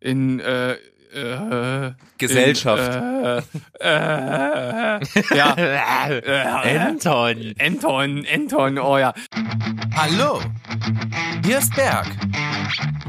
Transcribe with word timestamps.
in 0.00 0.40
äh, 0.40 0.76
äh, 1.12 1.92
Gesellschaft. 2.18 2.94
In, 2.94 3.02
äh, 3.24 3.38
äh, 3.80 5.00
ja. 5.36 5.54
äh, 5.56 6.78
Anton. 6.78 7.54
Anton, 7.58 8.26
Anton, 8.32 8.78
oh 8.78 8.98
ja. 8.98 9.12
Hallo, 9.94 10.40
hier 11.44 11.58
ist 11.58 11.74
Berg. 11.74 12.06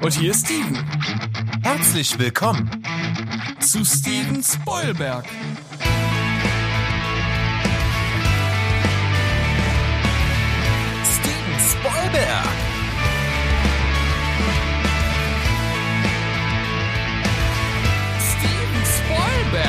Und 0.01 0.13
hier 0.13 0.31
ist 0.31 0.45
Steven. 0.45 0.77
Herzlich 1.63 2.17
willkommen. 2.17 2.69
Zu 3.59 3.83
Steven 3.83 4.41
Spoilberg. 4.41 5.25
Steven 11.03 11.59
Spoilberg. 11.59 12.68
Spoilberg. 19.49 19.67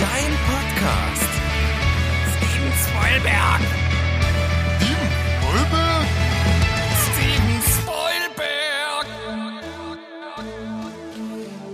Dein 0.00 0.32
Podcast. 0.50 1.30
Steven 2.34 2.72
Spoilberg. 2.82 3.60
Steven 4.80 5.10
Spoilberg. 5.38 6.06
Steven 7.04 7.62
Spoilberg. 7.62 9.06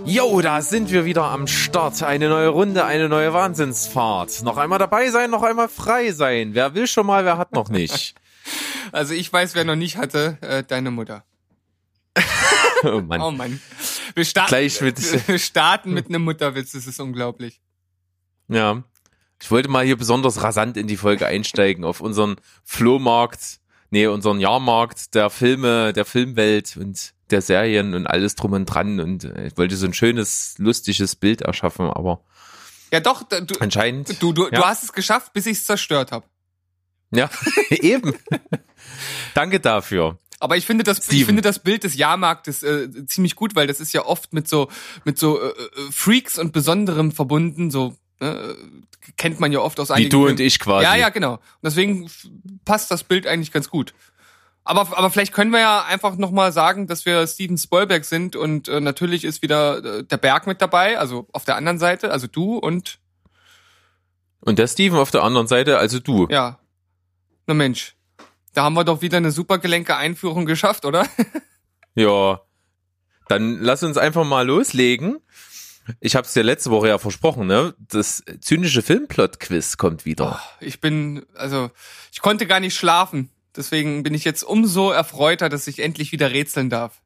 Jo, 0.05 0.41
da 0.41 0.61
sind 0.61 0.91
wir 0.91 1.05
wieder 1.05 1.23
am 1.23 1.47
Start. 1.47 2.03
Eine 2.03 2.29
neue 2.29 2.49
Runde, 2.49 2.85
eine 2.85 3.09
neue 3.09 3.33
Wahnsinnsfahrt. 3.33 4.43
Noch 4.43 4.57
einmal 4.57 4.77
dabei 4.77 5.09
sein, 5.09 5.31
noch 5.31 5.41
einmal 5.41 5.67
frei 5.67 6.11
sein. 6.11 6.53
Wer 6.53 6.75
will 6.75 6.85
schon 6.85 7.07
mal, 7.07 7.25
wer 7.25 7.39
hat 7.39 7.53
noch 7.53 7.69
nicht. 7.69 8.13
Also 8.91 9.15
ich 9.15 9.33
weiß, 9.33 9.55
wer 9.55 9.63
noch 9.65 9.75
nicht 9.75 9.97
hatte, 9.97 10.37
äh, 10.41 10.61
deine 10.63 10.91
Mutter. 10.91 11.23
Oh 12.83 12.99
Mann. 12.99 13.21
Oh 13.21 13.31
Mann. 13.31 13.59
Wir 14.15 14.25
starten, 14.25 14.49
Gleich 14.49 14.81
mit- 14.81 14.99
wir 15.27 15.39
starten 15.39 15.93
mit 15.93 16.07
einem 16.07 16.23
Mutterwitz, 16.23 16.71
das 16.73 16.87
ist 16.87 16.99
unglaublich. 16.99 17.61
Ja. 18.47 18.83
Ich 19.41 19.51
wollte 19.51 19.69
mal 19.69 19.83
hier 19.85 19.97
besonders 19.97 20.41
rasant 20.41 20.77
in 20.77 20.87
die 20.87 20.97
Folge 20.97 21.25
einsteigen 21.27 21.83
auf 21.83 21.99
unseren 22.01 22.35
Flohmarkt, 22.63 23.59
nee, 23.89 24.07
unseren 24.07 24.39
Jahrmarkt 24.39 25.15
der 25.15 25.29
Filme, 25.29 25.91
der 25.93 26.05
Filmwelt 26.05 26.77
und 26.77 27.13
der 27.29 27.41
Serien 27.41 27.93
und 27.95 28.05
alles 28.07 28.35
drum 28.35 28.53
und 28.53 28.65
dran 28.65 28.99
und 28.99 29.23
äh, 29.25 29.47
ich 29.47 29.57
wollte 29.57 29.75
so 29.75 29.85
ein 29.87 29.93
schönes, 29.93 30.55
lustiges 30.59 31.15
Bild 31.15 31.41
erschaffen, 31.41 31.87
aber 31.87 32.21
Ja 32.91 32.99
doch, 32.99 33.23
du, 33.23 33.41
anscheinend, 33.59 34.21
du, 34.21 34.31
du, 34.33 34.49
du 34.49 34.55
Ja. 34.55 34.67
hast 34.67 34.83
es 34.83 34.93
geschafft, 34.93 35.33
bis 35.33 35.45
ich 35.47 35.57
es 35.57 35.65
zerstört 35.65 36.11
habe. 36.11 36.25
ja, 37.11 37.29
eben. 37.69 38.13
Danke 39.33 39.59
dafür. 39.59 40.19
Aber 40.39 40.57
ich 40.57 40.65
finde 40.65 40.83
das, 40.83 41.09
ich 41.09 41.25
finde 41.25 41.41
das 41.41 41.59
Bild 41.59 41.83
des 41.83 41.95
Jahrmarktes 41.95 42.63
äh, 42.63 43.05
ziemlich 43.05 43.35
gut, 43.35 43.55
weil 43.55 43.67
das 43.67 43.79
ist 43.79 43.93
ja 43.93 44.05
oft 44.05 44.33
mit 44.33 44.47
so 44.47 44.69
mit 45.05 45.17
so 45.17 45.41
äh, 45.41 45.47
äh, 45.47 45.53
Freaks 45.91 46.37
und 46.37 46.51
Besonderem 46.51 47.11
verbunden. 47.11 47.71
So 47.71 47.95
äh, 48.19 48.53
kennt 49.17 49.39
man 49.39 49.51
ja 49.51 49.59
oft 49.59 49.79
aus 49.79 49.89
Wie 49.89 49.93
einigen 49.93 50.09
du 50.09 50.17
Filmen. 50.19 50.31
und 50.31 50.39
ich 50.39 50.59
quasi. 50.59 50.83
Ja, 50.83 50.95
ja, 50.95 51.09
genau. 51.09 51.33
Und 51.33 51.41
deswegen 51.63 52.09
passt 52.65 52.91
das 52.91 53.03
Bild 53.03 53.27
eigentlich 53.27 53.51
ganz 53.51 53.69
gut. 53.69 53.93
Aber, 54.65 54.97
aber 54.97 55.09
vielleicht 55.09 55.33
können 55.33 55.51
wir 55.51 55.59
ja 55.59 55.83
einfach 55.83 56.15
nochmal 56.15 56.53
sagen, 56.53 56.87
dass 56.87 57.05
wir 57.05 57.27
Steven 57.27 57.57
Spielberg 57.57 58.05
sind 58.05 58.37
und 58.37 58.69
äh, 58.69 58.79
natürlich 58.79 59.25
ist 59.25 59.41
wieder 59.41 59.83
äh, 59.83 60.03
der 60.05 60.15
Berg 60.17 60.47
mit 60.47 60.61
dabei, 60.61 60.97
also 60.97 61.27
auf 61.33 61.43
der 61.43 61.57
anderen 61.57 61.79
Seite, 61.79 62.11
also 62.11 62.27
du 62.27 62.57
und 62.59 62.99
Und 64.39 64.59
der 64.59 64.67
Steven 64.67 64.97
auf 64.97 65.11
der 65.11 65.23
anderen 65.23 65.47
Seite, 65.47 65.77
also 65.79 65.99
du. 65.99 66.27
ja. 66.29 66.59
Na 67.45 67.53
Mensch, 67.53 67.97
da 68.53 68.63
haben 68.63 68.73
wir 68.73 68.83
doch 68.83 69.01
wieder 69.01 69.17
eine 69.17 69.31
super 69.31 69.57
gelenke 69.57 69.95
Einführung 69.95 70.45
geschafft, 70.45 70.85
oder? 70.85 71.07
Ja. 71.95 72.41
Dann 73.27 73.59
lass 73.59 73.83
uns 73.83 73.97
einfach 73.97 74.25
mal 74.25 74.47
loslegen. 74.47 75.19
Ich 75.99 76.15
habe 76.15 76.25
es 76.25 76.33
dir 76.33 76.41
letzte 76.41 76.71
Woche 76.71 76.87
ja 76.87 76.97
versprochen, 76.97 77.45
ne? 77.45 77.75
Das 77.77 78.23
zynische 78.41 78.81
Filmplot-Quiz 78.81 79.77
kommt 79.77 80.03
wieder. 80.03 80.41
Ich 80.59 80.81
bin, 80.81 81.23
also, 81.35 81.69
ich 82.11 82.21
konnte 82.21 82.47
gar 82.47 82.59
nicht 82.59 82.75
schlafen. 82.75 83.29
Deswegen 83.55 84.01
bin 84.01 84.13
ich 84.13 84.23
jetzt 84.23 84.43
umso 84.43 84.91
erfreuter, 84.91 85.49
dass 85.49 85.67
ich 85.67 85.79
endlich 85.79 86.11
wieder 86.11 86.31
rätseln 86.31 86.71
darf. 86.71 87.01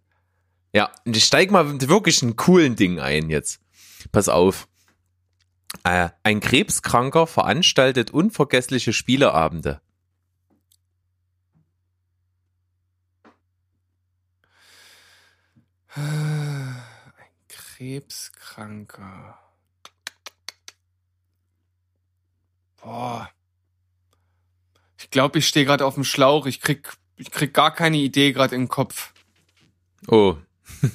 Ja, 0.74 0.91
und 1.06 1.18
ich 1.18 1.25
steig 1.25 1.52
mal 1.52 1.66
mit 1.66 1.88
wirklich 1.90 2.22
einen 2.24 2.36
coolen 2.36 2.75
Ding 2.75 3.00
ein 3.00 3.30
jetzt. 3.30 3.59
Pass 4.12 4.30
auf. 4.30 4.68
Äh, 5.84 6.09
ein 6.24 6.40
Krebskranker 6.40 7.28
veranstaltet 7.28 8.12
unvergessliche 8.12 8.94
Spieleabende. 8.94 9.81
Ein 15.97 16.75
Krebskranker. 17.50 19.38
Boah. 22.81 23.30
Ich 25.00 25.09
glaube, 25.09 25.40
ich 25.40 25.47
stehe 25.47 25.66
gerade 25.66 25.86
auf 25.86 25.96
dem 25.96 26.03
Schlauch. 26.03 26.46
Ich 26.46 26.62
krieg, 26.62 26.94
ich 27.18 27.31
krieg 27.31 27.53
gar 27.53 27.74
keine 27.74 27.97
Idee 27.97 28.31
gerade 28.34 28.56
im 28.56 28.68
Kopf. 28.68 29.13
Oh, 30.07 30.36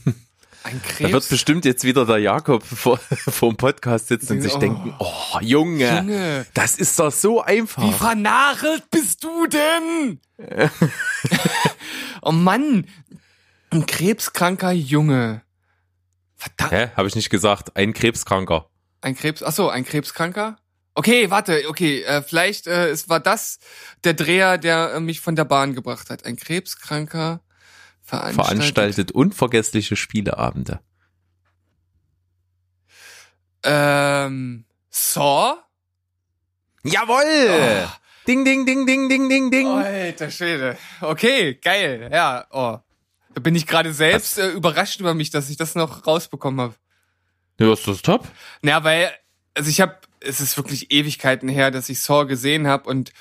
Ein 0.65 0.81
da 0.81 1.01
wird 1.01 1.11
Krebs. 1.11 1.29
bestimmt 1.29 1.65
jetzt 1.65 1.83
wieder 1.83 2.07
der 2.07 2.19
Jakob 2.19 2.63
vor, 2.65 2.99
vor 3.29 3.49
dem 3.53 3.57
Podcast 3.57 4.07
sitzen 4.07 4.35
und 4.35 4.43
sich 4.43 4.55
Oh. 4.55 4.59
denken, 4.61 4.95
oh, 5.01 5.39
Junge, 5.41 5.97
Junge, 5.97 6.47
das 6.55 6.77
ist 6.77 6.97
doch 7.01 7.11
so 7.11 7.43
einfach. 7.43 7.83
wie 7.83 7.93
vernarrt 7.93 8.89
bist 8.93 9.25
du 9.25 9.49
denn? 9.49 10.21
oh 12.23 12.31
Mann, 12.31 12.87
ein 13.73 13.87
krebskranker 13.87 14.73
Junge. 14.73 15.43
Verdammt. 16.37 16.73
Hä? 16.73 16.91
Habe 16.97 17.09
ich 17.09 17.15
nicht 17.15 17.31
gesagt. 17.31 17.77
Ein 17.77 17.93
Krebskranker. 17.93 18.69
Ein 19.01 19.17
Krebs, 19.17 19.43
ach 19.43 19.53
so, 19.53 19.69
ein 19.69 19.85
Krebskranker? 19.85 20.57
Okay, 20.95 21.31
warte, 21.31 21.69
okay, 21.69 22.03
äh, 22.03 22.23
vielleicht 22.23 22.67
äh, 22.67 22.89
es 22.91 23.09
war 23.09 23.21
das 23.21 23.59
der 24.05 24.15
Dreher, 24.15 24.59
der 24.59 24.95
äh, 24.95 25.01
mich 25.01 25.21
von 25.21 25.37
der 25.37 25.45
Bahn 25.45 25.75
gebracht 25.75 26.11
hat. 26.11 26.25
Ein 26.27 26.37
Krebskranker 26.37 27.41
veranstaltet. 28.03 28.47
Veranstaltet 28.47 29.13
unvergessliche 29.13 29.97
Spieleabende. 29.97 30.81
Ähm, 33.63 34.65
Saw? 34.91 35.57
Jawoll! 36.83 37.87
Oh. 37.87 37.89
Ding, 38.27 38.45
ding, 38.45 38.67
ding, 38.67 38.87
ding, 38.87 39.09
ding, 39.09 39.29
ding, 39.29 39.51
ding. 39.51 39.69
Alter 39.69 40.31
Schwede. 40.31 40.77
Okay, 41.01 41.55
geil. 41.55 42.11
Ja, 42.13 42.47
oh. 42.51 42.79
Da 43.35 43.41
bin 43.41 43.55
ich 43.55 43.67
gerade 43.67 43.93
selbst 43.93 44.39
äh, 44.39 44.51
überrascht 44.51 45.01
über 45.01 45.15
mich, 45.15 45.31
dass 45.31 45.51
ich 45.51 45.57
das 45.57 45.75
noch 45.75 46.07
rausbekommen 46.07 46.61
habe. 46.61 46.75
Ja, 47.59 47.73
ist 47.73 47.87
das 47.87 48.03
top? 48.03 48.29
Naja, 48.63 48.85
weil, 48.85 49.11
also 49.55 49.71
ich 49.71 49.81
habe, 49.81 49.97
es 50.21 50.41
ist 50.41 50.57
wirklich 50.57 50.91
Ewigkeiten 50.91 51.49
her, 51.49 51.71
dass 51.71 51.89
ich 51.89 52.01
Saw 52.01 52.27
gesehen 52.27 52.67
habe 52.67 52.89
und 52.89 53.13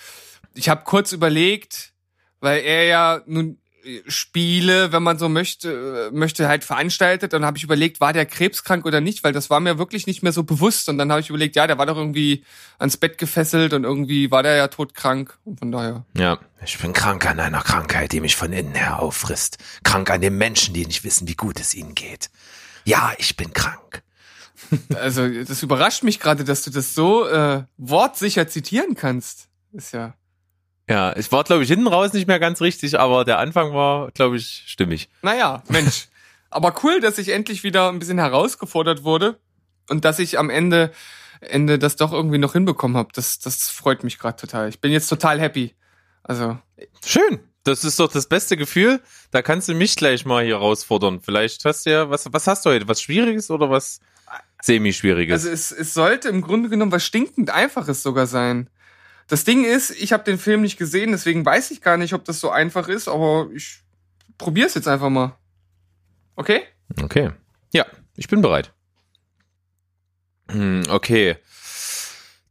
ich 0.54 0.70
habe 0.70 0.84
kurz 0.84 1.12
überlegt, 1.12 1.94
weil 2.40 2.62
er 2.62 2.84
ja 2.86 3.22
nun 3.26 3.61
Spiele, 4.08 4.92
wenn 4.92 5.04
man 5.04 5.18
so 5.18 5.30
möchte, 5.30 6.10
möchte 6.14 6.48
halt 6.48 6.64
veranstaltet. 6.64 7.34
Dann 7.34 7.46
habe 7.46 7.58
ich 7.58 7.64
überlegt, 7.64 8.00
war 8.00 8.14
der 8.14 8.26
krebskrank 8.26 8.86
oder 8.86 9.02
nicht, 9.02 9.24
weil 9.24 9.34
das 9.34 9.50
war 9.50 9.60
mir 9.60 9.78
wirklich 9.78 10.08
nicht 10.08 10.24
mehr 10.24 10.32
so 10.32 10.44
bewusst. 10.44 10.90
Und 10.90 10.98
dann 10.98 11.12
habe 11.12 11.22
ich 11.22 11.30
überlegt, 11.30 11.56
ja, 11.56 11.68
der 11.68 11.78
war 11.78 11.86
doch 11.86 11.98
irgendwie 11.98 12.44
ans 12.80 12.98
Bett 12.98 13.18
gefesselt 13.18 13.74
und 13.74 13.84
irgendwie 13.84 14.32
war 14.32 14.44
der 14.44 14.56
ja 14.56 14.68
todkrank. 14.68 15.38
Und 15.46 15.60
von 15.60 15.72
daher. 15.72 16.06
Ja. 16.16 16.40
Ich 16.64 16.78
bin 16.78 16.94
krank 16.94 17.28
an 17.28 17.40
einer 17.40 17.62
Krankheit, 17.62 18.12
die 18.12 18.20
mich 18.20 18.36
von 18.36 18.54
innen 18.54 18.76
her 18.76 19.00
auffrisst. 19.00 19.58
Krank 19.84 20.12
an 20.12 20.22
den 20.22 20.38
Menschen, 20.38 20.76
die 20.76 20.86
nicht 20.86 21.04
wissen, 21.04 21.28
wie 21.28 21.36
gut 21.36 21.60
es 21.60 21.74
ihnen 21.74 21.96
geht. 21.96 22.30
Ja, 22.86 23.14
ich 23.18 23.36
bin 23.36 23.52
krank. 23.54 24.04
Also, 24.94 25.28
das 25.28 25.64
überrascht 25.64 26.04
mich 26.04 26.20
gerade, 26.20 26.44
dass 26.44 26.62
du 26.62 26.70
das 26.70 26.94
so 26.94 27.28
äh, 27.28 27.64
wortsicher 27.78 28.48
zitieren 28.48 28.96
kannst. 28.96 29.48
Ist 29.74 29.94
ja. 29.94 30.14
Ja, 30.90 31.16
ich 31.16 31.32
war, 31.32 31.44
glaube 31.44 31.64
ich, 31.64 31.70
hinten 31.70 31.88
raus 31.88 32.14
nicht 32.14 32.28
mehr 32.28 32.40
ganz 32.40 32.62
richtig, 32.62 33.00
aber 33.00 33.24
der 33.24 33.40
Anfang 33.40 33.74
war, 33.74 34.12
glaube 34.12 34.38
ich, 34.38 34.64
stimmig. 34.68 35.10
Naja, 35.22 35.64
Mensch. 35.70 36.08
Aber 36.54 36.76
cool, 36.84 37.00
dass 37.00 37.18
ich 37.18 37.30
endlich 37.30 37.64
wieder 37.64 37.88
ein 37.88 38.00
bisschen 38.00 38.18
herausgefordert 38.18 39.06
wurde 39.06 39.40
und 39.90 40.04
dass 40.04 40.20
ich 40.20 40.38
am 40.38 40.50
Ende, 40.50 40.92
Ende 41.40 41.80
das 41.80 41.96
doch 41.96 42.12
irgendwie 42.12 42.40
noch 42.40 42.52
hinbekommen 42.52 42.98
habe. 42.98 43.08
Das, 43.14 43.40
das 43.40 43.70
freut 43.70 44.04
mich 44.04 44.20
gerade 44.20 44.36
total. 44.36 44.68
Ich 44.68 44.82
bin 44.82 44.92
jetzt 44.92 45.08
total 45.08 45.40
happy. 45.40 45.74
Also, 46.24 46.58
Schön. 47.06 47.40
Das 47.64 47.84
ist 47.84 48.00
doch 48.00 48.12
das 48.12 48.28
beste 48.28 48.58
Gefühl. 48.58 49.02
Da 49.30 49.42
kannst 49.42 49.70
du 49.70 49.76
mich 49.76 49.96
gleich 49.96 50.26
mal 50.26 50.44
hier 50.44 50.56
herausfordern. 50.56 51.22
Vielleicht 51.22 51.64
hast 51.64 51.86
du 51.86 51.92
ja, 51.92 52.10
was, 52.10 52.32
was 52.34 52.48
hast 52.48 52.66
du 52.66 52.72
heute? 52.72 52.88
Was 52.88 53.02
Schwieriges 53.02 53.52
oder 53.52 53.70
was 53.70 54.00
Semi-Schwieriges? 54.62 55.34
also 55.34 55.50
es, 55.50 55.72
es 55.72 55.94
sollte 55.94 56.30
im 56.30 56.42
Grunde 56.42 56.70
genommen 56.70 56.92
was 56.92 57.06
stinkend 57.06 57.52
Einfaches 57.52 58.02
sogar 58.02 58.26
sein. 58.26 58.70
Das 59.32 59.46
Ding 59.46 59.64
ist, 59.64 59.92
ich 59.92 60.12
habe 60.12 60.26
den 60.26 60.38
Film 60.38 60.60
nicht 60.62 60.78
gesehen, 60.78 61.14
deswegen 61.14 61.46
weiß 61.46 61.72
ich 61.72 61.80
gar 61.80 61.96
nicht, 61.96 62.14
ob 62.14 62.26
das 62.26 62.42
so 62.42 62.50
einfach 62.50 62.90
ist, 62.90 63.08
aber 63.08 63.48
ich 63.56 63.80
probier's 64.38 64.74
jetzt 64.74 64.90
einfach 64.90 65.10
mal. 65.10 65.38
Okay? 66.36 66.64
Okay. 67.02 67.32
Ja, 67.72 67.86
ich 68.18 68.28
bin 68.28 68.42
bereit. 68.42 68.74
Hm, 70.50 70.84
Okay. 70.90 71.38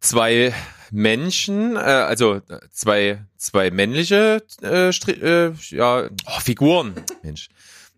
Zwei 0.00 0.54
Menschen, 0.90 1.76
äh, 1.76 1.80
also 1.80 2.36
äh, 2.36 2.60
zwei, 2.70 3.26
zwei 3.36 3.70
männliche 3.70 4.42
äh, 4.62 4.90
Stri 4.90 5.12
äh, 5.12 5.52
ja, 5.68 6.08
oh, 6.08 6.40
Figuren, 6.40 6.94
Mensch. 7.22 7.50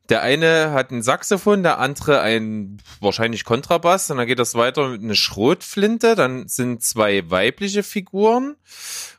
Der 0.09 0.23
eine 0.23 0.73
hat 0.73 0.91
ein 0.91 1.03
Saxophon, 1.03 1.63
der 1.63 1.79
andere 1.79 2.21
ein 2.21 2.83
wahrscheinlich 3.01 3.45
Kontrabass. 3.45 4.11
Und 4.11 4.19
dann 4.19 4.27
geht 4.27 4.39
das 4.39 4.55
weiter 4.55 4.89
mit 4.89 5.03
einer 5.03 5.15
Schrotflinte. 5.15 6.15
Dann 6.15 6.49
sind 6.49 6.83
zwei 6.83 7.31
weibliche 7.31 7.83
Figuren. 7.83 8.57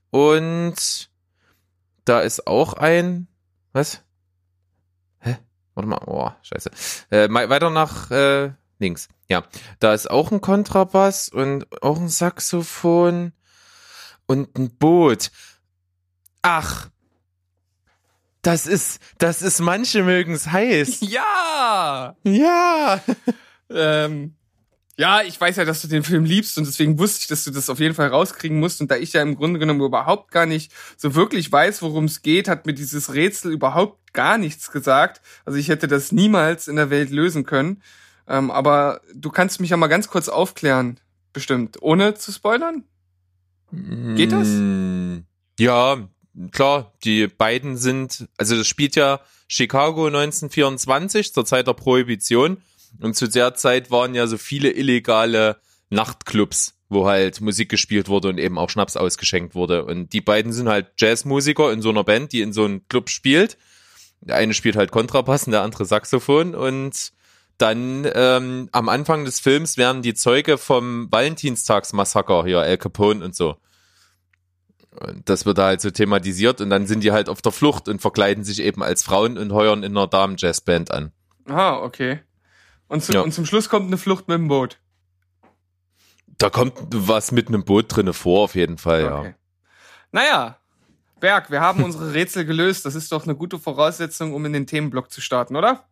Und 0.10 1.10
da 2.06 2.22
ist 2.22 2.48
auch 2.48 2.74
ein. 2.74 3.28
Was? 3.72 4.04
Hä? 5.20 5.38
Warte 5.74 5.88
mal. 5.88 6.02
Oh, 6.06 6.32
scheiße. 6.42 6.70
Äh, 7.10 7.30
weiter 7.30 7.70
nach 7.70 8.12
äh, 8.12 8.52
links. 8.80 9.08
Ja. 9.30 9.44
Da 9.80 9.94
ist 9.94 10.12
auch 10.12 10.32
ein 10.32 10.42
Kontrabass 10.42 11.30
und 11.30 11.66
auch 11.82 11.98
ein 11.98 12.10
Saxophon 12.10 13.32
und 14.26 14.58
ein 14.58 14.76
Boot. 14.78 15.32
Ach. 16.42 16.90
Das 18.44 18.68
ist, 18.68 19.00
das 19.18 19.42
ist, 19.42 19.60
manche 19.60 20.04
mögen's 20.04 20.52
heiß. 20.52 21.00
Ja! 21.10 22.16
Ja. 22.24 23.02
Ähm, 23.76 24.36
ja, 24.98 25.24
ich 25.24 25.42
weiß 25.42 25.56
ja, 25.56 25.66
dass 25.66 25.82
du 25.82 25.88
den 25.88 26.04
Film 26.04 26.26
liebst 26.26 26.60
und 26.60 26.68
deswegen 26.68 27.00
wusste 27.00 27.22
ich, 27.22 27.28
dass 27.28 27.44
du 27.44 27.50
das 27.50 27.72
auf 27.72 27.80
jeden 27.80 27.96
Fall 27.96 28.10
rauskriegen 28.10 28.60
musst. 28.60 28.82
Und 28.82 28.92
da 28.92 28.98
ich 28.98 29.14
ja 29.14 29.24
im 29.24 29.36
Grunde 29.36 29.58
genommen 29.60 29.82
überhaupt 29.82 30.30
gar 30.30 30.46
nicht 30.46 30.72
so 30.96 31.16
wirklich 31.16 31.52
weiß, 31.52 31.82
worum 31.82 32.06
es 32.06 32.22
geht, 32.22 32.48
hat 32.48 32.68
mir 32.68 32.74
dieses 32.74 33.16
Rätsel 33.16 33.52
überhaupt 33.52 34.14
gar 34.14 34.38
nichts 34.38 34.70
gesagt. 34.70 35.22
Also 35.46 35.58
ich 35.58 35.70
hätte 35.70 35.88
das 35.88 36.12
niemals 36.12 36.68
in 36.68 36.76
der 36.76 36.92
Welt 36.92 37.10
lösen 37.10 37.46
können. 37.46 37.82
Ähm, 38.28 38.52
aber 38.52 39.02
du 39.16 39.32
kannst 39.32 39.60
mich 39.60 39.72
ja 39.72 39.78
mal 39.78 39.88
ganz 39.88 40.08
kurz 40.10 40.30
aufklären, 40.30 41.00
bestimmt, 41.32 41.82
ohne 41.82 42.14
zu 42.14 42.32
spoilern. 42.32 42.84
Geht 43.72 44.32
das? 44.32 44.48
Mm, 44.50 45.24
Ja, 45.58 46.08
klar, 46.52 46.94
die 47.04 47.28
beiden 47.28 47.78
sind, 47.78 48.28
also 48.38 48.58
das 48.58 48.68
spielt 48.68 48.96
ja 48.96 49.20
Chicago 49.48 50.08
1924 50.08 51.34
zur 51.34 51.46
Zeit 51.46 51.68
der 51.68 51.74
Prohibition 51.74 52.58
und 53.00 53.16
zu 53.16 53.28
der 53.28 53.56
Zeit 53.56 53.92
waren 53.92 54.16
ja 54.16 54.28
so 54.28 54.38
viele 54.38 54.72
illegale 54.72 55.58
Nachtclubs, 55.90 56.76
wo 56.90 57.08
halt 57.08 57.42
Musik 57.42 57.70
gespielt 57.70 58.08
wurde 58.08 58.30
und 58.30 58.40
eben 58.40 58.58
auch 58.58 58.70
Schnaps 58.70 58.98
ausgeschenkt 58.98 59.56
wurde 59.56 59.86
und 59.86 60.14
die 60.14 60.22
beiden 60.22 60.54
sind 60.54 60.70
halt 60.70 60.88
Jazzmusiker 60.98 61.72
in 61.72 61.82
so 61.82 61.90
einer 61.90 62.04
Band, 62.04 62.32
die 62.32 62.42
in 62.42 62.54
so 62.54 62.66
einem 62.66 62.88
Club 62.88 63.10
spielt. 63.10 63.58
Der 64.22 64.38
eine 64.38 64.54
spielt 64.54 64.76
halt 64.76 64.92
Kontrabass 64.92 65.46
und 65.46 65.52
der 65.52 65.62
andere 65.62 65.86
Saxophon 65.86 66.56
und 66.56 67.12
dann 67.58 68.10
ähm, 68.16 68.70
am 68.72 68.90
Anfang 68.90 69.26
des 69.26 69.40
Films 69.40 69.78
werden 69.78 70.02
die 70.02 70.14
Zeuge 70.14 70.58
vom 70.58 71.12
Valentinstagsmassaker 71.12 72.46
hier, 72.46 72.64
El 72.64 72.78
Capone 72.78 73.24
und 73.24 73.36
so. 73.36 73.58
Und 75.00 75.28
das 75.30 75.46
wird 75.46 75.58
da 75.58 75.66
halt 75.68 75.82
so 75.82 75.92
thematisiert 75.92 76.62
und 76.62 76.70
dann 76.70 76.86
sind 76.88 77.04
die 77.04 77.12
halt 77.12 77.30
auf 77.30 77.42
der 77.42 77.52
Flucht 77.52 77.88
und 77.88 78.02
verkleiden 78.02 78.44
sich 78.44 78.62
eben 78.62 78.84
als 78.84 79.04
Frauen 79.04 79.38
und 79.38 79.52
heuern 79.52 79.84
in 79.84 79.98
einer 79.98 80.08
Damen-Jazzband 80.08 80.92
an. 80.92 81.12
Ah, 81.48 81.78
okay. 81.78 82.20
Und, 82.88 83.04
zu, 83.04 83.14
Ja. 83.14 83.22
und 83.22 83.34
zum 83.34 83.46
Schluss 83.46 83.70
kommt 83.70 83.88
eine 83.88 83.98
Flucht 83.98 84.28
mit 84.28 84.38
dem 84.38 84.48
Boot. 84.48 84.80
Da 86.38 86.50
kommt 86.50 86.74
was 86.92 87.32
mit 87.32 87.48
einem 87.48 87.64
Boot 87.64 87.86
drinne 87.96 88.14
vor, 88.14 88.44
auf 88.44 88.56
jeden 88.56 88.78
Fall, 88.78 89.02
ja. 89.04 89.20
Okay. 89.20 89.36
Naja, 90.12 90.58
Berg, 91.20 91.50
wir 91.52 91.62
haben 91.62 91.84
unsere 91.84 92.14
Rätsel 92.14 92.46
gelöst. 92.46 92.86
Das 92.86 92.96
ist 92.96 93.12
doch 93.12 93.24
eine 93.24 93.36
gute 93.36 93.58
Voraussetzung, 93.58 94.34
um 94.34 94.46
in 94.46 94.54
den 94.54 94.68
Themenblock 94.68 95.10
zu 95.10 95.22
starten, 95.22 95.56
oder? 95.56 95.88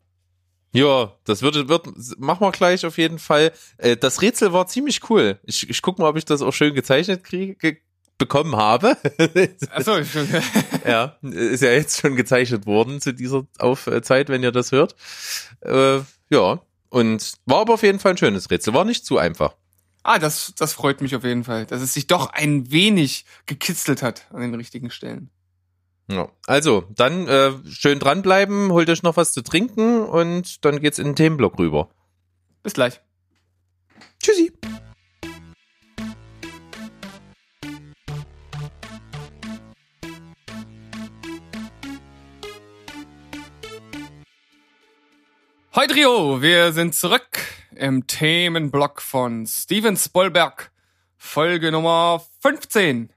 Ja, 0.74 1.14
das 1.26 1.42
wird, 1.42 1.68
wird, 1.68 1.88
machen 2.20 2.42
wir 2.42 2.52
gleich 2.52 2.86
auf 2.86 2.98
jeden 2.98 3.18
Fall. 3.20 3.52
Äh, 3.78 3.98
Das 3.98 4.22
Rätsel 4.22 4.54
war 4.54 4.68
ziemlich 4.68 5.10
cool. 5.10 5.40
Ich, 5.44 5.70
ich 5.70 5.82
guck 5.82 6.00
mal, 6.00 6.08
ob 6.10 6.18
ich 6.18 6.26
das 6.26 6.42
auch 6.42 6.52
schön 6.54 6.74
gezeichnet 6.74 7.24
kriege, 7.24 7.56
ge 7.56 7.78
bekommen 8.22 8.56
habe. 8.56 8.96
Achso, 9.72 9.98
ja, 10.88 11.18
ist 11.24 11.64
ja 11.64 11.72
jetzt 11.72 12.00
schon 12.00 12.16
gezeichnet 12.16 12.68
worden 12.68 13.02
zu 13.02 13.14
dieser 13.14 13.48
auf 13.58 13.88
äh, 13.88 14.04
Zeit, 14.04 14.30
wenn 14.30 14.44
ihr 14.44 14.52
das 14.52 14.72
hört. 14.72 14.96
Äh, 15.62 16.02
ja, 16.30 16.62
und 16.90 17.34
war 17.48 17.62
aber 17.62 17.74
auf 17.74 17.82
jeden 17.82 17.98
Fall 17.98 18.12
ein 18.12 18.18
schönes 18.18 18.52
Rätsel. 18.52 18.76
War 18.76 18.86
nicht 18.86 19.06
zu 19.06 19.18
einfach. 19.18 19.56
ah, 20.04 20.20
das, 20.20 20.54
das 20.56 20.74
freut 20.74 21.02
mich 21.02 21.16
auf 21.16 21.24
jeden 21.24 21.44
Fall, 21.44 21.66
dass 21.66 21.82
es 21.82 21.96
sich 21.96 22.06
doch 22.06 22.30
ein 22.30 22.72
wenig 22.72 23.26
gekitzelt 23.48 24.04
hat 24.04 24.28
an 24.32 24.42
den 24.42 24.54
richtigen 24.54 24.92
Stellen. 24.92 25.32
Ja. 26.08 26.30
Also, 26.46 26.84
dann 26.94 27.28
äh, 27.28 27.54
schön 27.70 27.98
dranbleiben, 27.98 28.72
holt 28.72 28.90
euch 28.90 29.02
noch 29.02 29.18
was 29.18 29.34
zu 29.34 29.42
trinken 29.42 30.04
und 30.04 30.64
dann 30.64 30.80
geht's 30.80 31.00
in 31.00 31.08
den 31.08 31.16
Themenblock 31.16 31.58
rüber. 31.58 31.90
Bis 32.62 32.74
gleich. 32.74 33.02
Tschüssi. 34.22 34.52
Hoi 45.74 45.88
Trio, 45.88 46.42
wir 46.42 46.74
sind 46.74 46.94
zurück 46.96 47.40
im 47.76 48.06
Themenblock 48.08 49.02
von 49.02 49.46
Steven 49.48 49.96
Spielberg, 49.96 50.72
Folge 51.18 51.72
Nummer 51.72 52.26
15. 52.42 53.12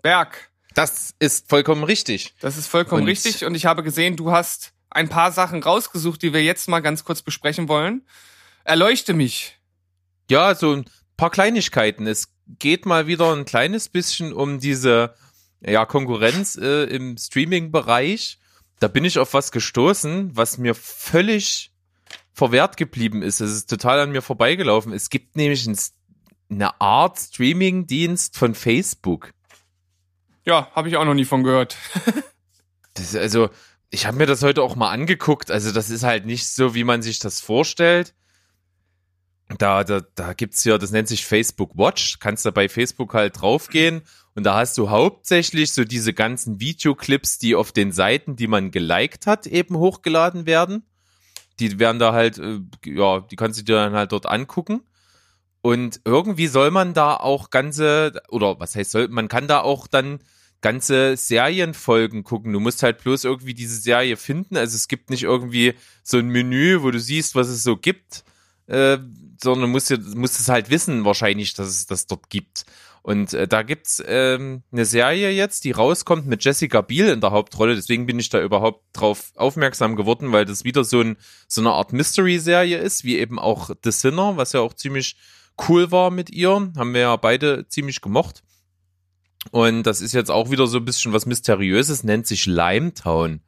Berg, 0.00 0.50
Das 0.74 1.14
ist 1.18 1.48
vollkommen 1.48 1.84
richtig. 1.84 2.34
das 2.40 2.56
ist 2.56 2.68
vollkommen 2.68 3.02
Und- 3.02 3.08
richtig 3.08 3.44
und 3.44 3.54
ich 3.54 3.66
habe 3.66 3.82
gesehen, 3.82 4.16
du 4.16 4.32
hast 4.32 4.72
ein 4.90 5.08
paar 5.08 5.32
Sachen 5.32 5.62
rausgesucht, 5.62 6.22
die 6.22 6.32
wir 6.32 6.42
jetzt 6.42 6.68
mal 6.68 6.80
ganz 6.80 7.04
kurz 7.04 7.22
besprechen 7.22 7.68
wollen. 7.68 8.06
Erleuchte 8.64 9.12
mich. 9.14 9.58
Ja, 10.30 10.54
so 10.54 10.72
ein 10.76 10.84
paar 11.16 11.30
Kleinigkeiten. 11.30 12.06
Es 12.06 12.28
geht 12.58 12.86
mal 12.86 13.06
wieder 13.06 13.34
ein 13.34 13.44
kleines 13.44 13.88
bisschen 13.88 14.32
um 14.32 14.58
diese 14.58 15.14
ja, 15.60 15.84
Konkurrenz 15.84 16.56
äh, 16.56 16.84
im 16.84 17.16
Streaming-Bereich. 17.16 18.38
Da 18.82 18.88
bin 18.88 19.04
ich 19.04 19.20
auf 19.20 19.32
was 19.32 19.52
gestoßen, 19.52 20.36
was 20.36 20.58
mir 20.58 20.74
völlig 20.74 21.72
verwehrt 22.32 22.76
geblieben 22.76 23.22
ist. 23.22 23.40
Es 23.40 23.52
ist 23.52 23.70
total 23.70 24.00
an 24.00 24.10
mir 24.10 24.22
vorbeigelaufen. 24.22 24.92
Es 24.92 25.08
gibt 25.08 25.36
nämlich 25.36 25.68
ein, 25.68 25.78
eine 26.50 26.80
Art 26.80 27.16
Streaming-Dienst 27.16 28.36
von 28.36 28.56
Facebook. 28.56 29.30
Ja, 30.44 30.68
habe 30.74 30.88
ich 30.88 30.96
auch 30.96 31.04
noch 31.04 31.14
nie 31.14 31.24
von 31.24 31.44
gehört. 31.44 31.76
Also, 33.14 33.48
ich 33.88 34.04
habe 34.04 34.18
mir 34.18 34.26
das 34.26 34.42
heute 34.42 34.62
auch 34.62 34.76
mal 34.76 34.90
angeguckt. 34.90 35.50
Also, 35.50 35.72
das 35.72 35.88
ist 35.88 36.02
halt 36.02 36.26
nicht 36.26 36.46
so, 36.46 36.74
wie 36.74 36.84
man 36.84 37.00
sich 37.00 37.20
das 37.20 37.40
vorstellt. 37.40 38.12
Da, 39.58 39.84
da, 39.84 40.00
da 40.14 40.32
gibt's 40.32 40.64
ja, 40.64 40.78
das 40.78 40.90
nennt 40.90 41.08
sich 41.08 41.26
Facebook 41.26 41.76
Watch. 41.76 42.18
Kannst 42.18 42.44
du 42.44 42.52
bei 42.52 42.68
Facebook 42.68 43.14
halt 43.14 43.40
draufgehen 43.40 44.02
und 44.34 44.44
da 44.44 44.56
hast 44.56 44.78
du 44.78 44.90
hauptsächlich 44.90 45.72
so 45.72 45.84
diese 45.84 46.14
ganzen 46.14 46.60
Videoclips, 46.60 47.38
die 47.38 47.54
auf 47.54 47.72
den 47.72 47.92
Seiten, 47.92 48.36
die 48.36 48.46
man 48.46 48.70
geliked 48.70 49.26
hat, 49.26 49.46
eben 49.46 49.76
hochgeladen 49.76 50.46
werden. 50.46 50.84
Die 51.60 51.78
werden 51.78 51.98
da 51.98 52.12
halt, 52.12 52.38
äh, 52.38 52.60
ja, 52.86 53.20
die 53.20 53.36
kannst 53.36 53.60
du 53.60 53.64
dir 53.64 53.74
dann 53.74 53.92
halt 53.92 54.12
dort 54.12 54.26
angucken. 54.26 54.82
Und 55.60 56.00
irgendwie 56.04 56.48
soll 56.48 56.70
man 56.70 56.94
da 56.94 57.14
auch 57.14 57.50
ganze, 57.50 58.20
oder 58.30 58.58
was 58.58 58.74
heißt 58.74 58.90
soll, 58.90 59.08
man 59.08 59.28
kann 59.28 59.46
da 59.46 59.60
auch 59.60 59.86
dann 59.86 60.20
ganze 60.60 61.16
Serienfolgen 61.16 62.24
gucken. 62.24 62.52
Du 62.52 62.60
musst 62.60 62.82
halt 62.82 62.98
bloß 63.02 63.24
irgendwie 63.24 63.54
diese 63.54 63.78
Serie 63.78 64.16
finden. 64.16 64.56
Also 64.56 64.76
es 64.76 64.88
gibt 64.88 65.10
nicht 65.10 65.24
irgendwie 65.24 65.74
so 66.02 66.18
ein 66.18 66.28
Menü, 66.28 66.82
wo 66.82 66.90
du 66.90 66.98
siehst, 66.98 67.34
was 67.34 67.48
es 67.48 67.62
so 67.62 67.76
gibt, 67.76 68.24
äh, 68.66 68.98
sondern 69.42 69.70
musst, 69.70 69.90
dir, 69.90 69.98
musst 70.14 70.40
es 70.40 70.48
halt 70.48 70.70
wissen 70.70 71.04
wahrscheinlich, 71.04 71.54
dass 71.54 71.68
es 71.68 71.86
das 71.86 72.06
dort 72.06 72.30
gibt. 72.30 72.64
Und 73.02 73.34
äh, 73.34 73.48
da 73.48 73.62
gibt's 73.62 74.02
ähm, 74.06 74.62
eine 74.70 74.84
Serie 74.84 75.30
jetzt, 75.30 75.64
die 75.64 75.72
rauskommt 75.72 76.26
mit 76.26 76.44
Jessica 76.44 76.82
Biel 76.82 77.08
in 77.08 77.20
der 77.20 77.32
Hauptrolle. 77.32 77.74
Deswegen 77.74 78.06
bin 78.06 78.20
ich 78.20 78.28
da 78.28 78.40
überhaupt 78.40 78.84
drauf 78.92 79.32
aufmerksam 79.34 79.96
geworden, 79.96 80.30
weil 80.30 80.44
das 80.44 80.64
wieder 80.64 80.84
so, 80.84 81.00
ein, 81.00 81.16
so 81.48 81.60
eine 81.60 81.72
Art 81.72 81.92
Mystery-Serie 81.92 82.78
ist, 82.78 83.02
wie 83.02 83.18
eben 83.18 83.40
auch 83.40 83.70
The 83.82 83.90
Sinner, 83.90 84.36
was 84.36 84.52
ja 84.52 84.60
auch 84.60 84.74
ziemlich 84.74 85.16
cool 85.68 85.90
war 85.90 86.12
mit 86.12 86.30
ihr. 86.30 86.50
Haben 86.76 86.94
wir 86.94 87.00
ja 87.00 87.16
beide 87.16 87.66
ziemlich 87.66 88.00
gemocht. 88.00 88.44
Und 89.50 89.82
das 89.82 90.00
ist 90.00 90.12
jetzt 90.12 90.30
auch 90.30 90.52
wieder 90.52 90.68
so 90.68 90.78
ein 90.78 90.84
bisschen 90.84 91.12
was 91.12 91.26
Mysteriöses, 91.26 92.04
nennt 92.04 92.28
sich 92.28 92.46
Limetown. 92.46 93.40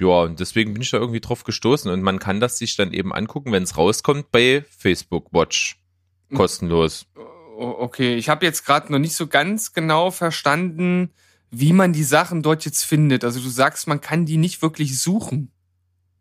Ja, 0.00 0.22
und 0.22 0.40
deswegen 0.40 0.72
bin 0.72 0.82
ich 0.82 0.90
da 0.90 0.96
irgendwie 0.98 1.20
drauf 1.20 1.44
gestoßen. 1.44 1.90
Und 1.90 2.02
man 2.02 2.18
kann 2.18 2.40
das 2.40 2.58
sich 2.58 2.74
dann 2.76 2.92
eben 2.92 3.12
angucken, 3.12 3.52
wenn 3.52 3.62
es 3.64 3.76
rauskommt 3.76 4.30
bei 4.32 4.64
Facebook 4.76 5.32
Watch. 5.32 5.76
Kostenlos. 6.34 7.06
O- 7.16 7.76
Okay, 7.80 8.14
ich 8.16 8.28
habe 8.30 8.46
jetzt 8.46 8.64
gerade 8.64 8.90
noch 8.90 8.98
nicht 8.98 9.14
so 9.14 9.26
ganz 9.26 9.74
genau 9.74 10.10
verstanden, 10.10 11.10
wie 11.50 11.74
man 11.74 11.92
die 11.92 12.04
Sachen 12.04 12.42
dort 12.42 12.64
jetzt 12.64 12.84
findet. 12.84 13.22
Also 13.24 13.40
du 13.40 13.50
sagst, 13.50 13.86
man 13.86 14.00
kann 14.00 14.24
die 14.24 14.38
nicht 14.38 14.62
wirklich 14.62 14.98
suchen. 14.98 15.50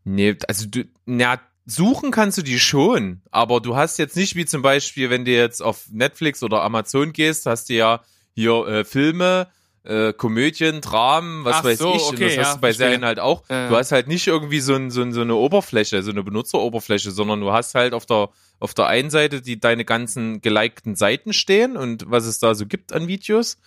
Nee, 0.04 0.36
also 0.48 0.66
du, 0.68 0.84
na, 1.06 1.40
suchen 1.66 2.12
kannst 2.12 2.38
du 2.38 2.42
die 2.42 2.60
schon, 2.60 3.22
aber 3.32 3.62
du 3.62 3.76
hast 3.78 4.00
jetzt 4.00 4.18
nicht 4.18 4.36
wie 4.36 4.46
zum 4.46 4.62
Beispiel, 4.62 5.10
wenn 5.10 5.24
du 5.24 5.32
jetzt 5.32 5.62
auf 5.62 5.86
Netflix 5.92 6.44
oder 6.44 6.64
Amazon 6.64 7.14
gehst, 7.14 7.46
hast 7.46 7.70
du 7.70 7.76
ja 7.76 8.02
hier 8.36 8.66
äh, 8.68 8.84
Filme, 8.84 9.48
äh, 9.84 10.14
Komödien, 10.14 10.82
Dramen, 10.82 11.46
was 11.46 11.58
Ach 11.58 11.64
weiß 11.64 11.80
so, 11.80 11.94
ich. 11.96 12.02
und 12.04 12.16
okay, 12.16 12.26
das 12.26 12.36
ja, 12.36 12.42
hast 12.44 12.56
du 12.56 12.62
bei 12.62 12.68
verstehe. 12.68 12.88
Serien 12.88 13.06
halt 13.06 13.20
auch. 13.20 13.44
Ja. 13.50 13.70
Du 13.70 13.76
hast 13.76 13.92
halt 13.92 14.08
nicht 14.08 14.28
irgendwie 14.28 14.60
so, 14.60 14.76
ein, 14.76 14.92
so, 14.92 15.02
ein, 15.02 15.14
so 15.14 15.22
eine 15.22 15.36
Oberfläche, 15.36 16.04
so 16.04 16.12
eine 16.12 16.24
Benutzeroberfläche, 16.24 17.12
sondern 17.12 17.42
du 17.42 17.52
hast 17.52 17.76
halt 17.76 17.94
auf 17.94 18.06
der 18.06 18.30
auf 18.60 18.74
der 18.74 18.88
einen 18.88 19.10
Seite 19.10 19.42
die 19.42 19.60
deine 19.60 19.86
ganzen 19.86 20.42
gelikten 20.42 20.96
Seiten 20.96 21.34
stehen 21.34 21.78
und 21.78 22.06
was 22.08 22.26
es 22.26 22.40
da 22.40 22.56
so 22.56 22.66
gibt 22.66 22.94
an 22.94 23.08
Videos. 23.08 23.58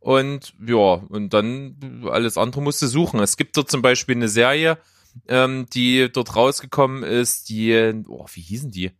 Und 0.00 0.52
ja, 0.64 0.76
und 1.08 1.32
dann 1.32 2.06
alles 2.10 2.36
andere 2.36 2.60
musst 2.60 2.82
du 2.82 2.86
suchen. 2.86 3.20
Es 3.20 3.38
gibt 3.38 3.56
dort 3.56 3.70
zum 3.70 3.80
Beispiel 3.80 4.16
eine 4.16 4.28
Serie, 4.28 4.76
ähm, 5.28 5.66
die 5.72 6.10
dort 6.12 6.36
rausgekommen 6.36 7.02
ist, 7.02 7.48
die, 7.48 8.02
oh, 8.06 8.26
wie 8.34 8.42
hießen 8.42 8.70
die? 8.70 8.90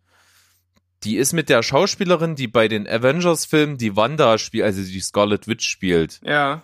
Die 1.04 1.16
ist 1.16 1.32
mit 1.32 1.49
der 1.49 1.62
Schauspielerin, 1.62 2.34
die 2.34 2.49
bei 2.49 2.68
den 2.68 2.88
Avengers-Filmen 2.88 3.78
die 3.78 3.94
Wanda 3.96 4.38
spielt, 4.38 4.64
also 4.64 4.82
die 4.82 5.00
Scarlet 5.00 5.46
Witch 5.46 5.68
spielt. 5.68 6.20
Ja. 6.25 6.62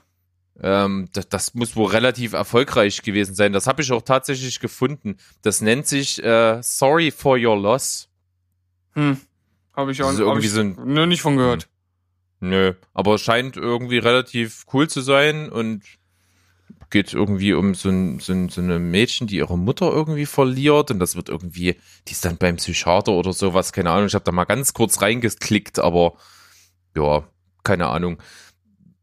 Ähm, 0.62 1.08
das, 1.12 1.28
das 1.28 1.54
muss 1.54 1.76
wohl 1.76 1.88
relativ 1.90 2.32
erfolgreich 2.32 3.02
gewesen 3.02 3.34
sein. 3.34 3.52
Das 3.52 3.66
habe 3.66 3.82
ich 3.82 3.92
auch 3.92 4.02
tatsächlich 4.02 4.60
gefunden. 4.60 5.16
Das 5.42 5.60
nennt 5.60 5.86
sich 5.86 6.22
äh, 6.22 6.60
Sorry 6.62 7.10
for 7.10 7.38
Your 7.38 7.56
Loss. 7.58 8.08
Hm. 8.94 9.18
Habe 9.74 9.92
ich 9.92 10.02
auch 10.02 10.08
hab 10.12 10.18
irgendwie 10.18 10.46
ich 10.46 10.52
so 10.52 10.60
ein- 10.60 10.76
nur 10.84 11.06
nicht 11.06 11.22
von 11.22 11.36
gehört. 11.36 11.68
Nö, 12.40 12.72
aber 12.94 13.14
es 13.16 13.20
scheint 13.20 13.56
irgendwie 13.58 13.98
relativ 13.98 14.64
cool 14.72 14.88
zu 14.88 15.02
sein 15.02 15.50
und 15.50 15.82
geht 16.90 17.14
irgendwie 17.14 17.52
um 17.54 17.74
so 17.74 17.88
ein, 17.88 18.18
so 18.20 18.32
ein 18.32 18.48
so 18.48 18.60
eine 18.60 18.78
Mädchen, 18.78 19.26
die 19.26 19.36
ihre 19.36 19.56
Mutter 19.56 19.90
irgendwie 19.90 20.26
verliert 20.26 20.90
und 20.90 20.98
das 20.98 21.16
wird 21.16 21.28
irgendwie, 21.28 21.76
die 22.08 22.12
ist 22.12 22.24
dann 22.24 22.36
beim 22.36 22.56
Psychiater 22.56 23.12
oder 23.12 23.32
sowas, 23.32 23.72
keine 23.72 23.90
Ahnung. 23.90 24.06
Ich 24.06 24.14
habe 24.14 24.24
da 24.24 24.32
mal 24.32 24.44
ganz 24.44 24.72
kurz 24.74 25.00
reingeklickt, 25.00 25.78
aber 25.78 26.14
ja, 26.96 27.24
keine 27.62 27.88
Ahnung. 27.88 28.20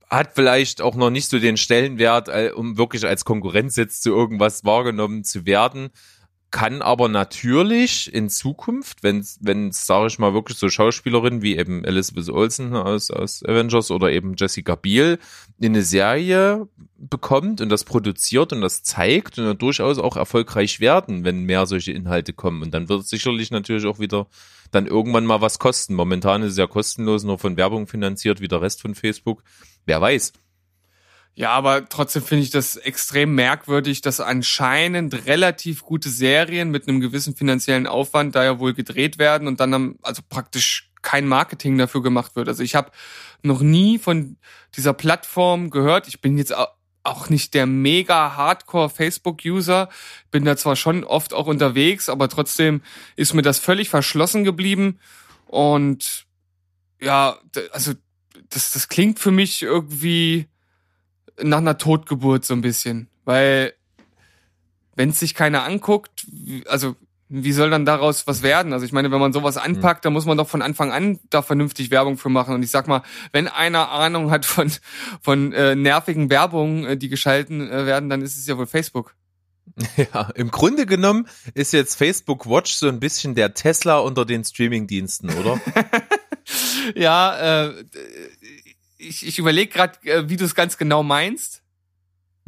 Hat 0.10 0.36
vielleicht 0.36 0.82
auch 0.82 0.96
noch 0.96 1.10
nicht 1.10 1.30
so 1.30 1.40
den 1.40 1.58
Stellenwert, 1.58 2.30
äh, 2.30 2.52
um 2.56 2.78
wirklich 2.78 3.06
als 3.06 3.26
Konkurrenz 3.26 3.76
jetzt 3.76 4.04
zu 4.04 4.12
irgendwas 4.12 4.64
wahrgenommen 4.64 5.24
zu 5.24 5.46
werden 5.46 5.90
kann 6.50 6.82
aber 6.82 7.10
natürlich 7.10 8.14
in 8.14 8.30
Zukunft, 8.30 9.04
wenn 9.04 9.26
wenn 9.42 9.72
sage 9.72 10.08
ich 10.08 10.20
mal 10.20 10.34
wirklich 10.34 10.58
so 10.58 10.70
Schauspielerinnen 10.70 11.42
wie 11.42 11.58
eben 11.58 11.84
Elizabeth 11.84 12.30
Olsen 12.30 12.74
aus 12.74 13.12
aus 13.12 13.44
Avengers 13.44 13.92
oder 13.92 14.12
eben 14.12 14.36
Jessica 14.38 14.76
Biel 14.76 15.20
in 15.60 15.74
eine 15.74 15.84
Serie 15.84 16.68
bekommt 16.98 17.60
und 17.60 17.70
das 17.70 17.84
produziert 17.84 18.54
und 18.54 18.62
das 18.62 18.84
zeigt 18.84 19.38
und 19.38 19.46
dann 19.46 19.58
durchaus 19.58 20.00
auch 20.00 20.16
erfolgreich 20.16 20.80
werden, 20.80 21.26
wenn 21.26 21.44
mehr 21.44 21.66
solche 21.66 21.92
Inhalte 21.92 22.34
kommen 22.34 22.62
und 22.62 22.74
dann 22.74 22.88
wird 22.88 23.02
es 23.02 23.10
sicherlich 23.10 23.52
natürlich 23.52 23.86
auch 23.86 24.00
wieder 24.00 24.28
dann 24.72 24.88
irgendwann 24.88 25.26
mal 25.26 25.42
was 25.42 25.60
kosten. 25.60 25.96
Momentan 25.96 26.44
ist 26.44 26.54
es 26.54 26.58
ja 26.58 26.68
kostenlos, 26.68 27.24
nur 27.24 27.40
von 27.40 27.58
Werbung 27.58 27.88
finanziert, 27.88 28.42
wie 28.42 28.48
der 28.48 28.62
Rest 28.62 28.82
von 28.82 28.96
Facebook. 28.96 29.44
Wer 29.86 30.02
weiß. 30.02 30.34
Ja, 31.40 31.52
aber 31.52 31.88
trotzdem 31.88 32.24
finde 32.24 32.46
ich 32.46 32.50
das 32.50 32.78
extrem 32.78 33.36
merkwürdig, 33.36 34.02
dass 34.02 34.20
anscheinend 34.20 35.28
relativ 35.28 35.84
gute 35.84 36.10
Serien 36.10 36.72
mit 36.72 36.88
einem 36.88 37.00
gewissen 37.00 37.36
finanziellen 37.36 37.86
Aufwand 37.86 38.34
da 38.34 38.44
ja 38.44 38.58
wohl 38.58 38.74
gedreht 38.74 39.20
werden 39.20 39.48
und 39.48 39.60
dann 39.60 39.72
am- 39.76 40.00
also 40.02 40.24
praktisch 40.28 40.90
kein 41.04 41.28
Marketing 41.28 41.78
dafür 41.78 42.02
gemacht 42.02 42.36
wird. 42.36 42.48
Also 42.48 42.64
ich 42.64 42.74
habe 42.74 42.90
noch 43.44 43.62
nie 43.62 44.00
von 44.00 44.38
dieser 44.76 44.94
Plattform 44.94 45.70
gehört. 45.70 46.08
Ich 46.08 46.22
bin 46.22 46.40
jetzt 46.40 46.56
au- 46.56 46.70
auch 47.04 47.30
nicht 47.30 47.54
der 47.54 47.68
mega 47.68 48.36
Hardcore 48.36 48.90
Facebook-User, 48.90 49.90
bin 50.32 50.44
da 50.44 50.58
zwar 50.58 50.76
schon 50.76 51.04
oft 51.04 51.36
auch 51.36 51.46
unterwegs, 51.46 52.10
aber 52.10 52.30
trotzdem 52.30 52.82
ist 53.16 53.36
mir 53.36 53.44
das 53.44 53.60
völlig 53.60 53.90
verschlossen 53.90 54.44
geblieben 54.44 54.98
und 55.46 56.26
ja, 57.00 57.38
also 57.74 57.94
das, 58.50 58.72
das 58.72 58.88
klingt 58.90 59.20
für 59.20 59.30
mich 59.32 59.62
irgendwie 59.62 60.48
nach 61.42 61.58
einer 61.58 61.78
Totgeburt 61.78 62.46
so 62.46 62.54
ein 62.54 62.62
bisschen. 62.62 63.08
Weil, 63.26 63.74
wenn 64.96 65.10
es 65.10 65.20
sich 65.20 65.34
keiner 65.34 65.64
anguckt, 65.64 66.26
also 66.68 66.96
wie 67.30 67.52
soll 67.52 67.70
dann 67.70 67.86
daraus 67.86 68.26
was 68.26 68.42
werden? 68.42 68.72
Also 68.72 68.86
ich 68.86 68.94
meine, 68.94 69.12
wenn 69.12 69.20
man 69.20 69.34
sowas 69.34 69.58
anpackt, 69.58 70.06
dann 70.06 70.14
muss 70.14 70.26
man 70.26 70.38
doch 70.38 70.48
von 70.48 70.62
Anfang 70.62 70.92
an 70.92 71.20
da 71.30 71.42
vernünftig 71.42 71.92
Werbung 71.92 72.18
für 72.18 72.30
machen. 72.30 72.56
Und 72.56 72.64
ich 72.64 72.72
sag 72.72 72.88
mal, 72.88 73.04
wenn 73.34 73.48
einer 73.48 73.92
Ahnung 73.92 74.32
hat 74.32 74.46
von, 74.46 74.72
von 75.22 75.52
äh, 75.52 75.76
nervigen 75.76 76.30
Werbungen, 76.30 76.86
äh, 76.86 76.98
die 76.98 77.10
geschalten 77.10 77.70
äh, 77.70 77.86
werden, 77.86 78.10
dann 78.10 78.22
ist 78.22 78.38
es 78.38 78.48
ja 78.48 78.58
wohl 78.58 78.68
Facebook. 78.68 79.14
Ja, 80.14 80.30
im 80.36 80.50
Grunde 80.50 80.86
genommen 80.86 81.28
ist 81.54 81.74
jetzt 81.74 81.96
Facebook 81.96 82.50
Watch 82.50 82.74
so 82.74 82.88
ein 82.88 83.02
bisschen 83.02 83.36
der 83.36 83.54
Tesla 83.54 84.00
unter 84.00 84.26
den 84.26 84.44
Streamingdiensten, 84.44 85.30
oder? 85.38 85.60
Ja, 86.96 87.66
äh, 87.66 87.84
ich, 88.98 89.26
ich 89.26 89.40
überlege 89.40 89.72
gerade, 89.72 90.00
äh, 90.04 90.30
wie 90.30 90.38
du 90.38 90.46
es 90.46 90.56
ganz 90.56 90.78
genau 90.78 91.04
meinst. 91.04 91.64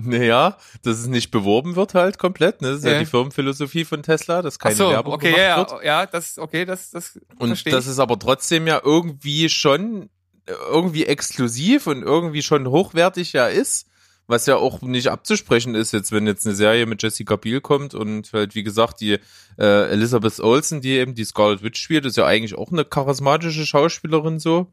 Naja, 0.02 0.58
dass 0.84 0.98
es 1.00 1.08
nicht 1.08 1.30
beworben 1.30 1.76
wird 1.76 1.94
halt 1.94 2.18
komplett. 2.18 2.62
Ne? 2.62 2.70
Das 2.70 2.78
ist 2.80 2.86
ja, 2.86 2.94
Ja. 2.94 3.00
die 3.00 3.06
Firmenphilosophie 3.06 3.84
von 3.84 4.02
Tesla, 4.02 4.42
dass 4.42 4.56
Ach 4.56 4.64
keine 4.64 4.76
so, 4.76 4.90
Werbung 4.90 5.14
okay, 5.14 5.32
gemacht 5.32 5.40
ja, 5.72 5.72
wird. 5.72 5.84
ja, 5.84 6.06
das, 6.06 6.40
okay, 6.40 6.64
das, 6.64 6.92
das 6.92 7.20
Und 7.38 7.50
verstehe 7.50 7.74
das 7.74 7.86
ist 7.86 8.00
aber 8.00 8.18
trotzdem 8.18 8.66
ja 8.66 8.80
irgendwie 8.82 9.50
schon 9.50 10.10
äh, 10.46 10.54
irgendwie 10.70 11.06
exklusiv 11.06 11.88
und 11.88 12.02
irgendwie 12.04 12.42
schon 12.42 12.68
hochwertig 12.68 13.34
ja 13.34 13.48
ist. 13.48 13.88
Was 14.26 14.46
ja 14.46 14.58
auch 14.58 14.82
nicht 14.82 15.08
abzusprechen 15.08 15.74
ist, 15.76 15.92
jetzt 15.92 16.12
wenn 16.12 16.28
jetzt 16.28 16.46
eine 16.46 16.56
Serie 16.56 16.86
mit 16.86 17.02
Jessica 17.02 17.36
Biel 17.36 17.62
kommt 17.62 17.96
und 17.96 18.32
halt, 18.32 18.54
wie 18.54 18.62
gesagt, 18.64 19.02
die 19.02 19.18
äh, 19.58 19.90
Elizabeth 19.90 20.40
Olsen, 20.40 20.82
die 20.82 20.92
eben 20.92 21.16
die 21.16 21.26
Scarlet 21.26 21.64
Witch 21.64 21.82
spielt, 21.82 22.06
ist 22.06 22.16
ja 22.16 22.26
eigentlich 22.28 22.56
auch 22.56 22.72
eine 22.72 22.86
charismatische 22.86 23.66
Schauspielerin 23.66 24.40
so. 24.40 24.72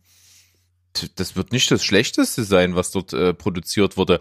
Das 1.17 1.37
wird 1.37 1.53
nicht 1.53 1.71
das 1.71 1.85
Schlechteste 1.85 2.45
sein, 2.45 2.75
was 2.75 2.91
dort 2.91 3.13
äh, 3.13 3.33
produziert 3.35 3.97
wurde. 3.97 4.21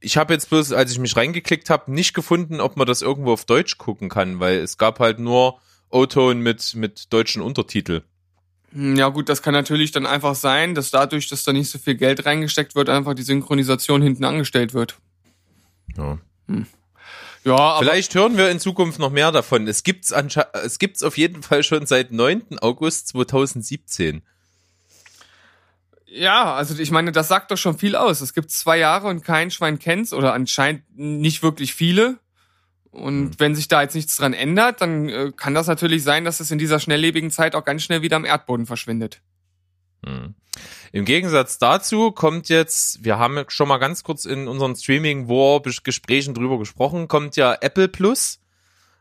Ich 0.00 0.16
habe 0.16 0.32
jetzt 0.34 0.48
bloß, 0.50 0.72
als 0.72 0.92
ich 0.92 0.98
mich 0.98 1.16
reingeklickt 1.16 1.70
habe, 1.70 1.92
nicht 1.92 2.14
gefunden, 2.14 2.60
ob 2.60 2.76
man 2.76 2.86
das 2.86 3.02
irgendwo 3.02 3.32
auf 3.32 3.44
Deutsch 3.44 3.78
gucken 3.78 4.08
kann, 4.08 4.40
weil 4.40 4.58
es 4.58 4.78
gab 4.78 4.98
halt 5.00 5.18
nur 5.18 5.60
O-Ton 5.90 6.40
mit, 6.40 6.74
mit 6.74 7.12
deutschen 7.12 7.42
Untertitel. 7.42 8.02
Hm, 8.72 8.96
Ja 8.96 9.08
gut, 9.08 9.28
das 9.28 9.42
kann 9.42 9.54
natürlich 9.54 9.90
dann 9.92 10.06
einfach 10.06 10.34
sein, 10.34 10.74
dass 10.74 10.90
dadurch, 10.90 11.28
dass 11.28 11.42
da 11.44 11.52
nicht 11.52 11.70
so 11.70 11.78
viel 11.78 11.94
Geld 11.96 12.24
reingesteckt 12.26 12.74
wird, 12.74 12.88
einfach 12.88 13.14
die 13.14 13.22
Synchronisation 13.22 14.00
hinten 14.02 14.24
angestellt 14.24 14.74
wird. 14.74 14.96
Ja. 15.96 16.18
Ja, 17.44 17.56
aber 17.56 17.78
Vielleicht 17.86 18.14
hören 18.14 18.36
wir 18.36 18.50
in 18.50 18.60
Zukunft 18.60 18.98
noch 18.98 19.10
mehr 19.10 19.32
davon. 19.32 19.66
Es 19.66 19.82
gibt's 19.82 20.12
ansche- 20.14 20.46
es 20.62 20.78
gibt's 20.78 21.02
auf 21.02 21.16
jeden 21.16 21.42
Fall 21.42 21.62
schon 21.62 21.86
seit 21.86 22.12
9. 22.12 22.58
August 22.60 23.08
2017. 23.08 24.22
ja, 26.10 26.54
also 26.54 26.78
ich 26.78 26.90
meine, 26.90 27.12
das 27.12 27.28
sagt 27.28 27.50
doch 27.50 27.56
schon 27.56 27.78
viel 27.78 27.94
aus. 27.94 28.20
Es 28.20 28.34
gibt 28.34 28.50
zwei 28.50 28.78
Jahre 28.78 29.08
und 29.08 29.24
kein 29.24 29.50
Schwein 29.50 29.78
kennt's 29.78 30.12
oder 30.12 30.34
anscheinend 30.34 30.82
nicht 30.96 31.42
wirklich 31.42 31.74
viele. 31.74 32.18
Und 32.90 33.30
Hm. 33.30 33.30
wenn 33.38 33.54
sich 33.54 33.68
da 33.68 33.82
jetzt 33.82 33.94
nichts 33.94 34.16
dran 34.16 34.32
ändert, 34.32 34.80
dann 34.80 35.08
äh, 35.08 35.32
kann 35.36 35.54
das 35.54 35.68
natürlich 35.68 36.02
sein, 36.02 36.24
dass 36.24 36.40
es 36.40 36.50
in 36.50 36.58
dieser 36.58 36.80
schnelllebigen 36.80 37.30
Zeit 37.30 37.54
auch 37.54 37.64
ganz 37.64 37.84
schnell 37.84 38.02
wieder 38.02 38.16
am 38.16 38.24
Erdboden 38.24 38.66
verschwindet. 38.66 39.22
Hm. 40.04 40.34
Im 40.92 41.04
Gegensatz 41.04 41.58
dazu 41.58 42.10
kommt 42.10 42.48
jetzt, 42.48 43.04
wir 43.04 43.18
haben 43.18 43.44
schon 43.46 43.68
mal 43.68 43.78
ganz 43.78 44.02
kurz 44.02 44.24
in 44.24 44.48
unseren 44.48 44.74
Streaming 44.74 45.28
War 45.28 45.62
Gesprächen 45.62 46.34
drüber 46.34 46.58
gesprochen, 46.58 47.06
kommt 47.06 47.36
ja 47.36 47.56
Apple 47.60 47.86
Plus. 47.86 48.39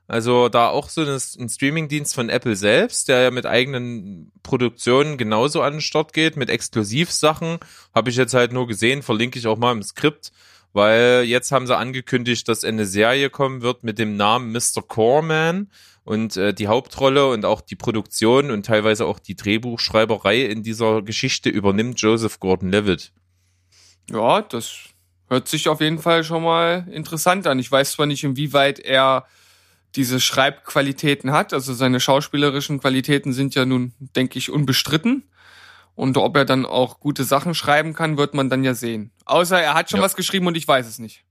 Also 0.09 0.49
da 0.49 0.69
auch 0.69 0.89
so 0.89 1.01
ein 1.01 1.49
Streamingdienst 1.49 2.15
von 2.15 2.29
Apple 2.29 2.55
selbst, 2.55 3.09
der 3.09 3.21
ja 3.21 3.29
mit 3.29 3.45
eigenen 3.45 4.31
Produktionen 4.41 5.19
genauso 5.19 5.61
an 5.61 5.73
den 5.73 5.81
Start 5.81 6.13
geht, 6.13 6.35
mit 6.35 6.49
Exklusivsachen. 6.49 7.59
Habe 7.93 8.09
ich 8.09 8.15
jetzt 8.15 8.33
halt 8.33 8.51
nur 8.51 8.65
gesehen, 8.65 9.03
verlinke 9.03 9.37
ich 9.37 9.45
auch 9.45 9.59
mal 9.59 9.71
im 9.71 9.83
Skript, 9.83 10.31
weil 10.73 11.25
jetzt 11.25 11.51
haben 11.51 11.67
sie 11.67 11.77
angekündigt, 11.77 12.47
dass 12.47 12.63
eine 12.63 12.87
Serie 12.87 13.29
kommen 13.29 13.61
wird 13.61 13.83
mit 13.83 13.99
dem 13.99 14.17
Namen 14.17 14.51
Mr. 14.51 14.81
Corman 14.81 15.69
und 16.05 16.37
äh, 16.37 16.55
die 16.55 16.67
Hauptrolle 16.67 17.27
und 17.29 17.45
auch 17.45 17.61
die 17.61 17.75
Produktion 17.75 18.49
und 18.49 18.65
teilweise 18.65 19.05
auch 19.05 19.19
die 19.19 19.35
Drehbuchschreiberei 19.35 20.41
in 20.41 20.63
dieser 20.63 21.03
Geschichte 21.03 21.49
übernimmt 21.49 22.01
Joseph 22.01 22.39
Gordon-Levitt. 22.39 23.11
Ja, 24.09 24.41
das 24.41 24.75
hört 25.27 25.47
sich 25.47 25.69
auf 25.69 25.81
jeden 25.81 25.99
Fall 25.99 26.23
schon 26.23 26.41
mal 26.41 26.87
interessant 26.89 27.45
an. 27.45 27.59
Ich 27.59 27.71
weiß 27.71 27.91
zwar 27.91 28.07
nicht, 28.07 28.23
inwieweit 28.23 28.79
er 28.79 29.27
diese 29.95 30.19
Schreibqualitäten 30.19 31.31
hat. 31.31 31.53
Also 31.53 31.73
seine 31.73 31.99
schauspielerischen 31.99 32.79
Qualitäten 32.79 33.33
sind 33.33 33.55
ja 33.55 33.65
nun, 33.65 33.93
denke 33.99 34.37
ich, 34.37 34.49
unbestritten. 34.51 35.23
Und 35.95 36.15
ob 36.17 36.37
er 36.37 36.45
dann 36.45 36.65
auch 36.65 36.99
gute 36.99 37.23
Sachen 37.23 37.53
schreiben 37.55 37.93
kann, 37.93 38.17
wird 38.17 38.33
man 38.33 38.49
dann 38.49 38.63
ja 38.63 38.73
sehen. 38.73 39.11
Außer 39.25 39.61
er 39.61 39.73
hat 39.73 39.89
schon 39.89 39.99
Ja. 39.99 40.05
was 40.05 40.15
geschrieben 40.15 40.47
und 40.47 40.55
ich 40.55 40.67
weiß 40.67 40.87
es 40.87 40.99
nicht. 40.99 41.25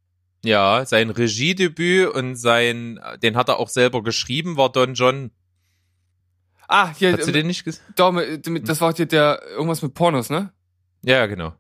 Ja, 0.45 0.85
sein 0.87 1.11
Regiedebüt 1.11 2.11
und 2.15 2.37
sein, 2.37 3.00
den 3.23 3.37
hat 3.37 3.49
er 3.49 3.59
auch 3.59 3.69
selber 3.69 4.03
geschrieben, 4.03 4.57
war 4.57 4.71
Don 4.71 4.95
John. 4.95 5.31
Ah, 6.69 6.93
hier, 6.95 7.12
Hast 7.15 7.23
du 7.23 7.29
ähm, 7.29 7.33
den 7.33 7.47
nicht 7.47 7.65
gesehen? 7.65 7.83
mit- 8.47 8.69
das 8.69 8.81
war 8.81 8.95
hier 8.95 9.07
der 9.07 9.41
irgendwas 9.53 9.81
mit 9.83 9.95
Pornos, 9.95 10.29
ne? 10.31 10.53
Ja, 11.03 11.25
genau. 11.27 11.55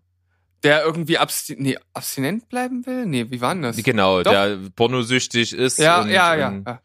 Der 0.64 0.84
irgendwie 0.84 1.16
absti 1.18 1.56
nee, 1.58 1.78
abstinent 1.94 2.48
bleiben 2.48 2.84
will? 2.84 3.06
Nee, 3.06 3.26
wie 3.30 3.40
war 3.40 3.54
denn 3.54 3.62
das? 3.62 3.76
Genau, 3.76 4.22
Doch. 4.22 4.32
der 4.32 4.58
pornosüchtig 4.76 5.52
ist. 5.54 5.78
Ja, 5.78 6.02
und, 6.02 6.10
ja, 6.10 6.34
ja, 6.34 6.48
Und, 6.48 6.66
ja. 6.66 6.80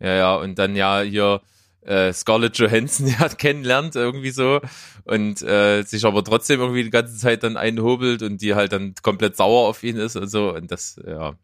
Ja, 0.00 0.14
ja, 0.14 0.36
und 0.36 0.58
dann 0.58 0.76
ja 0.76 1.00
hier 1.00 1.40
äh, 1.82 2.12
Scarlett 2.12 2.58
Johansson 2.58 3.06
ja, 3.20 3.28
kennenlernt, 3.28 3.96
irgendwie 3.96 4.30
so. 4.30 4.60
Und 5.04 5.42
äh, 5.42 5.82
sich 5.82 6.04
aber 6.04 6.22
trotzdem 6.22 6.60
irgendwie 6.60 6.84
die 6.84 6.90
ganze 6.90 7.16
Zeit 7.16 7.42
dann 7.42 7.56
einhobelt 7.56 8.22
und 8.22 8.42
die 8.42 8.54
halt 8.54 8.72
dann 8.72 8.94
komplett 9.02 9.36
sauer 9.36 9.68
auf 9.68 9.82
ihn 9.82 9.96
ist 9.96 10.16
und 10.16 10.28
so. 10.28 10.54
Und 10.54 10.70
das, 10.70 11.00
ja. 11.06 11.34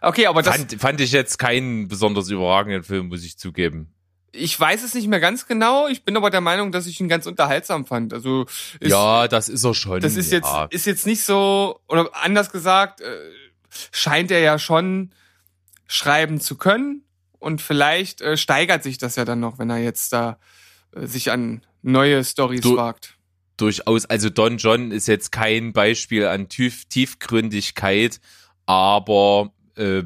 Okay, 0.00 0.26
aber 0.26 0.42
das, 0.42 0.56
Fand, 0.56 0.80
fand 0.80 1.00
ich 1.00 1.12
jetzt 1.12 1.38
keinen 1.38 1.88
besonders 1.88 2.28
überragenden 2.28 2.84
Film, 2.84 3.08
muss 3.08 3.24
ich 3.24 3.38
zugeben. 3.38 3.92
ich 4.32 4.58
weiß 4.58 4.84
es 4.84 4.94
nicht 4.94 5.08
mehr 5.08 5.18
ganz 5.18 5.46
genau. 5.46 5.88
Ich 5.88 6.04
bin 6.04 6.16
aber 6.16 6.30
der 6.30 6.42
Meinung, 6.42 6.70
dass 6.70 6.86
ich 6.86 7.00
ihn 7.00 7.08
ganz 7.08 7.26
unterhaltsam 7.26 7.86
fand. 7.86 8.12
Also, 8.12 8.44
ist, 8.78 8.90
ja, 8.90 9.26
das 9.26 9.48
ist 9.48 9.64
er 9.64 9.74
schon. 9.74 10.00
Das 10.00 10.16
ist 10.16 10.30
ja. 10.30 10.38
jetzt, 10.38 10.74
ist 10.74 10.86
jetzt 10.86 11.06
nicht 11.06 11.22
so, 11.22 11.80
oder 11.88 12.10
anders 12.12 12.52
gesagt, 12.52 13.00
äh, 13.00 13.16
scheint 13.90 14.30
er 14.30 14.40
ja 14.40 14.58
schon 14.58 15.12
schreiben 15.86 16.40
zu 16.40 16.56
können. 16.56 17.02
Und 17.38 17.60
vielleicht 17.62 18.20
äh, 18.20 18.36
steigert 18.36 18.82
sich 18.82 18.98
das 18.98 19.16
ja 19.16 19.24
dann 19.24 19.40
noch, 19.40 19.58
wenn 19.58 19.70
er 19.70 19.78
jetzt 19.78 20.12
da 20.12 20.38
äh, 20.92 21.06
sich 21.06 21.30
an 21.30 21.62
neue 21.82 22.24
Stories 22.24 22.60
Du- 22.60 22.76
wagt. 22.76 23.16
durchaus, 23.56 24.06
also 24.06 24.30
Don 24.30 24.56
John 24.58 24.90
ist 24.90 25.06
jetzt 25.08 25.30
kein 25.32 25.72
Beispiel 25.72 26.26
an 26.26 26.48
Tief 26.48 26.84
Tiefgründigkeit, 26.86 28.20
aber 28.66 29.52
äh, 29.76 30.02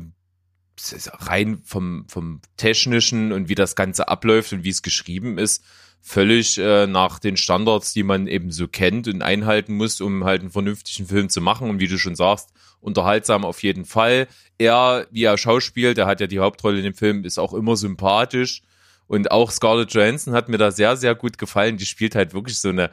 rein 1.06 1.60
vom, 1.64 2.06
vom 2.08 2.40
Technischen 2.56 3.32
und 3.32 3.48
wie 3.48 3.54
das 3.54 3.76
Ganze 3.76 4.08
abläuft 4.08 4.52
und 4.52 4.64
wie 4.64 4.70
es 4.70 4.82
geschrieben 4.82 5.38
ist, 5.38 5.64
völlig 6.02 6.59
äh, 6.59 6.87
nach 6.87 7.21
den 7.21 7.37
Standards, 7.37 7.92
die 7.92 8.02
man 8.02 8.26
eben 8.26 8.50
so 8.50 8.66
kennt 8.66 9.06
und 9.06 9.23
einhalten 9.23 9.76
muss, 9.76 10.00
um 10.00 10.25
halt 10.25 10.42
einen 10.42 10.50
vernünftigen 10.50 11.06
Film 11.06 11.28
zu 11.28 11.40
machen. 11.40 11.71
Und 11.71 11.80
wie 11.80 11.87
du 11.87 11.97
schon 11.97 12.16
sagst, 12.16 12.50
unterhaltsam 12.80 13.44
auf 13.44 13.62
jeden 13.62 13.85
Fall. 13.85 14.26
Er, 14.59 15.06
wie 15.12 15.23
er 15.23 15.38
schauspielt, 15.38 15.97
der 15.97 16.06
hat 16.06 16.21
ja 16.21 16.26
die 16.26 16.40
Hauptrolle 16.40 16.78
in 16.78 16.85
dem 16.85 16.94
Film, 16.94 17.25
ist 17.25 17.38
auch 17.38 17.54
immer 17.54 17.76
sympathisch. 17.76 18.62
Und 19.06 19.30
auch 19.30 19.50
Scarlett 19.50 19.94
Johansson 19.94 20.35
hat 20.35 20.49
mir 20.49 20.59
da 20.59 20.73
sehr, 20.73 20.97
sehr 20.97 21.14
gut 21.14 21.38
gefallen. 21.38 21.76
Die 21.76 21.87
spielt 21.87 22.14
halt 22.14 22.35
wirklich 22.35 22.59
so 22.59 22.71
eine 22.71 22.90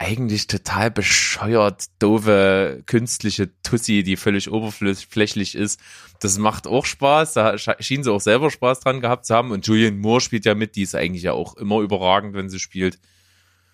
eigentlich 0.00 0.46
total 0.46 0.92
bescheuert, 0.92 1.86
doofe, 1.98 2.84
künstliche 2.86 3.50
Tussi, 3.62 4.04
die 4.04 4.16
völlig 4.16 4.50
oberflächlich 4.50 5.56
ist. 5.56 5.80
Das 6.20 6.38
macht 6.38 6.68
auch 6.68 6.86
Spaß. 6.86 7.32
Da 7.32 7.58
schien 7.58 8.04
sie 8.04 8.12
auch 8.12 8.20
selber 8.20 8.50
Spaß 8.50 8.80
dran 8.80 9.00
gehabt 9.00 9.26
zu 9.26 9.34
haben. 9.34 9.50
Und 9.50 9.66
Julian 9.66 9.98
Moore 9.98 10.20
spielt 10.20 10.44
ja 10.44 10.54
mit. 10.54 10.76
Die 10.76 10.82
ist 10.82 10.94
eigentlich 10.94 11.24
ja 11.24 11.32
auch 11.32 11.56
immer 11.56 11.80
überragend, 11.80 12.34
wenn 12.34 12.48
sie 12.48 12.60
spielt. 12.60 13.00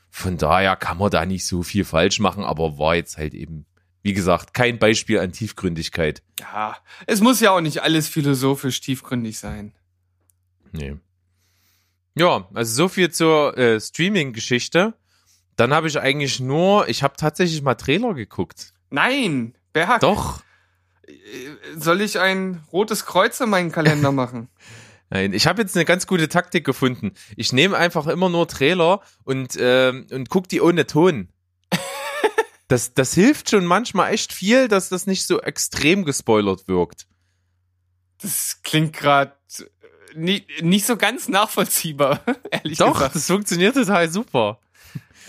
Von 0.08 0.38
daher 0.38 0.76
kann 0.76 0.96
man 0.96 1.10
da 1.10 1.26
nicht 1.26 1.44
so 1.44 1.62
viel 1.62 1.84
falsch 1.84 2.20
machen, 2.20 2.42
aber 2.42 2.78
war 2.78 2.94
jetzt 2.94 3.18
halt 3.18 3.34
eben, 3.34 3.66
wie 4.02 4.14
gesagt, 4.14 4.54
kein 4.54 4.78
Beispiel 4.78 5.18
an 5.18 5.32
Tiefgründigkeit. 5.32 6.22
Ja, 6.40 6.76
es 7.06 7.20
muss 7.20 7.40
ja 7.40 7.50
auch 7.50 7.60
nicht 7.60 7.82
alles 7.82 8.08
philosophisch 8.08 8.80
tiefgründig 8.80 9.38
sein. 9.38 9.74
Nee. 10.72 10.96
Ja, 12.14 12.48
also 12.54 12.74
so 12.74 12.88
viel 12.88 13.10
zur 13.10 13.58
äh, 13.58 13.78
Streaming-Geschichte. 13.78 14.94
Dann 15.56 15.72
habe 15.72 15.88
ich 15.88 15.98
eigentlich 16.00 16.40
nur, 16.40 16.88
ich 16.88 17.02
habe 17.02 17.14
tatsächlich 17.16 17.62
mal 17.62 17.74
Trailer 17.74 18.14
geguckt. 18.14 18.72
Nein, 18.90 19.56
Berg. 19.72 20.00
Doch. 20.00 20.42
Äh, 21.06 21.12
Soll 21.76 22.00
ich 22.00 22.18
ein 22.18 22.64
rotes 22.72 23.06
Kreuz 23.06 23.40
in 23.40 23.50
meinen 23.50 23.72
Kalender 23.72 24.12
machen? 24.12 24.48
Nein, 25.10 25.32
ich 25.32 25.46
habe 25.46 25.62
jetzt 25.62 25.76
eine 25.76 25.84
ganz 25.84 26.06
gute 26.06 26.28
Taktik 26.28 26.64
gefunden. 26.64 27.12
Ich 27.36 27.52
nehme 27.52 27.76
einfach 27.76 28.06
immer 28.06 28.28
nur 28.28 28.48
Trailer 28.48 29.00
und, 29.22 29.56
ähm, 29.60 30.06
und 30.10 30.28
guck 30.28 30.48
die 30.48 30.60
ohne 30.60 30.86
Ton. 30.86 31.28
Das, 32.66 32.94
das 32.94 33.12
hilft 33.12 33.50
schon 33.50 33.66
manchmal 33.66 34.14
echt 34.14 34.32
viel, 34.32 34.68
dass 34.68 34.88
das 34.88 35.06
nicht 35.06 35.26
so 35.26 35.38
extrem 35.38 36.06
gespoilert 36.06 36.66
wirkt. 36.66 37.06
Das 38.22 38.60
klingt 38.62 38.94
gerade 38.94 39.34
nicht, 40.14 40.62
nicht 40.62 40.86
so 40.86 40.96
ganz 40.96 41.28
nachvollziehbar, 41.28 42.20
ehrlich 42.50 42.78
Doch, 42.78 42.94
gesagt. 42.94 43.16
das 43.16 43.26
funktioniert 43.26 43.74
total 43.74 44.10
super. 44.10 44.60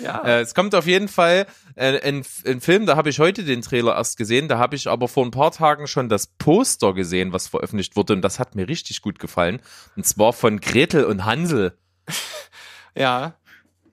Ja. 0.02 0.22
Äh, 0.24 0.42
es 0.42 0.54
kommt 0.54 0.75
auf 0.75 0.88
jeden 0.88 1.08
Fall 1.08 1.46
äh, 1.75 2.00
ein, 2.02 2.24
ein 2.46 2.62
Film, 2.62 2.86
da 2.86 2.96
habe 2.96 3.10
ich 3.10 3.20
heute 3.20 3.44
den 3.44 3.62
Trailer 3.62 3.96
erst 3.96 4.18
gesehen, 4.18 4.48
da 4.48 4.58
habe 4.58 4.75
ich 4.75 4.88
aber 4.88 5.08
vor 5.08 5.25
ein 5.25 5.32
paar 5.32 5.52
Tagen 5.52 5.88
schon 5.88 6.10
das 6.10 6.28
Poster 6.28 6.94
gesehen, 6.94 7.32
was 7.34 7.48
veröffentlicht 7.48 7.96
wurde 7.96 8.14
und 8.14 8.22
das 8.22 8.40
hat 8.40 8.56
mir 8.56 8.68
richtig 8.68 9.02
gut 9.02 9.20
gefallen. 9.20 9.62
Und 9.96 10.06
zwar 10.06 10.34
von 10.34 10.60
Gretel 10.60 11.06
und 11.06 11.25
Hansel. 11.25 11.78
ja. 12.96 13.36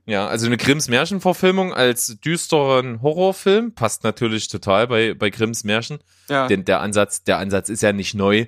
Ja, 0.05 0.27
also 0.27 0.47
eine 0.47 0.57
Grimms 0.57 0.89
Märchenverfilmung 0.89 1.73
als 1.73 2.19
düsteren 2.21 3.03
Horrorfilm 3.03 3.73
passt 3.75 4.03
natürlich 4.03 4.49
total 4.49 4.89
bei 4.89 5.15
bei 5.15 5.31
Grimms 5.31 5.63
Märchen, 5.63 6.01
Ja. 6.29 6.49
denn 6.49 6.65
der 6.65 6.81
Ansatz 6.81 7.23
der 7.23 7.39
Ansatz 7.39 7.69
ist 7.69 7.83
ja 7.83 7.93
nicht 7.93 8.15
neu. 8.15 8.47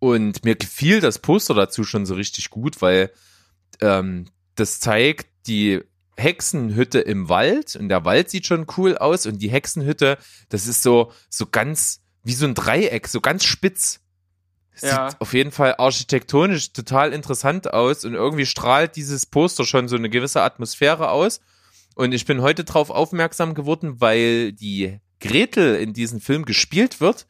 Und 0.00 0.44
mir 0.44 0.56
gefiel 0.56 1.00
das 1.00 1.18
Poster 1.18 1.54
dazu 1.54 1.82
schon 1.84 2.04
so 2.04 2.14
richtig 2.14 2.50
gut, 2.50 2.82
weil 2.82 3.10
ähm, 3.80 4.26
das 4.54 4.80
zeigt 4.80 5.28
die 5.46 5.80
Hexenhütte 6.20 7.00
im 7.00 7.28
Wald 7.28 7.74
und 7.76 7.88
der 7.88 8.04
Wald 8.04 8.30
sieht 8.30 8.46
schon 8.46 8.66
cool 8.76 8.96
aus 8.98 9.26
und 9.26 9.38
die 9.40 9.50
Hexenhütte, 9.50 10.18
das 10.48 10.66
ist 10.66 10.82
so 10.82 11.12
so 11.28 11.46
ganz 11.46 12.00
wie 12.22 12.34
so 12.34 12.46
ein 12.46 12.54
Dreieck, 12.54 13.08
so 13.08 13.20
ganz 13.20 13.44
spitz. 13.44 14.00
Sieht 14.74 14.90
Ja. 14.90 15.08
auf 15.18 15.32
jeden 15.32 15.50
Fall 15.50 15.74
architektonisch 15.78 16.72
total 16.72 17.12
interessant 17.12 17.72
aus 17.72 18.04
und 18.04 18.14
irgendwie 18.14 18.46
strahlt 18.46 18.96
dieses 18.96 19.26
Poster 19.26 19.64
schon 19.64 19.88
so 19.88 19.96
eine 19.96 20.08
gewisse 20.10 20.42
Atmosphäre 20.42 21.10
aus. 21.10 21.40
Und 21.96 22.12
ich 22.12 22.24
bin 22.24 22.40
heute 22.40 22.64
drauf 22.64 22.88
aufmerksam 22.90 23.54
geworden, 23.54 24.00
weil 24.00 24.52
die 24.52 24.98
Gretel 25.20 25.74
in 25.76 25.92
diesem 25.92 26.20
Film 26.20 26.44
gespielt 26.44 27.00
wird 27.00 27.26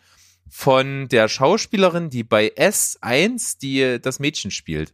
von 0.48 1.08
der 1.08 1.28
Schauspielerin, 1.28 2.10
die 2.10 2.24
bei 2.24 2.52
S1 2.56 3.58
die 3.60 3.98
das 4.00 4.18
Mädchen 4.20 4.50
spielt. 4.50 4.92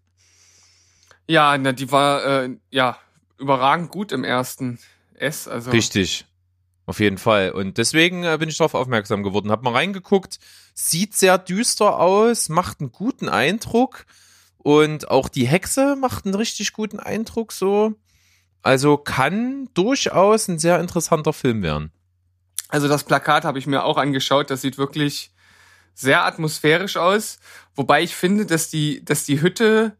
Ja, 1.29 1.59
na, 1.59 1.73
die 1.73 1.91
war 1.91 2.45
äh, 2.45 2.51
ja 2.71 2.99
überragend 3.39 3.91
gut 3.91 4.13
im 4.13 4.25
ersten 4.25 4.79
S. 5.15 5.49
Also 5.49 5.71
Richtig. 5.71 6.27
Auf 6.87 7.01
jeden 7.01 7.19
Fall. 7.19 7.51
Und 7.51 7.79
deswegen 7.79 8.23
äh, 8.23 8.37
bin 8.39 8.49
ich 8.49 8.59
darauf 8.59 8.75
aufmerksam 8.75 9.25
geworden. 9.25 9.51
Hab 9.51 9.63
mal 9.63 9.73
reingeguckt. 9.73 10.39
Sieht 10.75 11.17
sehr 11.17 11.37
düster 11.37 11.99
aus, 11.99 12.49
macht 12.49 12.81
einen 12.81 12.93
guten 12.93 13.29
Eindruck. 13.29 14.07
Und 14.59 15.11
auch 15.11 15.29
die 15.29 15.47
Hexe 15.47 15.97
macht 15.97 16.27
einen 16.27 16.35
richtig 16.35 16.73
guten 16.73 17.01
Eindruck 17.01 17.53
so. 17.53 17.95
Also 18.63 18.97
kann 18.97 19.69
durchaus 19.75 20.49
ein 20.49 20.59
sehr 20.59 20.81
interessanter 20.81 21.33
Film 21.33 21.63
werden. 21.63 21.93
Also 22.69 22.89
das 22.89 23.05
Plakat 23.05 23.45
habe 23.45 23.59
ich 23.59 23.67
mir 23.67 23.85
auch 23.85 23.97
angeschaut. 23.97 24.51
Das 24.51 24.63
sieht 24.63 24.79
wirklich 24.79 25.33
sehr 25.95 26.25
atmosphärisch 26.25 26.97
aus. 26.97 27.39
Wobei 27.75 28.03
ich 28.03 28.15
finde, 28.15 28.47
dass 28.47 28.69
die, 28.69 29.05
dass 29.05 29.25
die 29.25 29.41
Hütte, 29.41 29.97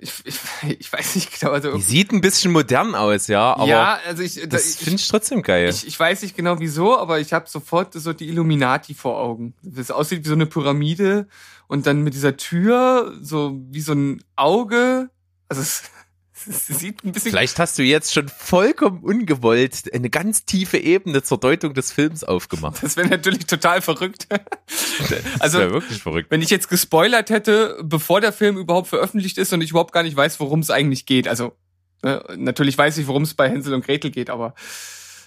ich, 0.00 0.12
ich, 0.24 0.40
ich 0.80 0.92
weiß 0.92 1.14
nicht 1.14 1.38
genau, 1.38 1.52
also 1.52 1.72
Die 1.72 1.82
sieht 1.82 2.12
ein 2.12 2.20
bisschen 2.20 2.52
modern 2.52 2.94
aus, 2.94 3.26
ja, 3.26 3.54
aber 3.54 3.66
ja, 3.66 3.98
also 4.06 4.22
ich, 4.22 4.48
das 4.48 4.76
finde 4.76 4.96
ich 4.96 5.08
trotzdem 5.08 5.42
geil. 5.42 5.68
ich, 5.68 5.86
ich 5.86 5.98
weiß 5.98 6.22
nicht 6.22 6.36
genau 6.36 6.58
wieso, 6.58 6.98
aber 6.98 7.20
ich 7.20 7.32
habe 7.32 7.48
sofort 7.48 7.94
so 7.94 8.12
die 8.12 8.28
Illuminati 8.28 8.94
vor 8.94 9.18
Augen. 9.18 9.54
Das 9.62 9.90
aussieht 9.90 10.24
wie 10.24 10.28
so 10.28 10.34
eine 10.34 10.46
Pyramide 10.46 11.28
und 11.66 11.86
dann 11.86 12.02
mit 12.02 12.14
dieser 12.14 12.36
Tür 12.36 13.16
so 13.20 13.60
wie 13.70 13.80
so 13.80 13.92
ein 13.92 14.24
Auge. 14.36 15.10
Also 15.48 15.62
es 15.62 15.84
sieht 16.46 17.04
ein 17.04 17.12
bisschen 17.12 17.30
Vielleicht 17.30 17.58
hast 17.58 17.78
du 17.78 17.82
jetzt 17.82 18.12
schon 18.14 18.28
vollkommen 18.28 19.00
ungewollt 19.02 19.92
eine 19.94 20.10
ganz 20.10 20.44
tiefe 20.44 20.78
Ebene 20.78 21.22
zur 21.22 21.38
Deutung 21.38 21.74
des 21.74 21.92
Films 21.92 22.24
aufgemacht. 22.24 22.82
Das 22.82 22.96
wäre 22.96 23.08
natürlich 23.08 23.46
total 23.46 23.82
verrückt. 23.82 24.26
Das 24.30 25.40
Also, 25.40 25.58
wäre 25.58 25.72
wirklich 25.72 26.02
verrückt. 26.02 26.30
wenn 26.30 26.42
ich 26.42 26.50
jetzt 26.50 26.68
gespoilert 26.68 27.30
hätte, 27.30 27.78
bevor 27.82 28.20
der 28.20 28.32
Film 28.32 28.56
überhaupt 28.58 28.88
veröffentlicht 28.88 29.38
ist 29.38 29.52
und 29.52 29.60
ich 29.60 29.70
überhaupt 29.70 29.92
gar 29.92 30.02
nicht 30.02 30.16
weiß, 30.16 30.40
worum 30.40 30.60
es 30.60 30.70
eigentlich 30.70 31.06
geht. 31.06 31.28
Also, 31.28 31.56
ne, 32.02 32.22
natürlich 32.36 32.76
weiß 32.78 32.98
ich, 32.98 33.06
worum 33.06 33.22
es 33.22 33.34
bei 33.34 33.48
Hänsel 33.48 33.74
und 33.74 33.84
Gretel 33.84 34.10
geht, 34.10 34.30
aber 34.30 34.54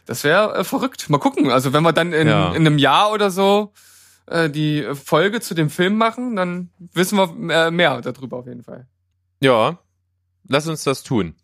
das 0.05 0.23
wäre 0.23 0.55
äh, 0.55 0.63
verrückt. 0.63 1.09
Mal 1.09 1.17
gucken. 1.19 1.49
Also, 1.51 1.73
wenn 1.73 1.83
wir 1.83 1.93
dann 1.93 2.13
in, 2.13 2.27
Ja. 2.27 2.49
in 2.53 2.65
einem 2.67 2.77
Jahr 2.77 3.11
oder 3.11 3.29
so 3.31 3.71
äh, 4.27 4.49
die 4.49 4.85
Folge 4.93 5.41
zu 5.41 5.53
dem 5.53 5.69
Film 5.69 5.95
machen, 5.97 6.35
dann 6.35 6.69
wissen 6.93 7.17
wir 7.17 7.29
äh, 7.67 7.71
mehr 7.71 8.01
darüber 8.01 8.37
auf 8.37 8.47
jeden 8.47 8.63
Fall. 8.63 8.87
Ja, 9.41 9.79
lass 10.53 10.67
uns 10.67 10.83
das 10.83 11.03
tun. 11.03 11.35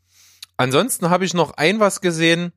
Ansonsten 0.55 1.09
habe 1.09 1.25
ich 1.25 1.33
noch 1.33 1.51
ein 1.51 1.79
was 1.79 1.99
gesehen, 1.99 2.53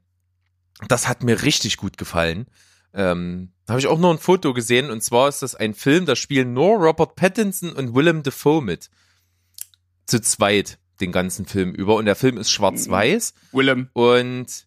das 0.89 1.09
hat 1.09 1.23
mir 1.23 1.43
richtig 1.43 1.77
gut 1.77 1.99
gefallen. 1.99 2.47
Ähm, 2.95 3.53
da 3.67 3.73
habe 3.73 3.81
ich 3.81 3.87
auch 3.87 3.99
nur 3.99 4.13
ein 4.13 4.19
Foto 4.19 4.53
gesehen 4.53 4.91
und 4.91 5.03
zwar 5.03 5.29
ist 5.29 5.43
das 5.43 5.55
ein 5.55 5.75
Film, 5.75 6.07
da 6.07 6.15
spielen 6.15 6.53
nur 6.53 6.77
Robert 6.77 7.17
Pattinson 7.17 7.73
und 7.73 7.95
Willem 7.95 8.23
Dafoe 8.23 8.63
mit. 8.63 8.91
Zu 10.07 10.21
zweit 10.21 10.79
den 11.01 11.11
ganzen 11.11 11.47
Film 11.47 11.73
über 11.73 11.95
und 11.97 12.05
der 12.05 12.17
Film 12.17 12.37
ist 12.37 12.51
schwarz-weiß 12.51 13.35
Willem. 13.53 13.89
und 13.95 14.67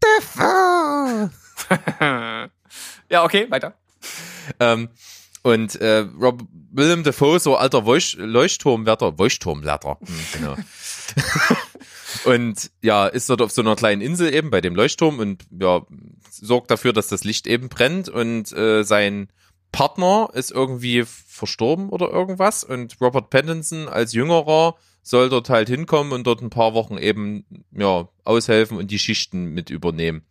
Dafoe 0.00 1.30
ja, 3.10 3.24
okay, 3.24 3.50
weiter. 3.50 3.74
Ähm, 4.60 4.88
und 5.44 5.76
äh, 5.76 6.06
Rob, 6.20 6.42
Willem 6.72 7.04
Dafoe, 7.04 7.38
so 7.38 7.56
alter 7.56 7.82
Leuch- 7.82 8.16
Leuchtturmwärter, 8.18 9.14
Leuchtturmwärter, 9.16 9.98
hm, 10.00 10.18
genau. 10.32 10.56
und 12.24 12.70
ja, 12.82 13.06
ist 13.06 13.28
dort 13.30 13.42
auf 13.42 13.52
so 13.52 13.60
einer 13.60 13.76
kleinen 13.76 14.00
Insel 14.00 14.34
eben 14.34 14.50
bei 14.50 14.60
dem 14.60 14.74
Leuchtturm 14.74 15.18
und 15.18 15.44
ja, 15.50 15.82
sorgt 16.30 16.70
dafür, 16.70 16.92
dass 16.92 17.08
das 17.08 17.24
Licht 17.24 17.46
eben 17.46 17.68
brennt 17.68 18.08
und 18.08 18.52
äh, 18.52 18.82
sein 18.84 19.28
Partner 19.70 20.30
ist 20.32 20.50
irgendwie 20.50 21.04
verstorben 21.04 21.90
oder 21.90 22.10
irgendwas 22.10 22.64
und 22.64 22.96
Robert 23.00 23.28
Pattinson 23.28 23.88
als 23.88 24.14
Jüngerer 24.14 24.76
soll 25.02 25.28
dort 25.28 25.50
halt 25.50 25.68
hinkommen 25.68 26.12
und 26.12 26.26
dort 26.26 26.40
ein 26.40 26.50
paar 26.50 26.72
Wochen 26.72 26.96
eben 26.96 27.44
ja 27.70 28.08
aushelfen 28.24 28.78
und 28.78 28.90
die 28.90 28.98
Schichten 28.98 29.52
mit 29.52 29.68
übernehmen. 29.68 30.24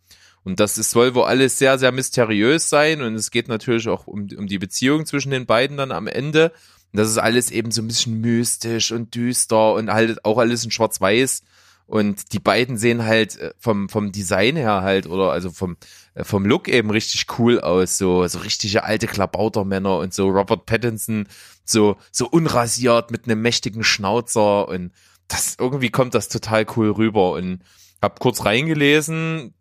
Und 0.44 0.60
das 0.60 0.76
ist, 0.76 0.90
soll 0.90 1.14
wohl 1.14 1.24
alles 1.24 1.58
sehr, 1.58 1.78
sehr 1.78 1.90
mysteriös 1.90 2.68
sein 2.68 3.00
und 3.00 3.14
es 3.14 3.30
geht 3.30 3.48
natürlich 3.48 3.88
auch 3.88 4.06
um, 4.06 4.28
um 4.36 4.46
die 4.46 4.58
Beziehung 4.58 5.06
zwischen 5.06 5.30
den 5.30 5.46
beiden 5.46 5.78
dann 5.78 5.90
am 5.90 6.06
Ende. 6.06 6.52
Und 6.92 6.98
das 6.98 7.08
ist 7.08 7.18
alles 7.18 7.50
eben 7.50 7.70
so 7.70 7.82
ein 7.82 7.88
bisschen 7.88 8.20
mystisch 8.20 8.92
und 8.92 9.14
düster 9.14 9.72
und 9.72 9.90
halt 9.90 10.24
auch 10.24 10.38
alles 10.38 10.64
in 10.64 10.70
schwarz-weiß. 10.70 11.42
Und 11.86 12.32
die 12.32 12.38
beiden 12.38 12.78
sehen 12.78 13.04
halt 13.04 13.36
äh, 13.38 13.52
vom, 13.58 13.88
vom 13.88 14.12
Design 14.12 14.56
her 14.56 14.82
halt 14.82 15.06
oder 15.06 15.32
also 15.32 15.50
vom, 15.50 15.76
äh, 16.14 16.24
vom 16.24 16.46
Look 16.46 16.68
eben 16.68 16.90
richtig 16.90 17.26
cool 17.38 17.60
aus. 17.60 17.98
So, 17.98 18.26
so 18.26 18.38
richtige 18.38 18.84
alte 18.84 19.06
Klabautermänner 19.06 19.98
und 19.98 20.14
so 20.14 20.28
Robert 20.28 20.66
Pattinson 20.66 21.26
so, 21.64 21.96
so 22.10 22.28
unrasiert 22.28 23.10
mit 23.10 23.26
einem 23.26 23.42
mächtigen 23.42 23.84
Schnauzer 23.84 24.68
und 24.68 24.92
das 25.28 25.56
irgendwie 25.58 25.90
kommt 25.90 26.14
das 26.14 26.28
total 26.28 26.66
cool 26.76 26.90
rüber 26.90 27.32
und 27.32 27.60
hab 28.04 28.20
kurz 28.20 28.44
reingelesen. 28.44 29.54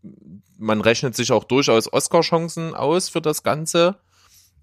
Man 0.58 0.82
rechnet 0.82 1.16
sich 1.16 1.32
auch 1.32 1.44
durchaus 1.44 1.92
Oscar-Chancen 1.92 2.76
aus 2.76 3.10
für 3.10 3.22
das 3.22 3.44
Ganze. 3.44 3.98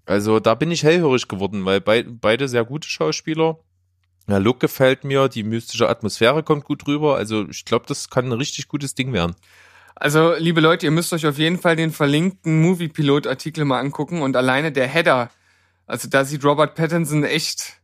Also 0.05 0.39
da 0.39 0.55
bin 0.55 0.71
ich 0.71 0.83
hellhörig 0.83 1.27
geworden, 1.27 1.65
weil 1.65 1.81
be 1.81 2.03
beide 2.03 2.47
sehr 2.47 2.65
gute 2.65 2.87
Schauspieler. 2.87 3.59
Der 4.27 4.39
Look 4.39 4.59
gefällt 4.59 5.03
mir, 5.03 5.27
die 5.27 5.43
mystische 5.43 5.89
Atmosphäre 5.89 6.43
kommt 6.43 6.63
gut 6.63 6.87
rüber. 6.87 7.17
Also 7.17 7.47
ich 7.49 7.65
glaube, 7.65 7.85
das 7.87 8.09
kann 8.09 8.25
ein 8.27 8.31
richtig 8.31 8.67
gutes 8.67 8.95
Ding 8.95 9.13
werden. 9.13 9.35
Also, 9.95 10.33
liebe 10.35 10.61
Leute, 10.61 10.87
ihr 10.87 10.91
müsst 10.91 11.13
euch 11.13 11.27
auf 11.27 11.37
jeden 11.37 11.59
Fall 11.59 11.75
den 11.75 11.91
verlinkten 11.91 12.61
Movie-Pilot-Artikel 12.61 13.65
mal 13.65 13.79
angucken 13.79 14.21
und 14.23 14.35
alleine 14.35 14.71
der 14.71 14.87
Header, 14.87 15.29
also 15.85 16.07
da 16.07 16.25
sieht 16.25 16.43
Robert 16.43 16.73
Pattinson 16.73 17.23
echt 17.23 17.81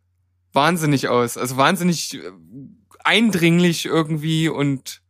wahnsinnig 0.53 1.09
aus. 1.09 1.37
Also 1.37 1.57
wahnsinnig 1.57 2.15
äh, 2.15 2.31
eindringlich 3.03 3.85
irgendwie 3.85 4.49
und 4.49 5.01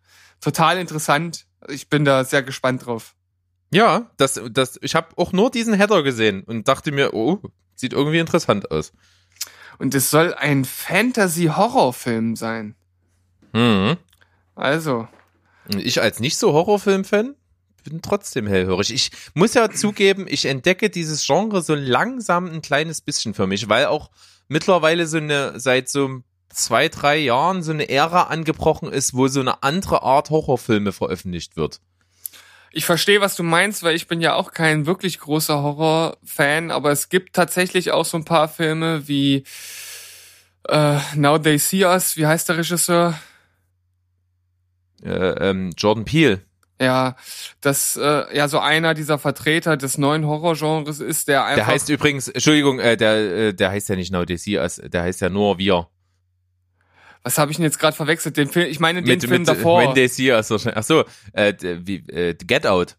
total 0.42 0.78
interessant. 0.78 1.46
Ich 1.68 1.90
bin 1.90 2.06
da 2.06 2.24
sehr 2.24 2.44
gespannt 2.44 2.86
drauf. 2.86 3.16
Ja, 3.72 4.10
das, 4.18 4.40
das, 4.52 4.80
ich 4.82 4.96
habe 4.96 5.10
auch 5.18 5.34
nur 5.34 5.52
diesen 5.52 5.74
Header 5.74 6.04
gesehen 6.04 6.44
und 6.44 6.68
dachte 6.68 6.92
mir, 6.92 7.14
oh, 7.14 7.42
sieht 7.76 7.94
irgendwie 7.94 8.20
interessant 8.20 8.72
aus. 8.72 8.94
Und 9.78 9.94
es 9.94 10.10
soll 10.10 10.34
ein 10.34 10.66
Fantasy-Horrorfilm 10.66 12.36
sein. 12.36 12.76
Mhm. 13.54 13.98
Also, 14.56 15.08
Ich 15.70 16.02
als 16.02 16.20
nicht 16.20 16.38
so 16.38 16.54
Horrorfilm-Fan 16.54 17.36
bin 17.84 18.02
trotzdem 18.02 18.48
hellhörig. 18.48 18.92
Ich 18.94 19.12
muss 19.34 19.54
ja 19.54 19.70
zugeben, 19.70 20.26
ich 20.28 20.46
entdecke 20.46 20.90
dieses 20.90 21.26
Genre 21.26 21.62
so 21.62 21.76
langsam 21.76 22.48
ein 22.48 22.62
kleines 22.62 23.02
bisschen 23.02 23.34
für 23.34 23.48
mich, 23.48 23.70
weil 23.70 23.86
auch 23.86 24.10
mittlerweile 24.48 25.08
so 25.08 25.18
eine, 25.18 25.60
seit 25.60 25.90
so 25.90 26.22
zwei, 26.58 26.90
drei 26.90 27.18
Jahren 27.18 27.64
so 27.64 27.72
eine 27.72 27.90
Ära 27.90 28.24
angebrochen 28.24 28.92
ist, 28.92 29.14
wo 29.14 29.28
so 29.28 29.40
eine 29.40 29.64
andere 29.64 30.04
Art 30.04 30.30
Horrorfilme 30.30 30.92
veröffentlicht 30.92 31.56
wird. 31.56 31.80
ich 32.72 32.86
verstehe, 32.86 33.22
was 33.22 33.36
du 33.36 33.44
meinst, 33.44 33.84
weil 33.84 33.96
ich 33.96 34.08
bin 34.08 34.22
ja 34.22 34.36
auch 34.36 34.52
kein 34.52 34.86
wirklich 34.86 35.20
großer 35.20 35.62
Horror-Fan, 35.64 36.72
aber 36.72 36.92
es 36.92 37.10
gibt 37.10 37.36
tatsächlich 37.36 37.92
auch 37.92 38.06
so 38.06 38.18
ein 38.18 38.26
paar 38.26 38.50
Filme 38.50 39.08
wie 39.08 39.44
äh, 40.68 41.00
Now 41.16 41.38
They 41.40 41.58
See 41.58 41.86
Us, 41.86 42.18
wie 42.18 42.28
heißt 42.28 42.50
der 42.50 42.58
Regisseur? 42.58 43.20
Äh, 45.04 45.10
ähm, 45.10 45.72
Jordan 45.78 46.06
Peele. 46.06 46.42
Ja, 46.80 47.16
das 47.62 47.96
äh, 47.96 48.36
ja 48.36 48.48
so 48.48 48.60
einer 48.60 48.94
dieser 48.94 49.18
Vertreter 49.18 49.78
des 49.78 49.98
neuen 49.98 50.28
Horrorgenres 50.28 51.00
ist, 51.00 51.28
der 51.28 51.46
einfach 51.46 51.56
Der 51.56 51.68
heißt 51.68 51.90
übrigens, 51.90 52.28
Entschuldigung, 52.28 52.80
äh, 52.80 52.96
der, 52.98 53.16
äh, 53.16 53.54
der 53.54 53.72
heißt 53.72 53.90
ja 53.90 53.96
nicht 53.96 54.12
Now 54.12 54.26
They 54.26 54.38
See 54.38 54.60
Us, 54.60 54.80
der 54.84 55.02
heißt 55.02 55.22
ja 55.22 55.30
nur 55.30 55.58
Wir. 55.58 55.88
Was 57.24 57.38
habe 57.38 57.52
ich 57.52 57.58
denn 57.58 57.64
jetzt 57.64 57.80
gerade 57.80 57.96
verwechselt? 57.96 58.38
Den 58.38 58.50
Film, 58.50 58.70
ich 58.70 58.80
meine 58.80 59.02
den 59.02 59.08
mit, 59.08 59.22
Film 59.22 59.42
mit 59.42 59.48
davor. 59.48 59.82
When 59.82 59.94
They 59.94 60.08
See 60.08 60.32
Us 60.32 60.50
wahrscheinlich. 60.50 60.78
Ach 60.78 60.84
so, 60.84 61.06
äh, 61.34 61.54
wie, 61.62 61.98
äh, 62.10 62.36
Get 62.36 62.66
Out. 62.66 62.96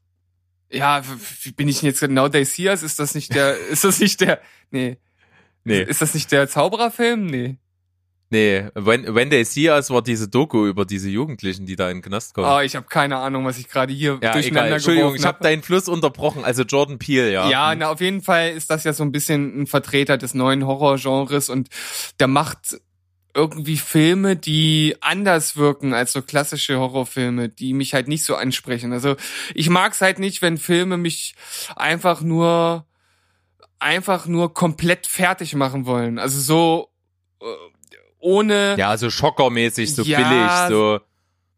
Ja, 0.71 1.03
wie 1.43 1.53
bin 1.53 1.69
ich 1.69 1.81
denn 1.81 1.89
jetzt 1.89 2.03
Now 2.03 2.29
They 2.29 2.45
See 2.45 2.69
Us? 2.69 2.83
Ist 2.83 2.99
das 2.99 3.15
nicht 3.15 3.35
der 3.35 3.57
ist 3.71 3.85
das 3.85 4.01
nicht 4.01 4.21
der 4.21 4.41
Nee. 4.71 4.99
Nee. 5.65 5.83
Ist 5.83 6.01
das 6.01 6.15
nicht 6.15 6.31
der 6.33 6.49
Zaubererfilm? 6.49 7.27
Nee. 7.27 7.59
Nee, 8.31 8.69
When, 8.75 9.15
When 9.15 9.31
They 9.31 9.45
See 9.45 9.71
Us 9.71 9.89
war 9.89 10.03
diese 10.03 10.29
Doku 10.29 10.67
über 10.67 10.85
diese 10.85 11.09
Jugendlichen, 11.09 11.65
die 11.65 11.77
da 11.77 11.89
in 11.89 11.99
den 11.99 12.03
Knast 12.03 12.35
kommen. 12.35 12.47
Oh, 12.51 12.61
ich 12.61 12.77
habe 12.77 12.87
keine 12.87 13.17
Ahnung, 13.17 13.47
was 13.47 13.59
ich 13.59 13.69
gerade 13.69 13.93
hier 13.93 14.13
ja, 14.13 14.17
egal. 14.19 14.33
durcheinander 14.33 14.75
Entschuldigung, 14.75 15.13
geworfen 15.13 15.21
ich 15.21 15.27
habe 15.27 15.43
deinen 15.43 15.63
Fluss 15.63 15.89
unterbrochen. 15.89 16.45
Also 16.45 16.65
Jordan 16.65 16.99
Peele, 16.99 17.33
ja. 17.33 17.49
Ja, 17.49 17.75
na, 17.75 17.91
auf 17.91 18.03
jeden 18.03 18.21
Fall 18.21 18.51
ist 18.51 18.69
das 18.71 18.85
ja 18.85 18.93
so 18.93 19.03
ein 19.03 19.13
bisschen 19.13 19.63
ein 19.63 19.67
Vertreter 19.67 20.19
des 20.19 20.35
neuen 20.35 20.67
Horrorgenres 20.67 21.49
und 21.49 21.69
der 22.21 22.29
macht 22.29 22.79
irgendwie 23.39 23.77
Filme, 23.77 24.35
die 24.35 24.97
anders 25.01 25.57
wirken 25.57 25.95
als 25.95 26.13
so 26.13 26.23
klassische 26.23 26.77
Horrorfilme, 26.81 27.49
die 27.49 27.73
mich 27.73 27.95
halt 27.95 28.09
nicht 28.09 28.25
so 28.25 28.35
ansprechen. 28.35 28.93
Also 28.93 29.15
ich 29.55 29.71
mag's 29.71 30.01
halt 30.01 30.19
nicht, 30.19 30.43
wenn 30.43 30.59
Filme 30.59 30.97
mich 30.97 31.37
einfach 31.77 32.21
nur 32.21 32.85
einfach 33.79 34.27
nur 34.27 34.53
komplett 34.55 35.07
fertig 35.07 35.55
machen 35.55 35.87
wollen. 35.87 36.19
Also 36.19 36.41
so 36.41 36.89
äh, 37.41 37.45
ohne 38.19 38.75
Ja, 38.77 38.97
so 38.97 39.09
schockermäßig, 39.09 39.95
so 39.95 40.03
Ja, 40.03 40.19
billig, 40.19 40.53
so. 40.69 40.99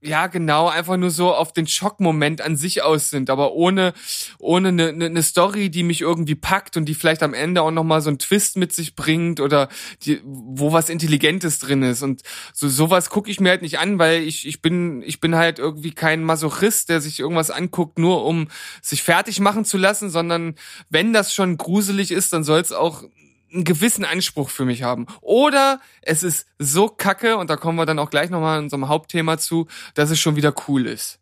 Ja, 0.02 0.28
genau, 0.28 0.68
einfach 0.68 0.96
nur 0.96 1.10
so 1.10 1.34
auf 1.34 1.52
den 1.52 1.66
Schockmoment 1.66 2.40
an 2.40 2.56
sich 2.56 2.82
aus 2.82 3.10
sind, 3.10 3.28
aber 3.28 3.52
ohne 3.52 3.92
ohne 4.38 4.68
eine 4.68 4.94
ne, 4.94 5.10
ne 5.10 5.22
Story, 5.22 5.68
die 5.68 5.82
mich 5.82 6.00
irgendwie 6.00 6.34
packt 6.34 6.78
und 6.78 6.86
die 6.86 6.94
vielleicht 6.94 7.22
am 7.22 7.34
Ende 7.34 7.60
auch 7.60 7.70
noch 7.70 7.84
mal 7.84 8.00
so 8.00 8.08
einen 8.08 8.18
Twist 8.18 8.56
mit 8.56 8.72
sich 8.72 8.96
bringt 8.96 9.40
oder 9.40 9.68
die, 10.04 10.22
wo 10.24 10.72
was 10.72 10.88
Intelligentes 10.88 11.58
drin 11.58 11.82
ist. 11.82 12.02
Und 12.02 12.22
so 12.54 12.70
sowas 12.70 13.10
gucke 13.10 13.30
ich 13.30 13.40
mir 13.40 13.50
halt 13.50 13.60
nicht 13.60 13.78
an, 13.78 13.98
weil 13.98 14.22
ich 14.22 14.46
ich 14.46 14.62
bin 14.62 15.02
ich 15.02 15.20
bin 15.20 15.34
halt 15.36 15.58
irgendwie 15.58 15.92
kein 15.92 16.24
Masochist, 16.24 16.88
der 16.88 17.02
sich 17.02 17.20
irgendwas 17.20 17.50
anguckt, 17.50 17.98
nur 17.98 18.24
um 18.24 18.48
sich 18.80 19.02
fertig 19.02 19.38
machen 19.38 19.66
zu 19.66 19.76
lassen, 19.76 20.08
sondern 20.08 20.54
wenn 20.88 21.12
das 21.12 21.34
schon 21.34 21.58
gruselig 21.58 22.10
ist, 22.10 22.32
dann 22.32 22.42
soll 22.42 22.60
es 22.60 22.72
auch 22.72 23.04
einen 23.52 23.64
gewissen 23.64 24.04
Anspruch 24.04 24.50
für 24.50 24.64
mich 24.64 24.82
haben. 24.82 25.06
Oder 25.20 25.80
es 26.02 26.22
ist 26.22 26.46
so 26.58 26.88
kacke, 26.88 27.36
und 27.36 27.50
da 27.50 27.56
kommen 27.56 27.78
wir 27.78 27.86
dann 27.86 27.98
auch 27.98 28.10
gleich 28.10 28.30
nochmal 28.30 28.58
in 28.58 28.64
unserem 28.64 28.88
Hauptthema 28.88 29.38
zu, 29.38 29.66
dass 29.94 30.10
es 30.10 30.20
schon 30.20 30.36
wieder 30.36 30.54
cool 30.68 30.86
ist. 30.86 31.18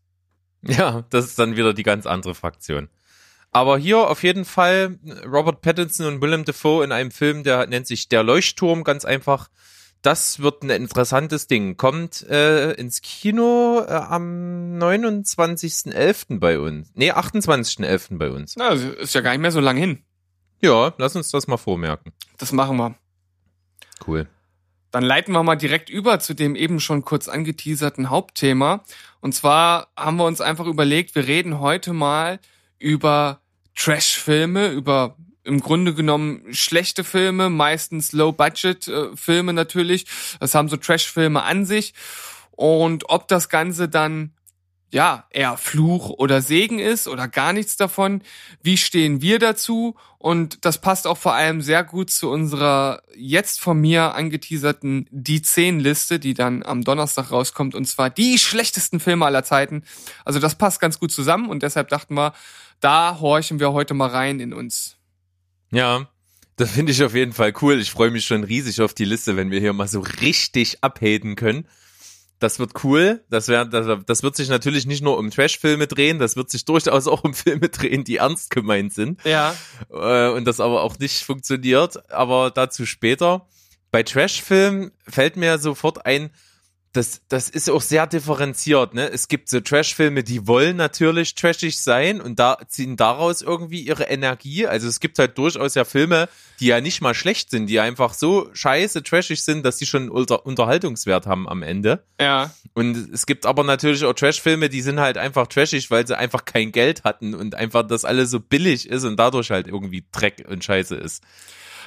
Ja, 0.62 1.05
das 1.11 1.27
ist 1.27 1.38
dann 1.38 1.57
wieder 1.57 1.73
die 1.73 1.83
ganz 1.83 2.07
andere 2.07 2.35
Fraktion. 2.35 2.88
Aber 3.51 3.79
hier 3.79 3.99
auf 3.99 4.23
jeden 4.23 4.45
Fall 4.45 4.99
Robert 5.25 5.62
Pattinson 5.62 6.07
und 6.07 6.21
Willem 6.21 6.45
Dafoe 6.45 6.85
in 6.85 6.93
einem 6.93 7.11
Film, 7.11 7.45
der 7.45 7.67
nennt 7.67 7.87
sich 7.87 8.09
Der 8.09 8.23
Leuchtturm, 8.23 8.85
ganz 8.85 9.05
einfach. 9.05 9.49
Das 10.03 10.41
wird 10.41 10.62
ein 10.62 10.71
interessantes 10.71 11.49
Ding. 11.49 11.77
Kommt 11.77 12.23
äh, 12.29 12.73
ins 12.73 13.01
Kino 13.03 13.83
äh, 13.85 13.91
am 13.91 14.79
29.11. 14.79 16.38
bei 16.38 16.61
uns. 16.61 16.93
Nee, 16.95 17.12
28.11. 17.12 18.19
bei 18.19 18.31
uns. 18.31 18.55
Na, 18.57 18.69
ist 18.69 19.14
ja 19.14 19.23
gar 19.23 19.33
nicht 19.33 19.41
mehr 19.41 19.51
so 19.51 19.61
lang 19.61 19.77
hin. 19.77 20.05
Ja, 20.61 20.92
lass 20.99 21.16
uns 21.16 21.31
das 21.31 21.47
mal 21.47 21.57
vormerken. 21.57 22.12
Das 22.38 22.53
machen 22.53 22.77
wir. 22.77 22.94
Cool. 24.07 24.29
Dann 24.90 25.05
leiten 25.05 25.33
wir 25.33 25.42
mal 25.42 25.57
direkt 25.57 25.90
über 25.90 26.18
zu 26.18 26.35
dem 26.35 26.57
eben 26.57 26.81
schon 26.81 27.05
kurz 27.05 27.29
angeteaserten 27.29 28.11
Hauptthema. 28.11 28.85
Und 29.21 29.35
zwar 29.35 29.88
haben 29.97 30.16
wir 30.16 30.25
uns 30.25 30.40
einfach 30.40 30.66
überlegt, 30.66 31.14
wir 31.14 31.27
reden 31.27 31.61
heute 31.61 31.92
mal 31.92 32.40
über 32.79 33.40
Trash-Filme, 33.75 34.68
über 34.68 35.16
im 35.44 35.61
Grunde 35.61 35.94
genommen 35.94 36.42
schlechte 36.53 37.05
Filme, 37.05 37.49
meistens 37.51 38.12
Low-Budget-Filme 38.12 39.53
natürlich. 39.53 40.07
Das 40.40 40.55
haben 40.55 40.68
so 40.68 40.77
Trash-Filme 40.77 41.42
an 41.42 41.64
sich. 41.64 41.94
Und 42.51 43.09
ob 43.09 43.29
das 43.29 43.49
Ganze 43.49 43.88
dann 43.88 44.33
ja, 44.90 45.27
eher 45.31 45.57
Fluch 45.57 46.09
oder 46.11 46.40
Segen 46.40 46.79
ist 46.79 47.09
oder 47.09 47.29
gar 47.29 47.53
nichts 47.53 47.77
davon. 47.77 48.22
Wie 48.62 48.77
stehen 48.77 49.20
wir 49.20 49.38
dazu? 49.38 49.96
Und 50.16 50.64
das 50.64 50.81
passt 50.81 51.07
auch 51.07 51.18
vor 51.18 51.35
allem 51.35 51.61
sehr 51.61 51.85
gut 51.85 52.11
zu 52.11 52.31
unserer 52.31 53.03
jetzt 53.14 53.61
von 53.61 53.79
mir 53.81 54.14
angeteaserten 54.14 55.07
Die 55.11 55.42
10 55.42 55.79
Liste, 55.81 56.18
die 56.18 56.35
dann 56.35 56.62
am 56.62 56.85
Donnerstag 56.85 57.31
rauskommt 57.31 57.74
und 57.74 57.85
zwar 57.85 58.09
die 58.09 58.38
schlechtesten 58.38 58.98
Filme 58.98 59.27
aller 59.27 59.44
Zeiten. 59.44 59.83
Also 60.24 60.40
das 60.40 60.57
passt 60.57 60.81
ganz 60.81 60.98
gut 60.98 61.12
zusammen 61.12 61.51
und 61.51 61.62
deshalb 61.62 61.88
dachten 61.88 62.14
wir, 62.14 62.33
da 62.81 63.18
horchen 63.20 63.61
wir 63.61 63.72
heute 63.72 63.94
mal 63.94 64.09
rein 64.09 64.40
in 64.40 64.53
uns. 64.53 64.96
Ja, 65.70 66.09
das 66.57 66.70
finde 66.72 66.92
ich 66.92 67.05
auf 67.05 67.14
jeden 67.14 67.33
Fall 67.33 67.53
cool. 67.61 67.79
Ich 67.79 67.90
freue 67.90 68.11
mich 68.11 68.24
schon 68.24 68.42
riesig 68.42 68.81
auf 68.81 68.94
die 68.94 69.05
Liste, 69.05 69.37
wenn 69.37 69.51
wir 69.51 69.61
hier 69.61 69.72
mal 69.72 69.87
so 69.87 70.01
richtig 70.01 70.83
abhaten 70.83 71.37
können. 71.37 71.66
Das 72.38 72.59
wird 72.59 72.85
cool. 72.85 73.24
Das, 73.31 73.48
wär, 73.48 73.64
das, 73.64 74.05
das 74.07 74.22
wird 74.22 74.37
sich 74.37 74.48
natürlich 74.48 74.87
nicht 74.87 75.03
nur 75.03 75.18
um 75.18 75.31
Trash-Filme 75.31 75.87
drehen, 75.87 76.18
das 76.18 76.37
wird 76.37 76.51
sich 76.51 76.64
durchaus 76.64 77.09
auch 77.09 77.24
um 77.24 77.35
Filme 77.35 77.68
drehen, 77.68 78.05
die 78.05 78.16
ernst 78.16 78.51
gemeint 78.51 78.92
sind. 78.92 79.22
Ja. 79.24 79.55
Äh, 79.90 80.31
und 80.31 80.44
das 80.44 80.61
aber 80.61 80.83
auch 80.83 80.98
nicht 80.98 81.24
funktioniert. 81.24 82.11
Aber 82.11 82.51
dazu 82.51 82.87
später. 82.87 83.46
Bei 83.90 84.03
Trash-Filmen 84.03 84.92
fällt 85.09 85.37
mir 85.37 85.59
sofort 85.59 86.05
ein, 86.05 86.31
das, 86.92 87.20
das 87.29 87.51
ist 87.51 87.68
auch 87.68 87.83
sehr 87.83 88.07
differenziert, 88.07 88.94
ne? 88.94 89.11
Es 89.11 89.29
gibt 89.29 89.51
so 89.51 89.61
Trash-Filme, 89.61 90.24
die 90.24 90.46
wollen 90.46 90.77
natürlich 90.77 91.35
trashig 91.35 91.81
sein 91.81 92.20
und 92.20 92.38
da 92.38 92.59
ziehen 92.66 92.96
daraus 92.96 93.42
irgendwie 93.42 93.81
ihre 93.81 94.05
Energie. 94.05 94.66
Also 94.66 94.88
es 94.88 94.98
gibt 94.98 95.18
halt 95.18 95.37
durchaus 95.37 95.74
ja 95.74 95.85
Filme, 95.85 96.29
die 96.61 96.66
ja 96.66 96.81
nicht 96.81 97.03
mal 97.03 97.14
schlecht 97.14 97.51
sind, 97.51 97.66
die 97.66 97.79
einfach 97.81 98.14
so 98.14 98.48
scheiße 98.55 99.03
trashig 99.03 99.44
sind, 99.44 99.66
dass 99.66 99.79
sie 99.79 99.87
schon 99.87 100.09
unter 100.09 100.46
Unterhaltungswert 100.46 101.27
haben 101.27 101.48
am 101.48 101.62
Ende. 101.62 102.03
Ja. 102.18 102.55
Und 102.72 103.12
es 103.12 103.27
gibt 103.27 103.44
aber 103.44 103.64
natürlich 103.64 104.05
auch 104.05 104.14
Trash-Filme, 104.14 104.70
die 104.70 104.83
sind 104.83 104.98
halt 104.98 105.18
einfach 105.18 105.46
trashig, 105.46 105.90
weil 105.90 106.07
sie 106.07 106.16
einfach 106.16 106.46
kein 106.46 106.72
Geld 106.72 107.05
hatten 107.05 107.35
und 107.35 107.55
einfach 107.55 107.87
das 107.87 108.07
alles 108.07 108.31
so 108.31 108.40
billig 108.40 108.88
ist 108.88 109.05
und 109.05 109.16
dadurch 109.18 109.51
halt 109.51 109.66
irgendwie 109.66 110.05
Dreck 110.11 110.46
und 110.48 110.64
Scheiße 110.64 110.96
ist. 110.96 111.22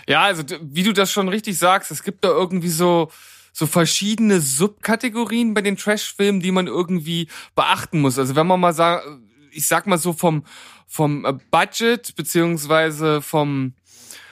Ja, 0.07 0.23
also 0.23 0.43
wie 0.61 0.83
du 0.83 0.93
das 0.93 1.11
schon 1.11 1.27
richtig 1.27 1.57
sagst, 1.57 1.91
es 1.91 2.03
gibt 2.03 2.23
da 2.23 2.29
irgendwie 2.29 2.69
so 2.69 3.09
so 3.51 3.67
verschiedene 3.67 4.39
Subkategorien 4.39 5.53
bei 5.53 5.61
den 5.61 5.77
Trash-Filmen, 5.77 6.39
die 6.39 6.51
man 6.51 6.67
irgendwie 6.67 7.27
beachten 7.55 8.01
muss. 8.01 8.17
Also 8.17 8.35
wenn 8.35 8.47
man 8.47 8.59
mal 8.59 8.73
sagt, 8.73 9.05
ich 9.51 9.67
sag 9.67 9.87
mal 9.87 9.97
so 9.97 10.13
vom, 10.13 10.45
vom 10.87 11.25
äh, 11.25 11.33
Budget 11.51 12.15
beziehungsweise 12.15 13.21
vom, 13.21 13.73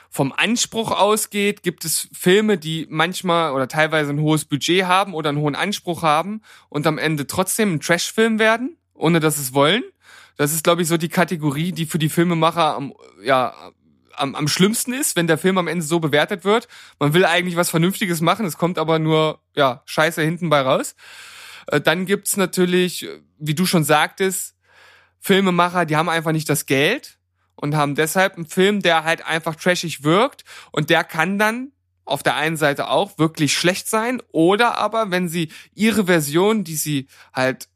vom 0.10 0.34
Anspruch 0.36 0.92
ausgeht, 0.92 1.64
gibt 1.64 1.86
es 1.86 2.10
Filme, 2.14 2.58
die 2.58 2.88
manchmal 2.90 3.54
oder 3.54 3.68
teilweise 3.68 4.12
ein 4.12 4.22
hohes 4.22 4.46
Budget 4.46 4.86
haben 4.86 5.14
oder 5.14 5.30
einen 5.30 5.40
hohen 5.40 5.56
Anspruch 5.56 6.04
haben 6.04 6.42
und 6.70 6.88
am 6.88 6.98
Ende 6.98 7.28
trotzdem 7.28 7.74
ein 7.74 7.80
Trash-Film 7.80 8.40
werden, 8.40 8.78
ohne 8.94 9.20
dass 9.20 9.38
es 9.38 9.54
wollen. 9.54 9.84
Das 10.38 10.54
ist, 10.54 10.64
glaube 10.64 10.82
ich, 10.82 10.88
so 10.88 10.96
die 10.96 11.10
Kategorie, 11.10 11.74
die 11.74 11.86
für 11.86 12.00
die 12.00 12.08
Filmemacher 12.08 12.76
am, 12.76 12.94
ja, 13.22 13.54
am, 14.20 14.36
am 14.36 14.48
schlimmsten 14.48 14.94
ist, 14.94 15.16
wenn 15.16 15.28
der 15.28 15.38
Film 15.38 15.58
am 15.58 15.68
Ende 15.68 15.84
so 15.84 16.00
bewertet 16.00 16.44
wird. 16.44 16.68
Man 17.00 17.14
will 17.14 17.26
eigentlich 17.26 17.56
was 17.56 17.70
Vernünftiges 17.70 18.22
machen, 18.22 18.46
es 18.46 18.58
kommt 18.58 18.78
aber 18.78 19.00
nur, 19.00 19.42
ja, 19.56 19.82
Scheiße 19.86 20.22
hinten 20.22 20.50
bei 20.50 20.62
raus. 20.62 20.96
Äh, 21.68 21.82
dann 21.82 22.06
gibt's 22.06 22.38
natürlich, 22.38 23.08
wie 23.38 23.56
du 23.56 23.66
schon 23.66 23.84
sagtest, 23.84 24.56
Filmemacher, 25.20 25.86
die 25.86 25.96
haben 25.96 26.10
einfach 26.10 26.32
nicht 26.32 26.50
das 26.50 26.66
Geld 26.66 27.20
und 27.56 27.76
haben 27.76 27.96
deshalb 27.96 28.36
einen 28.36 28.46
Film, 28.46 28.82
der 28.82 29.04
halt 29.04 29.26
einfach 29.26 29.56
trashig 29.56 30.04
wirkt 30.04 30.44
und 30.72 30.90
der 30.90 31.04
kann 31.04 31.38
dann 31.38 31.72
auf 32.06 32.24
der 32.24 32.36
einen 32.36 32.58
Seite 32.58 32.90
auch 32.90 33.18
wirklich 33.18 33.54
schlecht 33.54 33.88
sein 33.88 34.22
oder 34.32 34.78
aber, 34.78 35.12
wenn 35.12 35.30
sie 35.30 35.52
ihre 35.74 36.06
Version, 36.06 36.64
die 36.64 36.76
sie 36.76 37.08
halt 37.34 37.70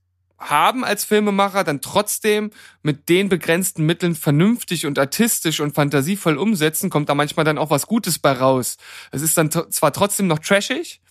haben 0.49 0.83
als 0.83 1.05
Filmemacher, 1.05 1.63
dann 1.63 1.81
trotzdem 1.81 2.51
mit 2.81 3.09
den 3.09 3.29
begrenzten 3.29 3.85
Mitteln 3.85 4.15
vernünftig 4.15 4.85
und 4.85 4.99
artistisch 4.99 5.59
und 5.59 5.75
fantasievoll 5.75 6.37
umsetzen, 6.37 6.89
kommt 6.89 7.09
da 7.09 7.15
manchmal 7.15 7.45
dann 7.45 7.57
auch 7.57 7.69
was 7.69 7.87
Gutes 7.87 8.19
bei 8.19 8.33
raus. 8.33 8.77
Es 9.11 9.21
ist 9.21 9.37
dann 9.37 9.51
zwar 9.51 9.93
trotzdem 9.93 10.27
noch 10.27 10.39
trashig, 10.39 11.01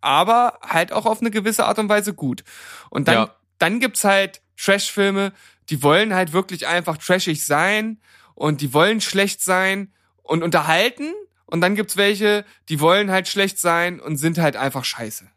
aber 0.00 0.58
halt 0.62 0.92
auch 0.92 1.06
auf 1.06 1.20
eine 1.20 1.30
gewisse 1.30 1.66
Art 1.66 1.78
und 1.78 1.88
Weise 1.88 2.14
gut. 2.14 2.44
Und 2.90 3.08
dann, 3.08 3.14
ja. 3.14 3.34
dann 3.58 3.80
gibt's 3.80 4.04
halt 4.04 4.42
Trash-Filme, 4.56 5.32
die 5.70 5.82
wollen 5.82 6.14
halt 6.14 6.32
wirklich 6.32 6.66
einfach 6.66 6.98
trashig 6.98 7.44
sein 7.44 8.00
und 8.34 8.60
die 8.60 8.74
wollen 8.74 9.00
schlecht 9.00 9.40
sein 9.40 9.92
und 10.22 10.42
unterhalten. 10.42 11.12
Und 11.46 11.60
dann 11.60 11.74
gibt's 11.74 11.96
welche, 11.96 12.44
die 12.68 12.80
wollen 12.80 13.10
halt 13.10 13.28
schlecht 13.28 13.58
sein 13.58 14.00
und 14.00 14.16
sind 14.16 14.38
halt 14.38 14.56
einfach 14.56 14.84
scheiße. 14.84 15.28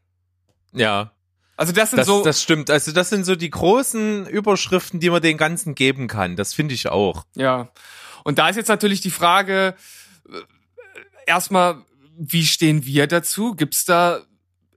Ja, 0.73 1.14
also 1.57 1.71
das 1.71 1.91
sind 1.91 1.99
das, 1.99 2.07
so. 2.07 2.23
Das 2.23 2.41
stimmt. 2.41 2.69
Also 2.69 2.91
das 2.91 3.09
sind 3.09 3.25
so 3.25 3.35
die 3.35 3.49
großen 3.49 4.27
Überschriften, 4.27 4.99
die 4.99 5.09
man 5.09 5.21
den 5.21 5.37
Ganzen 5.37 5.75
geben 5.75 6.07
kann. 6.07 6.35
Das 6.35 6.53
finde 6.53 6.73
ich 6.73 6.87
auch. 6.87 7.25
Ja. 7.35 7.69
Und 8.23 8.39
da 8.39 8.49
ist 8.49 8.55
jetzt 8.55 8.67
natürlich 8.67 9.01
die 9.01 9.11
Frage, 9.11 9.75
äh, 10.27 10.37
erstmal, 11.25 11.77
wie 12.17 12.45
stehen 12.45 12.85
wir 12.85 13.07
dazu? 13.07 13.55
Gibt's 13.55 13.85
da 13.85 14.21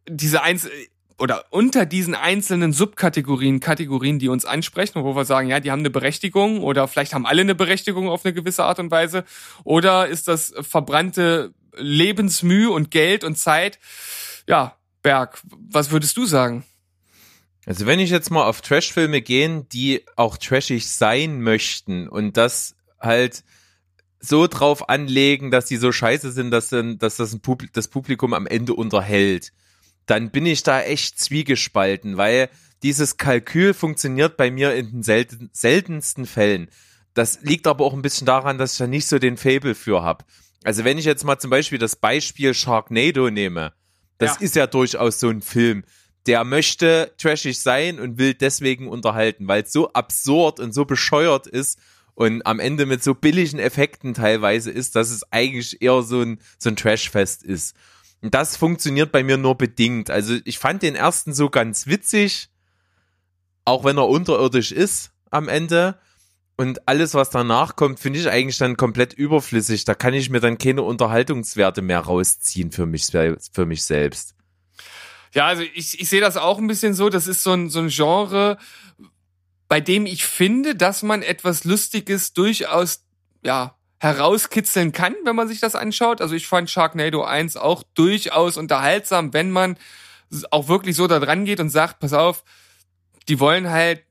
diese 0.09 0.43
eins 0.43 0.69
oder 1.19 1.47
unter 1.51 1.85
diesen 1.85 2.15
einzelnen 2.15 2.73
Subkategorien, 2.73 3.59
Kategorien, 3.59 4.21
die 4.21 4.29
uns 4.29 4.45
ansprechen, 4.45 5.03
wo 5.03 5.17
wir 5.17 5.25
sagen, 5.25 5.49
ja, 5.49 5.59
die 5.59 5.73
haben 5.73 5.81
eine 5.81 5.91
Berechtigung 5.91 6.61
oder 6.63 6.87
vielleicht 6.87 7.13
haben 7.13 7.27
alle 7.27 7.41
eine 7.41 7.57
Berechtigung 7.57 8.09
auf 8.09 8.25
eine 8.25 8.33
gewisse 8.33 8.65
Art 8.65 8.79
und 8.79 8.93
Weise? 8.93 9.25
Oder 9.65 10.07
ist 10.07 10.29
das 10.29 10.55
verbrannte 10.61 11.53
Lebensmüh 11.77 12.69
und 12.69 12.93
Geld 12.93 13.25
und 13.25 13.37
Zeit? 13.37 13.81
Ja, 14.47 14.78
Berg, 15.03 15.41
was 15.71 15.91
würdest 15.91 16.17
du 16.17 16.27
sagen? 16.27 16.65
Also 17.67 17.87
wenn 17.87 18.01
ich 18.01 18.11
jetzt 18.11 18.31
mal 18.31 18.45
auf 18.45 18.63
Trashfilme 18.63 19.21
gehen, 19.21 19.69
die 19.69 20.05
auch 20.17 20.39
trashig 20.39 20.89
sein 20.89 21.43
möchten 21.43 22.09
und 22.09 22.37
das 22.37 22.77
halt 22.99 23.45
so 24.21 24.47
drauf 24.47 24.89
anlegen, 24.89 25.51
dass 25.51 25.67
die 25.67 25.77
so 25.77 25.93
scheiße 25.93 26.33
sind, 26.33 26.51
dass, 26.51 26.71
dann, 26.71 26.99
dass 26.99 27.17
das, 27.17 27.39
Publikum, 27.39 27.73
das 27.75 27.89
Publikum 27.89 28.35
am 28.35 28.47
Ende 28.47 28.75
unterhält, 28.75 29.53
dann 30.07 30.31
bin 30.31 30.47
ich 30.47 30.63
da 30.63 30.81
echt 30.81 31.21
zwiegespalten, 31.21 32.17
weil 32.17 32.49
dieses 32.83 33.17
Kalkül 33.17 33.75
funktioniert 33.75 34.37
bei 34.37 34.51
mir 34.51 34.75
in 34.75 34.91
den 34.91 35.03
selten, 35.03 35.51
seltensten 35.53 36.27
Fällen. 36.27 36.69
Das 37.15 37.43
liegt 37.43 37.67
aber 37.67 37.85
auch 37.85 37.93
ein 37.93 38.03
bisschen 38.03 38.27
daran, 38.27 38.59
dass 38.59 38.73
ich 38.73 38.79
da 38.79 38.87
nicht 38.87 39.07
so 39.07 39.19
den 39.19 39.37
Fable 39.37 39.75
für 39.75 40.03
habe. 40.03 40.25
Also 40.65 40.85
wenn 40.85 40.99
ich 40.99 41.05
jetzt 41.05 41.25
mal 41.25 41.39
zum 41.39 41.51
Beispiel 41.51 41.79
das 41.79 41.97
Beispiel 41.97 42.55
Sharknado 42.55 43.31
nehme, 43.31 43.73
das 44.19 44.37
ja. 44.37 44.41
ist 44.41 44.57
ja 44.57 44.67
durchaus 44.67 45.21
so 45.21 45.29
ein 45.29 45.43
Film. 45.43 45.85
Der 46.27 46.45
möchte 46.45 47.13
trashig 47.17 47.61
sein 47.61 47.99
und 47.99 48.19
will 48.19 48.35
deswegen 48.35 48.89
unterhalten, 48.89 49.49
weil 49.49 49.63
es 49.63 49.73
so 49.73 49.93
absurd 49.93 50.61
und 50.61 50.75
so 50.75 50.85
bescheuert 50.85 51.47
ist 51.47 51.79
und 52.15 52.45
am 52.45 52.59
Ende 52.59 52.85
mit 52.85 53.03
so 53.03 53.15
billigen 53.15 53.61
Effekten 53.61 54.13
teilweise 54.13 54.71
ist, 54.71 54.97
dass 54.97 55.11
es 55.11 55.23
eigentlich 55.33 55.81
eher 55.81 56.03
so 56.03 56.21
ein, 56.21 56.41
so 56.59 56.69
ein 56.69 56.77
Trashfest 56.77 57.45
ist. 57.45 57.77
Und 58.21 58.35
das 58.35 58.57
funktioniert 58.57 59.13
bei 59.13 59.23
mir 59.23 59.37
nur 59.37 59.57
bedingt. 59.57 60.11
Also 60.11 60.37
ich 60.45 60.59
fand 60.59 60.83
den 60.83 60.97
ersten 60.97 61.33
so 61.33 61.49
ganz 61.49 61.87
witzig, 61.87 62.49
auch 63.65 63.85
wenn 63.85 63.99
er 63.99 64.09
unterirdisch 64.09 64.73
ist 64.73 65.13
am 65.31 65.49
Ende. 65.49 65.99
Und 66.61 66.89
alles, 66.89 67.15
was 67.15 67.31
danach 67.31 67.77
kommt, 67.77 68.01
finde 68.01 68.19
ich 68.19 68.29
eigentlich 68.29 68.59
dann 68.59 68.77
komplett 68.77 69.13
überflüssig. 69.13 69.85
Da 69.85 69.95
kann 69.95 70.13
ich 70.13 70.29
mir 70.29 70.41
dann 70.41 70.59
keine 70.59 70.83
Unterhaltungswerte 70.83 71.83
mehr 71.83 72.01
rausziehen 72.01 72.73
für 72.73 72.85
mich, 72.85 73.07
für 73.07 73.65
mich 73.65 73.85
selbst. 73.85 74.35
Ja, 75.33 75.47
also 75.47 75.63
ich, 75.63 76.01
ich 76.01 76.09
sehe 76.09 76.21
das 76.21 76.37
auch 76.37 76.59
ein 76.59 76.67
bisschen 76.67 76.95
so. 76.95 77.11
Das 77.11 77.29
ist 77.29 77.45
so 77.45 77.53
ein, 77.53 77.71
so 77.71 77.79
ein 77.79 77.91
Genre, 77.91 78.59
bei 79.69 79.81
dem 79.81 80.05
ich 80.05 80.25
finde, 80.25 80.75
dass 80.75 81.05
man 81.05 81.23
etwas 81.23 81.63
Lustiges 81.63 82.33
durchaus, 82.33 83.05
ja, 83.45 83.77
herauskitzeln 84.01 84.91
kann, 84.91 85.15
wenn 85.25 85.37
man 85.37 85.47
sich 85.47 85.61
das 85.61 85.77
anschaut. 85.77 86.21
Also 86.21 86.35
ich 86.35 86.49
fand 86.49 86.69
Sharknado 86.69 87.23
1 87.23 87.57
auch 87.57 87.85
durchaus 87.95 88.57
unterhaltsam, 88.57 89.33
wenn 89.33 89.53
man 89.53 89.77
auch 90.51 90.67
wirklich 90.67 90.97
so 90.97 91.07
da 91.07 91.21
dran 91.21 91.45
geht 91.45 91.61
und 91.61 91.71
sagt, 91.71 92.01
pass 92.01 92.13
auf, 92.13 92.43
die 93.29 93.39
wollen 93.39 93.71
halt 93.71 94.03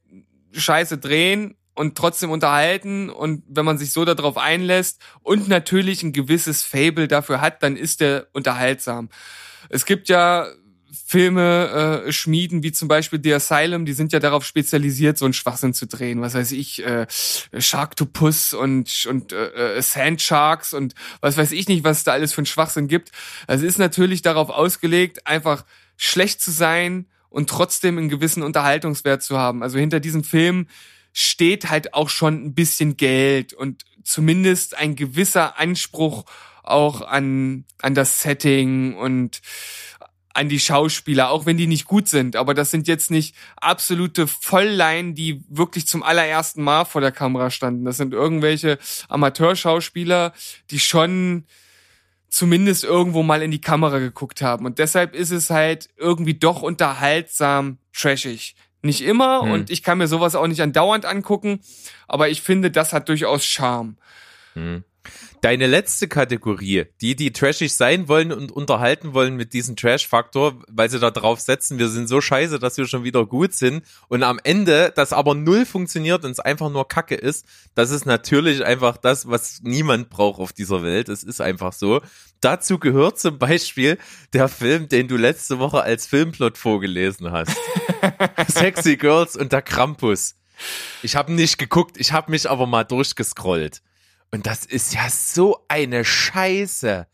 Scheiße 0.54 0.98
drehen 0.98 1.57
und 1.78 1.96
trotzdem 1.96 2.32
unterhalten 2.32 3.12
und 3.12 3.44
wenn 3.48 3.64
man 3.64 3.78
sich 3.78 3.92
so 3.92 4.04
darauf 4.04 4.38
einlässt 4.38 5.00
und 5.22 5.48
natürlich 5.48 6.02
ein 6.02 6.12
gewisses 6.12 6.64
Fable 6.64 7.08
dafür 7.08 7.40
hat, 7.40 7.62
dann 7.62 7.78
ist 7.78 8.02
der 8.02 8.28
unterhaltsam. 8.34 9.10
Es 9.70 9.86
gibt 9.86 10.10
ja 10.10 10.48
Filme 11.06 12.04
äh, 12.08 12.12
schmieden, 12.12 12.64
wie 12.64 12.72
zum 12.72 12.88
Beispiel 12.88 13.20
The 13.22 13.36
Asylum, 13.36 13.86
die 13.86 13.94
sind 13.94 14.12
ja 14.12 14.20
darauf 14.20 14.44
spezialisiert, 14.44 15.20
so 15.20 15.26
einen 15.26 15.36
Schwachsinn 15.36 15.76
zu 15.76 15.86
drehen. 15.86 16.20
Was 16.20 16.34
weiß 16.34 16.52
ich, 16.54 16.84
äh, 16.84 17.06
Sharktopus 17.10 18.54
und, 18.54 19.06
und 19.08 19.32
äh, 19.32 19.76
äh 19.78 19.82
Sand 19.84 20.22
Sharks 20.22 20.74
und 20.74 20.96
was 21.22 21.38
weiß 21.38 21.52
ich 21.52 21.68
nicht, 21.68 21.84
was 21.84 22.00
es 22.00 22.04
da 22.06 22.14
alles 22.14 22.34
für 22.34 22.40
einen 22.40 22.48
Schwachsinn 22.48 22.88
gibt. 22.88 23.12
Also 23.46 23.68
ist 23.68 23.78
natürlich 23.78 24.24
darauf 24.24 24.50
ausgelegt, 24.50 25.28
einfach 25.28 25.64
schlecht 25.96 26.42
zu 26.42 26.50
sein 26.50 27.06
und 27.30 27.50
trotzdem 27.50 28.00
einen 28.00 28.10
gewissen 28.10 28.42
Unterhaltungswert 28.42 29.22
zu 29.22 29.38
haben. 29.38 29.62
Also 29.62 29.78
hinter 29.78 30.00
diesem 30.00 30.24
Film 30.24 30.68
steht 31.14 31.70
halt 31.70 31.94
auch 31.94 32.10
schon 32.10 32.46
ein 32.46 32.54
bisschen 32.54 32.98
Geld 32.98 33.54
und 33.54 33.86
zumindest 34.04 34.78
ein 34.78 34.96
gewisser 34.96 35.60
Anspruch 35.60 36.26
auch 36.64 37.02
an, 37.02 37.66
an 37.82 37.96
das 37.96 38.22
Setting 38.22 38.96
und 38.96 39.42
an 40.38 40.50
die 40.50 40.60
Schauspieler, 40.60 41.32
auch 41.32 41.48
wenn 41.48 41.58
die 41.58 41.66
nicht 41.66 41.86
gut 41.86 42.08
sind. 42.08 42.36
Aber 42.36 42.54
das 42.54 42.70
sind 42.70 42.88
jetzt 42.88 43.10
nicht 43.10 43.36
absolute 43.56 44.28
Volllein, 44.28 45.16
die 45.16 45.44
wirklich 45.50 45.88
zum 45.88 46.04
allerersten 46.04 46.62
Mal 46.62 46.86
vor 46.86 47.02
der 47.02 47.12
Kamera 47.12 47.50
standen. 47.50 47.86
Das 47.86 47.98
sind 47.98 48.14
irgendwelche 48.14 48.78
Amateurschauspieler, 49.10 50.34
die 50.70 50.80
schon 50.80 51.46
zumindest 52.30 52.84
irgendwo 52.84 53.24
mal 53.24 53.42
in 53.42 53.50
die 53.50 53.62
Kamera 53.62 53.98
geguckt 53.98 54.44
haben. 54.44 54.66
Und 54.66 54.78
deshalb 54.78 55.16
ist 55.16 55.32
es 55.32 55.50
halt 55.50 55.90
irgendwie 55.98 56.36
doch 56.36 56.62
unterhaltsam 56.62 57.80
trashig. 57.92 58.56
Nicht 58.88 59.02
immer 59.02 59.42
hm. 59.42 59.52
und 59.52 59.70
ich 59.70 59.84
kann 59.84 59.98
mir 59.98 60.08
sowas 60.08 60.34
auch 60.34 60.48
nicht 60.48 60.62
andauernd 60.62 61.04
angucken, 61.04 61.60
aber 62.08 62.30
ich 62.30 62.42
finde, 62.42 62.72
das 62.72 62.94
hat 62.94 63.10
durchaus 63.10 63.44
Charme. 63.44 63.98
Hm. 64.54 64.86
Deine 65.42 65.68
letzte 65.68 66.08
Kategorie, 66.08 66.86
die, 67.02 67.16
die 67.16 67.32
trashig 67.32 67.76
sein 67.76 68.08
wollen 68.08 68.32
und 68.32 68.52
unterhalten 68.52 69.14
wollen 69.14 69.36
mit 69.36 69.54
diesem 69.54 69.76
Trash-Faktor, 69.76 70.62
weil 70.68 70.90
sie 70.90 71.00
da 71.00 71.12
drauf 71.12 71.40
setzen, 71.40 71.78
wir 71.78 71.90
sind 71.90 72.08
so 72.08 72.22
scheiße, 72.22 72.58
dass 72.58 72.78
wir 72.78 72.88
schon 72.88 73.04
wieder 73.04 73.26
gut 73.26 73.54
sind 73.54 73.84
und 74.08 74.24
am 74.24 74.40
Ende 74.44 74.92
das 74.96 75.14
aber 75.14 75.36
null 75.36 75.66
funktioniert 75.66 76.26
und 76.26 76.32
es 76.32 76.40
einfach 76.40 76.72
nur 76.72 76.88
Kacke 76.88 77.16
ist, 77.16 77.46
das 77.76 77.92
ist 77.92 78.06
natürlich 78.06 78.66
einfach 78.66 78.98
das, 78.98 79.28
was 79.28 79.60
niemand 79.62 80.10
braucht 80.10 80.40
auf 80.40 80.54
dieser 80.54 80.82
Welt. 80.82 81.10
Es 81.10 81.24
ist 81.24 81.42
einfach 81.42 81.74
so. 81.74 82.02
Dazu 82.42 82.80
gehört 82.80 83.20
zum 83.20 83.38
Beispiel 83.40 83.98
der 84.34 84.48
Film, 84.48 84.90
den 84.90 85.08
du 85.08 85.18
letzte 85.18 85.60
Woche 85.60 85.82
als 85.82 86.06
Filmplot 86.06 86.58
vorgelesen 86.58 87.32
hast. 87.32 87.56
Sexy 88.52 88.98
Girls 88.98 89.36
und 89.36 89.52
der 89.52 89.62
Krampus. 89.62 90.36
Ich 91.04 91.16
habe 91.16 91.34
nicht 91.34 91.58
geguckt, 91.58 91.98
ich 91.98 92.12
habe 92.12 92.32
mich 92.32 92.50
aber 92.50 92.66
mal 92.66 92.84
durchgescrollt. 92.84 93.82
Und 94.32 94.46
das 94.46 94.66
ist 94.66 94.94
ja 94.94 95.10
so 95.10 95.64
eine 95.68 96.04
Scheiße. 96.04 97.08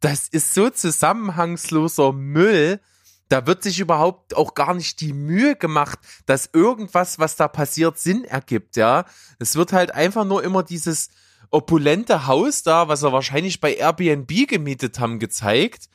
Das 0.00 0.28
ist 0.28 0.54
so 0.54 0.70
zusammenhangsloser 0.70 2.12
Müll. 2.12 2.80
Da 3.28 3.46
wird 3.46 3.62
sich 3.62 3.80
überhaupt 3.80 4.36
auch 4.36 4.54
gar 4.54 4.74
nicht 4.74 5.00
die 5.00 5.12
Mühe 5.12 5.56
gemacht, 5.56 5.98
dass 6.26 6.50
irgendwas, 6.52 7.18
was 7.18 7.36
da 7.36 7.48
passiert, 7.48 7.98
Sinn 7.98 8.24
ergibt, 8.24 8.76
ja. 8.76 9.06
Es 9.38 9.56
wird 9.56 9.72
halt 9.72 9.94
einfach 9.94 10.24
nur 10.24 10.44
immer 10.44 10.62
dieses 10.62 11.08
opulente 11.50 12.26
Haus 12.26 12.62
da, 12.62 12.88
was 12.88 13.02
er 13.02 13.12
wahrscheinlich 13.12 13.60
bei 13.60 13.74
Airbnb 13.74 14.48
gemietet 14.48 14.98
haben, 14.98 15.18
gezeigt. 15.18 15.88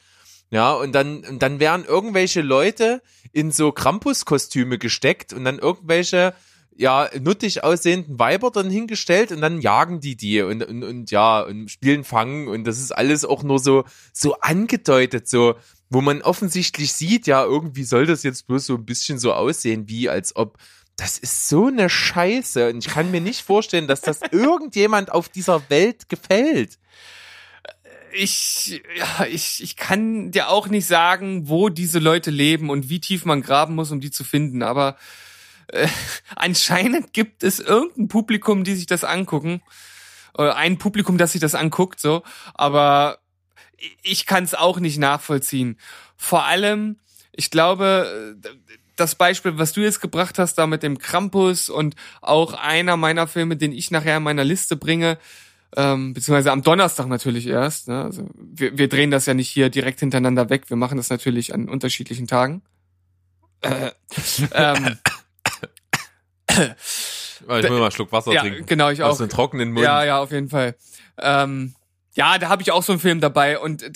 Ja, 0.49 0.71
und 0.73 0.93
dann, 0.93 1.25
und 1.25 1.39
dann 1.43 1.59
werden 1.59 1.85
irgendwelche 1.85 2.41
Leute 2.41 3.01
in 3.33 3.51
so 3.51 3.71
Krampus-Kostüme 3.71 4.77
gesteckt 4.77 5.33
und 5.33 5.43
dann 5.43 5.59
irgendwelche, 5.59 6.33
ja, 6.77 7.09
nuttig 7.19 7.63
aussehenden 7.63 8.19
Weiber 8.19 8.51
dann 8.51 8.69
hingestellt 8.69 9.31
und 9.31 9.41
dann 9.41 9.61
jagen 9.61 9.99
die 9.99 10.15
die 10.15 10.41
und, 10.41 10.63
und, 10.63 10.83
und 10.83 11.11
ja, 11.11 11.41
und 11.41 11.69
spielen 11.71 12.03
Fangen 12.03 12.47
und 12.47 12.65
das 12.65 12.79
ist 12.79 12.91
alles 12.91 13.25
auch 13.25 13.43
nur 13.43 13.59
so, 13.59 13.83
so 14.13 14.39
angedeutet, 14.39 15.27
so, 15.27 15.55
wo 15.89 16.01
man 16.01 16.21
offensichtlich 16.21 16.93
sieht, 16.93 17.25
ja, 17.25 17.43
irgendwie 17.43 17.83
soll 17.83 18.05
das 18.05 18.23
jetzt 18.23 18.45
bloß 18.47 18.67
so 18.67 18.75
ein 18.75 18.85
bisschen 18.85 19.17
so 19.17 19.33
aussehen, 19.33 19.89
wie 19.89 20.07
als 20.07 20.35
ob, 20.35 20.57
das 20.95 21.17
ist 21.17 21.49
so 21.49 21.67
eine 21.67 21.89
Scheiße 21.89 22.69
und 22.69 22.85
ich 22.85 22.93
kann 22.93 23.11
mir 23.11 23.21
nicht 23.21 23.41
vorstellen, 23.41 23.87
dass 23.87 24.01
das 24.01 24.19
irgendjemand 24.31 25.11
auf 25.11 25.29
dieser 25.29 25.67
Welt 25.69 26.09
gefällt. 26.09 26.77
ich, 28.13 28.83
ja, 28.95 29.25
ich, 29.25 29.63
ich 29.63 29.75
kann 29.75 30.31
dir 30.31 30.49
auch 30.49 30.67
nicht 30.67 30.85
sagen, 30.85 31.49
wo 31.49 31.69
diese 31.69 31.99
Leute 31.99 32.29
leben 32.29 32.69
und 32.69 32.89
wie 32.89 32.99
tief 32.99 33.25
man 33.25 33.41
graben 33.41 33.75
muss, 33.75 33.91
um 33.91 33.99
die 33.99 34.11
zu 34.11 34.23
finden. 34.23 34.61
Aber 34.63 34.97
äh, 35.67 35.87
anscheinend 36.35 37.13
gibt 37.13 37.43
es 37.43 37.59
irgendein 37.59 38.07
Publikum, 38.07 38.63
die 38.63 38.75
sich 38.75 38.85
das 38.85 39.03
angucken. 39.03 39.61
Oder 40.33 40.55
ein 40.55 40.77
Publikum, 40.77 41.17
das 41.17 41.31
sich 41.31 41.41
das 41.41 41.55
anguckt, 41.55 41.99
so. 41.99 42.23
Aber 42.53 43.19
ich 44.03 44.25
kann 44.25 44.43
es 44.43 44.53
auch 44.53 44.79
nicht 44.79 44.97
nachvollziehen. 44.97 45.77
Vor 46.15 46.45
allem, 46.45 46.97
ich 47.31 47.51
glaube, 47.51 48.37
das 48.95 49.15
Beispiel, 49.15 49.57
was 49.57 49.73
du 49.73 49.81
jetzt 49.81 50.01
gebracht 50.01 50.39
hast, 50.39 50.55
da 50.55 50.67
mit 50.67 50.83
dem 50.83 50.97
Krampus 50.97 51.69
und 51.69 51.95
auch 52.21 52.53
einer 52.53 52.97
meiner 52.97 53.27
Filme, 53.27 53.55
den 53.55 53.71
ich 53.71 53.91
nachher 53.91 54.17
in 54.17 54.23
meiner 54.23 54.43
Liste 54.43 54.75
bringe, 54.75 55.17
ähm, 55.75 56.13
beziehungsweise 56.13 56.51
am 56.51 56.63
Donnerstag 56.63 57.07
natürlich 57.07 57.47
erst. 57.47 57.87
Ne? 57.87 58.03
Also 58.03 58.27
wir, 58.35 58.77
wir 58.77 58.89
drehen 58.89 59.11
das 59.11 59.25
ja 59.25 59.33
nicht 59.33 59.49
hier 59.49 59.69
direkt 59.69 59.99
hintereinander 59.99 60.49
weg. 60.49 60.69
Wir 60.69 60.77
machen 60.77 60.97
das 60.97 61.09
natürlich 61.09 61.53
an 61.53 61.69
unterschiedlichen 61.69 62.27
Tagen. 62.27 62.61
Äh, 63.61 63.91
ähm, 64.53 64.97
Ich 67.39 67.47
muss 67.47 67.69
mal 67.69 67.81
einen 67.81 67.91
Schluck 67.91 68.11
Wasser 68.11 68.33
ja, 68.33 68.41
trinken. 68.41 68.65
genau, 68.65 68.89
ich 68.89 69.03
auch. 69.03 69.09
Aus 69.09 69.19
dem 69.19 69.29
trockenen 69.29 69.71
Mund. 69.71 69.83
Ja, 69.83 70.03
ja, 70.03 70.19
auf 70.19 70.31
jeden 70.31 70.49
Fall. 70.49 70.75
Ähm, 71.19 71.75
ja, 72.15 72.37
da 72.39 72.49
habe 72.49 72.61
ich 72.63 72.71
auch 72.71 72.83
so 72.83 72.93
einen 72.93 72.99
Film 72.99 73.21
dabei 73.21 73.59
und 73.59 73.83
äh, 73.83 73.91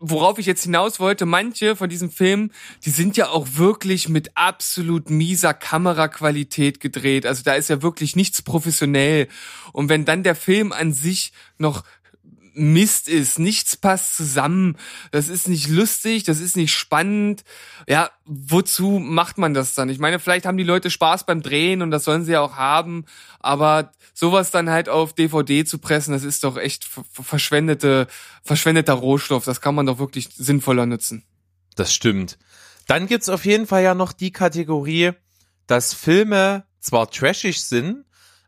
worauf 0.00 0.38
ich 0.38 0.46
jetzt 0.46 0.64
hinaus 0.64 0.98
wollte, 0.98 1.26
manche 1.26 1.76
von 1.76 1.88
diesen 1.88 2.10
Filmen, 2.10 2.52
die 2.84 2.90
sind 2.90 3.16
ja 3.16 3.28
auch 3.28 3.46
wirklich 3.52 4.08
mit 4.08 4.32
absolut 4.34 5.10
mieser 5.10 5.54
Kameraqualität 5.54 6.80
gedreht. 6.80 7.26
Also 7.26 7.42
da 7.44 7.54
ist 7.54 7.68
ja 7.68 7.82
wirklich 7.82 8.16
nichts 8.16 8.42
professionell. 8.42 9.28
Und 9.72 9.88
wenn 9.88 10.06
dann 10.06 10.22
der 10.22 10.34
Film 10.34 10.72
an 10.72 10.92
sich 10.92 11.32
noch 11.58 11.84
Mist 12.54 13.08
ist, 13.08 13.38
nichts 13.38 13.76
passt 13.76 14.16
zusammen, 14.16 14.76
das 15.10 15.28
ist 15.28 15.48
nicht 15.48 15.68
lustig, 15.68 16.24
das 16.24 16.40
ist 16.40 16.56
nicht 16.56 16.74
spannend. 16.74 17.44
Ja, 17.88 18.10
wozu 18.24 18.98
macht 18.98 19.38
man 19.38 19.54
das 19.54 19.74
dann? 19.74 19.88
Ich 19.88 19.98
meine, 19.98 20.18
vielleicht 20.18 20.46
haben 20.46 20.56
die 20.56 20.64
Leute 20.64 20.90
Spaß 20.90 21.26
beim 21.26 21.42
Drehen 21.42 21.82
und 21.82 21.90
das 21.90 22.04
sollen 22.04 22.24
sie 22.24 22.32
ja 22.32 22.40
auch 22.40 22.56
haben, 22.56 23.04
aber 23.38 23.92
sowas 24.14 24.50
dann 24.50 24.70
halt 24.70 24.88
auf 24.88 25.12
DVD 25.12 25.64
zu 25.64 25.78
pressen, 25.78 26.12
das 26.12 26.24
ist 26.24 26.44
doch 26.44 26.56
echt 26.56 26.84
ver- 26.84 27.04
ver- 27.10 27.22
verschwendete, 27.22 28.06
verschwendeter 28.42 28.94
Rohstoff. 28.94 29.44
Das 29.44 29.60
kann 29.60 29.74
man 29.74 29.86
doch 29.86 29.98
wirklich 29.98 30.28
sinnvoller 30.34 30.86
nutzen. 30.86 31.24
Das 31.76 31.94
stimmt. 31.94 32.38
Dann 32.86 33.06
gibt's 33.06 33.28
auf 33.28 33.44
jeden 33.44 33.66
Fall 33.66 33.82
ja 33.82 33.94
noch 33.94 34.12
die 34.12 34.32
Kategorie, 34.32 35.12
dass 35.66 35.94
Filme 35.94 36.64
zwar 36.80 37.10
trashig 37.10 37.62
sind, 37.62 38.04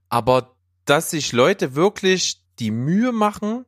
aber 0.08 0.56
dass 0.84 1.10
sich 1.10 1.32
Leute 1.32 1.74
wirklich 1.76 2.42
die 2.58 2.70
Mühe 2.72 3.12
machen, 3.12 3.64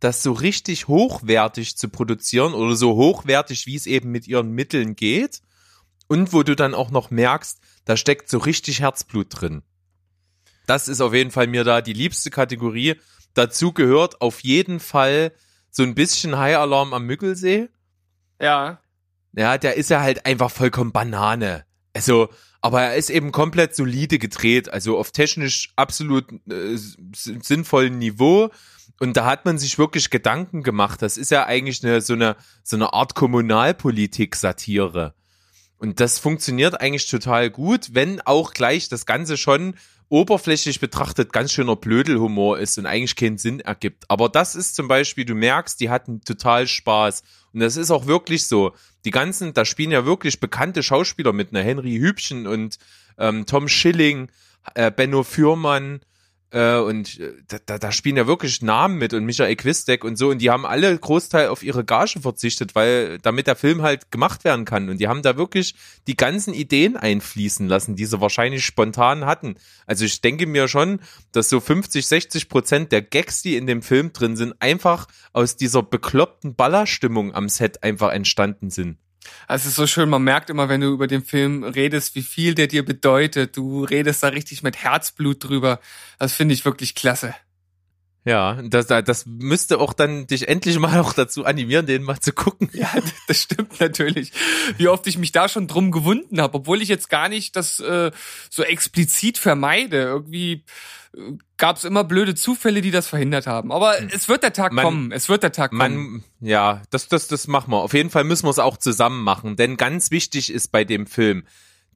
das 0.00 0.22
so 0.22 0.32
richtig 0.32 0.88
hochwertig 0.88 1.76
zu 1.76 1.88
produzieren 1.88 2.54
oder 2.54 2.76
so 2.76 2.94
hochwertig, 2.96 3.66
wie 3.66 3.76
es 3.76 3.86
eben 3.86 4.10
mit 4.10 4.28
ihren 4.28 4.50
Mitteln 4.50 4.96
geht. 4.96 5.40
Und 6.08 6.32
wo 6.32 6.44
du 6.44 6.54
dann 6.54 6.74
auch 6.74 6.90
noch 6.90 7.10
merkst, 7.10 7.58
da 7.84 7.96
steckt 7.96 8.28
so 8.28 8.38
richtig 8.38 8.80
Herzblut 8.80 9.26
drin. 9.30 9.62
Das 10.66 10.86
ist 10.88 11.00
auf 11.00 11.14
jeden 11.14 11.30
Fall 11.30 11.46
mir 11.46 11.64
da 11.64 11.80
die 11.80 11.92
liebste 11.92 12.30
Kategorie. 12.30 12.94
Dazu 13.34 13.72
gehört 13.72 14.20
auf 14.20 14.40
jeden 14.40 14.80
Fall 14.80 15.32
so 15.70 15.82
ein 15.82 15.94
bisschen 15.94 16.38
High 16.38 16.56
Alarm 16.56 16.94
am 16.94 17.06
Müggelsee. 17.06 17.68
Ja. 18.40 18.80
Ja, 19.32 19.58
der 19.58 19.76
ist 19.76 19.90
ja 19.90 20.00
halt 20.00 20.26
einfach 20.26 20.50
vollkommen 20.50 20.92
Banane. 20.92 21.64
Also, 21.92 22.28
aber 22.60 22.82
er 22.82 22.96
ist 22.96 23.10
eben 23.10 23.32
komplett 23.32 23.76
solide 23.76 24.18
gedreht, 24.18 24.68
also 24.68 24.98
auf 24.98 25.12
technisch 25.12 25.72
absolut 25.76 26.30
äh, 26.50 26.76
sinnvollen 27.14 27.98
Niveau. 27.98 28.50
Und 28.98 29.16
da 29.16 29.26
hat 29.26 29.44
man 29.44 29.58
sich 29.58 29.78
wirklich 29.78 30.10
Gedanken 30.10 30.62
gemacht. 30.62 31.02
Das 31.02 31.18
ist 31.18 31.30
ja 31.30 31.44
eigentlich 31.44 31.84
eine, 31.84 32.00
so 32.00 32.14
eine, 32.14 32.36
so 32.62 32.76
eine 32.76 32.92
Art 32.92 33.14
Kommunalpolitik-Satire. 33.14 35.14
Und 35.78 36.00
das 36.00 36.18
funktioniert 36.18 36.80
eigentlich 36.80 37.08
total 37.08 37.50
gut, 37.50 37.90
wenn 37.92 38.22
auch 38.22 38.54
gleich 38.54 38.88
das 38.88 39.04
Ganze 39.04 39.36
schon 39.36 39.74
oberflächlich 40.08 40.80
betrachtet 40.80 41.32
ganz 41.32 41.52
schöner 41.52 41.76
Blödelhumor 41.76 42.58
ist 42.58 42.78
und 42.78 42.86
eigentlich 42.86 43.16
keinen 43.16 43.38
Sinn 43.38 43.60
ergibt. 43.60 44.04
Aber 44.08 44.28
das 44.28 44.54
ist 44.54 44.76
zum 44.76 44.88
Beispiel, 44.88 45.24
du 45.24 45.34
merkst, 45.34 45.80
die 45.80 45.90
hatten 45.90 46.22
total 46.22 46.66
Spaß. 46.66 47.22
Und 47.52 47.60
das 47.60 47.76
ist 47.76 47.90
auch 47.90 48.06
wirklich 48.06 48.46
so. 48.46 48.72
Die 49.04 49.10
ganzen, 49.10 49.52
da 49.52 49.64
spielen 49.64 49.90
ja 49.90 50.06
wirklich 50.06 50.40
bekannte 50.40 50.82
Schauspieler 50.82 51.32
mit, 51.32 51.52
ne 51.52 51.62
Henry 51.62 51.98
Hübchen 51.98 52.46
und 52.46 52.78
ähm, 53.18 53.46
Tom 53.46 53.68
Schilling, 53.68 54.30
äh, 54.74 54.90
Benno 54.90 55.24
Fürmann, 55.24 56.00
äh, 56.50 56.78
und 56.78 57.18
äh, 57.18 57.32
da, 57.48 57.58
da, 57.64 57.78
da 57.78 57.92
spielen 57.92 58.16
ja 58.16 58.26
wirklich 58.26 58.62
Namen 58.62 58.98
mit 58.98 59.12
und 59.12 59.24
Michael 59.24 59.56
Quistek 59.56 60.04
und 60.04 60.16
so 60.16 60.30
und 60.30 60.38
die 60.38 60.50
haben 60.50 60.64
alle 60.64 60.96
Großteil 60.96 61.48
auf 61.48 61.62
ihre 61.62 61.84
Gage 61.84 62.20
verzichtet, 62.20 62.74
weil 62.74 63.18
damit 63.18 63.46
der 63.46 63.56
Film 63.56 63.82
halt 63.82 64.10
gemacht 64.12 64.44
werden 64.44 64.64
kann 64.64 64.88
und 64.88 64.98
die 64.98 65.08
haben 65.08 65.22
da 65.22 65.36
wirklich 65.36 65.74
die 66.06 66.16
ganzen 66.16 66.54
Ideen 66.54 66.96
einfließen 66.96 67.66
lassen, 67.66 67.96
die 67.96 68.06
sie 68.06 68.20
wahrscheinlich 68.20 68.64
spontan 68.64 69.26
hatten. 69.26 69.56
Also 69.86 70.04
ich 70.04 70.20
denke 70.20 70.46
mir 70.46 70.68
schon, 70.68 71.00
dass 71.32 71.48
so 71.48 71.58
50, 71.58 72.06
60 72.06 72.48
Prozent 72.48 72.92
der 72.92 73.02
Gags, 73.02 73.42
die 73.42 73.56
in 73.56 73.66
dem 73.66 73.82
Film 73.82 74.12
drin 74.12 74.36
sind, 74.36 74.54
einfach 74.60 75.08
aus 75.32 75.56
dieser 75.56 75.82
bekloppten 75.82 76.54
Ballerstimmung 76.54 77.34
am 77.34 77.48
Set 77.48 77.82
einfach 77.82 78.12
entstanden 78.12 78.70
sind. 78.70 78.98
Also 79.46 79.70
so 79.70 79.86
schön, 79.86 80.08
man 80.08 80.22
merkt 80.22 80.50
immer, 80.50 80.68
wenn 80.68 80.80
du 80.80 80.88
über 80.92 81.06
den 81.06 81.24
Film 81.24 81.64
redest, 81.64 82.14
wie 82.14 82.22
viel 82.22 82.54
der 82.54 82.66
dir 82.66 82.84
bedeutet. 82.84 83.56
Du 83.56 83.84
redest 83.84 84.22
da 84.22 84.28
richtig 84.28 84.62
mit 84.62 84.76
Herzblut 84.76 85.44
drüber. 85.44 85.80
Das 86.18 86.32
finde 86.32 86.54
ich 86.54 86.64
wirklich 86.64 86.94
klasse. 86.94 87.34
Ja, 88.26 88.60
das, 88.60 88.88
das 88.88 89.24
müsste 89.24 89.78
auch 89.78 89.92
dann 89.92 90.26
dich 90.26 90.48
endlich 90.48 90.76
mal 90.80 90.98
auch 90.98 91.12
dazu 91.12 91.44
animieren, 91.44 91.86
den 91.86 92.02
mal 92.02 92.18
zu 92.18 92.32
gucken. 92.32 92.68
Ja, 92.72 92.92
das 93.28 93.40
stimmt 93.40 93.78
natürlich. 93.78 94.32
Wie 94.78 94.88
oft 94.88 95.06
ich 95.06 95.16
mich 95.16 95.30
da 95.30 95.48
schon 95.48 95.68
drum 95.68 95.92
gewunden 95.92 96.40
habe, 96.40 96.56
obwohl 96.58 96.82
ich 96.82 96.88
jetzt 96.88 97.08
gar 97.08 97.28
nicht 97.28 97.54
das 97.54 97.78
äh, 97.78 98.10
so 98.50 98.64
explizit 98.64 99.38
vermeide. 99.38 99.98
Irgendwie 100.02 100.64
äh, 101.16 101.20
gab 101.56 101.76
es 101.76 101.84
immer 101.84 102.02
blöde 102.02 102.34
Zufälle, 102.34 102.80
die 102.80 102.90
das 102.90 103.06
verhindert 103.06 103.46
haben. 103.46 103.70
Aber 103.70 103.94
es 104.12 104.28
wird 104.28 104.42
der 104.42 104.52
Tag 104.52 104.72
Man- 104.72 104.84
kommen. 104.84 105.12
Es 105.12 105.28
wird 105.28 105.44
der 105.44 105.52
Tag 105.52 105.70
kommen. 105.70 105.78
Man, 106.10 106.24
ja, 106.40 106.82
das, 106.90 107.06
das, 107.06 107.28
das 107.28 107.46
machen 107.46 107.70
wir. 107.70 107.78
Auf 107.78 107.94
jeden 107.94 108.10
Fall 108.10 108.24
müssen 108.24 108.46
wir 108.46 108.50
es 108.50 108.58
auch 108.58 108.76
zusammen 108.76 109.22
machen, 109.22 109.54
denn 109.54 109.76
ganz 109.76 110.10
wichtig 110.10 110.52
ist 110.52 110.72
bei 110.72 110.82
dem 110.82 111.06
Film, 111.06 111.44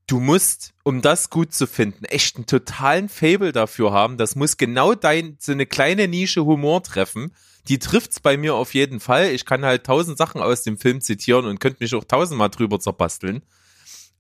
du 0.06 0.20
musst, 0.20 0.72
um 0.82 1.02
das 1.02 1.30
gut 1.30 1.52
zu 1.52 1.66
finden, 1.66 2.04
echt 2.04 2.36
einen 2.36 2.46
totalen 2.46 3.08
Fable 3.08 3.52
dafür 3.52 3.92
haben. 3.92 4.16
Das 4.16 4.36
muss 4.36 4.56
genau 4.56 4.94
dein, 4.94 5.36
so 5.40 5.52
eine 5.52 5.66
kleine 5.66 6.08
Nische 6.08 6.44
Humor 6.44 6.82
treffen. 6.82 7.34
Die 7.68 7.78
trifft's 7.78 8.20
bei 8.20 8.36
mir 8.36 8.54
auf 8.54 8.74
jeden 8.74 9.00
Fall. 9.00 9.30
Ich 9.30 9.44
kann 9.44 9.64
halt 9.64 9.84
tausend 9.84 10.18
Sachen 10.18 10.40
aus 10.40 10.62
dem 10.62 10.78
Film 10.78 11.00
zitieren 11.00 11.44
und 11.44 11.60
könnte 11.60 11.82
mich 11.82 11.94
auch 11.94 12.04
tausendmal 12.04 12.50
drüber 12.50 12.80
zerbasteln. 12.80 13.42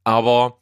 Aber 0.04 0.60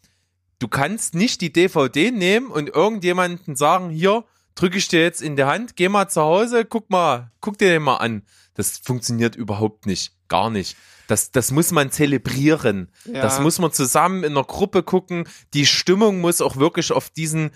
du 0.58 0.68
kannst 0.68 1.14
nicht 1.14 1.40
die 1.40 1.52
DVD 1.52 2.10
nehmen 2.10 2.50
und 2.50 2.70
irgendjemanden 2.70 3.56
sagen, 3.56 3.90
hier, 3.90 4.24
drücke 4.54 4.78
ich 4.78 4.88
dir 4.88 5.02
jetzt 5.02 5.22
in 5.22 5.36
die 5.36 5.44
Hand, 5.44 5.76
geh 5.76 5.88
mal 5.88 6.08
zu 6.08 6.22
Hause, 6.22 6.64
guck 6.64 6.90
mal, 6.90 7.30
guck 7.40 7.58
dir 7.58 7.68
den 7.68 7.82
mal 7.82 7.96
an. 7.96 8.22
Das 8.54 8.78
funktioniert 8.78 9.36
überhaupt 9.36 9.86
nicht. 9.86 10.12
Gar 10.26 10.50
nicht. 10.50 10.76
Das, 11.08 11.32
das 11.32 11.50
muss 11.50 11.72
man 11.72 11.90
zelebrieren. 11.90 12.92
Ja. 13.06 13.22
Das 13.22 13.40
muss 13.40 13.58
man 13.58 13.72
zusammen 13.72 14.22
in 14.24 14.32
einer 14.32 14.44
Gruppe 14.44 14.82
gucken. 14.82 15.26
Die 15.54 15.66
Stimmung 15.66 16.20
muss 16.20 16.40
auch 16.40 16.56
wirklich 16.56 16.92
auf 16.92 17.10
diesen, 17.10 17.50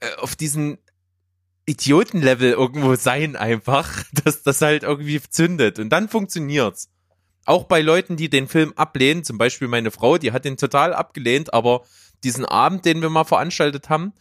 äh, 0.00 0.14
auf 0.18 0.36
diesen 0.36 0.78
Idiotenlevel 1.66 2.52
irgendwo 2.52 2.94
sein 2.94 3.36
einfach, 3.36 4.04
dass 4.24 4.42
das 4.44 4.62
halt 4.62 4.84
irgendwie 4.84 5.20
zündet. 5.20 5.78
Und 5.78 5.90
dann 5.90 6.08
funktioniert's. 6.08 6.88
Auch 7.44 7.64
bei 7.64 7.80
Leuten, 7.80 8.16
die 8.16 8.30
den 8.30 8.46
Film 8.46 8.72
ablehnen, 8.76 9.24
zum 9.24 9.36
Beispiel 9.36 9.66
meine 9.66 9.90
Frau, 9.90 10.16
die 10.16 10.30
hat 10.30 10.44
den 10.44 10.56
total 10.56 10.94
abgelehnt, 10.94 11.52
aber 11.52 11.82
diesen 12.22 12.44
Abend, 12.44 12.84
den 12.84 13.02
wir 13.02 13.10
mal 13.10 13.24
veranstaltet 13.24 13.88
haben, 13.88 14.12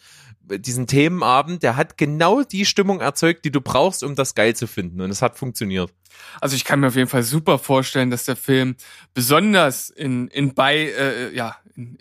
diesen 0.60 0.88
Themenabend, 0.88 1.64
der 1.64 1.76
hat 1.76 1.98
genau 1.98 2.44
die 2.44 2.66
Stimmung 2.66 3.00
erzeugt, 3.00 3.46
die 3.46 3.52
du 3.52 3.62
brauchst, 3.62 4.04
um 4.04 4.16
das 4.16 4.36
geil 4.36 4.56
zu 4.56 4.68
finden. 4.68 5.02
Und 5.02 5.10
es 5.10 5.22
hat 5.22 5.38
funktioniert. 5.38 5.94
Also 6.40 6.56
ich 6.56 6.66
kann 6.66 6.80
mir 6.80 6.88
auf 6.88 6.96
jeden 6.96 7.10
Fall 7.10 7.24
super 7.24 7.58
vorstellen, 7.60 8.12
dass 8.12 8.26
der 8.26 8.36
Film 8.36 8.76
besonders 9.14 9.90
in, 9.90 10.28
in 10.28 10.54
bei, 10.54 10.78
äh, 10.78 11.34
ja, 11.34 11.58
in, 11.76 11.98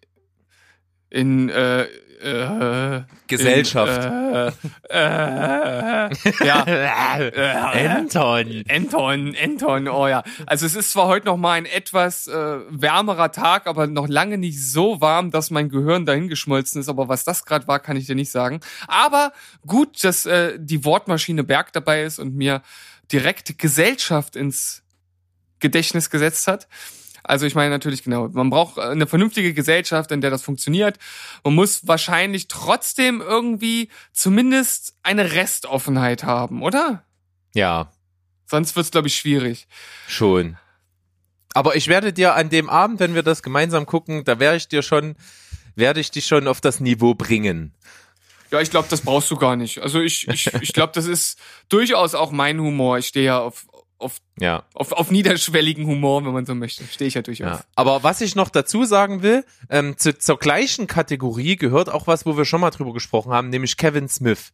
in 1.11 1.49
äh, 1.49 1.87
äh, 2.21 3.03
Gesellschaft. 3.27 4.05
In, 4.05 4.55
äh, 4.91 6.07
äh, 6.09 6.11
ja. 6.45 6.67
Äh, 7.21 7.87
Anton. 7.87 8.65
Anton, 8.69 9.35
Anton, 9.43 9.89
oh 9.89 10.07
ja. 10.09 10.23
Also 10.47 10.67
es 10.67 10.75
ist 10.75 10.93
zwar 10.93 11.07
heute 11.07 11.27
noch 11.27 11.37
mal 11.37 11.53
ein 11.53 11.67
etwas 11.67 12.29
äh, 12.29 12.59
wärmerer 12.69 13.33
Tag, 13.33 13.67
aber 13.67 13.87
noch 13.87 14.09
lange 14.09 14.39
nicht 14.39 14.63
so 14.63 15.01
warm, 15.01 15.31
dass 15.31 15.51
mein 15.51 15.69
Gehirn 15.69 16.07
dahin 16.07 16.29
geschmolzen 16.29 16.81
ist. 16.81 16.89
Aber 16.89 17.09
was 17.09 17.25
das 17.25 17.45
gerade 17.45 17.67
war, 17.67 17.81
kann 17.81 17.97
ich 17.97 18.07
dir 18.07 18.15
nicht 18.15 18.31
sagen. 18.31 18.61
Aber 18.87 19.33
gut, 19.67 20.03
dass 20.05 20.27
äh, 20.27 20.59
die 20.59 20.85
Wortmaschine 20.85 21.45
Berg 21.45 21.73
dabei 21.73 22.03
ist 22.03 22.19
und 22.19 22.35
mir 22.35 22.63
direkt 23.13 23.59
Gesellschaft 23.59 24.37
ins 24.37 24.83
Gedächtnis 25.59 26.11
gesetzt 26.11 26.47
hat. 26.47 26.69
Also 27.31 27.47
ich 27.47 27.55
meine 27.55 27.71
natürlich 27.71 28.03
genau, 28.03 28.29
man 28.29 28.51
braucht 28.51 28.79
eine 28.79 29.07
vernünftige 29.07 29.55
Gesellschaft, 29.55 30.11
in 30.13 30.21
der 30.21 30.31
das 30.31 30.43
funktioniert. 30.43 30.99
Man 31.45 31.55
muss 31.55 31.87
wahrscheinlich 31.87 32.49
trotzdem 32.49 33.21
irgendwie 33.21 33.89
zumindest 34.13 34.95
eine 35.03 35.33
Restoffenheit 35.33 36.25
haben, 36.25 36.63
oder? 36.63 37.05
Ja, 37.55 37.91
Sonst 38.51 38.75
wird's 38.75 38.91
glaube 38.91 39.07
ich 39.07 39.17
schwierig. 39.17 39.69
schon. 40.09 40.57
Aber 41.55 41.77
ich 41.77 41.87
werde 41.87 42.13
dir 42.13 42.35
an 42.35 42.51
dem 42.51 42.69
Abend, 42.69 42.99
wenn 42.99 43.15
wir 43.15 43.23
das 43.23 43.43
gemeinsam 43.45 43.87
gucken, 43.87 44.25
da 44.25 44.41
werde 44.41 44.57
ich 44.57 44.67
dir 44.67 44.83
schon, 44.83 45.15
werde 45.77 46.01
ich 46.01 46.11
dich 46.11 46.27
schon 46.27 46.49
auf 46.49 46.61
das 46.61 46.81
Niveau 46.81 47.15
bringen. 47.15 47.75
Ja, 48.51 48.61
ich 48.61 48.71
glaube, 48.71 48.89
das 48.91 49.03
brauchst 49.03 49.31
du 49.31 49.37
gar 49.37 49.55
nicht. 49.55 49.79
Also 49.79 50.01
ich, 50.01 50.27
ich, 50.27 50.53
ich 50.61 50.73
glaube, 50.73 50.93
das 50.95 51.07
ist 51.07 51.39
durchaus 51.69 52.17
auch 52.17 52.33
mein 52.33 52.61
Humor. 52.61 52.99
Ich 52.99 53.07
stehe 53.07 53.27
ja 53.27 53.39
auf, 53.39 53.67
auf, 54.01 54.19
Ja. 54.39 54.65
auf, 54.75 54.93
auf 54.93 55.11
niederschwelligen 55.11 55.87
Humor, 55.87 56.25
wenn 56.25 56.33
man 56.33 56.47
so 56.47 56.55
möchte. 56.55 56.85
Stehe 56.85 57.09
ich 57.09 57.15
ja 57.15 57.23
durchaus. 57.23 57.59
Ja. 57.59 57.65
Aber 57.75 58.03
was 58.03 58.21
ich 58.21 58.35
noch 58.35 58.49
dazu 58.49 58.85
sagen 58.85 59.23
will, 59.23 59.45
ähm, 59.69 59.97
zu, 59.99 60.17
zur 60.19 60.39
gleichen 60.39 60.87
Kategorie 60.87 61.57
gehört 61.57 61.89
auch 61.89 62.07
was, 62.07 62.27
wo 62.27 62.37
wir 62.37 62.45
schon 62.45 62.61
mal 62.61 62.71
drüber 62.71 62.93
gesprochen 62.93 63.33
haben, 63.33 63.51
nämlich 63.51 63.77
Kevin 63.77 64.09
Smith. 64.09 64.53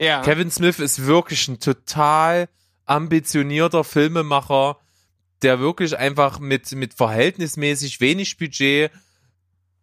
Ja. 0.00 0.22
Kevin 0.22 0.50
Smith 0.50 0.78
ist 0.78 1.06
wirklich 1.06 1.48
ein 1.48 1.60
total 1.60 2.48
ambitionierter 2.84 3.84
Filmemacher, 3.84 4.78
der 5.42 5.60
wirklich 5.60 5.96
einfach 5.96 6.38
mit, 6.40 6.72
mit 6.72 6.94
verhältnismäßig 6.94 8.00
wenig 8.00 8.38
Budget 8.38 8.90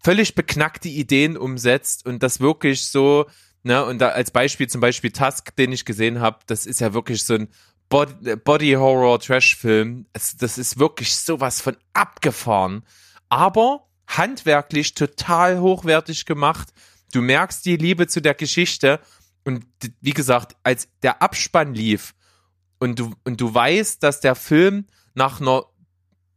völlig 0.04 0.36
beknackte 0.36 0.88
Ideen 0.90 1.36
umsetzt 1.38 2.06
und 2.06 2.22
das 2.22 2.40
wirklich 2.40 2.86
so, 2.86 3.26
ne, 3.64 3.84
und 3.86 4.00
da 4.00 4.10
als 4.10 4.30
Beispiel 4.32 4.68
zum 4.68 4.80
Beispiel 4.82 5.12
Tusk, 5.12 5.56
den 5.56 5.72
ich 5.72 5.84
gesehen 5.84 6.20
habe, 6.20 6.40
das 6.46 6.66
ist 6.68 6.80
ja 6.80 6.94
wirklich 6.94 7.24
so 7.24 7.34
ein 7.36 7.48
Body, 7.90 8.74
Horror 8.74 9.20
Trash 9.20 9.56
Film. 9.56 10.08
Es, 10.14 10.36
das 10.38 10.58
ist 10.58 10.80
wirklich 10.80 11.16
sowas 11.16 11.62
von 11.62 11.78
abgefahren, 11.94 12.84
aber 13.30 13.88
handwerklich 14.08 14.94
total 14.94 15.60
hochwertig 15.60 16.26
gemacht. 16.26 16.70
Du 17.14 17.22
merkst 17.22 17.66
die 17.66 17.78
Liebe 17.78 18.08
zu 18.08 18.22
der 18.22 18.34
Geschichte 18.34 19.00
und 19.44 19.66
wie 20.02 20.14
gesagt, 20.14 20.56
als 20.64 20.90
der 21.04 21.22
Abspann 21.22 21.74
lief 21.74 22.14
und 22.80 23.00
du, 23.00 23.14
und 23.24 23.40
du 23.40 23.54
weißt, 23.54 24.02
dass 24.04 24.20
der 24.20 24.36
Film 24.36 24.88
nach 25.14 25.40
einer 25.40 25.66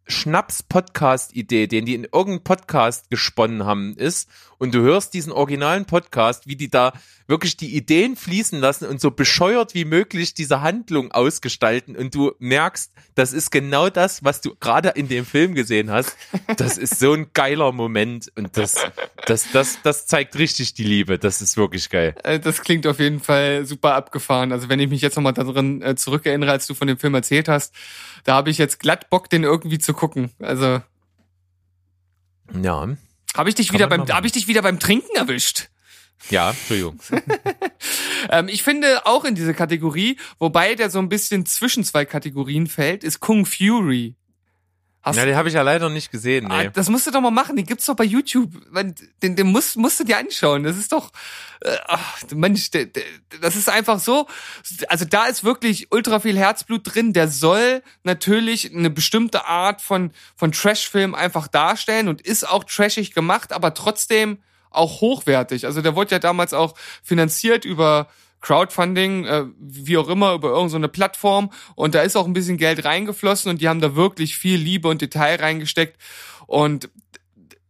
Schnaps-Podcast-Idee, 0.08 1.66
den 1.66 1.86
die 1.86 1.94
in 1.94 2.04
irgendeinem 2.04 2.42
Podcast 2.42 3.10
gesponnen 3.10 3.64
haben, 3.64 3.94
ist 3.96 4.28
und 4.58 4.74
du 4.74 4.80
hörst 4.80 5.14
diesen 5.14 5.32
originalen 5.32 5.84
Podcast, 5.84 6.46
wie 6.46 6.56
die 6.56 6.70
da 6.70 6.92
wirklich 7.28 7.56
die 7.56 7.76
Ideen 7.76 8.16
fließen 8.16 8.58
lassen 8.58 8.86
und 8.86 9.00
so 9.00 9.10
bescheuert 9.10 9.74
wie 9.74 9.84
möglich 9.84 10.34
diese 10.34 10.62
Handlung 10.62 11.12
ausgestalten 11.12 11.94
und 11.94 12.14
du 12.14 12.32
merkst, 12.38 12.90
das 13.14 13.32
ist 13.32 13.50
genau 13.50 13.90
das, 13.90 14.24
was 14.24 14.40
du 14.40 14.54
gerade 14.58 14.90
in 14.90 15.08
dem 15.08 15.26
Film 15.26 15.54
gesehen 15.54 15.90
hast. 15.90 16.16
Das 16.56 16.78
ist 16.78 16.98
so 16.98 17.12
ein 17.12 17.26
geiler 17.34 17.72
Moment 17.72 18.32
und 18.36 18.56
das, 18.56 18.76
das, 19.26 19.50
das, 19.52 19.78
das 19.82 20.06
zeigt 20.06 20.38
richtig 20.38 20.74
die 20.74 20.84
Liebe. 20.84 21.18
Das 21.18 21.42
ist 21.42 21.56
wirklich 21.56 21.90
geil. 21.90 22.14
Äh, 22.24 22.40
Das 22.40 22.62
klingt 22.62 22.86
auf 22.86 22.98
jeden 22.98 23.20
Fall 23.20 23.66
super 23.66 23.94
abgefahren. 23.94 24.50
Also 24.52 24.68
wenn 24.70 24.80
ich 24.80 24.88
mich 24.88 25.02
jetzt 25.02 25.16
nochmal 25.16 25.34
daran 25.34 25.82
äh, 25.82 25.94
zurückerinnere, 25.96 26.50
als 26.50 26.66
du 26.66 26.74
von 26.74 26.88
dem 26.88 26.98
Film 26.98 27.14
erzählt 27.14 27.48
hast, 27.48 27.74
da 28.24 28.34
habe 28.34 28.50
ich 28.50 28.58
jetzt 28.58 28.80
glatt 28.80 29.10
Bock, 29.10 29.28
den 29.28 29.44
irgendwie 29.44 29.78
zu 29.78 29.92
gucken. 29.98 30.30
Also 30.38 30.80
Ja. 32.54 32.88
habe 33.36 33.48
ich 33.48 33.54
dich 33.56 33.68
Kann 33.68 33.74
wieder 33.74 33.86
beim 33.88 34.08
habe 34.08 34.26
ich 34.26 34.32
dich 34.32 34.46
wieder 34.48 34.62
beim 34.62 34.78
Trinken 34.78 35.14
erwischt. 35.16 35.68
Ja, 36.30 36.50
Entschuldigung. 36.50 36.98
Ähm, 38.30 38.48
ich 38.48 38.62
finde 38.64 39.06
auch 39.06 39.24
in 39.24 39.36
diese 39.36 39.54
Kategorie, 39.54 40.18
wobei 40.38 40.74
der 40.74 40.90
so 40.90 40.98
ein 40.98 41.08
bisschen 41.08 41.46
zwischen 41.46 41.84
zwei 41.84 42.04
Kategorien 42.04 42.66
fällt, 42.66 43.04
ist 43.04 43.20
Kung 43.20 43.46
Fury. 43.46 44.16
Hast 45.00 45.16
Ja, 45.16 45.24
den 45.24 45.36
habe 45.36 45.48
ich 45.48 45.54
ja 45.54 45.62
leider 45.62 45.88
nicht 45.88 46.10
gesehen. 46.10 46.50
Ah, 46.50 46.64
Nee. 46.64 46.70
das 46.74 46.88
musst 46.88 47.06
du 47.06 47.10
doch 47.12 47.20
mal 47.20 47.30
machen, 47.30 47.54
den 47.54 47.64
gibt's 47.64 47.86
doch 47.86 47.94
bei 47.94 48.04
YouTube. 48.04 48.50
Den, 49.22 49.36
den 49.36 49.46
musst, 49.46 49.76
musst 49.76 50.00
du 50.00 50.04
dir 50.04 50.18
anschauen. 50.18 50.64
Das 50.64 50.76
ist 50.76 50.90
doch, 50.90 51.12
äh, 51.60 51.76
ach, 51.86 52.18
Mensch, 52.34 52.70
der, 52.72 52.86
der, 52.86 53.04
das 53.40 53.54
ist 53.54 53.68
einfach 53.68 54.00
so. 54.00 54.26
Also 54.88 55.04
da 55.04 55.26
ist 55.26 55.44
wirklich 55.44 55.92
ultra 55.92 56.18
viel 56.18 56.36
Herzblut 56.36 56.82
drin. 56.84 57.12
Der 57.12 57.28
soll 57.28 57.82
natürlich 58.02 58.74
eine 58.74 58.90
bestimmte 58.90 59.46
Art 59.46 59.80
von, 59.80 60.10
von 60.36 60.50
Trashfilm 60.52 61.14
einfach 61.14 61.46
darstellen 61.46 62.08
und 62.08 62.20
ist 62.20 62.48
auch 62.48 62.64
trashig 62.64 63.14
gemacht, 63.14 63.52
aber 63.52 63.74
trotzdem 63.74 64.38
auch 64.70 65.00
hochwertig. 65.00 65.64
Also 65.64 65.80
der 65.80 65.94
wurde 65.94 66.10
ja 66.10 66.18
damals 66.18 66.52
auch 66.52 66.74
finanziert 67.02 67.64
über 67.64 68.08
Crowdfunding, 68.40 69.24
äh, 69.24 69.44
wie 69.58 69.96
auch 69.96 70.08
immer, 70.08 70.34
über 70.34 70.50
irgendeine 70.50 70.88
Plattform. 70.88 71.50
Und 71.74 71.94
da 71.94 72.02
ist 72.02 72.16
auch 72.16 72.26
ein 72.26 72.32
bisschen 72.32 72.56
Geld 72.56 72.84
reingeflossen 72.84 73.50
und 73.50 73.60
die 73.60 73.68
haben 73.68 73.80
da 73.80 73.96
wirklich 73.96 74.36
viel 74.36 74.58
Liebe 74.58 74.88
und 74.88 75.02
Detail 75.02 75.36
reingesteckt. 75.36 76.00
Und 76.46 76.90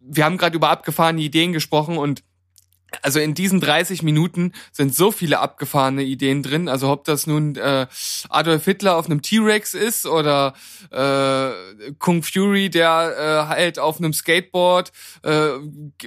wir 0.00 0.24
haben 0.24 0.38
gerade 0.38 0.56
über 0.56 0.70
abgefahrene 0.70 1.20
Ideen 1.20 1.52
gesprochen 1.52 1.98
und 1.98 2.22
also 3.02 3.20
in 3.20 3.34
diesen 3.34 3.60
30 3.60 4.02
Minuten 4.02 4.52
sind 4.72 4.94
so 4.94 5.12
viele 5.12 5.40
abgefahrene 5.40 6.02
Ideen 6.02 6.42
drin. 6.42 6.68
Also 6.68 6.88
ob 6.88 7.04
das 7.04 7.26
nun 7.26 7.56
äh, 7.56 7.86
Adolf 8.28 8.64
Hitler 8.64 8.96
auf 8.96 9.06
einem 9.06 9.22
T-Rex 9.22 9.74
ist 9.74 10.06
oder 10.06 10.54
äh, 10.90 11.92
Kung 11.98 12.22
Fury, 12.22 12.70
der 12.70 13.46
äh, 13.48 13.48
halt 13.48 13.78
auf 13.78 13.98
einem 13.98 14.12
Skateboard 14.12 14.92
äh, 15.22 15.58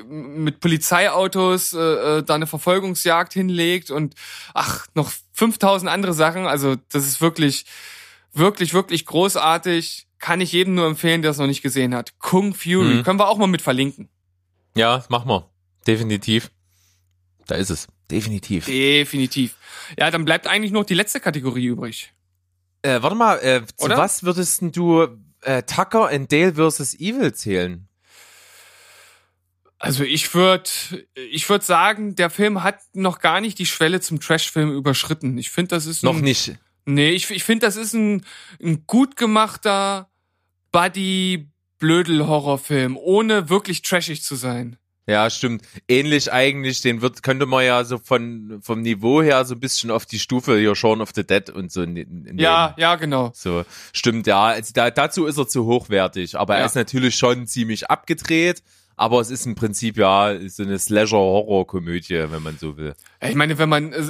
mit 0.07 0.59
Polizeiautos 0.59 1.73
äh, 1.73 1.79
äh, 1.79 2.23
da 2.23 2.35
eine 2.35 2.47
Verfolgungsjagd 2.47 3.33
hinlegt 3.33 3.91
und 3.91 4.15
ach, 4.53 4.87
noch 4.95 5.11
5000 5.33 5.89
andere 5.89 6.13
Sachen. 6.13 6.47
Also 6.47 6.75
das 6.89 7.05
ist 7.05 7.21
wirklich, 7.21 7.65
wirklich, 8.33 8.73
wirklich 8.73 9.05
großartig. 9.05 10.07
Kann 10.17 10.41
ich 10.41 10.51
jedem 10.51 10.75
nur 10.75 10.87
empfehlen, 10.87 11.21
der 11.21 11.31
es 11.31 11.37
noch 11.37 11.47
nicht 11.47 11.63
gesehen 11.63 11.95
hat. 11.95 12.19
Kung 12.19 12.53
Fury. 12.53 12.95
Mhm. 12.95 13.03
Können 13.03 13.19
wir 13.19 13.27
auch 13.27 13.37
mal 13.37 13.47
mit 13.47 13.61
verlinken. 13.61 14.09
Ja, 14.75 15.03
machen 15.09 15.29
wir. 15.29 15.49
Definitiv. 15.87 16.51
Da 17.51 17.57
ist 17.57 17.69
es. 17.69 17.89
Definitiv. 18.09 18.65
Definitiv. 18.65 19.57
Ja, 19.99 20.09
dann 20.09 20.23
bleibt 20.23 20.47
eigentlich 20.47 20.71
noch 20.71 20.85
die 20.85 20.93
letzte 20.93 21.19
Kategorie 21.19 21.65
übrig. 21.65 22.13
Äh, 22.81 23.01
warte 23.01 23.17
mal, 23.17 23.39
äh, 23.39 23.63
zu 23.75 23.87
Oder? 23.87 23.97
was 23.97 24.23
würdest 24.23 24.61
du 24.61 25.05
äh, 25.41 25.61
Tucker 25.63 26.07
and 26.07 26.31
Dale 26.31 26.53
vs. 26.53 26.93
Evil 26.93 27.33
zählen? 27.33 27.89
Also 29.79 30.05
ich 30.05 30.33
würde 30.33 30.69
ich 31.13 31.49
würd 31.49 31.63
sagen, 31.63 32.15
der 32.15 32.29
Film 32.29 32.63
hat 32.63 32.79
noch 32.93 33.19
gar 33.19 33.41
nicht 33.41 33.59
die 33.59 33.65
Schwelle 33.65 33.99
zum 33.99 34.21
Trashfilm 34.21 34.71
überschritten. 34.71 35.37
Ich 35.37 35.51
finde, 35.51 35.75
das 35.75 35.87
ist 35.87 36.03
ein, 36.03 36.05
Noch 36.05 36.21
nicht. 36.21 36.57
Nee, 36.85 37.09
ich, 37.09 37.29
ich 37.31 37.43
finde, 37.43 37.65
das 37.65 37.75
ist 37.75 37.91
ein, 37.91 38.25
ein 38.63 38.87
gut 38.87 39.17
gemachter 39.17 40.09
Buddy 40.71 41.49
Blödel 41.79 42.25
Horrorfilm, 42.25 42.95
ohne 42.95 43.49
wirklich 43.49 43.81
trashig 43.81 44.23
zu 44.23 44.35
sein. 44.35 44.77
Ja, 45.07 45.29
stimmt. 45.29 45.63
Ähnlich 45.87 46.31
eigentlich, 46.31 46.81
den 46.81 47.01
wird, 47.01 47.23
könnte 47.23 47.45
man 47.47 47.65
ja 47.65 47.83
so 47.83 47.97
von, 47.97 48.59
vom 48.61 48.81
Niveau 48.81 49.21
her 49.21 49.43
so 49.45 49.55
ein 49.55 49.59
bisschen 49.59 49.89
auf 49.91 50.05
die 50.05 50.19
Stufe 50.19 50.57
hier 50.57 50.75
Shaun 50.75 51.01
of 51.01 51.09
the 51.15 51.25
Dead 51.25 51.49
und 51.49 51.71
so 51.71 51.81
nehmen. 51.85 52.37
Ja, 52.37 52.75
ja, 52.77 52.95
genau. 52.95 53.31
So, 53.33 53.63
stimmt, 53.93 54.27
ja. 54.27 54.43
Also 54.45 54.71
da, 54.73 54.91
dazu 54.91 55.25
ist 55.25 55.37
er 55.37 55.47
zu 55.47 55.65
hochwertig, 55.65 56.37
aber 56.37 56.53
er 56.55 56.61
Ja. 56.61 56.65
ist 56.67 56.75
natürlich 56.75 57.15
schon 57.15 57.47
ziemlich 57.47 57.89
abgedreht, 57.89 58.61
aber 58.95 59.19
es 59.21 59.31
ist 59.31 59.45
im 59.47 59.55
Prinzip 59.55 59.97
ja 59.97 60.35
so 60.47 60.61
eine 60.63 60.77
Slasher-Horror-Komödie, 60.77 62.25
wenn 62.29 62.43
man 62.43 62.57
so 62.57 62.77
will. 62.77 62.93
Ja, 63.21 63.29
Ich 63.29 63.35
meine, 63.35 63.57
wenn 63.57 63.69
man 63.69 63.93
äh, 63.93 64.03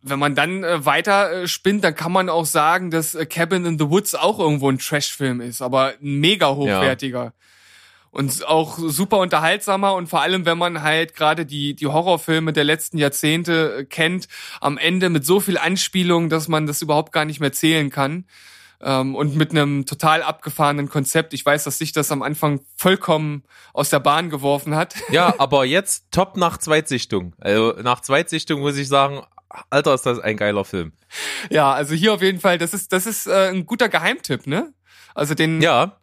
wenn 0.00 0.18
man 0.18 0.34
dann 0.34 0.64
äh, 0.64 0.84
weiter 0.86 1.42
äh, 1.42 1.48
spinnt, 1.48 1.84
dann 1.84 1.94
kann 1.94 2.12
man 2.12 2.28
auch 2.28 2.46
sagen, 2.46 2.90
dass 2.90 3.14
äh, 3.14 3.26
Cabin 3.26 3.66
in 3.66 3.78
the 3.78 3.90
Woods 3.90 4.14
auch 4.14 4.38
irgendwo 4.38 4.70
ein 4.70 4.78
Trashfilm 4.78 5.40
ist, 5.40 5.60
aber 5.60 5.94
ein 6.00 6.20
mega 6.20 6.54
hochwertiger. 6.54 7.34
Und 8.18 8.44
auch 8.48 8.78
super 8.80 9.18
unterhaltsamer 9.18 9.94
und 9.94 10.08
vor 10.08 10.22
allem, 10.22 10.44
wenn 10.44 10.58
man 10.58 10.82
halt 10.82 11.14
gerade 11.14 11.46
die, 11.46 11.76
die 11.76 11.86
Horrorfilme 11.86 12.52
der 12.52 12.64
letzten 12.64 12.98
Jahrzehnte 12.98 13.76
äh, 13.76 13.84
kennt, 13.84 14.26
am 14.60 14.76
Ende 14.76 15.08
mit 15.08 15.24
so 15.24 15.38
viel 15.38 15.56
Anspielung, 15.56 16.28
dass 16.28 16.48
man 16.48 16.66
das 16.66 16.82
überhaupt 16.82 17.12
gar 17.12 17.24
nicht 17.24 17.38
mehr 17.38 17.52
zählen 17.52 17.90
kann. 17.90 18.24
Ähm, 18.80 19.14
und 19.14 19.36
mit 19.36 19.52
einem 19.52 19.86
total 19.86 20.24
abgefahrenen 20.24 20.88
Konzept. 20.88 21.32
Ich 21.32 21.46
weiß, 21.46 21.62
dass 21.62 21.78
sich 21.78 21.92
das 21.92 22.10
am 22.10 22.22
Anfang 22.22 22.58
vollkommen 22.74 23.44
aus 23.72 23.90
der 23.90 24.00
Bahn 24.00 24.30
geworfen 24.30 24.74
hat. 24.74 24.96
Ja, 25.12 25.34
aber 25.38 25.64
jetzt 25.64 26.06
top 26.10 26.36
nach 26.36 26.58
Zweitsichtung. 26.58 27.34
Also 27.38 27.76
nach 27.82 28.00
Zweitsichtung 28.00 28.62
muss 28.62 28.76
ich 28.76 28.88
sagen, 28.88 29.22
Alter, 29.70 29.94
ist 29.94 30.06
das 30.06 30.18
ein 30.18 30.36
geiler 30.36 30.64
Film. 30.64 30.90
Ja, 31.50 31.72
also 31.72 31.94
hier 31.94 32.14
auf 32.14 32.22
jeden 32.22 32.40
Fall, 32.40 32.58
das 32.58 32.74
ist, 32.74 32.92
das 32.92 33.06
ist 33.06 33.28
äh, 33.28 33.50
ein 33.50 33.64
guter 33.64 33.88
Geheimtipp, 33.88 34.48
ne? 34.48 34.72
Also 35.14 35.34
den, 35.34 35.62
Ja, 35.62 35.98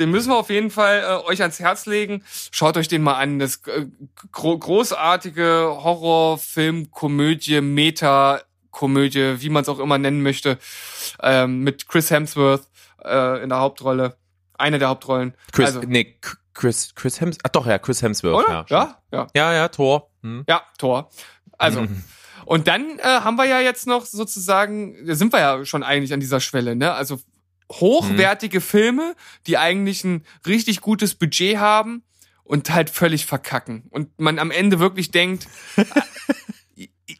den 0.00 0.10
müssen 0.10 0.30
wir 0.30 0.36
auf 0.36 0.50
jeden 0.50 0.70
Fall 0.70 1.02
äh, 1.02 1.28
euch 1.28 1.42
ans 1.42 1.60
Herz 1.60 1.86
legen. 1.86 2.24
Schaut 2.50 2.76
euch 2.76 2.88
den 2.88 3.02
mal 3.02 3.14
an. 3.14 3.38
Das 3.38 3.56
äh, 3.66 3.86
gro 4.32 4.58
großartige 4.58 5.78
Horrorfilm, 5.82 6.90
Komödie, 6.90 7.60
Meta-Komödie, 7.60 9.40
wie 9.40 9.50
man 9.50 9.62
es 9.62 9.68
auch 9.68 9.78
immer 9.78 9.98
nennen 9.98 10.22
möchte, 10.22 10.58
ähm, 11.22 11.60
mit 11.60 11.86
Chris 11.86 12.10
Hemsworth 12.10 12.66
äh, 13.04 13.42
in 13.42 13.50
der 13.50 13.58
Hauptrolle. 13.58 14.16
Eine 14.54 14.78
der 14.78 14.88
Hauptrollen. 14.88 15.34
Chris, 15.52 15.76
also, 15.76 15.80
nee, 15.86 16.18
Chris, 16.54 16.94
Chris 16.94 17.20
Hemsworth, 17.20 17.42
ach 17.44 17.50
doch, 17.50 17.66
ja, 17.66 17.78
Chris 17.78 18.02
Hemsworth. 18.02 18.44
oder? 18.44 18.48
Ja, 18.48 18.66
Ja, 18.68 18.96
ja. 19.12 19.26
ja, 19.34 19.52
ja, 19.54 19.68
Tor. 19.68 20.10
Hm. 20.22 20.44
Ja, 20.48 20.62
Tor. 20.78 21.10
Also, 21.58 21.86
und 22.46 22.66
dann 22.66 22.98
äh, 22.98 23.02
haben 23.02 23.36
wir 23.36 23.46
ja 23.46 23.60
jetzt 23.60 23.86
noch 23.86 24.06
sozusagen, 24.06 25.06
da 25.06 25.14
sind 25.14 25.32
wir 25.32 25.40
ja 25.40 25.64
schon 25.64 25.82
eigentlich 25.82 26.12
an 26.12 26.20
dieser 26.20 26.40
Schwelle, 26.40 26.74
ne? 26.74 26.92
Also 26.92 27.20
hochwertige 27.70 28.58
Mhm. 28.58 28.62
Filme, 28.62 29.14
die 29.46 29.56
eigentlich 29.58 30.04
ein 30.04 30.24
richtig 30.46 30.80
gutes 30.80 31.14
Budget 31.14 31.58
haben 31.58 32.02
und 32.44 32.70
halt 32.70 32.90
völlig 32.90 33.26
verkacken. 33.26 33.84
Und 33.90 34.18
man 34.18 34.38
am 34.38 34.50
Ende 34.50 34.80
wirklich 34.80 35.10
denkt, 35.10 35.46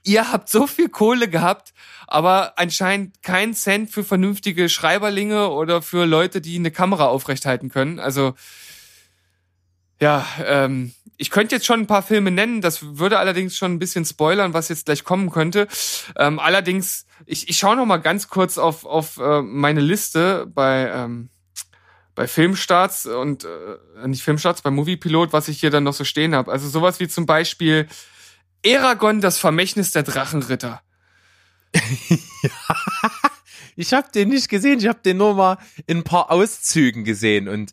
ihr 0.05 0.33
habt 0.33 0.49
so 0.49 0.67
viel 0.67 0.89
Kohle 0.89 1.29
gehabt, 1.29 1.73
aber 2.07 2.59
anscheinend 2.59 3.23
keinen 3.23 3.55
Cent 3.55 3.91
für 3.91 4.05
vernünftige 4.05 4.69
Schreiberlinge 4.69 5.51
oder 5.51 5.83
für 5.83 6.05
Leute, 6.07 6.41
die 6.41 6.57
eine 6.57 6.71
Kamera 6.71 7.07
aufrechthalten 7.07 7.69
können. 7.69 7.99
Also 7.99 8.35
ja, 10.01 10.27
ähm, 10.45 10.93
ich 11.17 11.31
könnte 11.31 11.55
jetzt 11.55 11.67
schon 11.67 11.81
ein 11.81 11.87
paar 11.87 12.03
Filme 12.03 12.31
nennen, 12.31 12.63
das 12.63 12.97
würde 12.99 13.19
allerdings 13.19 13.57
schon 13.57 13.73
ein 13.73 13.79
bisschen 13.79 14.05
spoilern, 14.05 14.55
was 14.55 14.71
jetzt 14.71 14.87
gleich 14.87 15.05
kommen 15.05 15.31
könnte. 15.31 15.69
Ähm, 16.17 16.39
allerdings, 16.39 17.07
ich, 17.27 17.49
ich 17.51 17.59
schaue 17.59 17.77
noch 17.77 17.85
mal 17.85 17.99
ganz 17.99 18.29
kurz 18.29 18.57
auf, 18.57 18.87
auf 18.87 19.19
äh, 19.19 19.43
meine 19.43 19.81
Liste 19.81 20.47
bei, 20.47 20.91
ähm, 20.91 21.29
bei 22.15 22.27
Filmstarts 22.27 23.05
und 23.05 23.45
äh, 23.45 24.07
nicht 24.09 24.23
Filmstarts, 24.23 24.63
bei 24.63 24.71
Moviepilot, 24.71 25.35
was 25.35 25.49
ich 25.49 25.61
hier 25.61 25.71
dann 25.71 25.85
noch 25.85 25.93
so 25.93 26.05
stehen 26.05 26.35
habe. 26.35 26.51
Also 26.51 26.69
sowas 26.69 27.01
wie 27.01 27.09
zum 27.09 27.27
Beispiel 27.27 27.87
Eragon, 28.63 29.21
das 29.21 29.37
Vermächtnis 29.37 29.93
der 29.93 30.03
Drachenritter. 30.03 30.81
Ich 33.77 33.95
habe 33.95 34.09
den 34.13 34.29
nicht 34.29 34.51
gesehen, 34.51 34.79
ich 34.79 34.89
habe 34.89 35.01
den 35.03 35.17
nur 35.17 35.35
mal 35.35 35.57
in 35.87 35.99
ein 35.99 36.05
paar 36.05 36.31
Auszügen 36.31 37.05
gesehen 37.05 37.49
und 37.49 37.73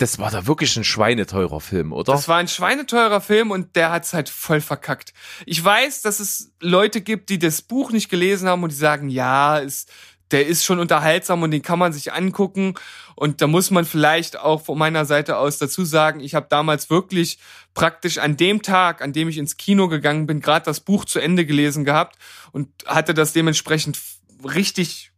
das 0.00 0.18
war 0.18 0.30
da 0.30 0.46
wirklich 0.46 0.76
ein 0.76 0.84
schweineteurer 0.84 1.60
Film, 1.60 1.92
oder? 1.92 2.12
Das 2.12 2.26
war 2.26 2.38
ein 2.38 2.48
schweineteurer 2.48 3.20
Film 3.20 3.50
und 3.50 3.76
der 3.76 3.90
hat's 3.90 4.14
halt 4.14 4.30
voll 4.30 4.62
verkackt. 4.62 5.12
Ich 5.44 5.62
weiß, 5.62 6.00
dass 6.00 6.20
es 6.20 6.52
Leute 6.58 7.02
gibt, 7.02 7.28
die 7.28 7.38
das 7.38 7.60
Buch 7.60 7.92
nicht 7.92 8.08
gelesen 8.08 8.48
haben 8.48 8.62
und 8.62 8.72
die 8.72 8.76
sagen, 8.76 9.10
ja, 9.10 9.58
ist, 9.58 9.92
der 10.30 10.46
ist 10.46 10.64
schon 10.64 10.78
unterhaltsam 10.78 11.42
und 11.42 11.50
den 11.50 11.60
kann 11.60 11.78
man 11.78 11.92
sich 11.92 12.14
angucken. 12.14 12.74
Und 13.14 13.42
da 13.42 13.46
muss 13.46 13.70
man 13.70 13.84
vielleicht 13.84 14.38
auch 14.38 14.62
von 14.62 14.78
meiner 14.78 15.04
Seite 15.04 15.36
aus 15.36 15.58
dazu 15.58 15.84
sagen, 15.84 16.20
ich 16.20 16.34
habe 16.34 16.46
damals 16.48 16.88
wirklich 16.88 17.38
praktisch 17.74 18.16
an 18.16 18.38
dem 18.38 18.62
Tag, 18.62 19.02
an 19.02 19.12
dem 19.12 19.28
ich 19.28 19.36
ins 19.36 19.58
Kino 19.58 19.88
gegangen 19.88 20.26
bin, 20.26 20.40
gerade 20.40 20.64
das 20.64 20.80
Buch 20.80 21.04
zu 21.04 21.18
Ende 21.18 21.44
gelesen 21.44 21.84
gehabt 21.84 22.16
und 22.52 22.68
hatte 22.86 23.12
das 23.12 23.34
dementsprechend 23.34 23.98
richtig 24.42 25.12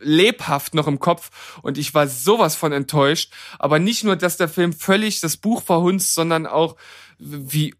lebhaft 0.00 0.74
noch 0.74 0.86
im 0.86 0.98
Kopf 0.98 1.58
und 1.62 1.78
ich 1.78 1.94
war 1.94 2.08
sowas 2.08 2.56
von 2.56 2.72
enttäuscht. 2.72 3.32
Aber 3.58 3.78
nicht 3.78 4.04
nur, 4.04 4.16
dass 4.16 4.36
der 4.36 4.48
Film 4.48 4.72
völlig 4.72 5.20
das 5.20 5.36
Buch 5.36 5.62
verhunzt, 5.62 6.14
sondern 6.14 6.46
auch 6.46 6.76
wie 7.18 7.74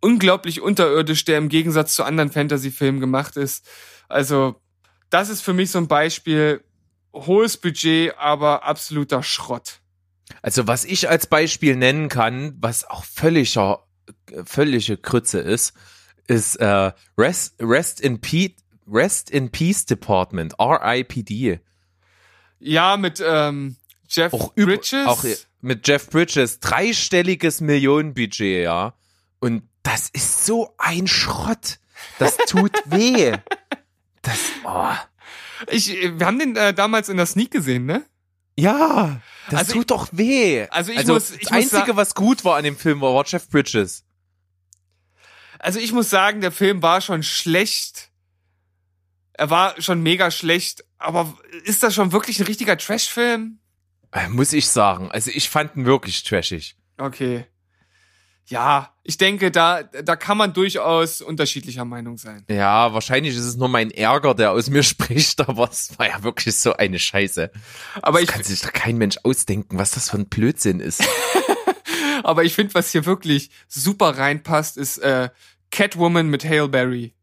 unglaublich 0.00 0.60
unterirdisch 0.60 1.24
der 1.24 1.38
im 1.38 1.48
Gegensatz 1.48 1.94
zu 1.94 2.04
anderen 2.04 2.30
Fantasy-Filmen 2.30 3.00
gemacht 3.00 3.36
ist. 3.36 3.66
Also 4.08 4.60
das 5.10 5.28
ist 5.28 5.42
für 5.42 5.52
mich 5.52 5.70
so 5.70 5.78
ein 5.78 5.88
Beispiel. 5.88 6.62
Hohes 7.12 7.56
Budget, 7.56 8.14
aber 8.18 8.64
absoluter 8.64 9.22
Schrott. 9.22 9.80
Also 10.42 10.66
was 10.66 10.84
ich 10.84 11.08
als 11.08 11.26
Beispiel 11.26 11.74
nennen 11.74 12.08
kann, 12.08 12.54
was 12.60 12.84
auch 12.84 13.04
völliger, 13.04 13.84
völlige 14.44 14.98
Krütze 14.98 15.40
ist, 15.40 15.72
ist 16.26 16.56
äh, 16.56 16.92
Rest, 17.16 17.54
Rest 17.60 18.00
in 18.00 18.20
Peace. 18.20 18.52
Rest 18.90 19.30
in 19.30 19.50
Peace 19.50 19.86
Department, 19.86 20.54
RIPD. 20.58 21.60
Ja, 22.60 22.96
mit 22.96 23.22
ähm, 23.24 23.76
Jeff 24.08 24.32
Auch, 24.32 24.54
Bridges. 24.54 25.06
auch 25.06 25.24
mit 25.60 25.86
Jeff 25.86 26.08
Bridges, 26.10 26.60
dreistelliges 26.60 27.60
Millionenbudget, 27.60 28.64
ja. 28.64 28.94
Und 29.40 29.62
das 29.82 30.08
ist 30.10 30.44
so 30.46 30.74
ein 30.78 31.06
Schrott. 31.06 31.78
Das 32.18 32.36
tut 32.48 32.72
weh. 32.86 33.32
Das, 34.22 34.38
oh. 34.64 34.88
ich, 35.70 35.88
wir 36.18 36.26
haben 36.26 36.38
den 36.38 36.56
äh, 36.56 36.72
damals 36.74 37.08
in 37.08 37.16
der 37.16 37.26
Sneak 37.26 37.50
gesehen, 37.50 37.86
ne? 37.86 38.04
Ja, 38.56 39.20
das 39.50 39.60
Also 39.60 39.72
tut 39.74 39.82
ich- 39.82 39.86
doch 39.86 40.08
weh. 40.12 40.66
also 40.70 40.90
ich 40.90 41.06
muss- 41.06 41.30
ich 41.30 41.40
das 41.46 41.50
muss 41.50 41.74
Einzige, 41.74 41.96
was 41.96 42.14
gut 42.14 42.44
war 42.44 42.56
an 42.56 42.64
dem 42.64 42.76
Film, 42.76 43.00
war, 43.00 43.14
war 43.14 43.24
Jeff 43.26 43.48
Bridges. 43.48 44.04
Also 45.60 45.78
ich 45.80 45.92
muss 45.92 46.10
sagen, 46.10 46.40
der 46.40 46.52
Film 46.52 46.82
war 46.82 47.00
schon 47.00 47.22
schlecht. 47.22 48.07
Er 49.38 49.50
war 49.50 49.80
schon 49.80 50.02
mega 50.02 50.30
schlecht. 50.30 50.84
Aber 50.98 51.32
ist 51.64 51.82
das 51.82 51.94
schon 51.94 52.12
wirklich 52.12 52.40
ein 52.40 52.46
richtiger 52.46 52.76
Trash-Film? 52.76 53.60
Äh, 54.12 54.28
Muss 54.28 54.52
ich 54.52 54.68
sagen. 54.68 55.10
Also 55.12 55.30
ich 55.32 55.48
fand 55.48 55.76
ihn 55.76 55.86
wirklich 55.86 56.24
trashig. 56.24 56.76
Okay. 56.98 57.46
Ja, 58.46 58.94
ich 59.04 59.18
denke, 59.18 59.50
da, 59.50 59.82
da 59.82 60.16
kann 60.16 60.38
man 60.38 60.54
durchaus 60.54 61.20
unterschiedlicher 61.20 61.84
Meinung 61.84 62.16
sein. 62.16 62.44
Ja, 62.48 62.92
wahrscheinlich 62.94 63.36
ist 63.36 63.44
es 63.44 63.56
nur 63.56 63.68
mein 63.68 63.90
Ärger, 63.90 64.34
der 64.34 64.52
aus 64.52 64.70
mir 64.70 64.82
spricht, 64.82 65.46
aber 65.46 65.70
es 65.70 65.96
war 65.98 66.08
ja 66.08 66.22
wirklich 66.24 66.56
so 66.56 66.72
eine 66.72 66.98
Scheiße. 66.98 67.52
Aber 68.02 68.18
das 68.18 68.22
ich, 68.22 68.28
kann 68.28 68.42
sich 68.42 68.60
doch 68.60 68.72
kein 68.72 68.96
Mensch 68.96 69.18
ausdenken, 69.22 69.78
was 69.78 69.92
das 69.92 70.10
für 70.10 70.16
ein 70.16 70.28
Blödsinn 70.28 70.80
ist. 70.80 71.06
aber 72.24 72.42
ich 72.42 72.54
finde, 72.54 72.74
was 72.74 72.90
hier 72.90 73.06
wirklich 73.06 73.50
super 73.68 74.18
reinpasst, 74.18 74.78
ist 74.78 74.98
äh, 74.98 75.28
Catwoman 75.70 76.28
mit 76.28 76.44
Hail 76.44 76.68
Berry. 76.68 77.14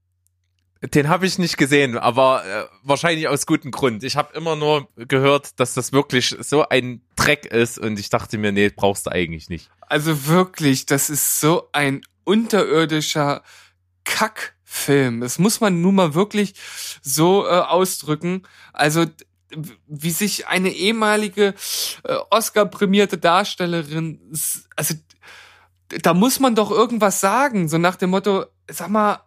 Den 0.94 1.10
habe 1.10 1.26
ich 1.26 1.38
nicht 1.38 1.58
gesehen, 1.58 1.98
aber 1.98 2.46
äh, 2.46 2.66
wahrscheinlich 2.84 3.28
aus 3.28 3.46
gutem 3.46 3.72
Grund. 3.72 4.04
Ich 4.04 4.18
habe 4.18 4.36
immer 4.36 4.56
nur 4.56 4.90
gehört, 4.96 5.60
dass 5.60 5.74
das 5.74 5.94
wirklich 5.94 6.36
so 6.42 6.68
ein 6.68 7.02
Dreck 7.16 7.46
ist 7.46 7.80
und 7.80 8.00
ich 8.00 8.10
dachte 8.10 8.38
mir, 8.38 8.52
nee, 8.52 8.70
brauchst 8.70 9.06
du 9.06 9.12
eigentlich 9.12 9.50
nicht. 9.50 9.70
Also 9.82 10.28
wirklich, 10.28 10.86
das 10.86 11.10
ist 11.10 11.40
so 11.40 11.70
ein 11.72 12.02
unterirdischer 12.24 13.44
Kackfilm. 14.04 15.22
Das 15.22 15.40
muss 15.40 15.62
man 15.62 15.82
nun 15.82 15.96
mal 15.96 16.14
wirklich 16.14 16.56
so 17.02 17.46
äh, 17.46 17.50
ausdrücken. 17.50 18.44
Also 18.74 19.06
wie 19.88 20.12
sich 20.12 20.48
eine 20.48 20.70
ehemalige 20.70 21.54
äh, 22.04 22.16
Oscar-prämierte 22.30 23.18
Darstellerin, 23.18 24.20
also 24.76 24.96
da 25.88 26.14
muss 26.14 26.40
man 26.40 26.56
doch 26.56 26.72
irgendwas 26.72 27.20
sagen, 27.20 27.70
so 27.70 27.78
nach 27.78 27.96
dem 27.96 28.10
Motto, 28.10 28.46
sag 28.70 28.90
mal, 28.90 29.25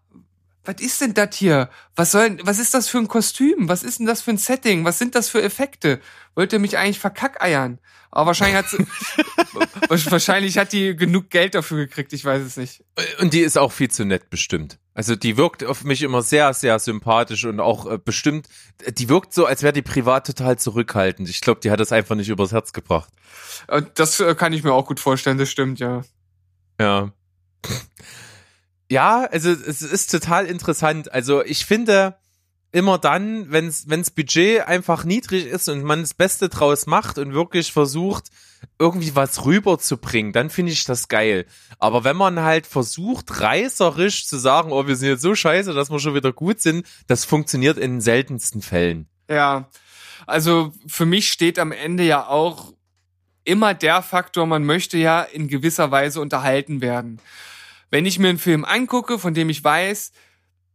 was 0.64 0.80
ist 0.80 1.00
denn 1.00 1.14
das 1.14 1.34
hier? 1.34 1.70
Was 1.96 2.12
soll, 2.12 2.38
was 2.42 2.58
ist 2.58 2.74
das 2.74 2.88
für 2.88 2.98
ein 2.98 3.08
Kostüm? 3.08 3.68
Was 3.68 3.82
ist 3.82 3.98
denn 3.98 4.06
das 4.06 4.22
für 4.22 4.30
ein 4.30 4.38
Setting? 4.38 4.84
Was 4.84 4.98
sind 4.98 5.14
das 5.14 5.28
für 5.28 5.42
Effekte? 5.42 6.00
Wollt 6.34 6.52
ihr 6.52 6.58
mich 6.58 6.76
eigentlich 6.76 6.98
verkackeiern? 6.98 7.78
Aber 8.10 8.28
wahrscheinlich 8.28 8.56
hat 8.56 8.68
sie, 8.70 8.78
wahrscheinlich 10.10 10.56
hat 10.56 10.72
die 10.72 10.96
genug 10.96 11.30
Geld 11.30 11.54
dafür 11.54 11.78
gekriegt, 11.86 12.12
ich 12.12 12.24
weiß 12.24 12.42
es 12.42 12.56
nicht. 12.56 12.84
Und 13.20 13.34
die 13.34 13.40
ist 13.40 13.58
auch 13.58 13.72
viel 13.72 13.90
zu 13.90 14.04
nett 14.04 14.30
bestimmt. 14.30 14.78
Also 14.94 15.14
die 15.14 15.36
wirkt 15.36 15.62
auf 15.62 15.84
mich 15.84 16.02
immer 16.02 16.22
sehr, 16.22 16.52
sehr 16.54 16.78
sympathisch 16.78 17.44
und 17.44 17.60
auch 17.60 17.90
äh, 17.90 17.98
bestimmt, 17.98 18.48
die 18.88 19.08
wirkt 19.08 19.34
so, 19.34 19.46
als 19.46 19.62
wäre 19.62 19.72
die 19.72 19.82
privat 19.82 20.26
total 20.26 20.58
zurückhaltend. 20.58 21.28
Ich 21.28 21.40
glaube, 21.40 21.60
die 21.60 21.70
hat 21.70 21.80
das 21.80 21.92
einfach 21.92 22.16
nicht 22.16 22.30
übers 22.30 22.52
Herz 22.52 22.72
gebracht. 22.72 23.12
Und 23.68 23.98
Das 23.98 24.18
äh, 24.20 24.34
kann 24.34 24.52
ich 24.52 24.64
mir 24.64 24.72
auch 24.72 24.86
gut 24.86 25.00
vorstellen, 25.00 25.38
das 25.38 25.50
stimmt, 25.50 25.78
ja. 25.78 26.02
Ja. 26.80 27.12
Ja, 28.90 29.24
also 29.24 29.50
es 29.50 29.82
ist 29.82 30.10
total 30.10 30.46
interessant. 30.46 31.12
Also 31.12 31.44
ich 31.44 31.66
finde 31.66 32.16
immer 32.72 32.98
dann, 32.98 33.50
wenn's 33.50 33.84
wenn's 33.88 34.10
Budget 34.10 34.66
einfach 34.66 35.04
niedrig 35.04 35.46
ist 35.46 35.68
und 35.68 35.82
man 35.84 36.02
das 36.02 36.14
Beste 36.14 36.48
draus 36.48 36.86
macht 36.86 37.18
und 37.18 37.32
wirklich 37.32 37.72
versucht, 37.72 38.24
irgendwie 38.78 39.14
was 39.14 39.44
rüberzubringen, 39.44 40.32
dann 40.32 40.50
finde 40.50 40.72
ich 40.72 40.84
das 40.84 41.08
geil. 41.08 41.46
Aber 41.78 42.04
wenn 42.04 42.16
man 42.16 42.40
halt 42.40 42.66
versucht, 42.66 43.40
reißerisch 43.40 44.26
zu 44.26 44.36
sagen, 44.36 44.72
oh, 44.72 44.86
wir 44.86 44.96
sind 44.96 45.08
jetzt 45.08 45.22
so 45.22 45.34
scheiße, 45.34 45.72
dass 45.74 45.90
wir 45.90 46.00
schon 46.00 46.14
wieder 46.14 46.32
gut 46.32 46.60
sind, 46.60 46.86
das 47.06 47.24
funktioniert 47.24 47.78
in 47.78 47.92
den 47.92 48.00
seltensten 48.00 48.62
Fällen. 48.62 49.08
Ja. 49.30 49.68
Also 50.26 50.72
für 50.86 51.06
mich 51.06 51.30
steht 51.30 51.58
am 51.58 51.72
Ende 51.72 52.02
ja 52.02 52.26
auch 52.26 52.74
immer 53.44 53.72
der 53.72 54.02
Faktor, 54.02 54.46
man 54.46 54.64
möchte 54.64 54.98
ja 54.98 55.22
in 55.22 55.48
gewisser 55.48 55.90
Weise 55.90 56.20
unterhalten 56.20 56.80
werden. 56.80 57.20
Wenn 57.90 58.06
ich 58.06 58.18
mir 58.18 58.28
einen 58.28 58.38
Film 58.38 58.64
angucke, 58.64 59.18
von 59.18 59.34
dem 59.34 59.48
ich 59.48 59.62
weiß, 59.62 60.12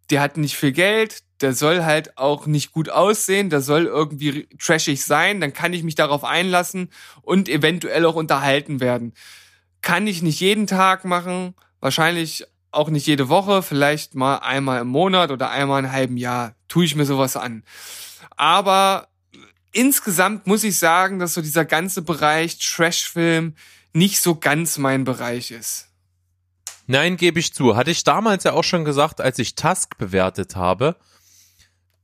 der 0.09 0.21
hat 0.21 0.37
nicht 0.37 0.55
viel 0.55 0.71
Geld, 0.71 1.23
der 1.41 1.53
soll 1.53 1.83
halt 1.83 2.17
auch 2.17 2.45
nicht 2.45 2.71
gut 2.71 2.89
aussehen, 2.89 3.49
der 3.49 3.61
soll 3.61 3.85
irgendwie 3.85 4.47
trashig 4.59 5.03
sein, 5.03 5.41
dann 5.41 5.53
kann 5.53 5.73
ich 5.73 5.83
mich 5.83 5.95
darauf 5.95 6.23
einlassen 6.23 6.89
und 7.21 7.49
eventuell 7.49 8.05
auch 8.05 8.15
unterhalten 8.15 8.79
werden. 8.79 9.13
Kann 9.81 10.07
ich 10.07 10.21
nicht 10.21 10.39
jeden 10.39 10.67
Tag 10.67 11.05
machen, 11.05 11.55
wahrscheinlich 11.79 12.45
auch 12.71 12.89
nicht 12.89 13.05
jede 13.05 13.29
Woche, 13.29 13.61
vielleicht 13.61 14.15
mal 14.15 14.37
einmal 14.37 14.81
im 14.81 14.87
Monat 14.87 15.31
oder 15.31 15.51
einmal 15.51 15.83
im 15.83 15.91
halben 15.91 16.17
Jahr 16.17 16.55
tue 16.67 16.85
ich 16.85 16.95
mir 16.95 17.05
sowas 17.05 17.35
an. 17.35 17.63
Aber 18.35 19.09
insgesamt 19.71 20.47
muss 20.47 20.63
ich 20.63 20.77
sagen, 20.77 21.19
dass 21.19 21.35
so 21.35 21.41
dieser 21.41 21.65
ganze 21.65 22.01
Bereich 22.01 22.57
Trashfilm 22.57 23.55
nicht 23.93 24.19
so 24.19 24.35
ganz 24.35 24.77
mein 24.77 25.03
Bereich 25.03 25.51
ist. 25.51 25.89
Nein, 26.85 27.17
gebe 27.17 27.39
ich 27.39 27.53
zu. 27.53 27.75
Hatte 27.75 27.91
ich 27.91 28.03
damals 28.03 28.43
ja 28.43 28.53
auch 28.53 28.63
schon 28.63 28.85
gesagt, 28.85 29.21
als 29.21 29.39
ich 29.39 29.55
Tusk 29.55 29.97
bewertet 29.97 30.55
habe. 30.55 30.95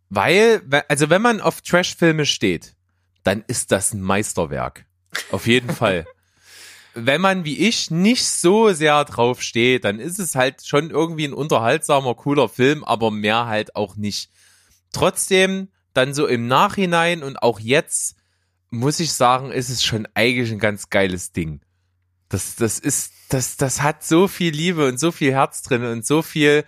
Weil, 0.09 0.61
also 0.87 1.09
wenn 1.09 1.21
man 1.21 1.41
auf 1.41 1.61
Trashfilme 1.61 2.25
steht, 2.25 2.75
dann 3.23 3.43
ist 3.47 3.71
das 3.71 3.93
ein 3.93 4.01
Meisterwerk. 4.01 4.85
Auf 5.31 5.47
jeden 5.47 5.73
Fall. 5.73 6.07
Wenn 6.95 7.21
man 7.21 7.45
wie 7.45 7.67
ich 7.67 7.91
nicht 7.91 8.25
so 8.25 8.73
sehr 8.73 9.05
drauf 9.05 9.41
steht, 9.43 9.85
dann 9.85 9.99
ist 9.99 10.19
es 10.19 10.33
halt 10.33 10.65
schon 10.65 10.89
irgendwie 10.89 11.25
ein 11.25 11.33
unterhaltsamer, 11.33 12.15
cooler 12.15 12.49
Film, 12.49 12.83
aber 12.83 13.11
mehr 13.11 13.45
halt 13.45 13.75
auch 13.75 13.95
nicht. 13.95 14.31
Trotzdem, 14.91 15.69
dann 15.93 16.13
so 16.13 16.25
im 16.25 16.47
Nachhinein 16.47 17.21
und 17.21 17.41
auch 17.43 17.59
jetzt, 17.59 18.15
muss 18.71 18.99
ich 18.99 19.13
sagen, 19.13 19.51
ist 19.51 19.69
es 19.69 19.83
schon 19.83 20.07
eigentlich 20.15 20.51
ein 20.51 20.59
ganz 20.59 20.89
geiles 20.89 21.31
Ding. 21.31 21.61
Das, 22.27 22.55
das 22.55 22.79
ist, 22.79 23.13
das, 23.29 23.57
das 23.57 23.81
hat 23.81 24.03
so 24.03 24.27
viel 24.27 24.53
Liebe 24.53 24.87
und 24.87 24.99
so 24.99 25.11
viel 25.11 25.31
Herz 25.31 25.61
drin 25.61 25.85
und 25.85 26.05
so 26.05 26.21
viel, 26.21 26.65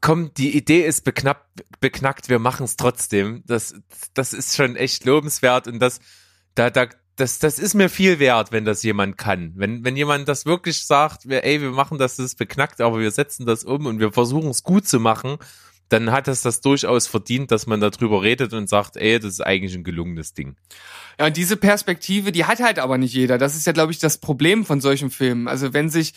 komm, 0.00 0.34
die 0.34 0.56
Idee 0.56 0.84
ist 0.84 1.04
beknackt, 1.04 1.64
beknackt 1.80 2.28
wir 2.28 2.40
machen 2.40 2.64
es 2.64 2.76
trotzdem. 2.76 3.42
Das, 3.46 3.74
das 4.12 4.32
ist 4.32 4.56
schon 4.56 4.76
echt 4.76 5.04
lobenswert 5.04 5.68
und 5.68 5.78
das, 5.78 6.00
da, 6.54 6.70
da, 6.70 6.88
das, 7.16 7.38
das 7.38 7.58
ist 7.58 7.74
mir 7.74 7.88
viel 7.88 8.18
wert, 8.18 8.50
wenn 8.50 8.64
das 8.64 8.82
jemand 8.82 9.16
kann. 9.16 9.52
Wenn, 9.54 9.84
wenn 9.84 9.96
jemand 9.96 10.28
das 10.28 10.44
wirklich 10.44 10.84
sagt, 10.84 11.24
ey, 11.26 11.60
wir 11.60 11.70
machen 11.70 11.98
das, 11.98 12.16
das 12.16 12.26
ist 12.26 12.38
beknackt, 12.38 12.80
aber 12.80 12.98
wir 12.98 13.10
setzen 13.10 13.46
das 13.46 13.64
um 13.64 13.86
und 13.86 14.00
wir 14.00 14.12
versuchen 14.12 14.50
es 14.50 14.64
gut 14.64 14.88
zu 14.88 14.98
machen, 14.98 15.38
dann 15.92 16.10
hat 16.10 16.28
es 16.28 16.42
das 16.42 16.60
durchaus 16.60 17.06
verdient, 17.06 17.50
dass 17.50 17.66
man 17.66 17.80
darüber 17.80 18.22
redet 18.22 18.52
und 18.52 18.68
sagt, 18.68 18.96
ey, 18.96 19.18
das 19.18 19.32
ist 19.32 19.40
eigentlich 19.40 19.74
ein 19.74 19.84
gelungenes 19.84 20.34
Ding. 20.34 20.56
Ja, 21.18 21.26
und 21.26 21.36
diese 21.36 21.56
Perspektive, 21.56 22.32
die 22.32 22.46
hat 22.46 22.60
halt 22.60 22.78
aber 22.78 22.98
nicht 22.98 23.14
jeder. 23.14 23.38
Das 23.38 23.54
ist 23.54 23.66
ja, 23.66 23.72
glaube 23.72 23.92
ich, 23.92 23.98
das 23.98 24.18
Problem 24.18 24.64
von 24.64 24.80
solchen 24.80 25.10
Filmen. 25.10 25.48
Also 25.48 25.74
wenn 25.74 25.90
sich 25.90 26.14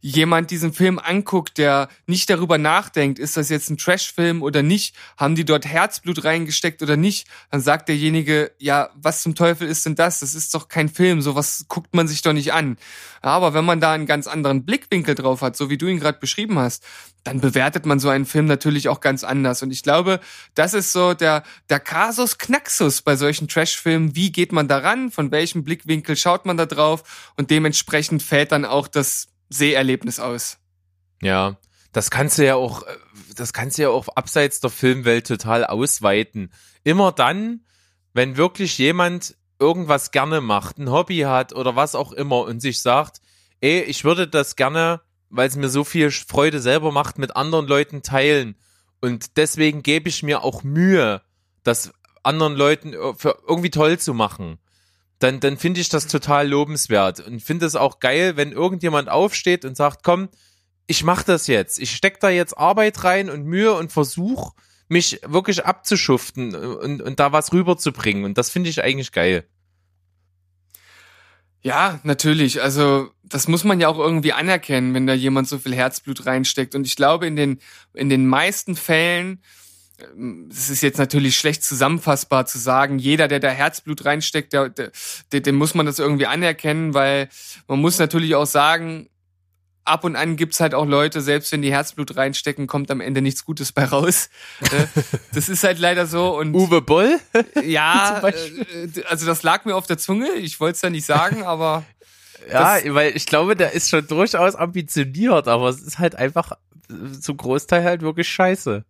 jemand 0.00 0.50
diesen 0.50 0.72
Film 0.72 0.98
anguckt, 0.98 1.58
der 1.58 1.88
nicht 2.06 2.30
darüber 2.30 2.58
nachdenkt, 2.58 3.18
ist 3.18 3.36
das 3.36 3.48
jetzt 3.48 3.70
ein 3.70 3.78
Trashfilm 3.78 4.42
oder 4.42 4.62
nicht, 4.62 4.94
haben 5.16 5.34
die 5.34 5.44
dort 5.44 5.66
Herzblut 5.66 6.24
reingesteckt 6.24 6.82
oder 6.82 6.96
nicht, 6.96 7.26
dann 7.50 7.60
sagt 7.60 7.88
derjenige, 7.88 8.52
ja, 8.58 8.90
was 8.94 9.22
zum 9.22 9.34
Teufel 9.34 9.68
ist 9.68 9.86
denn 9.86 9.94
das? 9.94 10.20
Das 10.20 10.34
ist 10.34 10.54
doch 10.54 10.68
kein 10.68 10.88
Film, 10.88 11.20
sowas 11.20 11.66
guckt 11.68 11.94
man 11.94 12.06
sich 12.06 12.22
doch 12.22 12.32
nicht 12.32 12.52
an. 12.52 12.76
Aber 13.20 13.54
wenn 13.54 13.64
man 13.64 13.80
da 13.80 13.92
einen 13.92 14.06
ganz 14.06 14.26
anderen 14.26 14.64
Blickwinkel 14.64 15.14
drauf 15.14 15.42
hat, 15.42 15.56
so 15.56 15.70
wie 15.70 15.78
du 15.78 15.86
ihn 15.86 15.98
gerade 15.98 16.18
beschrieben 16.18 16.58
hast, 16.58 16.84
dann 17.24 17.40
bewertet 17.40 17.84
man 17.84 17.98
so 17.98 18.08
einen 18.08 18.26
Film 18.26 18.46
natürlich 18.46 18.88
auch 18.88 19.00
ganz 19.00 19.24
anders. 19.24 19.62
Und 19.62 19.70
ich 19.70 19.82
glaube, 19.82 20.20
das 20.54 20.72
ist 20.72 20.92
so 20.92 21.14
der, 21.14 21.42
der 21.68 21.80
Kasus 21.80 22.38
Knaxus 22.38 23.02
bei 23.02 23.16
solchen 23.16 23.48
Trashfilmen. 23.48 24.14
Wie 24.14 24.32
geht 24.32 24.52
man 24.52 24.68
daran? 24.68 25.10
Von 25.10 25.30
welchem 25.30 25.64
Blickwinkel 25.64 26.16
schaut 26.16 26.46
man 26.46 26.56
da 26.56 26.66
drauf? 26.66 27.32
Und 27.36 27.50
dementsprechend 27.50 28.22
fällt 28.22 28.52
dann 28.52 28.64
auch 28.64 28.88
das 28.88 29.28
Seherlebnis 29.48 30.20
aus. 30.20 30.58
Ja, 31.22 31.56
das 31.92 32.10
kannst 32.10 32.38
du 32.38 32.44
ja 32.44 32.54
auch, 32.54 32.82
äh, 32.82 32.96
das 33.34 33.52
kannst 33.52 33.78
du 33.78 33.82
ja 33.82 33.88
auch 33.90 34.08
abseits 34.08 34.60
der 34.60 34.70
Filmwelt 34.70 35.26
total 35.26 35.64
ausweiten. 35.64 36.52
Immer 36.84 37.12
dann, 37.12 37.64
wenn 38.12 38.36
wirklich 38.36 38.78
jemand 38.78 39.36
irgendwas 39.58 40.10
gerne 40.10 40.40
macht, 40.40 40.78
ein 40.78 40.90
Hobby 40.90 41.20
hat 41.20 41.52
oder 41.52 41.76
was 41.76 41.94
auch 41.94 42.12
immer 42.12 42.42
und 42.42 42.60
sich 42.60 42.80
sagt, 42.80 43.20
ey, 43.60 43.82
ich 43.82 44.04
würde 44.04 44.28
das 44.28 44.56
gerne, 44.56 45.00
weil 45.30 45.48
es 45.48 45.56
mir 45.56 45.68
so 45.68 45.84
viel 45.84 46.10
Freude 46.10 46.60
selber 46.60 46.92
macht, 46.92 47.18
mit 47.18 47.36
anderen 47.36 47.66
Leuten 47.66 48.02
teilen. 48.02 48.56
Und 49.00 49.36
deswegen 49.36 49.82
gebe 49.82 50.08
ich 50.08 50.22
mir 50.22 50.44
auch 50.44 50.62
Mühe, 50.62 51.22
das 51.64 51.92
anderen 52.22 52.54
Leuten 52.54 52.92
äh, 52.92 53.14
irgendwie 53.46 53.70
toll 53.70 53.98
zu 53.98 54.14
machen 54.14 54.58
dann, 55.18 55.40
dann 55.40 55.56
finde 55.56 55.80
ich 55.80 55.88
das 55.88 56.06
total 56.06 56.48
lobenswert 56.48 57.20
und 57.20 57.42
finde 57.42 57.66
es 57.66 57.74
auch 57.74 57.98
geil, 57.98 58.36
wenn 58.36 58.52
irgendjemand 58.52 59.08
aufsteht 59.08 59.64
und 59.64 59.76
sagt, 59.76 60.02
komm, 60.02 60.28
ich 60.86 61.04
mache 61.04 61.24
das 61.24 61.46
jetzt. 61.46 61.78
Ich 61.78 61.94
steck 61.94 62.20
da 62.20 62.30
jetzt 62.30 62.56
Arbeit 62.56 63.04
rein 63.04 63.28
und 63.28 63.44
Mühe 63.44 63.74
und 63.74 63.92
versuch 63.92 64.54
mich 64.88 65.20
wirklich 65.26 65.66
abzuschuften 65.66 66.54
und, 66.54 67.02
und 67.02 67.20
da 67.20 67.32
was 67.32 67.52
rüberzubringen. 67.52 68.24
Und 68.24 68.38
das 68.38 68.50
finde 68.50 68.70
ich 68.70 68.82
eigentlich 68.82 69.12
geil. 69.12 69.44
Ja, 71.60 72.00
natürlich. 72.04 72.62
Also 72.62 73.10
das 73.22 73.48
muss 73.48 73.64
man 73.64 73.80
ja 73.80 73.88
auch 73.88 73.98
irgendwie 73.98 74.32
anerkennen, 74.32 74.94
wenn 74.94 75.06
da 75.06 75.12
jemand 75.12 75.48
so 75.48 75.58
viel 75.58 75.74
Herzblut 75.74 76.24
reinsteckt. 76.24 76.74
Und 76.74 76.86
ich 76.86 76.96
glaube, 76.96 77.26
in 77.26 77.36
den, 77.36 77.58
in 77.92 78.08
den 78.08 78.26
meisten 78.26 78.76
Fällen 78.76 79.42
es 80.50 80.70
ist 80.70 80.82
jetzt 80.82 80.98
natürlich 80.98 81.36
schlecht 81.36 81.64
zusammenfassbar 81.64 82.46
zu 82.46 82.58
sagen, 82.58 82.98
jeder, 82.98 83.26
der 83.26 83.40
da 83.40 83.48
Herzblut 83.48 84.04
reinsteckt, 84.04 84.52
der, 84.52 84.68
der, 84.68 84.90
dem 85.40 85.56
muss 85.56 85.74
man 85.74 85.86
das 85.86 85.98
irgendwie 85.98 86.26
anerkennen, 86.26 86.94
weil 86.94 87.28
man 87.66 87.80
muss 87.80 87.98
natürlich 87.98 88.34
auch 88.36 88.46
sagen, 88.46 89.08
ab 89.84 90.04
und 90.04 90.14
an 90.14 90.36
gibt's 90.36 90.60
halt 90.60 90.74
auch 90.74 90.86
Leute, 90.86 91.20
selbst 91.20 91.50
wenn 91.50 91.62
die 91.62 91.72
Herzblut 91.72 92.16
reinstecken, 92.16 92.66
kommt 92.66 92.90
am 92.90 93.00
Ende 93.00 93.22
nichts 93.22 93.44
Gutes 93.44 93.72
bei 93.72 93.84
raus. 93.84 94.28
Äh, 94.60 94.86
das 95.32 95.48
ist 95.48 95.64
halt 95.64 95.78
leider 95.78 96.06
so. 96.06 96.38
Und 96.38 96.54
Uwe 96.54 96.80
Boll? 96.80 97.18
Ja, 97.64 98.20
äh, 98.24 99.02
also 99.08 99.26
das 99.26 99.42
lag 99.42 99.64
mir 99.64 99.74
auf 99.74 99.86
der 99.86 99.98
Zunge. 99.98 100.32
Ich 100.34 100.60
wollte 100.60 100.76
es 100.76 100.82
ja 100.82 100.90
nicht 100.90 101.06
sagen, 101.06 101.42
aber. 101.42 101.84
Ja, 102.50 102.78
weil 102.94 103.16
ich 103.16 103.26
glaube, 103.26 103.56
der 103.56 103.72
ist 103.72 103.90
schon 103.90 104.06
durchaus 104.06 104.54
ambitioniert, 104.54 105.48
aber 105.48 105.68
es 105.68 105.82
ist 105.82 105.98
halt 105.98 106.14
einfach 106.14 106.52
zum 107.20 107.36
Großteil 107.36 107.82
halt 107.84 108.02
wirklich 108.02 108.28
scheiße 108.28 108.84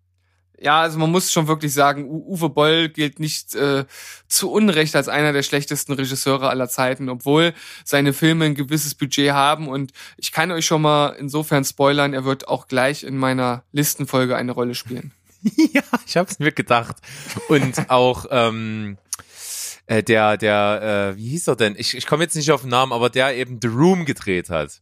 ja, 0.61 0.81
also 0.81 0.99
man 0.99 1.11
muss 1.11 1.33
schon 1.33 1.49
wirklich 1.49 1.73
sagen, 1.73 2.09
Uwe 2.09 2.49
Boll 2.49 2.89
gilt 2.89 3.21
nicht 3.21 3.55
äh, 3.55 3.85
zu 4.27 4.51
Unrecht 4.51 4.97
als 4.97 5.09
einer 5.09 5.33
der 5.33 5.43
schlechtesten 5.43 5.93
Regisseure 5.93 6.49
aller 6.51 6.69
Zeiten, 6.69 7.09
obwohl 7.09 7.55
seine 7.85 8.13
Filme 8.13 8.47
ein 8.47 8.55
gewisses 8.55 8.95
Budget 8.95 9.33
haben 9.33 9.69
und 9.69 9.93
ich 10.17 10.33
kann 10.33 10.51
euch 10.51 10.67
schon 10.67 10.83
mal 10.83 11.11
insofern 11.19 11.65
spoilern, 11.65 12.15
er 12.15 12.25
wird 12.25 12.49
auch 12.49 12.69
gleich 12.69 13.05
in 13.05 13.17
meiner 13.17 13.63
Listenfolge 13.73 14.37
eine 14.37 14.53
Rolle 14.53 14.75
spielen. 14.75 15.13
ja, 15.73 15.83
ich 16.07 16.17
habe 16.17 16.29
es 16.31 16.39
mir 16.39 16.53
gedacht. 16.53 16.97
Und 17.49 17.91
auch 17.91 18.27
ähm, 18.31 18.99
äh, 19.87 20.03
der, 20.03 20.37
der, 20.37 21.13
äh, 21.15 21.17
wie 21.17 21.29
hieß 21.31 21.49
er 21.49 21.57
denn? 21.57 21.75
Ich, 21.79 21.97
ich 21.97 22.07
komme 22.07 22.25
jetzt 22.25 22.35
nicht 22.35 22.51
auf 22.51 22.63
den 22.63 22.71
Namen, 22.71 22.93
aber 22.93 23.11
der 23.11 23.37
eben 23.37 23.59
The 23.63 23.69
Room 23.69 24.05
gedreht 24.05 24.51
hat. 24.51 24.81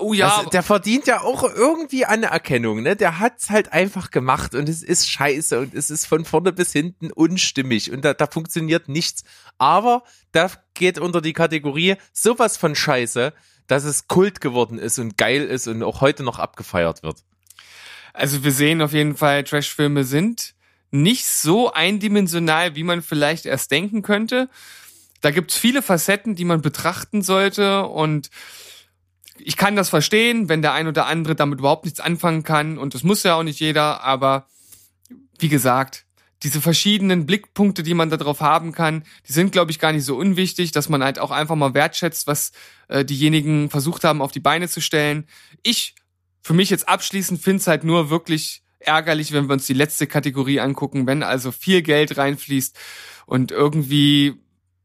Oh 0.00 0.14
ja. 0.14 0.36
Also, 0.36 0.50
der 0.50 0.62
verdient 0.62 1.06
ja 1.06 1.20
auch 1.20 1.44
irgendwie 1.44 2.06
Anerkennung, 2.06 2.82
ne? 2.82 2.96
Der 2.96 3.18
hat's 3.18 3.50
halt 3.50 3.72
einfach 3.72 4.10
gemacht 4.10 4.54
und 4.54 4.68
es 4.68 4.82
ist 4.82 5.08
scheiße 5.10 5.60
und 5.60 5.74
es 5.74 5.90
ist 5.90 6.06
von 6.06 6.24
vorne 6.24 6.52
bis 6.52 6.72
hinten 6.72 7.12
unstimmig 7.12 7.92
und 7.92 8.04
da, 8.04 8.14
da 8.14 8.26
funktioniert 8.26 8.88
nichts. 8.88 9.24
Aber 9.58 10.02
da 10.32 10.50
geht 10.74 10.98
unter 10.98 11.20
die 11.20 11.34
Kategorie 11.34 11.96
sowas 12.12 12.56
von 12.56 12.74
scheiße, 12.74 13.34
dass 13.66 13.84
es 13.84 14.08
Kult 14.08 14.40
geworden 14.40 14.78
ist 14.78 14.98
und 14.98 15.16
geil 15.18 15.42
ist 15.44 15.68
und 15.68 15.82
auch 15.82 16.00
heute 16.00 16.22
noch 16.22 16.38
abgefeiert 16.38 17.02
wird. 17.02 17.18
Also 18.12 18.42
wir 18.42 18.52
sehen 18.52 18.82
auf 18.82 18.92
jeden 18.92 19.16
Fall, 19.16 19.44
Trashfilme 19.44 20.04
sind 20.04 20.54
nicht 20.90 21.26
so 21.26 21.72
eindimensional, 21.72 22.74
wie 22.74 22.82
man 22.82 23.02
vielleicht 23.02 23.46
erst 23.46 23.70
denken 23.70 24.02
könnte. 24.02 24.48
Da 25.20 25.30
gibt's 25.30 25.56
viele 25.56 25.82
Facetten, 25.82 26.34
die 26.34 26.44
man 26.44 26.62
betrachten 26.62 27.22
sollte 27.22 27.86
und 27.86 28.30
ich 29.44 29.56
kann 29.56 29.76
das 29.76 29.88
verstehen, 29.88 30.48
wenn 30.48 30.62
der 30.62 30.72
ein 30.72 30.88
oder 30.88 31.06
andere 31.06 31.34
damit 31.34 31.58
überhaupt 31.58 31.84
nichts 31.84 32.00
anfangen 32.00 32.42
kann 32.42 32.78
und 32.78 32.94
das 32.94 33.02
muss 33.02 33.22
ja 33.22 33.34
auch 33.34 33.42
nicht 33.42 33.60
jeder, 33.60 34.02
aber 34.02 34.46
wie 35.38 35.48
gesagt, 35.48 36.06
diese 36.42 36.60
verschiedenen 36.60 37.26
Blickpunkte, 37.26 37.82
die 37.82 37.94
man 37.94 38.08
darauf 38.10 38.40
haben 38.40 38.72
kann, 38.72 39.04
die 39.28 39.32
sind, 39.32 39.52
glaube 39.52 39.70
ich, 39.70 39.78
gar 39.78 39.92
nicht 39.92 40.04
so 40.04 40.16
unwichtig, 40.16 40.72
dass 40.72 40.88
man 40.88 41.04
halt 41.04 41.18
auch 41.18 41.30
einfach 41.30 41.54
mal 41.54 41.74
wertschätzt, 41.74 42.26
was 42.26 42.52
äh, 42.88 43.04
diejenigen 43.04 43.68
versucht 43.68 44.04
haben, 44.04 44.22
auf 44.22 44.32
die 44.32 44.40
Beine 44.40 44.68
zu 44.68 44.80
stellen. 44.80 45.26
Ich, 45.62 45.94
für 46.42 46.54
mich 46.54 46.70
jetzt 46.70 46.88
abschließend, 46.88 47.42
finde 47.42 47.60
es 47.60 47.66
halt 47.66 47.84
nur 47.84 48.08
wirklich 48.08 48.62
ärgerlich, 48.78 49.32
wenn 49.32 49.48
wir 49.48 49.52
uns 49.52 49.66
die 49.66 49.74
letzte 49.74 50.06
Kategorie 50.06 50.60
angucken, 50.60 51.06
wenn 51.06 51.22
also 51.22 51.52
viel 51.52 51.82
Geld 51.82 52.16
reinfließt 52.16 52.78
und 53.26 53.52
irgendwie 53.52 54.40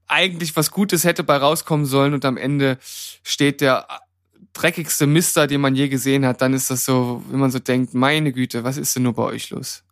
eigentlich 0.08 0.56
was 0.58 0.72
Gutes 0.72 1.06
hätte 1.06 1.24
bei 1.24 1.38
rauskommen 1.38 1.86
sollen 1.86 2.14
und 2.14 2.26
am 2.26 2.38
Ende 2.38 2.78
steht 3.24 3.62
der 3.62 3.88
dreckigste 4.56 5.06
Mister, 5.06 5.48
den 5.48 5.62
man 5.62 5.76
je 5.76 5.90
gesehen 5.90 6.26
hat, 6.26 6.42
dann 6.42 6.54
ist 6.54 6.72
das 6.72 6.86
so, 6.86 7.24
wenn 7.30 7.40
man 7.40 7.52
so 7.52 7.60
denkt, 7.60 7.94
meine 7.94 8.32
Güte, 8.32 8.64
was 8.64 8.78
ist 8.78 8.96
denn 8.96 9.04
nur 9.04 9.14
bei 9.14 9.24
euch 9.24 9.50
los? 9.52 9.84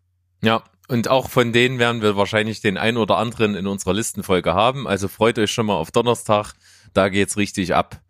Ja, 0.41 0.63
und 0.87 1.07
auch 1.07 1.29
von 1.29 1.53
denen 1.53 1.79
werden 1.79 2.01
wir 2.01 2.17
wahrscheinlich 2.17 2.61
den 2.61 2.77
ein 2.77 2.97
oder 2.97 3.17
anderen 3.17 3.55
in 3.55 3.67
unserer 3.67 3.93
Listenfolge 3.93 4.53
haben. 4.53 4.87
Also 4.87 5.07
freut 5.07 5.37
euch 5.39 5.51
schon 5.51 5.67
mal 5.67 5.75
auf 5.75 5.91
Donnerstag, 5.91 6.53
da 6.93 7.09
geht's 7.09 7.37
richtig 7.37 7.75
ab. 7.75 8.01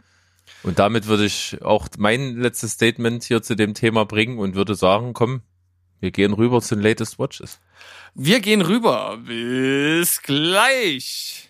Und 0.63 0.79
damit 0.79 1.07
würde 1.07 1.25
ich 1.25 1.57
auch 1.61 1.87
mein 1.97 2.37
letztes 2.37 2.71
Statement 2.71 3.23
hier 3.23 3.41
zu 3.41 3.55
dem 3.55 3.73
Thema 3.73 4.05
bringen 4.05 4.39
und 4.39 4.55
würde 4.55 4.75
sagen, 4.75 5.13
komm, 5.13 5.41
wir 5.99 6.11
gehen 6.11 6.33
rüber 6.33 6.61
zu 6.61 6.75
den 6.75 6.83
Latest 6.83 7.19
Watches. 7.19 7.59
Wir 8.13 8.39
gehen 8.39 8.61
rüber. 8.61 9.17
Bis 9.25 10.21
gleich. 10.21 11.49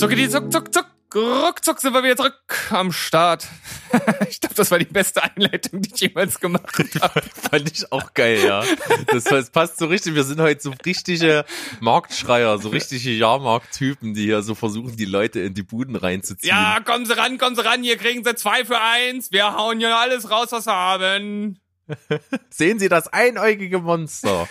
Zuckidi, 0.00 0.30
zuck, 0.30 0.50
zuck, 0.50 0.72
zuck. 0.72 0.86
Ruckzuck 1.14 1.78
sind 1.78 1.92
wir 1.92 2.02
wieder 2.02 2.16
zurück 2.16 2.40
am 2.70 2.90
Start. 2.90 3.46
ich 4.30 4.40
glaube, 4.40 4.54
das 4.54 4.70
war 4.70 4.78
die 4.78 4.86
beste 4.86 5.22
Einleitung, 5.22 5.82
die 5.82 5.90
ich 5.92 6.00
jemals 6.00 6.40
gemacht 6.40 6.72
habe. 7.02 7.20
Fand 7.34 7.70
ich 7.70 7.92
auch 7.92 8.14
geil, 8.14 8.38
ja. 8.42 8.64
Das, 9.08 9.24
das 9.24 9.50
passt 9.50 9.76
so 9.76 9.86
richtig. 9.88 10.14
Wir 10.14 10.24
sind 10.24 10.40
heute 10.40 10.62
so 10.62 10.72
richtige 10.86 11.44
Marktschreier, 11.80 12.56
so 12.58 12.70
richtige 12.70 13.10
Jahrmarkttypen, 13.10 14.14
die 14.14 14.22
hier 14.22 14.40
so 14.40 14.54
versuchen, 14.54 14.96
die 14.96 15.04
Leute 15.04 15.40
in 15.40 15.52
die 15.52 15.64
Buden 15.64 15.96
reinzuziehen. 15.96 16.48
Ja, 16.48 16.80
kommen 16.80 17.04
Sie 17.04 17.14
ran, 17.14 17.36
kommen 17.36 17.56
Sie 17.56 17.62
ran. 17.62 17.82
Hier 17.82 17.98
kriegen 17.98 18.24
Sie 18.24 18.34
zwei 18.36 18.64
für 18.64 18.80
eins. 18.80 19.32
Wir 19.32 19.54
hauen 19.54 19.80
hier 19.80 19.94
alles 19.94 20.30
raus, 20.30 20.48
was 20.52 20.64
wir 20.64 20.72
haben. 20.72 21.60
Sehen 22.48 22.78
Sie 22.78 22.88
das 22.88 23.08
einäugige 23.08 23.80
Monster? 23.80 24.48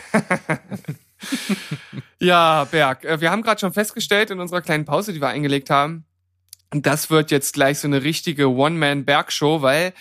Ja, 2.19 2.65
Berg, 2.65 3.05
äh, 3.05 3.21
wir 3.21 3.31
haben 3.31 3.41
gerade 3.41 3.59
schon 3.59 3.71
festgestellt 3.71 4.29
in 4.29 4.39
unserer 4.39 4.61
kleinen 4.61 4.85
Pause, 4.85 5.13
die 5.13 5.21
wir 5.21 5.29
eingelegt 5.29 5.69
haben, 5.69 6.05
das 6.71 7.09
wird 7.09 7.31
jetzt 7.31 7.53
gleich 7.53 7.79
so 7.79 7.87
eine 7.87 8.03
richtige 8.03 8.49
One-Man-Bergshow, 8.49 9.61
weil 9.61 9.93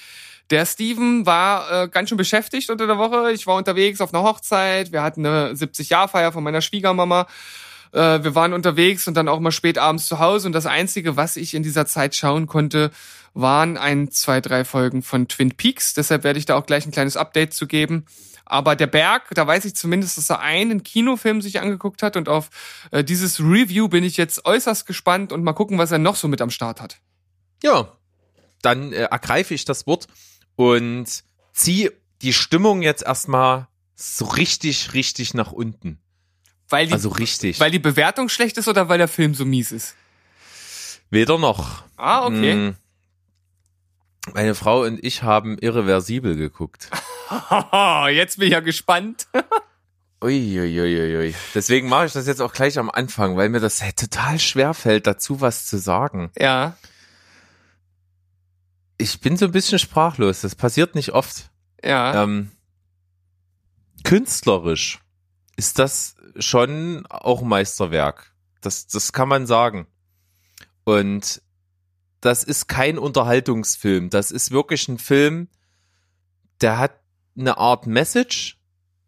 der 0.50 0.66
Steven 0.66 1.26
war 1.26 1.84
äh, 1.84 1.88
ganz 1.88 2.08
schön 2.08 2.18
beschäftigt 2.18 2.70
unter 2.70 2.86
der 2.86 2.98
Woche. 2.98 3.32
Ich 3.32 3.46
war 3.46 3.56
unterwegs 3.56 4.00
auf 4.00 4.12
einer 4.12 4.22
Hochzeit. 4.22 4.92
Wir 4.92 5.02
hatten 5.02 5.24
eine 5.24 5.52
70-Jahr-Feier 5.52 6.32
von 6.32 6.42
meiner 6.42 6.60
Schwiegermama. 6.60 7.26
Äh, 7.92 8.22
wir 8.22 8.34
waren 8.34 8.52
unterwegs 8.52 9.06
und 9.08 9.14
dann 9.14 9.28
auch 9.28 9.40
mal 9.40 9.50
spät 9.50 9.78
abends 9.78 10.06
zu 10.06 10.18
Hause. 10.18 10.46
Und 10.46 10.52
das 10.52 10.66
Einzige, 10.66 11.16
was 11.16 11.36
ich 11.36 11.54
in 11.54 11.62
dieser 11.62 11.86
Zeit 11.86 12.14
schauen 12.14 12.46
konnte, 12.46 12.90
waren 13.40 13.76
ein, 13.76 14.10
zwei, 14.10 14.40
drei 14.40 14.64
Folgen 14.64 15.02
von 15.02 15.28
Twin 15.28 15.52
Peaks. 15.52 15.94
Deshalb 15.94 16.24
werde 16.24 16.38
ich 16.40 16.46
da 16.46 16.56
auch 16.56 16.66
gleich 16.66 16.86
ein 16.86 16.90
kleines 16.90 17.16
Update 17.16 17.54
zu 17.54 17.66
geben. 17.68 18.04
Aber 18.44 18.74
der 18.74 18.88
Berg, 18.88 19.28
da 19.34 19.46
weiß 19.46 19.64
ich 19.64 19.76
zumindest, 19.76 20.18
dass 20.18 20.30
er 20.30 20.40
einen 20.40 20.82
Kinofilm 20.82 21.40
sich 21.40 21.60
angeguckt 21.60 22.02
hat 22.02 22.16
und 22.16 22.28
auf 22.28 22.50
äh, 22.90 23.04
dieses 23.04 23.38
Review 23.40 23.88
bin 23.88 24.02
ich 24.02 24.16
jetzt 24.16 24.44
äußerst 24.44 24.86
gespannt 24.86 25.32
und 25.32 25.44
mal 25.44 25.52
gucken, 25.52 25.78
was 25.78 25.92
er 25.92 25.98
noch 25.98 26.16
so 26.16 26.26
mit 26.28 26.40
am 26.40 26.50
Start 26.50 26.80
hat. 26.80 26.98
Ja, 27.62 27.92
dann 28.62 28.92
äh, 28.92 29.04
ergreife 29.04 29.54
ich 29.54 29.64
das 29.64 29.86
Wort 29.86 30.08
und 30.56 31.06
ziehe 31.52 31.92
die 32.22 32.32
Stimmung 32.32 32.82
jetzt 32.82 33.02
erstmal 33.04 33.68
so 33.94 34.24
richtig, 34.24 34.94
richtig 34.94 35.34
nach 35.34 35.52
unten. 35.52 36.00
Weil 36.68 36.86
die, 36.88 36.92
Also 36.92 37.10
richtig. 37.10 37.60
weil 37.60 37.70
die 37.70 37.78
Bewertung 37.78 38.28
schlecht 38.28 38.56
ist 38.58 38.66
oder 38.66 38.88
weil 38.88 38.98
der 38.98 39.08
Film 39.08 39.34
so 39.34 39.44
mies 39.44 39.70
ist? 39.70 39.94
Weder 41.10 41.38
noch. 41.38 41.84
Ah, 41.96 42.26
okay. 42.26 42.54
Mm. 42.54 42.76
Meine 44.34 44.54
Frau 44.54 44.82
und 44.82 45.02
ich 45.04 45.22
haben 45.22 45.58
irreversibel 45.58 46.36
geguckt. 46.36 46.90
Jetzt 48.10 48.38
bin 48.38 48.46
ich 48.46 48.52
ja 48.52 48.60
gespannt. 48.60 49.26
Uiuiuiui. 50.22 51.34
Deswegen 51.54 51.88
mache 51.88 52.06
ich 52.06 52.12
das 52.12 52.26
jetzt 52.26 52.40
auch 52.42 52.52
gleich 52.52 52.76
am 52.76 52.90
Anfang, 52.90 53.36
weil 53.36 53.50
mir 53.50 53.60
das 53.60 53.78
total 53.94 54.40
schwer 54.40 54.74
fällt, 54.74 55.06
dazu 55.06 55.40
was 55.40 55.66
zu 55.66 55.78
sagen. 55.78 56.32
ja. 56.38 56.76
Ich 59.00 59.20
bin 59.20 59.36
so 59.36 59.44
ein 59.44 59.52
bisschen 59.52 59.78
sprachlos. 59.78 60.40
Das 60.40 60.56
passiert 60.56 60.96
nicht 60.96 61.12
oft. 61.12 61.50
Ja. 61.84 62.24
Ähm, 62.24 62.50
künstlerisch 64.02 64.98
ist 65.54 65.78
das 65.78 66.16
schon 66.40 67.06
auch 67.06 67.42
ein 67.42 67.48
Meisterwerk. 67.48 68.32
Das, 68.60 68.88
das 68.88 69.12
kann 69.12 69.28
man 69.28 69.46
sagen. 69.46 69.86
Und 70.82 71.40
das 72.20 72.42
ist 72.44 72.68
kein 72.68 72.98
Unterhaltungsfilm. 72.98 74.10
Das 74.10 74.30
ist 74.30 74.50
wirklich 74.50 74.88
ein 74.88 74.98
Film, 74.98 75.48
der 76.60 76.78
hat 76.78 77.00
eine 77.36 77.58
Art 77.58 77.86
Message. 77.86 78.58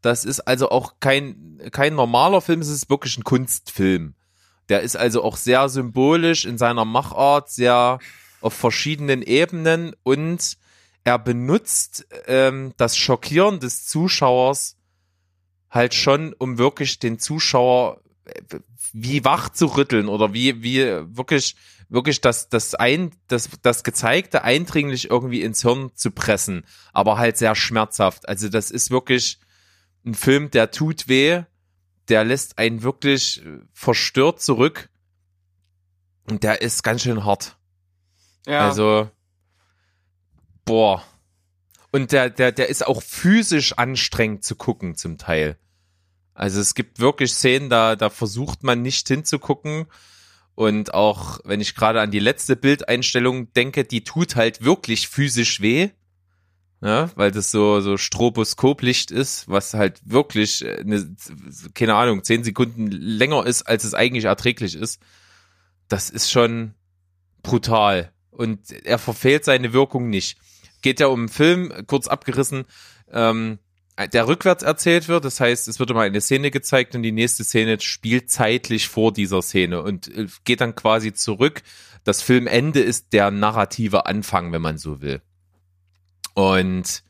Das 0.03 0.25
ist 0.25 0.41
also 0.41 0.71
auch 0.71 0.95
kein, 1.01 1.61
kein 1.73 1.95
normaler 1.95 2.41
Film, 2.41 2.61
es 2.61 2.69
ist 2.69 2.89
wirklich 2.89 3.19
ein 3.19 3.25
Kunstfilm. 3.25 4.15
Der 4.69 4.81
ist 4.83 4.97
also 4.97 5.25
auch 5.25 5.37
sehr 5.37 5.69
symbolisch 5.69 6.45
in 6.45 6.57
seiner 6.57 6.85
Machart, 6.85 7.51
sehr 7.51 7.99
auf 8.41 8.55
verschiedenen 8.55 9.23
Ebenen 9.23 9.95
und 10.03 10.57
er 11.05 11.19
benutzt 11.19 12.07
ähm, 12.27 12.73
das 12.77 12.97
Schockieren 12.97 13.61
des 13.61 13.87
Zuschauers 13.87 14.77
halt 15.71 15.95
schon, 15.95 16.35
um 16.35 16.59
wirklich 16.59 16.99
den 16.99 17.19
Zuschauer 17.19 18.01
äh, 18.25 18.59
wie 18.93 19.25
wach 19.25 19.51
zu 19.51 19.67
rütteln 19.67 20.09
oder 20.09 20.33
wie, 20.33 20.63
wie 20.63 20.81
wirklich, 21.17 21.57
wirklich 21.91 22.21
das, 22.21 22.49
das 22.49 22.75
ein, 22.75 23.11
das, 23.27 23.51
das 23.63 23.85
Gezeigte 23.85 24.43
eindringlich 24.45 25.11
irgendwie 25.11 25.43
ins 25.43 25.63
Hirn 25.63 25.91
zu 25.95 26.11
pressen, 26.11 26.65
aber 26.93 27.19
halt 27.19 27.37
sehr 27.37 27.55
schmerzhaft. 27.55 28.29
Also 28.29 28.49
das 28.49 28.71
ist 28.71 28.91
wirklich 28.91 29.39
ein 30.07 30.15
Film, 30.15 30.51
der 30.51 30.71
tut 30.71 31.09
weh, 31.09 31.43
der 32.09 32.25
lässt 32.25 32.59
einen 32.59 32.83
wirklich 32.83 33.43
verstört 33.73 34.41
zurück 34.41 34.89
und 36.29 36.43
der 36.45 36.63
ist 36.63 36.83
ganz 36.83 37.03
schön 37.03 37.25
hart. 37.25 37.59
ja. 38.47 38.69
Also, 38.69 39.11
boah. 40.65 41.05
Und 41.93 42.13
der, 42.13 42.31
der, 42.31 42.53
der 42.53 42.69
ist 42.69 42.87
auch 42.87 43.03
physisch 43.03 43.77
anstrengend 43.77 44.45
zu 44.45 44.55
gucken 44.55 44.95
zum 44.95 45.19
Teil. 45.19 45.59
Also 46.35 46.61
es 46.61 46.75
gibt 46.75 47.01
wirklich 47.01 47.33
Szenen, 47.33 47.69
da, 47.69 47.97
da 47.97 48.09
versucht 48.11 48.63
man 48.63 48.81
nicht 48.81 49.09
hinzugucken. 49.09 49.87
Und 50.61 50.93
auch 50.93 51.41
wenn 51.45 51.63
ich 51.63 51.75
gerade 51.75 52.03
an 52.03 52.11
die 52.11 52.19
letzte 52.19 52.55
Bildeinstellung 52.55 53.51
denke, 53.55 53.85
die 53.85 54.05
tut 54.05 54.37
halt 54.37 54.63
wirklich 54.63 55.09
physisch 55.09 55.63
weh. 55.63 55.89
Ja, 56.83 57.11
weil 57.15 57.31
das 57.31 57.51
so, 57.51 57.81
so 57.81 57.97
Stroboskoplicht 57.97 59.11
ist, 59.11 59.49
was 59.49 59.73
halt 59.73 60.03
wirklich, 60.05 60.63
äh, 60.63 60.81
eine, 60.81 61.17
keine 61.73 61.95
Ahnung, 61.95 62.25
zehn 62.25 62.45
Sekunden 62.45 62.89
länger 62.89 63.47
ist, 63.47 63.63
als 63.63 63.85
es 63.85 63.95
eigentlich 63.95 64.25
erträglich 64.25 64.75
ist. 64.75 65.01
Das 65.89 66.11
ist 66.11 66.31
schon 66.31 66.75
brutal. 67.43 68.13
Und 68.31 68.71
er 68.71 68.99
verfehlt 68.99 69.47
seine 69.47 69.73
Wirkung 69.73 70.11
nicht. 70.11 70.37
Geht 70.83 71.01
ja 71.01 71.07
um 71.07 71.21
einen 71.21 71.29
Film, 71.31 71.73
kurz 71.87 72.07
abgerissen, 72.07 72.67
ähm, 73.11 73.61
der 74.07 74.27
rückwärts 74.27 74.63
erzählt 74.63 75.09
wird. 75.09 75.25
Das 75.25 75.41
heißt, 75.41 75.69
es 75.69 75.79
wird 75.79 75.91
immer 75.91 76.03
eine 76.03 76.21
Szene 76.21 76.51
gezeigt 76.51 76.95
und 76.95 77.03
die 77.03 77.13
nächste 77.13 77.45
Szene 77.45 77.81
spielt 77.81 78.31
zeitlich 78.31 78.89
vor 78.89 79.13
dieser 79.13 79.43
Szene 79.43 79.83
und 79.83 80.09
äh, 80.09 80.27
geht 80.45 80.61
dann 80.61 80.75
quasi 80.75 81.13
zurück. 81.13 81.63
Das 82.05 82.23
Filmende 82.23 82.81
ist 82.81 83.13
der 83.13 83.31
narrative 83.31 84.07
Anfang, 84.07 84.53
wenn 84.53 84.63
man 84.63 84.79
so 84.79 85.03
will. 85.03 85.21
Und 86.35 87.03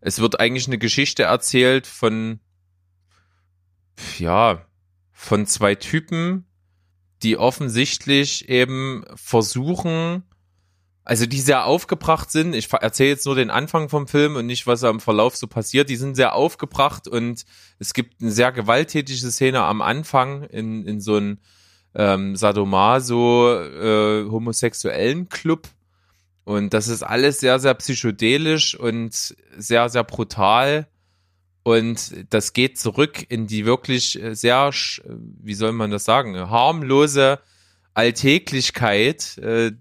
es 0.00 0.18
wird 0.18 0.40
eigentlich 0.40 0.66
eine 0.66 0.78
Geschichte 0.78 1.24
erzählt 1.24 1.86
von, 1.86 2.40
ja, 4.18 4.66
von 5.12 5.46
zwei 5.46 5.76
Typen, 5.76 6.46
die 7.22 7.36
offensichtlich 7.36 8.48
eben 8.48 9.04
versuchen, 9.14 10.24
also 11.04 11.26
die 11.26 11.40
sehr 11.40 11.66
aufgebracht 11.66 12.30
sind. 12.30 12.54
Ich 12.54 12.72
erzähle 12.72 13.10
jetzt 13.10 13.26
nur 13.26 13.34
den 13.34 13.50
Anfang 13.50 13.88
vom 13.88 14.06
Film 14.06 14.36
und 14.36 14.46
nicht, 14.46 14.66
was 14.66 14.84
am 14.84 15.00
Verlauf 15.00 15.36
so 15.36 15.46
passiert. 15.48 15.88
Die 15.88 15.96
sind 15.96 16.14
sehr 16.14 16.34
aufgebracht 16.34 17.08
und 17.08 17.44
es 17.78 17.92
gibt 17.92 18.22
eine 18.22 18.30
sehr 18.30 18.52
gewalttätige 18.52 19.30
Szene 19.30 19.62
am 19.62 19.82
Anfang 19.82 20.44
in, 20.44 20.86
in 20.86 21.00
so 21.00 21.16
einem 21.16 21.38
ähm, 21.94 22.36
Sadomaso 22.36 23.52
äh, 23.60 24.24
homosexuellen 24.30 25.28
Club. 25.28 25.68
Und 26.44 26.72
das 26.74 26.88
ist 26.88 27.02
alles 27.02 27.40
sehr, 27.40 27.58
sehr 27.58 27.74
psychedelisch 27.74 28.78
und 28.78 29.34
sehr, 29.56 29.88
sehr 29.88 30.04
brutal. 30.04 30.88
Und 31.64 32.26
das 32.30 32.52
geht 32.52 32.78
zurück 32.78 33.24
in 33.28 33.46
die 33.46 33.66
wirklich 33.66 34.20
äh, 34.20 34.34
sehr, 34.34 34.70
wie 35.14 35.54
soll 35.54 35.72
man 35.72 35.90
das 35.90 36.04
sagen, 36.04 36.36
harmlose 36.36 37.38
Alltäglichkeit, 37.94 39.38
äh, 39.38 39.72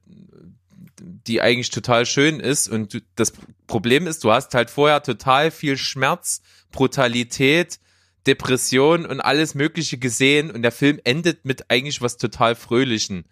die 1.01 1.41
eigentlich 1.41 1.69
total 1.69 2.05
schön 2.05 2.39
ist. 2.39 2.67
Und 2.67 2.93
du, 2.93 2.99
das 3.15 3.33
Problem 3.67 4.07
ist, 4.07 4.23
du 4.23 4.31
hast 4.31 4.53
halt 4.53 4.69
vorher 4.69 5.03
total 5.03 5.51
viel 5.51 5.77
Schmerz, 5.77 6.41
Brutalität, 6.71 7.79
Depression 8.27 9.05
und 9.05 9.19
alles 9.19 9.55
Mögliche 9.55 9.97
gesehen. 9.97 10.51
Und 10.51 10.61
der 10.61 10.71
Film 10.71 10.99
endet 11.03 11.45
mit 11.45 11.69
eigentlich 11.69 12.01
was 12.01 12.17
total 12.17 12.55
Fröhlichen. 12.55 13.25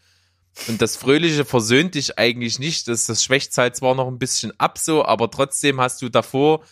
Und 0.68 0.82
das 0.82 0.96
Fröhliche 0.96 1.46
versöhnt 1.46 1.96
dich 1.96 2.18
eigentlich 2.18 2.60
nicht. 2.60 2.88
Das, 2.88 3.06
das 3.06 3.24
schwächt 3.24 3.56
halt 3.58 3.76
zwar 3.76 3.96
noch 3.96 4.08
ein 4.08 4.20
bisschen 4.20 4.52
ab 4.60 4.78
so, 4.78 5.06
aber 5.06 5.30
trotzdem 5.32 5.80
hast 5.80 6.02
du 6.02 6.10
davor 6.10 6.64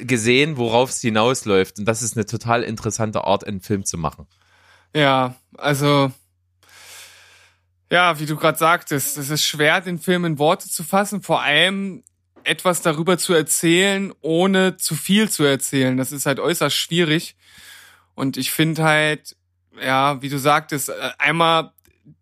gesehen, 0.00 0.56
worauf 0.56 0.90
es 0.90 1.00
hinausläuft. 1.00 1.78
Und 1.78 1.84
das 1.84 2.02
ist 2.02 2.16
eine 2.16 2.26
total 2.26 2.62
interessante 2.62 3.24
Art, 3.24 3.46
einen 3.46 3.60
Film 3.60 3.84
zu 3.84 3.98
machen. 3.98 4.26
Ja, 4.94 5.36
also 5.56 6.10
ja, 7.90 8.18
wie 8.18 8.26
du 8.26 8.36
gerade 8.36 8.58
sagtest, 8.58 9.16
es 9.16 9.30
ist 9.30 9.44
schwer, 9.44 9.80
den 9.80 9.98
Film 9.98 10.24
in 10.24 10.38
Worte 10.38 10.68
zu 10.68 10.82
fassen, 10.84 11.22
vor 11.22 11.42
allem 11.42 12.02
etwas 12.44 12.82
darüber 12.82 13.18
zu 13.18 13.34
erzählen, 13.34 14.12
ohne 14.20 14.76
zu 14.76 14.94
viel 14.94 15.30
zu 15.30 15.44
erzählen. 15.44 15.96
Das 15.96 16.12
ist 16.12 16.26
halt 16.26 16.40
äußerst 16.40 16.76
schwierig. 16.76 17.36
Und 18.14 18.36
ich 18.36 18.50
finde 18.50 18.84
halt, 18.84 19.36
ja, 19.80 20.20
wie 20.22 20.28
du 20.28 20.38
sagtest, 20.38 20.88
äh, 20.88 21.10
einmal 21.18 21.72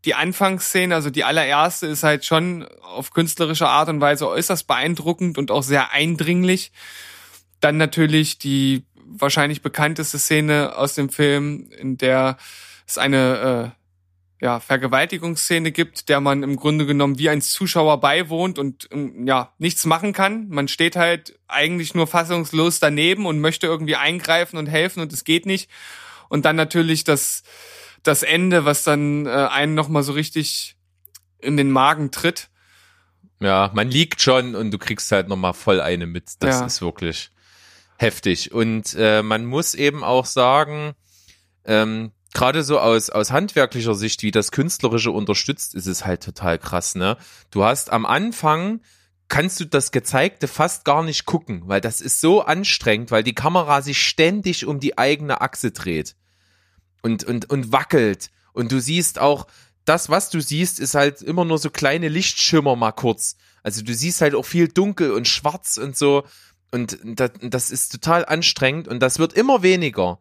die 0.04 0.14
Anfangsszene, 0.14 0.94
also 0.94 1.10
die 1.10 1.24
allererste, 1.24 1.86
ist 1.86 2.02
halt 2.02 2.24
schon 2.24 2.66
auf 2.82 3.12
künstlerische 3.12 3.68
Art 3.68 3.88
und 3.88 4.00
Weise 4.00 4.28
äußerst 4.28 4.66
beeindruckend 4.66 5.38
und 5.38 5.50
auch 5.50 5.62
sehr 5.62 5.92
eindringlich. 5.92 6.72
Dann 7.60 7.76
natürlich 7.76 8.38
die 8.38 8.84
wahrscheinlich 9.04 9.62
bekannteste 9.62 10.18
Szene 10.18 10.76
aus 10.76 10.94
dem 10.94 11.08
Film, 11.08 11.70
in 11.70 11.96
der 11.96 12.36
es 12.86 12.98
eine 12.98 13.74
ja, 14.40 14.60
Vergewaltigungsszene 14.60 15.72
gibt, 15.72 16.08
der 16.08 16.20
man 16.20 16.42
im 16.42 16.56
Grunde 16.56 16.84
genommen 16.86 17.18
wie 17.18 17.30
ein 17.30 17.40
Zuschauer 17.40 18.00
beiwohnt 18.00 18.58
und 18.58 18.88
ähm, 18.92 19.26
ja, 19.26 19.54
nichts 19.58 19.84
machen 19.86 20.12
kann. 20.12 20.48
Man 20.48 20.68
steht 20.68 20.96
halt 20.96 21.38
eigentlich 21.48 21.94
nur 21.94 22.06
fassungslos 22.06 22.78
daneben 22.78 23.24
und 23.26 23.40
möchte 23.40 23.66
irgendwie 23.66 23.96
eingreifen 23.96 24.58
und 24.58 24.66
helfen 24.66 25.00
und 25.00 25.12
es 25.12 25.24
geht 25.24 25.46
nicht. 25.46 25.70
Und 26.28 26.44
dann 26.44 26.56
natürlich 26.56 27.04
das, 27.04 27.44
das 28.02 28.22
Ende, 28.22 28.64
was 28.64 28.82
dann 28.82 29.26
äh, 29.26 29.30
einen 29.30 29.74
nochmal 29.74 30.02
so 30.02 30.12
richtig 30.12 30.76
in 31.38 31.56
den 31.56 31.70
Magen 31.70 32.10
tritt. 32.10 32.48
Ja, 33.40 33.70
man 33.74 33.88
liegt 33.90 34.20
schon 34.22 34.54
und 34.54 34.70
du 34.70 34.78
kriegst 34.78 35.10
halt 35.12 35.28
nochmal 35.28 35.54
voll 35.54 35.80
eine 35.80 36.06
mit. 36.06 36.32
Das 36.40 36.60
Ja. 36.60 36.66
ist 36.66 36.82
wirklich 36.82 37.30
heftig. 37.98 38.52
Und 38.52 38.94
äh, 38.98 39.22
man 39.22 39.46
muss 39.46 39.74
eben 39.74 40.04
auch 40.04 40.26
sagen, 40.26 40.94
ähm, 41.64 42.12
gerade 42.36 42.62
so 42.62 42.78
aus, 42.78 43.08
aus 43.08 43.30
handwerklicher 43.30 43.94
Sicht, 43.94 44.22
wie 44.22 44.30
das 44.30 44.52
Künstlerische 44.52 45.10
unterstützt, 45.10 45.74
ist 45.74 45.86
es 45.86 46.04
halt 46.04 46.22
total 46.22 46.58
krass, 46.58 46.94
ne? 46.94 47.16
Du 47.50 47.64
hast 47.64 47.90
am 47.90 48.04
Anfang 48.04 48.80
kannst 49.28 49.58
du 49.58 49.64
das 49.64 49.90
Gezeigte 49.90 50.46
fast 50.46 50.84
gar 50.84 51.02
nicht 51.02 51.24
gucken, 51.24 51.62
weil 51.64 51.80
das 51.80 52.02
ist 52.02 52.20
so 52.20 52.42
anstrengend, 52.42 53.10
weil 53.10 53.24
die 53.24 53.34
Kamera 53.34 53.80
sich 53.80 54.00
ständig 54.00 54.66
um 54.66 54.80
die 54.80 54.98
eigene 54.98 55.40
Achse 55.40 55.72
dreht 55.72 56.14
und, 57.02 57.24
und, 57.24 57.48
und 57.48 57.72
wackelt. 57.72 58.30
Und 58.52 58.70
du 58.70 58.80
siehst 58.80 59.18
auch, 59.18 59.46
das, 59.86 60.10
was 60.10 60.28
du 60.28 60.40
siehst, 60.40 60.78
ist 60.78 60.94
halt 60.94 61.22
immer 61.22 61.46
nur 61.46 61.58
so 61.58 61.70
kleine 61.70 62.08
Lichtschimmer 62.08 62.76
mal 62.76 62.92
kurz. 62.92 63.36
Also 63.62 63.82
du 63.82 63.94
siehst 63.94 64.20
halt 64.20 64.34
auch 64.34 64.44
viel 64.44 64.68
dunkel 64.68 65.10
und 65.12 65.26
schwarz 65.26 65.78
und 65.78 65.96
so. 65.96 66.24
Und 66.70 66.98
das, 67.02 67.30
das 67.40 67.70
ist 67.70 67.92
total 67.92 68.26
anstrengend 68.26 68.88
und 68.88 69.00
das 69.00 69.18
wird 69.18 69.32
immer 69.32 69.62
weniger. 69.62 70.18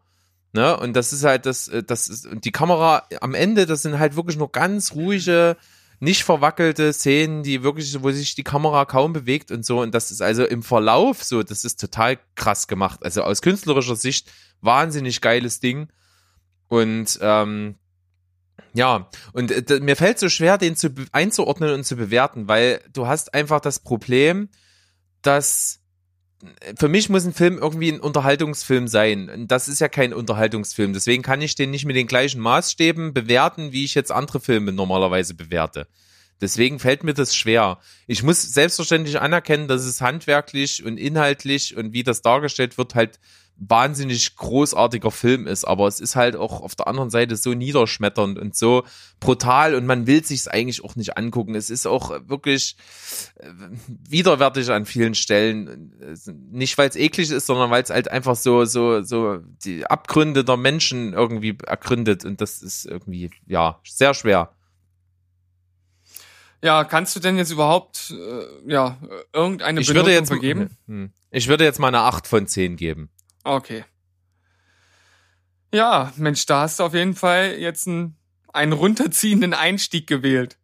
Ne? 0.52 0.76
Und 0.76 0.94
das 0.94 1.12
ist 1.12 1.24
halt 1.24 1.46
das, 1.46 1.68
äh, 1.68 1.82
das 1.82 2.08
ist, 2.08 2.26
und 2.26 2.44
die 2.44 2.52
Kamera 2.52 3.06
am 3.20 3.34
Ende, 3.34 3.66
das 3.66 3.82
sind 3.82 3.98
halt 3.98 4.16
wirklich 4.16 4.36
nur 4.36 4.50
ganz 4.50 4.94
ruhige, 4.94 5.56
nicht 5.98 6.24
verwackelte 6.24 6.92
Szenen, 6.92 7.42
die 7.42 7.62
wirklich, 7.62 8.02
wo 8.02 8.10
sich 8.10 8.34
die 8.34 8.44
Kamera 8.44 8.84
kaum 8.84 9.12
bewegt 9.12 9.50
und 9.50 9.64
so. 9.64 9.80
Und 9.80 9.94
das 9.94 10.10
ist 10.10 10.20
also 10.20 10.44
im 10.44 10.62
Verlauf 10.62 11.22
so, 11.24 11.42
das 11.42 11.64
ist 11.64 11.80
total 11.80 12.18
krass 12.34 12.68
gemacht. 12.68 13.00
Also 13.02 13.22
aus 13.22 13.42
künstlerischer 13.42 13.96
Sicht 13.96 14.30
wahnsinnig 14.60 15.20
geiles 15.20 15.60
Ding. 15.60 15.88
Und 16.68 17.18
ähm, 17.22 17.76
ja, 18.74 19.08
und 19.32 19.70
äh, 19.70 19.80
mir 19.80 19.96
fällt 19.96 20.18
so 20.18 20.28
schwer, 20.28 20.58
den 20.58 20.76
zu 20.76 20.90
einzuordnen 21.12 21.72
und 21.72 21.84
zu 21.84 21.96
bewerten, 21.96 22.46
weil 22.48 22.82
du 22.92 23.06
hast 23.06 23.32
einfach 23.32 23.60
das 23.60 23.78
Problem, 23.78 24.50
dass 25.22 25.80
für 26.78 26.88
mich 26.88 27.08
muss 27.08 27.24
ein 27.24 27.32
Film 27.32 27.58
irgendwie 27.58 27.90
ein 27.90 28.00
Unterhaltungsfilm 28.00 28.88
sein. 28.88 29.46
Das 29.48 29.68
ist 29.68 29.80
ja 29.80 29.88
kein 29.88 30.12
Unterhaltungsfilm. 30.12 30.92
Deswegen 30.92 31.22
kann 31.22 31.40
ich 31.40 31.54
den 31.54 31.70
nicht 31.70 31.86
mit 31.86 31.96
den 31.96 32.06
gleichen 32.06 32.40
Maßstäben 32.40 33.14
bewerten, 33.14 33.72
wie 33.72 33.84
ich 33.84 33.94
jetzt 33.94 34.12
andere 34.12 34.40
Filme 34.40 34.72
normalerweise 34.72 35.34
bewerte. 35.34 35.86
Deswegen 36.40 36.78
fällt 36.78 37.02
mir 37.02 37.14
das 37.14 37.34
schwer. 37.34 37.78
Ich 38.06 38.22
muss 38.22 38.42
selbstverständlich 38.42 39.20
anerkennen, 39.20 39.68
dass 39.68 39.84
es 39.84 40.02
handwerklich 40.02 40.84
und 40.84 40.98
inhaltlich 40.98 41.76
und 41.76 41.94
wie 41.94 42.02
das 42.02 42.20
dargestellt 42.20 42.76
wird, 42.76 42.94
halt 42.94 43.18
wahnsinnig 43.58 44.36
großartiger 44.36 45.10
Film 45.10 45.46
ist, 45.46 45.64
aber 45.64 45.88
es 45.88 46.00
ist 46.00 46.14
halt 46.14 46.36
auch 46.36 46.60
auf 46.60 46.74
der 46.74 46.88
anderen 46.88 47.10
Seite 47.10 47.36
so 47.36 47.54
niederschmetternd 47.54 48.38
und 48.38 48.54
so 48.54 48.84
brutal 49.18 49.74
und 49.74 49.86
man 49.86 50.06
will 50.06 50.24
sich's 50.24 50.46
eigentlich 50.46 50.84
auch 50.84 50.94
nicht 50.96 51.16
angucken. 51.16 51.54
Es 51.54 51.70
ist 51.70 51.86
auch 51.86 52.10
wirklich 52.28 52.76
äh, 53.36 53.48
widerwärtig 54.08 54.70
an 54.70 54.84
vielen 54.84 55.14
Stellen, 55.14 55.92
nicht 56.50 56.76
weil 56.76 56.88
es 56.88 56.96
eklig 56.96 57.30
ist, 57.30 57.46
sondern 57.46 57.70
weil 57.70 57.82
es 57.82 57.90
halt 57.90 58.10
einfach 58.10 58.36
so 58.36 58.64
so 58.66 59.02
so 59.02 59.38
die 59.64 59.86
Abgründe 59.86 60.44
der 60.44 60.56
Menschen 60.56 61.14
irgendwie 61.14 61.56
ergründet 61.66 62.24
und 62.24 62.40
das 62.40 62.62
ist 62.62 62.84
irgendwie 62.84 63.30
ja 63.46 63.80
sehr 63.84 64.12
schwer. 64.12 64.50
Ja, 66.62 66.84
kannst 66.84 67.14
du 67.16 67.20
denn 67.20 67.36
jetzt 67.36 67.50
überhaupt 67.50 68.12
äh, 68.12 68.70
ja 68.70 68.98
irgendeine 69.32 69.80
Ich 69.80 69.86
Benotung 69.86 70.06
würde 70.06 70.18
jetzt 70.18 70.28
vergeben? 70.28 71.12
Ich 71.30 71.48
würde 71.48 71.64
jetzt 71.64 71.78
mal 71.78 71.88
eine 71.88 72.00
8 72.00 72.26
von 72.26 72.46
10 72.46 72.76
geben. 72.76 73.10
Okay. 73.46 73.84
Ja, 75.72 76.12
Mensch, 76.16 76.46
da 76.46 76.62
hast 76.62 76.80
du 76.80 76.84
auf 76.84 76.94
jeden 76.94 77.14
Fall 77.14 77.54
jetzt 77.58 77.86
einen, 77.86 78.16
einen 78.52 78.72
runterziehenden 78.72 79.54
Einstieg 79.54 80.08
gewählt. 80.08 80.58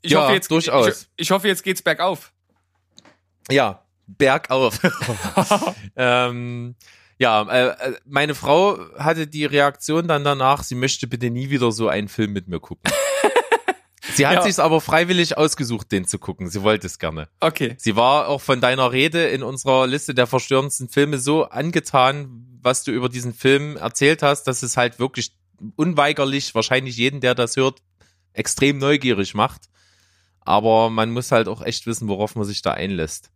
Ich 0.00 0.12
Ja, 0.12 0.22
hoffe 0.22 0.32
jetzt, 0.32 0.50
durchaus. 0.50 1.02
Ich, 1.16 1.24
ich 1.24 1.30
hoffe, 1.30 1.46
jetzt 1.48 1.62
geht's 1.62 1.82
bergauf. 1.82 2.32
Ja, 3.50 3.84
bergauf. 4.06 4.80
ähm, 5.96 6.74
ja, 7.18 7.42
äh, 7.42 7.66
äh, 7.90 7.96
meine 8.06 8.34
Frau 8.34 8.78
hatte 8.98 9.26
die 9.26 9.44
Reaktion 9.44 10.08
dann 10.08 10.24
danach, 10.24 10.62
sie 10.62 10.74
möchte 10.74 11.06
bitte 11.06 11.28
nie 11.28 11.50
wieder 11.50 11.70
so 11.70 11.88
einen 11.88 12.08
Film 12.08 12.32
mit 12.32 12.48
mir 12.48 12.60
gucken. 12.60 12.90
Sie 14.14 14.26
hat 14.26 14.34
Ja. 14.34 14.42
sich's 14.42 14.58
aber 14.58 14.80
freiwillig 14.80 15.36
ausgesucht, 15.36 15.90
den 15.92 16.06
zu 16.06 16.18
gucken. 16.18 16.48
Sie 16.48 16.62
wollte 16.62 16.86
es 16.86 16.98
gerne. 16.98 17.28
Okay. 17.40 17.74
Sie 17.78 17.96
war 17.96 18.28
auch 18.28 18.40
von 18.40 18.60
deiner 18.60 18.92
Rede 18.92 19.26
in 19.28 19.42
unserer 19.42 19.86
Liste 19.86 20.14
der 20.14 20.26
verstörendsten 20.26 20.88
Filme 20.88 21.18
so 21.18 21.44
angetan, 21.44 22.58
was 22.62 22.84
du 22.84 22.92
über 22.92 23.08
diesen 23.08 23.34
Film 23.34 23.76
erzählt 23.76 24.22
hast, 24.22 24.44
dass 24.44 24.62
es 24.62 24.76
halt 24.76 24.98
wirklich 24.98 25.32
unweigerlich 25.76 26.54
wahrscheinlich 26.54 26.96
jeden, 26.96 27.20
der 27.20 27.34
das 27.34 27.56
hört, 27.56 27.80
extrem 28.32 28.78
neugierig 28.78 29.34
macht. 29.34 29.62
Aber 30.40 30.90
man 30.90 31.10
muss 31.10 31.32
halt 31.32 31.48
auch 31.48 31.62
echt 31.62 31.86
wissen, 31.86 32.08
worauf 32.08 32.36
man 32.36 32.44
sich 32.44 32.62
da 32.62 32.72
einlässt. 32.72 33.30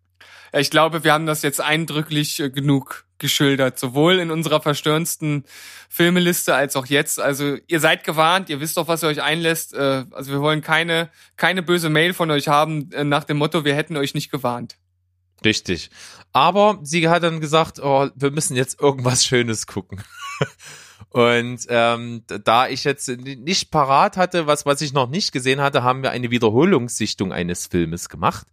Ich 0.53 0.71
glaube, 0.71 1.05
wir 1.05 1.13
haben 1.13 1.27
das 1.27 1.43
jetzt 1.43 1.61
eindrücklich 1.61 2.39
äh, 2.41 2.51
genug 2.51 3.07
geschildert, 3.21 3.79
sowohl 3.79 4.19
in 4.19 4.33
unserer 4.33 4.61
verstörendsten 4.61 5.45
Filmeliste 5.89 6.55
als 6.55 6.75
auch 6.75 6.87
jetzt. 6.87 7.21
Also 7.21 7.57
ihr 7.69 7.79
seid 7.79 8.03
gewarnt, 8.03 8.51
ihr 8.51 8.61
wisst 8.61 8.77
doch, 8.77 8.89
was 8.89 9.05
ihr 9.05 9.09
euch 9.09 9.23
einlässt. 9.23 9.75
Äh, 9.75 10.07
Also 10.11 10.33
wir 10.33 10.41
wollen 10.41 10.63
keine 10.63 11.11
keine 11.37 11.63
böse 11.63 11.89
Mail 11.89 12.15
von 12.15 12.31
euch 12.31 12.49
haben 12.49 12.91
äh, 12.93 13.05
nach 13.05 13.25
dem 13.25 13.39
Motto, 13.39 13.65
wir 13.65 13.77
hätten 13.77 13.97
euch 13.97 14.15
nicht 14.15 14.31
gewarnt. 14.31 14.77
Richtig. 15.45 15.91
Aber 16.33 16.79
sie 16.83 17.09
hat 17.09 17.23
dann 17.23 17.41
gesagt, 17.41 17.79
oh, 17.81 18.09
wir 18.15 18.31
müssen 18.31 18.57
jetzt 18.57 18.81
irgendwas 18.81 19.25
Schönes 19.25 19.67
gucken. 19.67 20.03
Und 21.09 21.67
ähm, 21.69 22.23
da 22.45 22.69
ich 22.69 22.85
jetzt 22.85 23.09
nicht 23.09 23.73
parat 23.73 24.17
hatte, 24.17 24.47
was, 24.47 24.65
was 24.65 24.81
ich 24.81 24.93
noch 24.93 25.09
nicht 25.09 25.33
gesehen 25.33 25.61
hatte, 25.61 25.83
haben 25.83 26.03
wir 26.03 26.13
eine 26.13 26.31
Wiederholungssichtung 26.31 27.33
eines 27.33 27.67
Filmes 27.67 28.09
gemacht. 28.09 28.47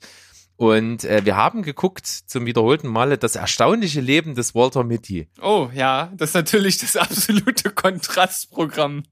Und 0.58 1.04
äh, 1.04 1.24
wir 1.24 1.36
haben 1.36 1.62
geguckt 1.62 2.08
zum 2.08 2.48
wiederholten 2.48 2.88
Male 2.88 3.20
das 3.20 3.36
erstaunliche 3.36 4.02
Leben 4.02 4.34
des 4.34 4.56
Walter 4.56 4.84
Mitty. 4.84 5.28
Oh 5.40 5.70
ja, 5.74 6.12
das 6.16 6.32
ist 6.32 6.36
natürlich 6.36 6.80
das 6.80 6.98
absolute 6.98 7.70
Kontrastprogramm. 7.70 9.04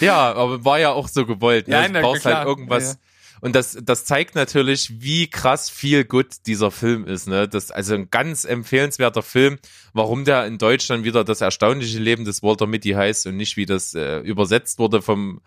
Ja, 0.00 0.32
aber 0.34 0.64
war 0.64 0.78
ja 0.80 0.90
auch 0.90 1.08
so 1.08 1.24
gewollt. 1.24 1.68
Ne? 1.68 1.74
Ja, 1.74 1.86
du 1.86 1.92
na, 1.92 2.00
brauchst 2.00 2.22
klar. 2.22 2.38
halt 2.38 2.48
irgendwas. 2.48 2.92
Ja. 2.92 2.98
Und 3.40 3.54
das, 3.54 3.78
das 3.80 4.04
zeigt 4.04 4.34
natürlich, 4.34 5.00
wie 5.00 5.28
krass 5.28 5.70
viel 5.70 6.04
gut 6.04 6.46
dieser 6.46 6.72
Film 6.72 7.06
ist. 7.06 7.28
Ne? 7.28 7.46
Das 7.46 7.70
also 7.70 7.94
ein 7.94 8.10
ganz 8.10 8.44
empfehlenswerter 8.44 9.22
Film. 9.22 9.58
Warum 9.92 10.24
der 10.24 10.46
in 10.46 10.58
Deutschland 10.58 11.04
wieder 11.04 11.22
das 11.22 11.40
erstaunliche 11.40 12.00
Leben 12.00 12.24
des 12.24 12.42
Walter 12.42 12.66
Mitty 12.66 12.90
heißt 12.90 13.28
und 13.28 13.36
nicht 13.36 13.56
wie 13.56 13.66
das 13.66 13.94
äh, 13.94 14.18
übersetzt 14.18 14.80
wurde 14.80 15.02
vom 15.02 15.40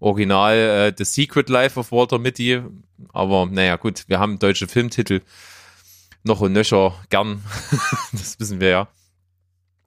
Original 0.00 0.56
äh, 0.56 0.94
The 0.96 1.04
Secret 1.04 1.48
Life 1.48 1.78
of 1.78 1.92
Walter 1.92 2.18
Mitty. 2.18 2.62
Aber 3.12 3.46
naja, 3.46 3.76
gut, 3.76 4.04
wir 4.08 4.18
haben 4.18 4.38
deutsche 4.38 4.68
Filmtitel 4.68 5.22
noch 6.24 6.40
und 6.40 6.52
nöcher 6.52 6.94
gern. 7.10 7.42
das 8.12 8.38
wissen 8.38 8.60
wir 8.60 8.68
ja. 8.68 8.88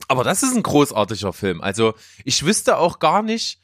Aber 0.08 0.24
das 0.24 0.44
ist 0.44 0.56
ein 0.56 0.64
großartiger 0.64 1.34
Film. 1.34 1.62
Also 1.62 1.94
ich 2.26 2.46
wüsste 2.46 2.78
auch 2.78 3.00
gar 3.00 3.22
nicht, 3.22 3.60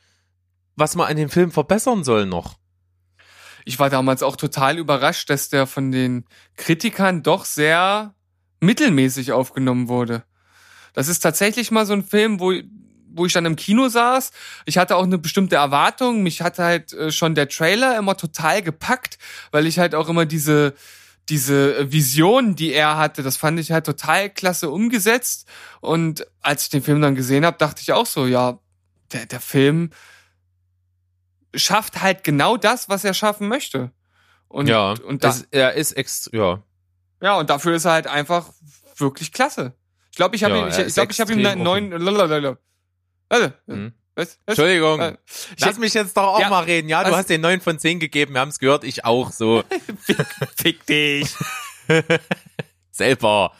was 0.75 0.95
man 0.95 1.07
an 1.07 1.17
dem 1.17 1.29
Film 1.29 1.51
verbessern 1.51 2.03
soll 2.03 2.25
noch. 2.25 2.57
Ich 3.65 3.79
war 3.79 3.89
damals 3.89 4.23
auch 4.23 4.37
total 4.37 4.77
überrascht, 4.77 5.29
dass 5.29 5.49
der 5.49 5.67
von 5.67 5.91
den 5.91 6.23
Kritikern 6.55 7.23
doch 7.23 7.43
sehr 7.43 8.13
mittelmäßig 8.61 9.33
aufgenommen 9.33 9.89
wurde. 9.89 10.23
Das 10.93 11.09
ist 11.09 11.19
tatsächlich 11.19 11.69
mal 11.69 11.85
so 11.85 11.93
ein 11.93 12.03
Film, 12.03 12.39
wo, 12.39 12.53
wo 13.17 13.25
ich 13.25 13.33
dann 13.33 13.45
im 13.45 13.55
Kino 13.55 13.89
saß. 13.89 14.31
Ich 14.65 14.77
hatte 14.77 14.95
auch 14.95 15.03
eine 15.03 15.17
bestimmte 15.17 15.55
Erwartung. 15.55 16.23
Mich 16.23 16.41
hat 16.41 16.59
halt 16.59 16.93
äh, 16.93 17.11
schon 17.11 17.35
der 17.35 17.49
Trailer 17.49 17.97
immer 17.97 18.15
total 18.15 18.61
gepackt, 18.61 19.17
weil 19.51 19.67
ich 19.67 19.79
halt 19.79 19.95
auch 19.95 20.09
immer 20.09 20.25
diese, 20.25 20.73
diese 21.29 21.91
Vision, 21.91 22.55
die 22.55 22.73
er 22.73 22.97
hatte, 22.97 23.23
das 23.23 23.37
fand 23.37 23.59
ich 23.59 23.71
halt 23.71 23.85
total 23.85 24.29
klasse 24.29 24.69
umgesetzt. 24.69 25.47
Und 25.81 26.25
als 26.41 26.63
ich 26.63 26.69
den 26.69 26.83
Film 26.83 27.01
dann 27.01 27.15
gesehen 27.15 27.45
habe, 27.45 27.57
dachte 27.57 27.81
ich 27.81 27.91
auch 27.91 28.05
so, 28.05 28.25
ja, 28.25 28.59
der, 29.11 29.25
der 29.25 29.41
Film 29.41 29.91
schafft 31.55 32.01
halt 32.01 32.23
genau 32.23 32.57
das, 32.57 32.89
was 32.89 33.03
er 33.03 33.13
schaffen 33.13 33.47
möchte. 33.47 33.91
Und, 34.47 34.67
ja, 34.67 34.91
und 34.91 35.23
da, 35.23 35.29
es, 35.29 35.47
er 35.51 35.73
ist 35.73 35.97
ext 35.97 36.29
ja. 36.31 36.61
ja, 37.21 37.37
und 37.37 37.49
dafür 37.49 37.75
ist 37.75 37.85
er 37.85 37.91
halt 37.93 38.07
einfach 38.07 38.49
wirklich 38.95 39.33
klasse. 39.33 39.73
Ich 40.11 40.17
glaube, 40.17 40.35
ich 40.35 40.43
habe 40.43 40.55
Ja, 40.55 40.61
ihm, 40.61 40.69
ich, 40.69 40.77
ich 40.79 40.93
glaube, 40.93 41.11
ich 41.11 41.19
habe 41.19 41.33
ihm 41.33 41.45
einen 41.45 41.63
neuen. 41.63 41.89
Also, 43.29 43.51
Hm. 43.67 43.93
was, 44.15 44.27
was? 44.27 44.39
Entschuldigung. 44.45 44.99
Äh, 44.99 45.17
Lass 45.59 45.77
mich 45.77 45.93
jetzt 45.93 46.15
doch 46.17 46.23
auch 46.35 46.39
Ja. 46.39 46.49
mal 46.49 46.63
reden. 46.63 46.89
Ja, 46.89 47.03
du 47.03 47.15
hast 47.15 47.29
den 47.29 47.41
9 47.41 47.61
von 47.61 47.77
10 47.79 47.99
gegeben, 47.99 48.33
wir 48.33 48.41
haben 48.41 48.49
es 48.49 48.59
gehört, 48.59 48.83
ich 48.83 49.05
auch 49.05 49.31
so. 49.31 49.63
Fick 50.57 50.85
dich. 50.85 51.33
Selber. 52.91 53.53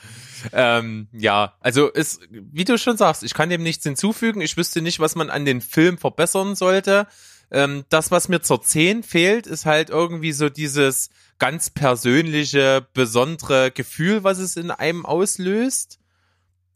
Ähm, 0.54 1.08
ja, 1.12 1.56
also 1.62 1.88
ist, 1.90 2.22
wie 2.30 2.64
du 2.64 2.78
schon 2.78 2.98
sagst, 2.98 3.24
ich 3.24 3.34
kann 3.34 3.50
dem 3.50 3.64
nichts 3.64 3.84
hinzufügen. 3.84 4.42
Ich 4.42 4.56
wüsste 4.58 4.82
nicht, 4.82 5.00
was 5.00 5.16
man 5.16 5.30
an 5.30 5.46
den 5.46 5.62
Film 5.62 5.98
verbessern 5.98 6.56
sollte. 6.56 7.08
Ähm, 7.50 7.86
das, 7.90 8.12
was 8.12 8.28
mir 8.30 8.42
zur 8.42 8.62
10 8.62 9.04
fehlt, 9.04 9.48
ist 9.48 9.66
halt 9.66 9.90
irgendwie 9.90 10.32
so 10.34 10.50
dieses 10.50 11.10
ganz 11.40 11.70
persönliche, 11.70 12.86
besondere 12.94 13.72
Gefühl, 13.72 14.24
was 14.24 14.38
es 14.40 14.58
in 14.58 14.70
einem 14.72 15.06
auslöst. 15.06 16.00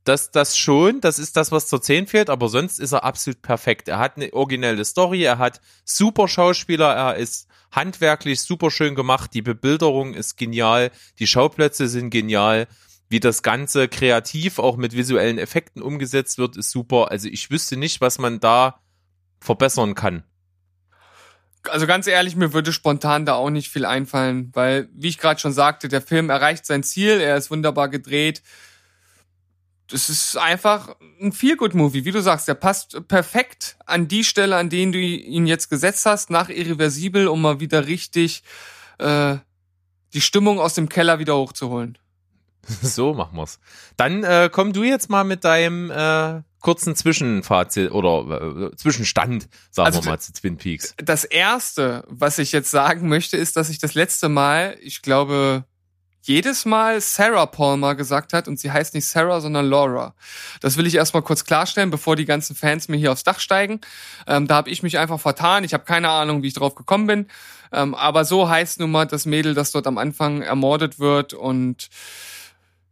Das, 0.04 0.32
das 0.32 0.58
schon, 0.58 1.00
das 1.00 1.20
ist 1.20 1.38
das, 1.38 1.52
was 1.52 1.68
zur 1.68 1.82
10 1.82 2.08
fehlt, 2.08 2.30
aber 2.30 2.50
sonst 2.50 2.80
ist 2.80 2.92
er 2.92 3.04
absolut 3.04 3.42
perfekt. 3.42 3.88
Er 3.88 4.00
hat 4.00 4.18
eine 4.18 4.34
originelle 4.34 4.84
Story, 4.84 5.24
er 5.24 5.38
hat 5.38 5.62
super 5.86 6.28
Schauspieler, 6.28 6.94
er 6.94 7.16
ist 7.18 7.48
handwerklich 7.72 8.42
super 8.42 8.72
schön 8.72 8.96
gemacht, 8.96 9.32
die 9.34 9.42
Bebilderung 9.44 10.14
ist 10.14 10.38
genial, 10.38 10.92
die 11.20 11.28
Schauplätze 11.28 11.88
sind 11.88 12.10
genial, 12.10 12.68
wie 13.10 13.20
das 13.20 13.44
Ganze 13.44 13.88
kreativ 13.90 14.58
auch 14.58 14.78
mit 14.78 14.96
visuellen 14.96 15.38
Effekten 15.38 15.82
umgesetzt 15.82 16.38
wird, 16.38 16.58
ist 16.58 16.72
super. 16.72 17.12
Also 17.12 17.28
ich 17.28 17.52
wüsste 17.52 17.78
nicht, 17.78 18.02
was 18.02 18.20
man 18.20 18.40
da 18.40 18.80
verbessern 19.42 19.96
kann. 19.96 20.24
Also 21.70 21.86
ganz 21.86 22.08
ehrlich, 22.08 22.36
mir 22.36 22.54
würde 22.54 22.74
spontan 22.74 23.26
da 23.26 23.36
auch 23.36 23.50
nicht 23.50 23.70
viel 23.70 23.86
einfallen, 23.86 24.50
weil, 24.54 24.90
wie 24.94 25.10
ich 25.10 25.18
gerade 25.18 25.40
schon 25.40 25.54
sagte, 25.54 25.90
der 25.90 26.02
Film 26.02 26.30
erreicht 26.30 26.66
sein 26.66 26.84
Ziel, 26.84 27.20
er 27.20 27.38
ist 27.38 27.52
wunderbar 27.52 27.90
gedreht. 27.90 28.42
Das 29.92 30.10
ist 30.10 30.38
einfach 30.38 30.96
ein 31.22 31.34
Feel-Good-Movie, 31.34 32.06
wie 32.06 32.12
du 32.12 32.22
sagst, 32.22 32.48
der 32.48 32.54
passt 32.54 33.08
perfekt 33.08 33.78
an 33.86 34.08
die 34.08 34.24
Stelle, 34.24 34.56
an 34.56 34.70
denen 34.70 34.92
du 34.92 35.00
ihn 35.00 35.48
jetzt 35.48 35.70
gesetzt 35.70 36.06
hast, 36.06 36.30
nach 36.30 36.50
Irreversibel, 36.50 37.28
um 37.28 37.42
mal 37.42 37.60
wieder 37.60 37.88
richtig 37.88 38.44
äh, 39.00 39.38
die 40.14 40.22
Stimmung 40.22 40.60
aus 40.60 40.74
dem 40.74 40.90
Keller 40.90 41.20
wieder 41.20 41.38
hochzuholen. 41.38 41.98
So 42.82 43.14
machen 43.14 43.38
wir's. 43.38 43.60
Dann 43.98 44.24
äh, 44.24 44.50
komm 44.52 44.72
du 44.72 44.84
jetzt 44.84 45.10
mal 45.10 45.24
mit 45.24 45.44
deinem 45.44 45.90
äh, 45.90 46.42
kurzen 46.62 46.96
Zwischenfazit 46.96 47.92
oder 47.92 48.72
äh, 48.72 48.76
Zwischenstand, 48.76 49.50
sagen 49.72 49.88
Also 49.88 50.04
wir 50.04 50.12
mal, 50.12 50.20
zu 50.20 50.32
Twin 50.32 50.58
Peaks. 50.58 50.94
Das 50.98 51.24
erste, 51.24 52.06
was 52.08 52.38
ich 52.38 52.52
jetzt 52.52 52.72
sagen 52.72 53.10
möchte, 53.10 53.36
ist, 53.36 53.58
dass 53.58 53.70
ich 53.70 53.80
das 53.80 53.96
letzte 53.96 54.30
Mal, 54.30 54.78
ich 54.82 55.02
glaube, 55.02 55.66
jedes 56.22 56.66
Mal 56.66 57.02
Sarah 57.02 57.46
Palmer 57.48 57.96
gesagt 57.96 58.34
hat 58.34 58.48
und 58.48 58.60
sie 58.60 58.72
heißt 58.72 58.94
nicht 58.94 59.08
Sarah, 59.08 59.42
sondern 59.42 59.68
Laura. 59.68 60.14
Das 60.60 60.78
will 60.78 60.86
ich 60.86 60.96
erstmal 60.96 61.24
kurz 61.24 61.46
klarstellen, 61.46 61.90
bevor 61.90 62.16
die 62.16 62.26
ganzen 62.26 62.56
Fans 62.56 62.88
mir 62.88 62.98
hier 62.98 63.12
aufs 63.12 63.24
Dach 63.24 63.40
steigen. 63.40 63.82
Ähm, 64.28 64.48
da 64.48 64.56
habe 64.56 64.70
ich 64.70 64.84
mich 64.84 65.00
einfach 65.00 65.20
vertan. 65.20 65.64
Ich 65.64 65.74
habe 65.74 65.84
keine 65.84 66.10
Ahnung, 66.10 66.44
wie 66.44 66.48
ich 66.48 66.54
drauf 66.54 66.76
gekommen 66.76 67.08
bin. 67.08 67.28
Ähm, 67.72 67.96
aber 67.96 68.26
so 68.26 68.50
heißt 68.50 68.80
nun 68.80 68.92
mal 68.92 69.06
das 69.06 69.26
Mädel, 69.26 69.54
das 69.54 69.72
dort 69.72 69.88
am 69.88 69.98
Anfang 69.98 70.42
ermordet 70.42 71.00
wird 71.00 71.34
und 71.34 71.90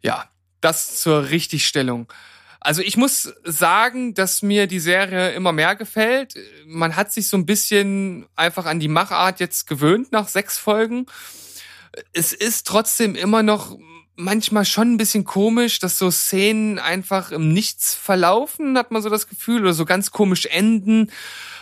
ja, 0.02 0.26
das 0.62 1.00
zur 1.00 1.30
Richtigstellung. 1.30 2.08
Also 2.62 2.82
ich 2.82 2.98
muss 2.98 3.34
sagen, 3.46 4.14
dass 4.14 4.42
mir 4.42 4.68
die 4.68 4.80
Serie 4.80 5.32
immer 5.32 5.54
mehr 5.54 5.76
gefällt. 5.76 6.34
Man 6.66 6.96
hat 6.96 7.14
sich 7.14 7.30
so 7.30 7.38
ein 7.38 7.46
bisschen 7.46 8.28
einfach 8.36 8.66
an 8.66 8.80
die 8.80 8.90
Machart 8.90 9.40
jetzt 9.40 9.66
gewöhnt 9.68 10.12
nach 10.12 10.28
sechs 10.28 10.58
Folgen. 10.58 11.06
Es 12.14 12.34
ist 12.34 12.68
trotzdem 12.68 13.16
immer 13.16 13.44
noch 13.44 13.78
manchmal 14.20 14.66
schon 14.66 14.94
ein 14.94 14.98
bisschen 14.98 15.24
komisch, 15.24 15.80
dass 15.80 15.98
so 15.98 16.12
Szenen 16.12 16.78
einfach 16.78 17.32
im 17.32 17.54
Nichts 17.54 17.96
verlaufen, 17.96 18.78
hat 18.78 18.92
man 18.92 19.02
so 19.02 19.10
das 19.10 19.28
Gefühl, 19.28 19.62
oder 19.62 19.74
so 19.74 19.86
ganz 19.86 20.12
komisch 20.12 20.46
enden. 20.46 21.12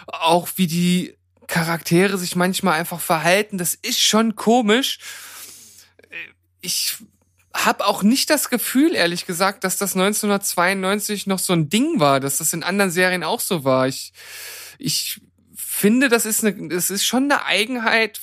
Auch 0.07 0.49
wie 0.55 0.67
die 0.67 1.15
Charaktere 1.45 2.17
sich 2.17 2.35
manchmal 2.35 2.79
einfach 2.79 2.99
verhalten, 2.99 3.57
das 3.57 3.75
ist 3.75 4.01
schon 4.01 4.35
komisch. 4.35 4.99
Ich 6.61 6.97
habe 7.53 7.85
auch 7.85 8.03
nicht 8.03 8.29
das 8.29 8.49
Gefühl, 8.49 8.95
ehrlich 8.95 9.25
gesagt, 9.25 9.63
dass 9.63 9.77
das 9.77 9.95
1992 9.95 11.27
noch 11.27 11.39
so 11.39 11.53
ein 11.53 11.69
Ding 11.69 11.99
war, 11.99 12.19
dass 12.19 12.37
das 12.37 12.53
in 12.53 12.63
anderen 12.63 12.91
Serien 12.91 13.23
auch 13.23 13.39
so 13.39 13.63
war. 13.63 13.87
Ich, 13.87 14.13
ich 14.77 15.21
finde, 15.55 16.09
das 16.09 16.25
ist, 16.25 16.43
eine, 16.43 16.69
das 16.69 16.89
ist 16.89 17.05
schon 17.05 17.31
eine 17.31 17.45
Eigenheit 17.45 18.19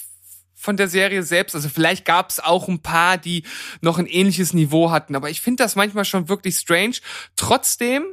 von 0.65 0.77
der 0.77 0.89
Serie 0.89 1.23
selbst. 1.23 1.55
Also 1.55 1.69
vielleicht 1.69 2.05
gab 2.05 2.31
es 2.31 2.41
auch 2.41 2.69
ein 2.69 2.81
paar, 2.81 3.19
die 3.19 3.45
noch 3.83 3.99
ein 3.99 4.07
ähnliches 4.07 4.55
Niveau 4.55 4.91
hatten, 4.91 5.15
aber 5.15 5.29
ich 5.29 5.41
finde 5.41 5.63
das 5.63 5.77
manchmal 5.77 6.07
schon 6.07 6.29
wirklich 6.29 6.57
strange. 6.57 6.97
Trotzdem 7.37 8.05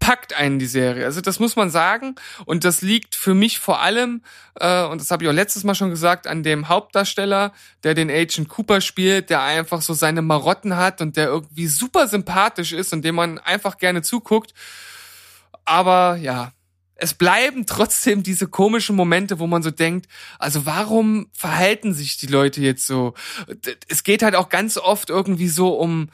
packt 0.00 0.32
einen 0.32 0.58
die 0.58 0.66
Serie. 0.66 1.04
Also 1.04 1.20
das 1.20 1.38
muss 1.38 1.56
man 1.56 1.70
sagen. 1.70 2.16
Und 2.46 2.64
das 2.64 2.82
liegt 2.82 3.14
für 3.14 3.34
mich 3.34 3.60
vor 3.60 3.80
allem, 3.80 4.22
äh, 4.58 4.84
und 4.86 5.00
das 5.00 5.10
habe 5.10 5.22
ich 5.22 5.30
auch 5.30 5.34
letztes 5.34 5.62
Mal 5.62 5.74
schon 5.74 5.90
gesagt, 5.90 6.26
an 6.26 6.42
dem 6.42 6.68
Hauptdarsteller, 6.68 7.52
der 7.84 7.94
den 7.94 8.10
Agent 8.10 8.48
Cooper 8.48 8.80
spielt, 8.80 9.30
der 9.30 9.42
einfach 9.42 9.82
so 9.82 9.94
seine 9.94 10.22
Marotten 10.22 10.76
hat 10.76 11.00
und 11.00 11.16
der 11.16 11.26
irgendwie 11.26 11.68
super 11.68 12.08
sympathisch 12.08 12.72
ist 12.72 12.92
und 12.92 13.02
dem 13.02 13.14
man 13.14 13.38
einfach 13.38 13.78
gerne 13.78 14.02
zuguckt. 14.02 14.54
Aber 15.64 16.16
ja, 16.16 16.52
es 17.00 17.14
bleiben 17.14 17.64
trotzdem 17.66 18.22
diese 18.22 18.46
komischen 18.46 18.94
Momente, 18.94 19.38
wo 19.38 19.46
man 19.46 19.62
so 19.62 19.70
denkt, 19.70 20.06
also 20.38 20.66
warum 20.66 21.28
verhalten 21.32 21.94
sich 21.94 22.18
die 22.18 22.26
Leute 22.26 22.60
jetzt 22.60 22.86
so? 22.86 23.14
Es 23.88 24.04
geht 24.04 24.22
halt 24.22 24.36
auch 24.36 24.50
ganz 24.50 24.76
oft 24.76 25.08
irgendwie 25.08 25.48
so 25.48 25.74
um 25.74 26.10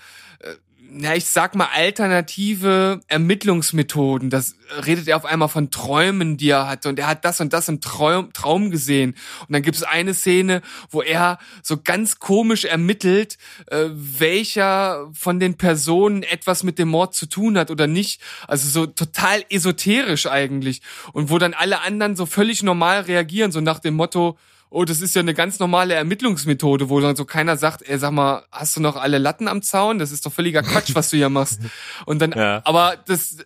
ja, 0.91 1.14
ich 1.14 1.26
sag 1.26 1.55
mal, 1.55 1.68
alternative 1.74 3.01
Ermittlungsmethoden. 3.09 4.30
Das 4.30 4.57
redet 4.84 5.09
er 5.09 5.16
auf 5.16 5.24
einmal 5.24 5.49
von 5.49 5.70
Träumen, 5.70 6.37
die 6.37 6.51
er 6.51 6.68
hatte. 6.68 6.89
Und 6.89 6.99
er 6.99 7.07
hat 7.07 7.24
das 7.24 7.41
und 7.41 7.53
das 7.53 7.68
im 7.68 7.80
Traum, 7.80 8.32
Traum 8.32 8.70
gesehen. 8.70 9.14
Und 9.41 9.53
dann 9.53 9.62
gibt 9.62 9.76
es 9.76 9.82
eine 9.82 10.14
Szene, 10.14 10.62
wo 10.91 11.03
er 11.03 11.39
so 11.62 11.76
ganz 11.82 12.18
komisch 12.18 12.64
ermittelt, 12.64 13.39
äh, 13.66 13.87
welcher 13.91 15.09
von 15.12 15.41
den 15.41 15.57
Personen 15.57 16.22
etwas 16.22 16.62
mit 16.62 16.78
dem 16.78 16.89
Mord 16.89 17.14
zu 17.14 17.26
tun 17.26 17.59
hat 17.59 17.70
oder 17.70 17.87
nicht. 17.87 18.20
Also 18.47 18.68
so 18.68 18.87
total 18.87 19.45
esoterisch 19.51 20.26
eigentlich. 20.26 20.82
Und 21.12 21.30
wo 21.30 21.39
dann 21.39 21.55
alle 21.55 21.80
anderen 21.80 22.16
so 22.16 22.26
völlig 22.26 22.62
normal 22.62 23.03
reagieren, 23.03 23.53
so 23.53 23.61
nach 23.61 23.80
dem 23.80 23.95
Motto, 23.95 24.39
oh, 24.77 24.85
das 24.85 25.01
ist 25.01 25.14
ja 25.14 25.20
eine 25.20 25.33
ganz 25.35 25.59
normale 25.59 25.95
Ermittlungsmethode, 25.95 26.89
wo 26.91 27.01
dann 27.01 27.16
so 27.16 27.24
keiner 27.24 27.57
sagt, 27.57 27.83
ey, 27.89 27.99
sag 27.99 28.12
mal, 28.12 28.45
hast 28.53 28.77
du 28.77 28.81
noch 28.81 28.97
alle 28.97 29.18
Latten 29.18 29.49
am 29.49 29.62
Zaun? 29.62 29.99
Das 29.99 30.12
ist 30.12 30.27
doch 30.27 30.33
völliger 30.33 30.62
Quatsch, 30.62 30.95
was 30.95 31.11
du 31.11 31.16
hier 31.16 31.31
machst. 31.31 31.61
Und 32.07 32.20
dann, 32.20 32.33
Ja. 32.33 32.61
aber 32.64 32.97
das, 33.07 33.39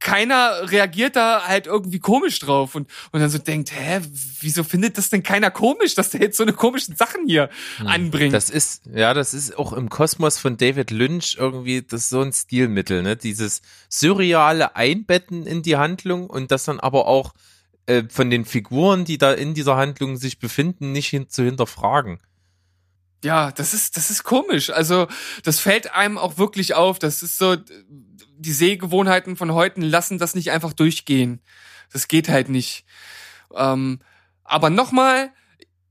keiner 0.00 0.70
reagiert 0.70 1.16
da 1.16 1.42
halt 1.46 1.66
irgendwie 1.66 2.00
komisch 2.00 2.40
drauf 2.40 2.74
und, 2.74 2.90
und 3.12 3.20
dann 3.20 3.30
so 3.30 3.38
denkt, 3.38 3.70
hä, 3.72 4.00
wieso 4.40 4.64
findet 4.64 4.98
das 4.98 5.08
denn 5.08 5.22
keiner 5.22 5.52
komisch, 5.52 5.94
dass 5.94 6.10
der 6.10 6.20
jetzt 6.20 6.36
so 6.36 6.42
eine 6.42 6.52
komischen 6.52 6.96
Sachen 6.96 7.26
hier 7.26 7.48
anbringt? 7.84 8.34
Das 8.34 8.50
ist, 8.50 8.82
ja, 8.92 9.14
das 9.14 9.34
ist 9.34 9.56
auch 9.56 9.72
im 9.72 9.88
Kosmos 9.88 10.38
von 10.38 10.56
David 10.56 10.90
Lynch 10.90 11.36
irgendwie, 11.38 11.82
das 11.82 12.02
ist 12.02 12.08
so 12.08 12.20
ein 12.22 12.32
Stilmittel, 12.32 13.02
ne? 13.02 13.16
Dieses 13.16 13.62
surreale 13.88 14.74
Einbetten 14.74 15.46
in 15.46 15.62
die 15.62 15.76
Handlung 15.76 16.28
und 16.28 16.50
das 16.50 16.64
dann 16.64 16.80
aber 16.80 17.06
auch 17.06 17.32
äh, 17.88 18.04
von 18.10 18.28
den 18.28 18.44
Figuren, 18.44 19.06
die 19.06 19.16
da 19.16 19.32
in 19.32 19.54
dieser 19.54 19.76
Handlung 19.76 20.18
sich 20.18 20.38
befinden, 20.38 20.92
nicht 20.92 21.08
hin 21.08 21.30
zu 21.30 21.42
hinterfragen. 21.42 22.18
Ja, 23.24 23.50
das 23.50 23.72
ist, 23.72 23.96
das 23.96 24.10
ist 24.10 24.24
komisch. 24.24 24.68
Also, 24.68 25.08
das 25.42 25.58
fällt 25.58 25.94
einem 25.94 26.18
auch 26.18 26.36
wirklich 26.36 26.74
auf. 26.74 26.98
Das 26.98 27.22
ist 27.22 27.38
so, 27.38 27.56
die 28.36 28.52
Sehgewohnheiten 28.52 29.36
von 29.36 29.54
heute 29.54 29.80
lassen 29.80 30.18
das 30.18 30.34
nicht 30.34 30.50
einfach 30.50 30.74
durchgehen. 30.74 31.40
Das 31.90 32.08
geht 32.08 32.28
halt 32.28 32.50
nicht. 32.50 32.84
Ähm, 33.54 34.00
aber 34.44 34.68
nochmal, 34.68 35.30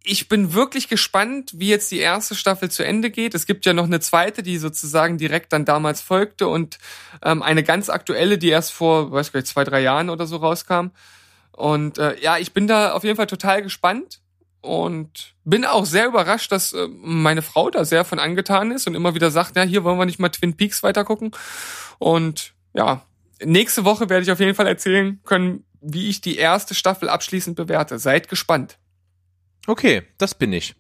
ich 0.04 0.30
bin 0.30 0.54
wirklich 0.54 0.89
gespannt, 0.89 1.54
wie 1.56 1.70
jetzt 1.70 1.91
die 1.91 1.98
erste 1.98 2.36
Staffel 2.36 2.70
zu 2.70 2.86
Ende 2.86 3.10
geht. 3.10 3.34
Es 3.34 3.48
gibt 3.48 3.66
ja 3.66 3.74
noch 3.74 3.86
eine 3.86 4.02
zweite, 4.02 4.43
die 4.43 4.60
sozusagen 4.60 5.18
direkt 5.18 5.52
dann 5.52 5.66
damals 5.66 6.02
folgte 6.02 6.48
und 6.48 6.78
ähm, 7.24 7.41
eine 7.41 7.64
ganz 7.64 7.89
aktuelle, 7.89 8.38
die 8.38 8.50
erst 8.50 8.72
vor, 8.72 9.12
weiß 9.12 9.32
gar 9.32 9.39
nicht, 9.39 9.48
zwei, 9.48 9.64
drei 9.64 9.82
Jahren 9.82 10.12
oder 10.12 10.28
so 10.28 10.38
rauskam. 10.38 10.91
Und 11.58 11.97
äh, 11.97 12.16
ja, 12.22 12.38
ich 12.38 12.53
bin 12.53 12.68
da 12.68 12.91
auf 12.91 13.03
jeden 13.03 13.16
Fall 13.16 13.26
total 13.26 13.64
gespannt 13.64 14.22
und 14.62 15.34
bin 15.43 15.66
auch 15.66 15.88
sehr 15.88 16.05
überrascht, 16.05 16.51
dass 16.51 16.74
äh, 16.74 16.88
meine 16.88 17.41
Frau 17.41 17.72
da 17.72 17.84
sehr 17.84 18.05
von 18.05 18.20
angetan 18.20 18.70
ist 18.70 18.86
und 18.86 18.93
immer 18.93 19.16
wieder 19.16 19.32
sagt, 19.32 19.55
ja, 19.55 19.64
hier 19.64 19.84
wollen 19.84 19.97
wir 19.97 20.05
nicht 20.05 20.20
mal 20.20 20.30
Twin 20.30 20.55
Peaks 20.55 20.84
weitergucken. 20.84 21.32
Und 21.97 22.53
ja, 22.76 23.01
nächste 23.43 23.86
Woche 23.86 24.08
werde 24.08 24.22
ich 24.22 24.32
auf 24.32 24.39
jeden 24.39 24.53
Fall 24.53 24.68
erzählen 24.68 25.20
können, 25.24 25.66
wie 25.82 26.10
ich 26.10 26.22
die 26.22 26.38
erste 26.38 26.76
Staffel 26.76 27.10
abschließend 27.10 27.55
bewerte. 27.55 27.97
Seid 27.97 28.30
gespannt. 28.30 28.78
Okay, 29.66 30.03
das 30.20 30.36
bin 30.36 30.53
ich. 30.53 30.76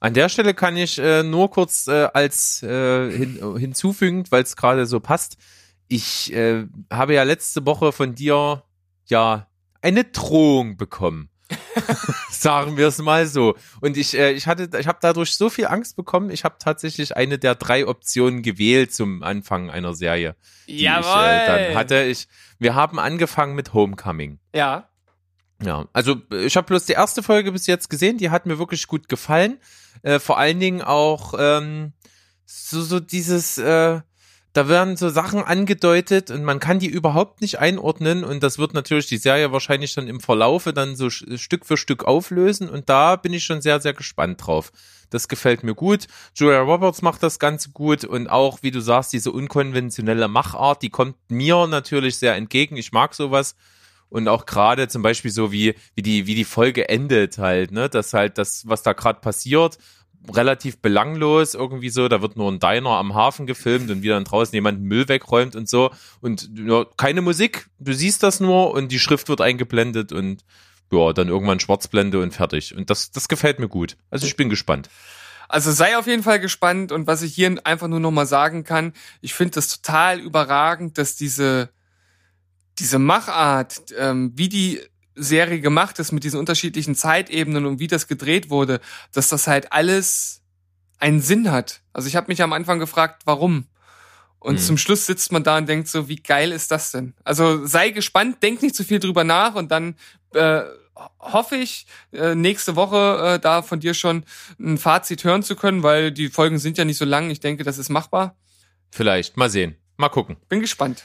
An 0.00 0.14
der 0.14 0.28
Stelle 0.28 0.52
kann 0.52 0.76
ich 0.76 0.98
äh, 0.98 1.22
nur 1.22 1.48
kurz 1.48 1.86
äh, 1.86 2.08
als 2.12 2.60
äh, 2.64 3.08
hin, 3.08 3.56
hinzufügend, 3.56 4.32
weil 4.32 4.42
es 4.42 4.56
gerade 4.56 4.84
so 4.86 4.98
passt. 4.98 5.36
Ich 5.86 6.32
äh, 6.32 6.66
habe 6.90 7.14
ja 7.14 7.22
letzte 7.22 7.64
Woche 7.66 7.92
von 7.92 8.16
dir 8.16 8.64
ja 9.06 9.46
eine 9.82 10.04
Drohung 10.04 10.76
bekommen. 10.76 11.28
Sagen 12.30 12.76
wir 12.76 12.88
es 12.88 12.98
mal 12.98 13.26
so. 13.26 13.56
Und 13.80 13.96
ich, 13.96 14.16
äh, 14.16 14.32
ich 14.32 14.46
hatte, 14.46 14.70
ich 14.78 14.86
habe 14.86 14.98
dadurch 15.02 15.36
so 15.36 15.50
viel 15.50 15.66
Angst 15.66 15.96
bekommen. 15.96 16.30
Ich 16.30 16.44
habe 16.44 16.56
tatsächlich 16.58 17.16
eine 17.16 17.38
der 17.38 17.54
drei 17.54 17.86
Optionen 17.86 18.42
gewählt 18.42 18.94
zum 18.94 19.22
Anfang 19.22 19.70
einer 19.70 19.94
Serie, 19.94 20.34
die 20.66 20.76
ich 20.76 20.84
äh, 20.84 21.46
dann 21.46 21.74
hatte. 21.74 22.02
Ich, 22.04 22.28
wir 22.58 22.74
haben 22.74 22.98
angefangen 22.98 23.54
mit 23.54 23.74
Homecoming. 23.74 24.38
Ja. 24.54 24.88
Ja, 25.62 25.86
also 25.92 26.16
ich 26.30 26.56
habe 26.56 26.66
bloß 26.66 26.86
die 26.86 26.94
erste 26.94 27.22
Folge 27.22 27.52
bis 27.52 27.68
jetzt 27.68 27.88
gesehen, 27.88 28.18
die 28.18 28.30
hat 28.30 28.46
mir 28.46 28.58
wirklich 28.58 28.88
gut 28.88 29.08
gefallen. 29.08 29.58
Äh, 30.02 30.18
vor 30.18 30.38
allen 30.38 30.58
Dingen 30.58 30.82
auch 30.82 31.34
ähm, 31.38 31.92
so, 32.44 32.82
so 32.82 32.98
dieses, 32.98 33.58
äh, 33.58 34.00
da 34.52 34.68
werden 34.68 34.96
so 34.96 35.08
Sachen 35.08 35.42
angedeutet 35.42 36.30
und 36.30 36.44
man 36.44 36.60
kann 36.60 36.78
die 36.78 36.88
überhaupt 36.88 37.40
nicht 37.40 37.58
einordnen 37.58 38.22
und 38.22 38.42
das 38.42 38.58
wird 38.58 38.74
natürlich 38.74 39.06
die 39.06 39.16
Serie 39.16 39.50
wahrscheinlich 39.50 39.94
dann 39.94 40.08
im 40.08 40.20
Verlaufe 40.20 40.74
dann 40.74 40.94
so 40.94 41.08
Stück 41.08 41.64
für 41.64 41.78
Stück 41.78 42.04
auflösen 42.04 42.68
und 42.68 42.88
da 42.88 43.16
bin 43.16 43.32
ich 43.32 43.44
schon 43.44 43.62
sehr, 43.62 43.80
sehr 43.80 43.94
gespannt 43.94 44.46
drauf. 44.46 44.70
Das 45.08 45.28
gefällt 45.28 45.62
mir 45.62 45.74
gut. 45.74 46.06
Julia 46.34 46.60
Roberts 46.60 47.02
macht 47.02 47.22
das 47.22 47.38
Ganze 47.38 47.70
gut 47.70 48.04
und 48.04 48.28
auch, 48.28 48.62
wie 48.62 48.70
du 48.70 48.80
sagst, 48.80 49.12
diese 49.12 49.30
unkonventionelle 49.30 50.28
Machart, 50.28 50.82
die 50.82 50.90
kommt 50.90 51.16
mir 51.28 51.66
natürlich 51.66 52.16
sehr 52.16 52.34
entgegen. 52.34 52.76
Ich 52.76 52.92
mag 52.92 53.14
sowas 53.14 53.54
und 54.08 54.28
auch 54.28 54.44
gerade 54.44 54.88
zum 54.88 55.02
Beispiel 55.02 55.30
so 55.30 55.50
wie 55.52 55.74
wie 55.94 56.02
die 56.02 56.26
wie 56.26 56.34
die 56.34 56.44
Folge 56.44 56.88
endet 56.90 57.38
halt, 57.38 57.72
ne, 57.72 57.88
dass 57.88 58.12
halt 58.12 58.36
das 58.36 58.68
was 58.68 58.82
da 58.82 58.92
gerade 58.92 59.20
passiert 59.20 59.78
relativ 60.32 60.78
belanglos 60.78 61.54
irgendwie 61.54 61.88
so. 61.88 62.08
Da 62.08 62.22
wird 62.22 62.36
nur 62.36 62.50
ein 62.50 62.60
Diner 62.60 62.90
am 62.90 63.14
Hafen 63.14 63.46
gefilmt 63.46 63.90
und 63.90 64.02
wieder 64.02 64.20
draußen 64.20 64.54
jemand 64.54 64.80
Müll 64.80 65.08
wegräumt 65.08 65.56
und 65.56 65.68
so. 65.68 65.90
Und 66.20 66.50
ja, 66.54 66.84
keine 66.96 67.22
Musik, 67.22 67.68
du 67.78 67.92
siehst 67.92 68.22
das 68.22 68.40
nur 68.40 68.72
und 68.72 68.92
die 68.92 68.98
Schrift 68.98 69.28
wird 69.28 69.40
eingeblendet 69.40 70.12
und 70.12 70.44
ja, 70.92 71.12
dann 71.12 71.28
irgendwann 71.28 71.60
Schwarzblende 71.60 72.20
und 72.20 72.34
fertig. 72.34 72.76
Und 72.76 72.90
das, 72.90 73.10
das 73.10 73.28
gefällt 73.28 73.58
mir 73.58 73.68
gut. 73.68 73.96
Also 74.10 74.26
ich 74.26 74.36
bin 74.36 74.50
gespannt. 74.50 74.90
Also 75.48 75.70
sei 75.70 75.98
auf 75.98 76.06
jeden 76.06 76.22
Fall 76.22 76.40
gespannt 76.40 76.92
und 76.92 77.06
was 77.06 77.22
ich 77.22 77.34
hier 77.34 77.60
einfach 77.64 77.88
nur 77.88 78.00
nochmal 78.00 78.26
sagen 78.26 78.64
kann, 78.64 78.92
ich 79.20 79.34
finde 79.34 79.52
das 79.52 79.68
total 79.68 80.20
überragend, 80.20 80.96
dass 80.98 81.16
diese, 81.16 81.70
diese 82.78 82.98
Machart, 82.98 83.82
ähm, 83.98 84.32
wie 84.34 84.48
die 84.48 84.80
Serie 85.14 85.60
gemacht 85.60 85.98
ist 85.98 86.12
mit 86.12 86.24
diesen 86.24 86.38
unterschiedlichen 86.38 86.94
Zeitebenen 86.94 87.66
und 87.66 87.78
wie 87.78 87.86
das 87.86 88.08
gedreht 88.08 88.50
wurde, 88.50 88.80
dass 89.12 89.28
das 89.28 89.46
halt 89.46 89.72
alles 89.72 90.42
einen 90.98 91.20
Sinn 91.20 91.50
hat. 91.50 91.80
Also 91.92 92.08
ich 92.08 92.16
habe 92.16 92.28
mich 92.28 92.42
am 92.42 92.52
Anfang 92.52 92.78
gefragt, 92.78 93.22
warum. 93.24 93.66
Und 94.38 94.54
mhm. 94.54 94.60
zum 94.60 94.78
Schluss 94.78 95.06
sitzt 95.06 95.32
man 95.32 95.44
da 95.44 95.58
und 95.58 95.68
denkt 95.68 95.88
so, 95.88 96.08
wie 96.08 96.16
geil 96.16 96.52
ist 96.52 96.70
das 96.70 96.90
denn? 96.90 97.14
Also 97.24 97.66
sei 97.66 97.90
gespannt, 97.90 98.42
denk 98.42 98.62
nicht 98.62 98.74
zu 98.74 98.84
viel 98.84 98.98
drüber 98.98 99.24
nach 99.24 99.54
und 99.54 99.70
dann 99.70 99.94
äh, 100.34 100.62
hoffe 101.18 101.56
ich, 101.56 101.86
äh, 102.12 102.34
nächste 102.34 102.76
Woche 102.76 103.34
äh, 103.34 103.38
da 103.38 103.62
von 103.62 103.80
dir 103.80 103.94
schon 103.94 104.24
ein 104.58 104.78
Fazit 104.78 105.24
hören 105.24 105.42
zu 105.42 105.56
können, 105.56 105.82
weil 105.82 106.12
die 106.12 106.28
Folgen 106.28 106.58
sind 106.58 106.78
ja 106.78 106.84
nicht 106.84 106.98
so 106.98 107.04
lang. 107.04 107.30
Ich 107.30 107.40
denke, 107.40 107.64
das 107.64 107.78
ist 107.78 107.88
machbar. 107.88 108.36
Vielleicht, 108.90 109.36
mal 109.36 109.50
sehen. 109.50 109.76
Mal 109.96 110.08
gucken. 110.08 110.36
Bin 110.48 110.60
gespannt. 110.60 111.04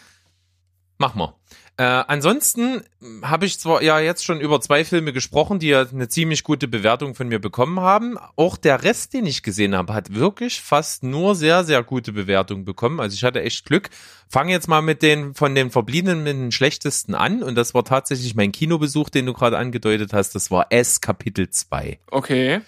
Mach 0.98 1.14
mal. 1.16 1.36
Äh, 1.80 1.84
ansonsten 1.84 2.84
habe 3.22 3.46
ich 3.46 3.60
zwar 3.60 3.84
ja 3.84 4.00
jetzt 4.00 4.26
schon 4.26 4.42
über 4.42 4.60
zwei 4.62 4.84
Filme 4.84 5.14
gesprochen, 5.14 5.60
die 5.60 5.68
ja 5.68 5.86
eine 5.88 6.10
ziemlich 6.10 6.44
gute 6.44 6.68
Bewertung 6.68 7.14
von 7.14 7.28
mir 7.28 7.38
bekommen 7.38 7.80
haben. 7.80 8.18
Auch 8.36 8.58
der 8.58 8.84
Rest, 8.84 9.14
den 9.14 9.28
ich 9.28 9.44
gesehen 9.44 9.76
habe, 9.76 9.94
hat 9.94 10.16
wirklich 10.16 10.60
fast 10.60 11.04
nur 11.04 11.36
sehr, 11.36 11.64
sehr 11.64 11.84
gute 11.84 12.14
Bewertungen 12.14 12.66
bekommen. 12.66 13.00
Also 13.00 13.14
ich 13.14 13.24
hatte 13.24 13.44
echt 13.44 13.64
Glück. 13.66 13.92
Fange 14.28 14.54
jetzt 14.54 14.68
mal 14.68 14.82
mit 14.82 15.04
den 15.04 15.36
von 15.36 15.54
den 15.54 15.70
verbliebenen 15.70 16.24
mit 16.24 16.34
den 16.34 16.52
schlechtesten 16.52 17.14
an. 17.14 17.44
Und 17.44 17.54
das 17.54 17.76
war 17.76 17.86
tatsächlich 17.86 18.34
mein 18.34 18.52
Kinobesuch, 18.52 19.12
den 19.12 19.28
du 19.28 19.34
gerade 19.34 19.60
angedeutet 19.60 20.14
hast. 20.14 20.34
Das 20.34 20.50
war 20.50 20.72
S 20.72 21.00
Kapitel 21.00 21.52
2. 21.52 22.00
Okay. 22.10 22.62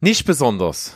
Nicht 0.00 0.26
besonders. 0.26 0.94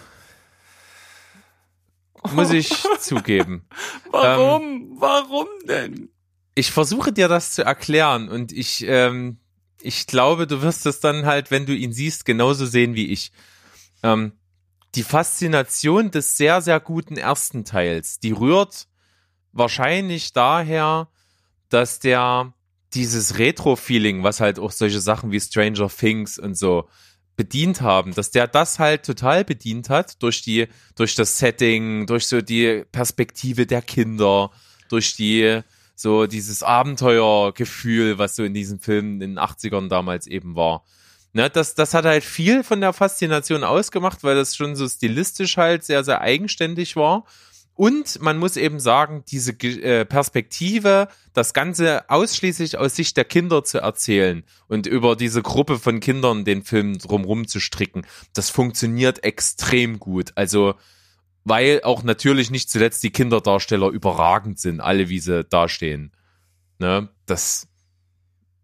Muss 2.33 2.51
ich 2.51 2.69
zugeben. 3.01 3.67
Warum? 4.11 4.63
Ähm, 4.63 4.97
Warum 4.99 5.47
denn? 5.67 6.11
Ich 6.59 6.73
versuche 6.73 7.13
dir 7.13 7.29
das 7.29 7.53
zu 7.53 7.63
erklären 7.63 8.29
und 8.29 8.51
ich, 8.51 8.85
ähm, 8.85 9.39
ich 9.81 10.09
glaube, 10.09 10.49
du 10.49 10.61
wirst 10.61 10.87
es 10.87 10.99
dann 10.99 11.25
halt, 11.25 11.53
wenn 11.53 11.67
du 11.67 11.73
ihn 11.75 11.93
siehst, 11.93 12.25
genauso 12.25 12.67
sehen 12.67 12.95
wie 12.95 13.07
ich. 13.13 13.31
Ähm, 14.03 14.33
die 14.97 15.05
Faszination 15.05 16.11
des 16.11 16.37
sehr, 16.37 16.61
sehr 16.61 16.81
guten 16.81 17.17
ersten 17.17 17.65
Teils, 17.65 18.19
die 18.19 18.33
rührt 18.33 18.89
wahrscheinlich 19.53 20.33
daher, 20.33 21.09
dass 21.69 22.01
der 22.01 22.53
dieses 22.93 23.39
Retro-Feeling, 23.39 24.25
was 24.25 24.41
halt 24.41 24.59
auch 24.59 24.73
solche 24.73 25.01
Sachen 25.01 25.31
wie 25.31 25.41
Stranger 25.41 25.89
Things 25.89 26.41
und 26.41 26.59
so 26.59 26.89
bedient 27.37 27.83
haben, 27.83 28.15
dass 28.15 28.33
der 28.33 28.49
das 28.49 28.81
halt 28.81 29.05
total 29.05 29.45
bedient 29.45 29.91
hat 29.91 30.21
durch 30.25 30.43
die, 30.43 30.67
durch 30.97 31.15
das 31.15 31.39
Setting, 31.39 32.07
durch 32.07 32.27
so 32.27 32.41
die 32.41 32.85
Perspektive 32.91 33.65
der 33.65 33.83
Kinder, 33.83 34.51
durch 34.89 35.15
die, 35.15 35.63
so 36.01 36.29
dieses 36.29 36.63
Abenteuergefühl, 36.63 38.19
was 38.19 38.37
so 38.37 38.45
in 38.45 38.55
diesen 38.55 38.79
Filmen 38.79 39.21
in 39.21 39.35
den 39.35 39.39
80ern 39.39 39.89
damals 39.89 40.29
eben 40.29 40.55
war. 40.55 40.85
Ne, 41.33 41.51
das, 41.51 41.75
das 41.75 41.93
hat 41.93 42.05
halt 42.05 42.23
viel 42.23 42.63
von 42.63 42.81
der 42.81 42.93
Faszination 42.93 43.65
ausgemacht, 43.65 44.23
weil 44.23 44.37
das 44.37 44.55
schon 44.55 44.77
so 44.77 44.89
stilistisch 44.89 45.57
halt 45.57 45.83
sehr, 45.83 46.05
sehr 46.05 46.21
eigenständig 46.21 46.95
war. 46.95 47.25
Und 47.75 48.23
man 48.23 48.39
muss 48.39 48.57
eben 48.57 48.79
sagen, 48.79 49.25
diese 49.29 49.53
äh, 49.53 50.05
Perspektive, 50.05 51.09
das 51.33 51.53
Ganze 51.53 52.09
ausschließlich 52.09 52.79
aus 52.79 52.95
Sicht 52.95 53.17
der 53.17 53.25
Kinder 53.25 53.65
zu 53.65 53.79
erzählen 53.79 54.45
und 54.69 54.87
über 54.87 55.17
diese 55.17 55.43
Gruppe 55.43 55.81
von 55.81 55.99
Kindern 55.99 56.45
den 56.45 56.63
Film 56.63 56.99
drumrum 56.99 57.49
zu 57.49 57.59
stricken, 57.59 58.07
das 58.35 58.51
funktioniert 58.51 59.25
extrem 59.25 59.99
gut. 59.99 60.31
Also 60.37 60.75
weil 61.49 61.83
auch 61.83 62.03
natürlich 62.03 62.51
nicht 62.51 62.71
zuletzt 62.71 63.03
die 63.03 63.11
Kinderdarsteller 63.11 63.89
überragend 63.89 64.59
sind, 64.59 64.81
alle 64.81 65.09
wie 65.09 65.19
sie 65.19 65.45
dastehen. 65.45 66.13
Ne, 66.79 67.09
das, 67.27 67.69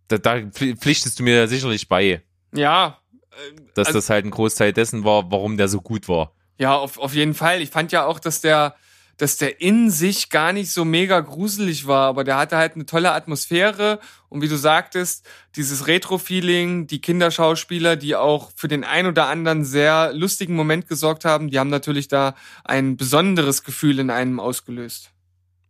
da, 0.08 0.18
da 0.18 0.40
pflichtest 0.50 1.18
du 1.18 1.22
mir 1.24 1.48
sicherlich 1.48 1.88
bei. 1.88 2.22
Ja. 2.54 2.98
Äh, 3.30 3.60
dass 3.74 3.88
also, 3.88 3.98
das 3.98 4.10
halt 4.10 4.24
ein 4.24 4.30
Großteil 4.30 4.72
dessen 4.72 5.04
war, 5.04 5.30
warum 5.30 5.56
der 5.56 5.68
so 5.68 5.80
gut 5.80 6.08
war. 6.08 6.32
Ja, 6.58 6.76
auf, 6.76 6.98
auf 6.98 7.14
jeden 7.14 7.34
Fall. 7.34 7.60
Ich 7.60 7.70
fand 7.70 7.90
ja 7.90 8.06
auch, 8.06 8.20
dass 8.20 8.40
der, 8.40 8.76
dass 9.16 9.36
der 9.36 9.60
in 9.60 9.90
sich 9.90 10.30
gar 10.30 10.52
nicht 10.52 10.70
so 10.70 10.84
mega 10.84 11.20
gruselig 11.20 11.86
war, 11.86 12.08
aber 12.08 12.24
der 12.24 12.36
hatte 12.36 12.56
halt 12.56 12.74
eine 12.74 12.86
tolle 12.86 13.12
Atmosphäre 13.12 14.00
und 14.28 14.42
wie 14.42 14.48
du 14.48 14.56
sagtest, 14.56 15.26
dieses 15.56 15.86
Retro-Feeling, 15.86 16.86
die 16.86 17.00
Kinderschauspieler, 17.00 17.96
die 17.96 18.16
auch 18.16 18.50
für 18.56 18.68
den 18.68 18.84
ein 18.84 19.06
oder 19.06 19.28
anderen 19.28 19.64
sehr 19.64 20.12
lustigen 20.12 20.56
Moment 20.56 20.88
gesorgt 20.88 21.24
haben, 21.24 21.50
die 21.50 21.58
haben 21.58 21.70
natürlich 21.70 22.08
da 22.08 22.34
ein 22.64 22.96
besonderes 22.96 23.62
Gefühl 23.62 23.98
in 23.98 24.10
einem 24.10 24.40
ausgelöst. 24.40 25.10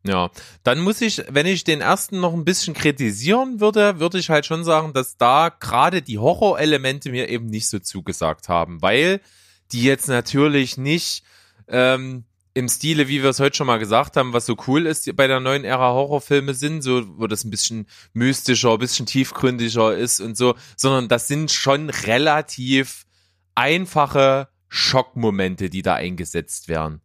Ja, 0.07 0.31
dann 0.65 0.81
muss 0.81 1.01
ich, 1.01 1.23
wenn 1.31 1.47
ich 1.47 1.65
den 1.65 1.81
ersten 1.81 2.21
noch 2.21 2.35
ein 2.35 2.45
bisschen 2.45 2.75
kritisieren 2.75 3.61
würde, 3.61 4.01
würde 4.01 4.19
ich 4.19 4.29
halt 4.29 4.45
schon 4.45 4.63
sagen, 4.63 4.93
dass 4.93 5.17
da 5.17 5.49
gerade 5.49 6.03
die 6.03 6.19
Horrorelemente 6.19 7.11
mir 7.11 7.31
eben 7.31 7.47
nicht 7.47 7.69
so 7.69 7.79
zugesagt 7.79 8.51
haben, 8.51 8.83
weil 8.83 9.21
die 9.73 9.83
jetzt 9.83 10.09
natürlich 10.09 10.77
nicht 10.77 11.25
ähm, 11.69 12.25
im 12.55 12.69
Stile, 12.69 13.09
wie 13.09 13.23
wir 13.23 13.31
es 13.31 13.41
heute 13.41 13.57
schon 13.57 13.67
mal 13.67 13.81
gesagt 13.81 14.17
haben, 14.17 14.33
was 14.33 14.47
so 14.47 14.57
cool 14.69 14.87
ist 14.87 15.15
bei 15.17 15.27
der 15.27 15.41
neuen 15.41 15.65
Ära 15.65 15.93
Horrorfilme 15.93 16.55
sind, 16.55 16.83
so 16.83 17.03
wo 17.19 17.27
das 17.27 17.45
ein 17.45 17.51
bisschen 17.51 17.87
mystischer, 18.13 18.73
ein 18.73 18.79
bisschen 18.79 19.07
tiefgründiger 19.07 19.97
ist 19.97 20.21
und 20.21 20.37
so, 20.37 20.55
sondern 20.77 21.09
das 21.09 21.27
sind 21.27 21.51
schon 21.51 21.91
relativ 21.91 23.07
einfache 23.57 24.49
Schockmomente, 24.69 25.69
die 25.69 25.83
da 25.83 25.95
eingesetzt 25.95 26.69
werden. 26.69 27.01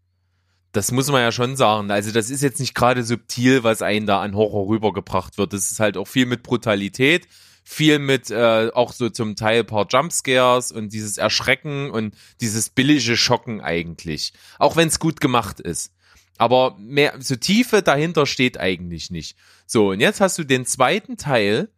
Das 0.72 0.92
muss 0.92 1.12
man 1.12 1.22
ja 1.22 1.32
schon 1.32 1.56
sagen. 1.56 1.90
Also 1.90 2.12
das 2.12 2.30
ist 2.30 2.44
jetzt 2.44 2.60
nicht 2.60 2.76
gerade 2.76 3.04
subtil, 3.04 3.64
was 3.64 3.82
einen 3.82 4.06
da 4.06 4.22
an 4.22 4.36
Horror 4.36 4.68
rübergebracht 4.68 5.40
wird. 5.40 5.54
Das 5.54 5.72
ist 5.72 5.80
halt 5.80 5.98
auch 5.98 6.08
viel 6.08 6.28
mit 6.28 6.44
Brutalität 6.44 7.28
viel 7.72 8.00
mit 8.00 8.32
äh, 8.32 8.72
auch 8.74 8.94
so 8.94 9.12
zum 9.12 9.36
Teil 9.36 9.64
paar 9.64 9.86
Jumpscares 9.88 10.72
und 10.72 10.92
dieses 10.92 11.20
Erschrecken 11.20 11.92
und 11.92 12.16
dieses 12.42 12.72
billige 12.72 13.16
Schocken 13.16 13.62
eigentlich. 13.62 14.34
Auch 14.58 14.76
wenn 14.76 14.88
es 14.88 14.98
gut 14.98 15.22
gemacht 15.22 15.60
ist. 15.60 15.94
Aber 16.40 16.76
mehr, 16.80 17.14
so 17.20 17.36
Tiefe 17.36 17.84
dahinter 17.84 18.26
steht 18.26 18.60
eigentlich 18.60 19.12
nicht. 19.12 19.38
So, 19.68 19.92
und 19.92 20.00
jetzt 20.00 20.20
hast 20.20 20.40
du 20.40 20.46
den 20.46 20.66
zweiten 20.66 21.16
Teil, 21.16 21.70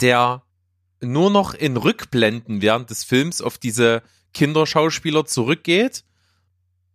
der 0.00 0.42
nur 1.00 1.30
noch 1.30 1.54
in 1.54 1.76
Rückblenden 1.76 2.60
während 2.60 2.90
des 2.90 3.04
Films 3.04 3.40
auf 3.40 3.58
diese 3.58 4.02
Kinderschauspieler 4.34 5.26
zurückgeht. 5.26 6.02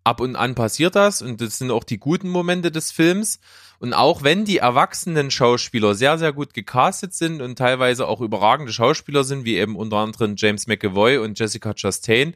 Ab 0.04 0.20
und 0.20 0.36
an 0.36 0.56
passiert 0.56 0.96
das 0.96 1.22
und 1.22 1.40
das 1.40 1.58
sind 1.58 1.72
auch 1.72 1.86
die 1.86 2.00
guten 2.00 2.28
Momente 2.28 2.70
des 2.70 2.92
Films. 2.92 3.40
Und 3.80 3.94
auch 3.94 4.24
wenn 4.24 4.44
die 4.44 4.58
erwachsenen 4.58 5.30
Schauspieler 5.30 5.94
sehr, 5.94 6.18
sehr 6.18 6.34
gut 6.34 6.54
gecastet 6.54 7.14
sind 7.14 7.42
und 7.42 7.58
teilweise 7.58 8.08
auch 8.08 8.22
überragende 8.22 8.74
Schauspieler 8.74 9.24
sind, 9.24 9.46
wie 9.46 9.58
eben 9.58 9.76
unter 9.76 9.98
anderem 9.98 10.36
James 10.36 10.68
McAvoy 10.68 11.18
und 11.18 11.38
Jessica 11.38 11.74
Chastain, 11.74 12.36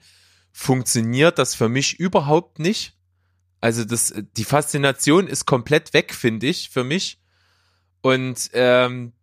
funktioniert 0.51 1.39
das 1.39 1.55
für 1.55 1.69
mich 1.69 1.99
überhaupt 1.99 2.59
nicht. 2.59 2.93
Also 3.59 3.85
das, 3.85 4.13
die 4.37 4.43
Faszination 4.43 5.27
ist 5.27 5.45
komplett 5.45 5.93
weg, 5.93 6.13
finde 6.13 6.47
ich, 6.47 6.69
für 6.69 6.83
mich. 6.83 7.19
Und 8.01 8.49
ähm, 8.53 9.13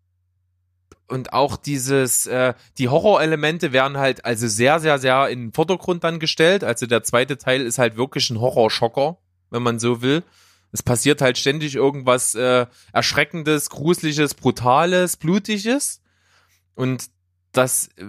und 1.08 1.32
auch 1.32 1.56
dieses, 1.56 2.26
äh, 2.26 2.52
die 2.76 2.88
Horrorelemente 2.88 3.72
werden 3.72 3.96
halt 3.96 4.26
also 4.26 4.46
sehr, 4.46 4.78
sehr, 4.78 4.98
sehr 4.98 5.28
in 5.30 5.46
den 5.46 5.52
Vordergrund 5.54 6.04
dann 6.04 6.20
gestellt. 6.20 6.62
Also 6.62 6.86
der 6.86 7.02
zweite 7.02 7.38
Teil 7.38 7.62
ist 7.62 7.78
halt 7.78 7.96
wirklich 7.96 8.28
ein 8.28 8.40
Horrorschocker, 8.40 9.16
wenn 9.50 9.62
man 9.62 9.78
so 9.78 10.02
will. 10.02 10.22
Es 10.72 10.82
passiert 10.82 11.20
halt 11.20 11.38
ständig 11.38 11.74
irgendwas 11.74 12.34
äh, 12.34 12.66
Erschreckendes, 12.92 13.70
Gruseliges, 13.70 14.34
Brutales, 14.34 15.16
Blutiges. 15.16 16.02
Und 16.74 17.10
das 17.52 17.88
äh, 17.96 18.04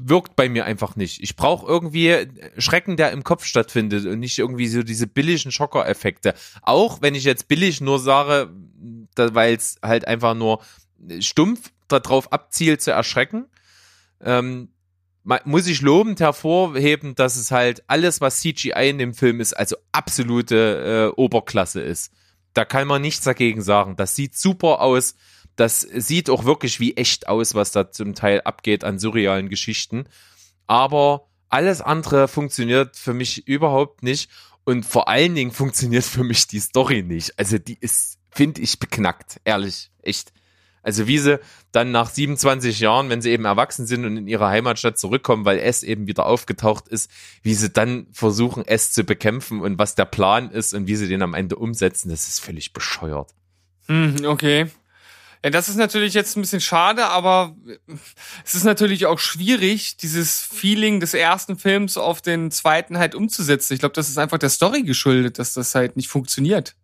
wirkt 0.00 0.34
bei 0.36 0.48
mir 0.48 0.64
einfach 0.64 0.96
nicht. 0.96 1.22
Ich 1.22 1.36
brauche 1.36 1.66
irgendwie 1.66 2.28
Schrecken, 2.56 2.96
der 2.96 3.12
im 3.12 3.24
Kopf 3.24 3.44
stattfindet 3.44 4.06
und 4.06 4.18
nicht 4.18 4.38
irgendwie 4.38 4.68
so 4.68 4.82
diese 4.82 5.06
billigen 5.06 5.52
Schocker-Effekte. 5.52 6.34
Auch 6.62 7.02
wenn 7.02 7.14
ich 7.14 7.24
jetzt 7.24 7.48
billig 7.48 7.80
nur 7.80 7.98
sage, 7.98 8.50
weil 9.16 9.54
es 9.54 9.76
halt 9.82 10.06
einfach 10.06 10.34
nur 10.34 10.62
stumpf 11.20 11.72
darauf 11.88 12.32
abzielt 12.32 12.82
zu 12.82 12.90
erschrecken. 12.90 13.46
Ähm, 14.20 14.70
muss 15.44 15.66
ich 15.66 15.82
lobend 15.82 16.20
hervorheben, 16.20 17.14
dass 17.14 17.36
es 17.36 17.50
halt 17.50 17.82
alles, 17.86 18.20
was 18.20 18.40
CGI 18.40 18.88
in 18.88 18.98
dem 18.98 19.14
Film 19.14 19.40
ist, 19.40 19.52
also 19.52 19.76
absolute 19.92 21.12
äh, 21.14 21.20
Oberklasse 21.20 21.80
ist. 21.80 22.12
Da 22.54 22.64
kann 22.64 22.88
man 22.88 23.02
nichts 23.02 23.24
dagegen 23.24 23.62
sagen. 23.62 23.96
Das 23.96 24.14
sieht 24.14 24.36
super 24.36 24.80
aus. 24.80 25.14
Das 25.56 25.80
sieht 25.80 26.30
auch 26.30 26.44
wirklich 26.44 26.80
wie 26.80 26.96
echt 26.96 27.28
aus, 27.28 27.54
was 27.54 27.72
da 27.72 27.90
zum 27.90 28.14
Teil 28.14 28.40
abgeht 28.42 28.84
an 28.84 28.98
surrealen 28.98 29.48
Geschichten. 29.48 30.04
Aber 30.66 31.28
alles 31.48 31.80
andere 31.80 32.28
funktioniert 32.28 32.96
für 32.96 33.14
mich 33.14 33.46
überhaupt 33.46 34.02
nicht. 34.02 34.30
Und 34.64 34.84
vor 34.84 35.08
allen 35.08 35.34
Dingen 35.34 35.50
funktioniert 35.50 36.04
für 36.04 36.24
mich 36.24 36.46
die 36.46 36.60
Story 36.60 37.02
nicht. 37.02 37.38
Also 37.38 37.58
die 37.58 37.78
ist, 37.80 38.18
finde 38.30 38.60
ich, 38.60 38.78
beknackt. 38.78 39.40
Ehrlich. 39.44 39.90
Echt. 40.02 40.32
Also 40.88 41.06
wie 41.06 41.18
sie 41.18 41.38
dann 41.70 41.90
nach 41.90 42.08
27 42.08 42.80
Jahren, 42.80 43.10
wenn 43.10 43.20
sie 43.20 43.28
eben 43.28 43.44
erwachsen 43.44 43.86
sind 43.86 44.06
und 44.06 44.16
in 44.16 44.26
ihre 44.26 44.48
Heimatstadt 44.48 44.98
zurückkommen, 44.98 45.44
weil 45.44 45.58
S 45.58 45.82
eben 45.82 46.06
wieder 46.06 46.24
aufgetaucht 46.24 46.88
ist, 46.88 47.10
wie 47.42 47.52
sie 47.52 47.68
dann 47.68 48.06
versuchen, 48.10 48.64
S 48.64 48.90
zu 48.90 49.04
bekämpfen 49.04 49.60
und 49.60 49.78
was 49.78 49.96
der 49.96 50.06
Plan 50.06 50.50
ist 50.50 50.72
und 50.72 50.86
wie 50.86 50.96
sie 50.96 51.06
den 51.06 51.20
am 51.20 51.34
Ende 51.34 51.56
umsetzen, 51.56 52.08
das 52.08 52.26
ist 52.26 52.40
völlig 52.40 52.72
bescheuert. 52.72 53.34
Hm, 53.88 54.24
okay. 54.24 54.68
Ja, 55.44 55.50
das 55.50 55.68
ist 55.68 55.76
natürlich 55.76 56.14
jetzt 56.14 56.38
ein 56.38 56.40
bisschen 56.40 56.62
schade, 56.62 57.04
aber 57.04 57.54
es 58.46 58.54
ist 58.54 58.64
natürlich 58.64 59.04
auch 59.04 59.18
schwierig, 59.18 59.98
dieses 59.98 60.40
Feeling 60.40 61.00
des 61.00 61.12
ersten 61.12 61.58
Films 61.58 61.98
auf 61.98 62.22
den 62.22 62.50
zweiten 62.50 62.96
halt 62.96 63.14
umzusetzen. 63.14 63.74
Ich 63.74 63.80
glaube, 63.80 63.94
das 63.94 64.08
ist 64.08 64.16
einfach 64.16 64.38
der 64.38 64.48
Story 64.48 64.84
geschuldet, 64.84 65.38
dass 65.38 65.52
das 65.52 65.74
halt 65.74 65.96
nicht 65.98 66.08
funktioniert. 66.08 66.76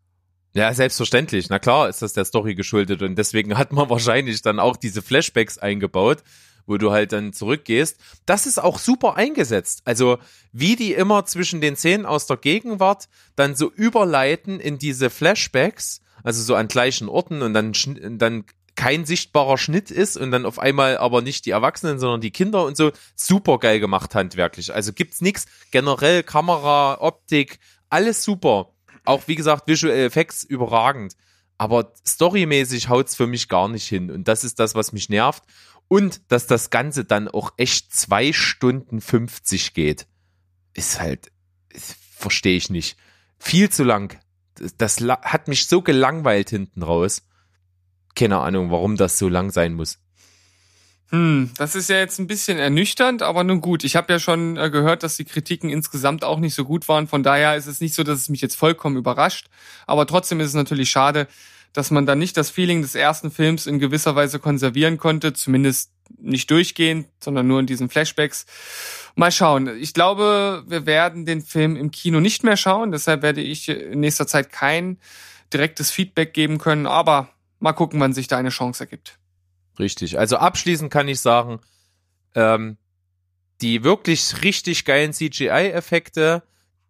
Ja, 0.57 0.73
selbstverständlich. 0.73 1.49
Na 1.51 1.59
klar 1.59 1.89
ist 1.89 2.01
das 2.01 2.13
der 2.13 2.25
Story 2.25 2.55
geschuldet 2.55 3.03
und 3.03 3.17
deswegen 3.17 3.59
hat 3.59 3.73
man 3.73 3.89
wahrscheinlich 3.91 4.41
dann 4.41 4.61
auch 4.61 4.77
diese 4.77 5.03
Flashbacks 5.03 5.59
eingebaut, 5.59 6.23
wo 6.67 6.79
du 6.79 6.93
halt 6.93 7.13
dann 7.13 7.33
zurückgehst. 7.33 7.99
Das 8.25 8.47
ist 8.47 8.63
auch 8.63 8.79
super 8.79 9.17
eingesetzt. 9.17 9.83
Also 9.85 10.19
wie 10.53 10.77
die 10.77 10.95
immer 10.95 11.27
zwischen 11.27 11.61
den 11.61 11.75
Szenen 11.77 12.07
aus 12.07 12.27
der 12.27 12.37
Gegenwart 12.37 13.09
dann 13.35 13.57
so 13.57 13.71
überleiten 13.71 14.61
in 14.61 14.79
diese 14.79 15.11
Flashbacks, 15.11 16.03
also 16.23 16.41
so 16.41 16.55
an 16.55 16.69
gleichen 16.69 17.09
Orten 17.09 17.43
und 17.43 17.53
dann, 17.53 17.73
dann 18.19 18.45
kein 18.77 19.05
sichtbarer 19.05 19.59
Schnitt 19.59 19.91
ist 19.91 20.17
und 20.17 20.31
dann 20.31 20.47
auf 20.47 20.61
einmal 20.61 20.99
aber 20.99 21.21
nicht 21.21 21.47
die 21.47 21.51
Erwachsenen, 21.51 21.99
sondern 21.99 22.21
die 22.21 22.31
Kinder 22.31 22.65
und 22.65 22.77
so. 22.77 22.93
Super 23.17 23.59
geil 23.59 23.81
gemacht 23.81 24.15
handwerklich. 24.15 24.73
Also 24.73 24.93
gibt's 24.93 25.21
nix. 25.21 25.47
Generell 25.73 26.23
Kamera, 26.23 27.01
Optik, 27.01 27.59
alles 27.89 28.23
super. 28.25 28.74
Auch 29.05 29.29
wie 29.29 29.35
gesagt, 29.35 29.67
Visual 29.67 29.95
Effects 29.95 30.45
überragend. 30.45 31.15
Aber 31.59 31.93
storymäßig 32.07 32.89
haut's 32.89 33.15
für 33.15 33.27
mich 33.27 33.49
gar 33.49 33.69
nicht 33.69 33.87
hin. 33.87 34.11
Und 34.11 34.27
das 34.27 34.45
ist 34.45 34.59
das, 34.59 34.75
was 34.75 34.93
mich 34.93 35.09
nervt. 35.09 35.45
Und 35.89 36.21
dass 36.33 36.47
das 36.47 36.71
Ganze 36.71 37.05
dann 37.05 37.29
auch 37.29 37.53
echt 37.57 37.95
zwei 37.95 38.33
Stunden 38.33 39.01
50 39.01 39.75
geht, 39.75 40.07
ist 40.73 41.01
halt, 41.01 41.31
verstehe 42.17 42.57
ich 42.57 42.71
nicht. 42.71 42.97
Viel 43.39 43.71
zu 43.71 43.85
lang. 43.85 44.19
Das, 44.55 44.77
das 44.77 45.01
hat 45.01 45.49
mich 45.49 45.67
so 45.67 45.83
gelangweilt 45.83 46.51
hinten 46.51 46.83
raus. 46.83 47.23
Keine 48.15 48.39
Ahnung, 48.39 48.71
warum 48.71 48.97
das 48.97 49.19
so 49.19 49.29
lang 49.29 49.51
sein 49.51 49.75
muss. 49.75 49.99
Hm, 51.11 51.51
das 51.57 51.75
ist 51.75 51.91
ja 51.91 51.97
jetzt 51.97 52.19
ein 52.19 52.27
bisschen 52.27 52.59
ernüchternd, 52.59 53.23
aber 53.23 53.45
nun 53.45 53.61
gut. 53.61 53.85
Ich 53.85 53.95
habe 53.95 54.13
ja 54.13 54.19
schon 54.19 54.57
äh, 54.57 54.71
gehört, 54.71 55.03
dass 55.03 55.17
die 55.17 55.25
Kritiken 55.25 55.69
insgesamt 55.69 56.25
auch 56.25 56.39
nicht 56.39 56.55
so 56.55 56.65
gut 56.65 56.89
waren. 56.89 57.07
Von 57.07 57.23
daher 57.23 57.57
ist 57.57 57.67
es 57.67 57.81
nicht 57.81 57.95
so, 57.95 58.03
dass 58.03 58.21
es 58.21 58.29
mich 58.29 58.41
jetzt 58.41 58.57
vollkommen 58.57 58.97
überrascht. 58.97 59.49
Aber 59.87 60.07
trotzdem 60.07 60.41
ist 60.41 60.49
es 60.49 60.55
natürlich 60.55 60.91
schade, 60.91 61.29
dass 61.73 61.91
man 61.91 62.07
da 62.07 62.15
nicht 62.15 62.37
das 62.37 62.51
Feeling 62.51 62.83
des 62.83 62.95
ersten 62.95 63.31
Films 63.31 63.67
in 63.67 63.79
gewisser 63.79 64.17
Weise 64.17 64.39
konservieren 64.39 64.97
konnte. 64.97 65.35
Zumindest 65.35 65.91
nicht 66.19 66.51
durchgehend, 66.51 67.07
sondern 67.23 67.47
nur 67.47 67.61
in 67.61 67.67
diesen 67.67 67.91
Flashbacks. 67.91 68.47
Mal 69.15 69.31
schauen. 69.31 69.69
Ich 69.79 69.93
glaube, 69.93 70.65
wir 70.67 70.87
werden 70.87 71.27
den 71.27 71.43
Film 71.43 71.77
im 71.77 71.91
Kino 71.91 72.21
nicht 72.21 72.45
mehr 72.45 72.57
schauen. 72.57 72.93
Deshalb 72.93 73.23
werde 73.23 73.43
ich 73.43 73.69
in 73.69 74.01
nächster 74.01 74.27
Zeit 74.27 74.51
kein 74.51 74.99
direktes 75.53 75.91
Feedback 75.91 76.33
geben 76.33 76.59
können. 76.59 76.87
Aber 76.87 77.29
mal 77.61 77.73
gucken, 77.73 78.01
wann 78.01 78.13
sich 78.13 78.27
da 78.27 78.39
eine 78.39 78.49
Chance 78.49 78.85
ergibt. 78.85 79.19
Richtig. 79.79 80.19
Also 80.19 80.37
abschließend 80.37 80.93
kann 80.93 81.09
ich 81.09 81.21
sagen, 81.21 81.61
ähm, 82.35 82.77
die 83.61 83.85
wirklich 83.85 84.43
richtig 84.43 84.85
geilen 84.85 85.13
CGI-Effekte, 85.13 86.43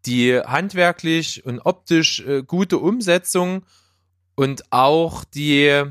die 0.07 0.39
handwerklich 0.39 1.45
und 1.45 1.61
optisch 1.61 2.21
äh, 2.21 2.43
gute 2.43 2.79
Umsetzung 2.79 3.65
und 4.35 4.65
auch 4.71 5.25
die 5.25 5.85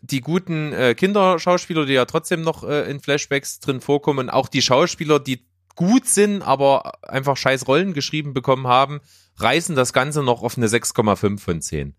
die 0.00 0.20
guten 0.20 0.72
äh, 0.72 0.94
Kinderschauspieler, 0.94 1.84
die 1.84 1.94
ja 1.94 2.04
trotzdem 2.04 2.42
noch 2.42 2.62
äh, 2.62 2.88
in 2.88 3.00
Flashbacks 3.00 3.58
drin 3.58 3.80
vorkommen 3.80 4.20
und 4.20 4.30
auch 4.30 4.48
die 4.48 4.62
Schauspieler, 4.62 5.18
die 5.18 5.44
gut 5.74 6.06
sind, 6.06 6.42
aber 6.42 6.92
einfach 7.08 7.36
scheiß 7.36 7.66
Rollen 7.66 7.94
geschrieben 7.94 8.32
bekommen 8.32 8.66
haben, 8.66 9.00
reißen 9.36 9.76
das 9.76 9.92
Ganze 9.92 10.22
noch 10.22 10.42
auf 10.42 10.56
eine 10.56 10.66
6,5 10.66 11.38
von 11.38 11.60
10. 11.60 11.94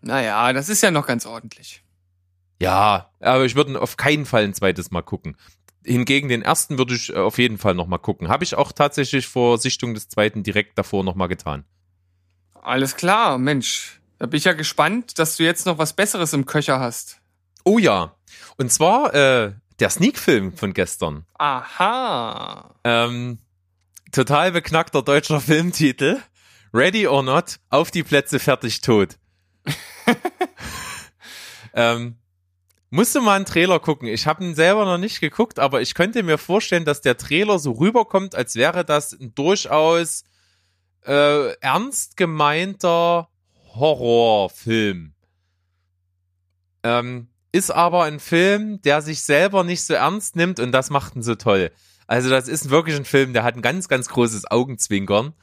Naja, 0.00 0.52
das 0.52 0.68
ist 0.68 0.82
ja 0.82 0.90
noch 0.90 1.06
ganz 1.06 1.26
ordentlich. 1.26 1.82
Ja, 2.60 3.10
aber 3.20 3.46
ich 3.46 3.56
würde 3.56 3.80
auf 3.80 3.96
keinen 3.96 4.26
Fall 4.26 4.44
ein 4.44 4.54
zweites 4.54 4.90
Mal 4.90 5.02
gucken. 5.02 5.36
Hingegen 5.84 6.28
den 6.28 6.42
ersten 6.42 6.76
würde 6.76 6.94
ich 6.94 7.10
äh, 7.10 7.16
auf 7.16 7.38
jeden 7.38 7.56
Fall 7.56 7.74
nochmal 7.74 7.98
gucken. 7.98 8.28
Habe 8.28 8.44
ich 8.44 8.54
auch 8.54 8.72
tatsächlich 8.72 9.26
vor 9.26 9.58
Sichtung 9.58 9.94
des 9.94 10.08
zweiten 10.08 10.42
direkt 10.42 10.78
davor 10.78 11.02
nochmal 11.02 11.28
getan. 11.28 11.64
Alles 12.62 12.96
klar, 12.96 13.38
Mensch. 13.38 14.00
Da 14.18 14.26
bin 14.26 14.36
ich 14.36 14.44
ja 14.44 14.52
gespannt, 14.52 15.18
dass 15.18 15.38
du 15.38 15.44
jetzt 15.44 15.64
noch 15.64 15.78
was 15.78 15.94
Besseres 15.94 16.34
im 16.34 16.44
Köcher 16.44 16.78
hast. 16.78 17.20
Oh 17.64 17.78
ja. 17.78 18.14
Und 18.58 18.70
zwar 18.70 19.14
äh, 19.14 19.54
der 19.78 19.88
Sneak-Film 19.88 20.52
von 20.52 20.74
gestern. 20.74 21.24
Aha. 21.38 22.74
Ähm, 22.84 23.38
total 24.12 24.52
beknackter 24.52 25.02
deutscher 25.02 25.40
Filmtitel. 25.40 26.20
Ready 26.74 27.08
or 27.08 27.22
not, 27.22 27.58
auf 27.70 27.90
die 27.90 28.02
Plätze 28.02 28.38
fertig 28.38 28.82
tot. 28.82 29.16
ähm, 31.74 32.19
Musst 32.92 33.14
du 33.14 33.20
mal 33.20 33.36
einen 33.36 33.44
Trailer 33.44 33.78
gucken. 33.78 34.08
Ich 34.08 34.26
habe 34.26 34.44
ihn 34.44 34.56
selber 34.56 34.84
noch 34.84 34.98
nicht 34.98 35.20
geguckt, 35.20 35.60
aber 35.60 35.80
ich 35.80 35.94
könnte 35.94 36.24
mir 36.24 36.38
vorstellen, 36.38 36.84
dass 36.84 37.00
der 37.00 37.16
Trailer 37.16 37.60
so 37.60 37.72
rüberkommt, 37.72 38.34
als 38.34 38.56
wäre 38.56 38.84
das 38.84 39.12
ein 39.12 39.32
durchaus 39.34 40.24
äh, 41.06 41.52
ernst 41.60 42.16
gemeinter 42.16 43.28
Horrorfilm. 43.74 45.14
Ähm, 46.82 47.28
ist 47.52 47.70
aber 47.70 48.04
ein 48.04 48.18
Film, 48.18 48.82
der 48.82 49.02
sich 49.02 49.22
selber 49.22 49.62
nicht 49.62 49.84
so 49.84 49.94
ernst 49.94 50.34
nimmt 50.34 50.58
und 50.58 50.72
das 50.72 50.90
macht 50.90 51.14
ihn 51.14 51.22
so 51.22 51.36
toll. 51.36 51.70
Also 52.08 52.28
das 52.28 52.48
ist 52.48 52.70
wirklich 52.70 52.96
ein 52.96 53.04
Film, 53.04 53.32
der 53.32 53.44
hat 53.44 53.54
ein 53.54 53.62
ganz, 53.62 53.86
ganz 53.86 54.08
großes 54.08 54.50
Augenzwinkern 54.50 55.34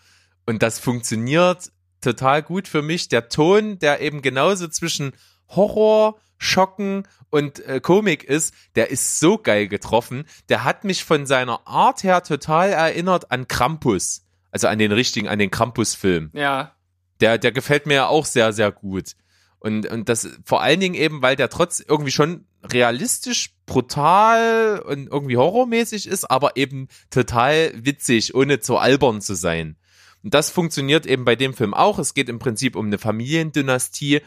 und 0.45 0.63
das 0.63 0.79
funktioniert 0.79 1.71
total 2.01 2.43
gut 2.43 2.67
für 2.67 2.81
mich. 2.81 3.07
Der 3.07 3.29
Ton, 3.29 3.79
der 3.79 4.01
eben 4.01 4.21
genauso 4.21 4.67
zwischen 4.67 5.13
Horror, 5.47 6.19
Schocken 6.37 7.07
und 7.29 7.59
äh, 7.65 7.79
Komik 7.79 8.23
ist, 8.23 8.53
der 8.75 8.91
ist 8.91 9.19
so 9.19 9.37
geil 9.37 9.67
getroffen. 9.67 10.25
Der 10.49 10.63
hat 10.63 10.83
mich 10.83 11.03
von 11.03 11.25
seiner 11.25 11.67
Art 11.67 12.03
her 12.03 12.23
total 12.23 12.69
erinnert 12.69 13.31
an 13.31 13.47
Krampus. 13.47 14.23
Also 14.51 14.67
an 14.67 14.79
den 14.79 14.91
richtigen, 14.91 15.27
an 15.27 15.39
den 15.39 15.51
Krampus-Film. 15.51 16.31
Ja. 16.33 16.75
Der, 17.19 17.37
der 17.37 17.51
gefällt 17.51 17.85
mir 17.85 17.95
ja 17.95 18.07
auch 18.07 18.25
sehr, 18.25 18.53
sehr 18.53 18.71
gut. 18.71 19.15
Und, 19.59 19.87
und 19.87 20.07
das 20.07 20.29
vor 20.45 20.61
allen 20.61 20.79
Dingen 20.79 20.95
eben, 20.95 21.21
weil 21.21 21.35
der 21.35 21.49
trotz 21.49 21.79
irgendwie 21.79 22.11
schon 22.11 22.45
realistisch, 22.63 23.55
brutal 23.65 24.79
und 24.85 25.07
irgendwie 25.07 25.37
horrormäßig 25.37 26.07
ist, 26.07 26.29
aber 26.29 26.55
eben 26.57 26.87
total 27.09 27.71
witzig, 27.75 28.35
ohne 28.35 28.59
zu 28.59 28.77
albern 28.77 29.21
zu 29.21 29.35
sein. 29.35 29.75
Und 30.23 30.33
das 30.33 30.49
funktioniert 30.49 31.05
eben 31.05 31.25
bei 31.25 31.35
dem 31.35 31.53
Film 31.53 31.73
auch. 31.73 31.99
Es 31.99 32.13
geht 32.13 32.29
im 32.29 32.39
Prinzip 32.39 32.75
um 32.75 32.87
eine 32.87 32.97
Familiendynastie 32.97 34.21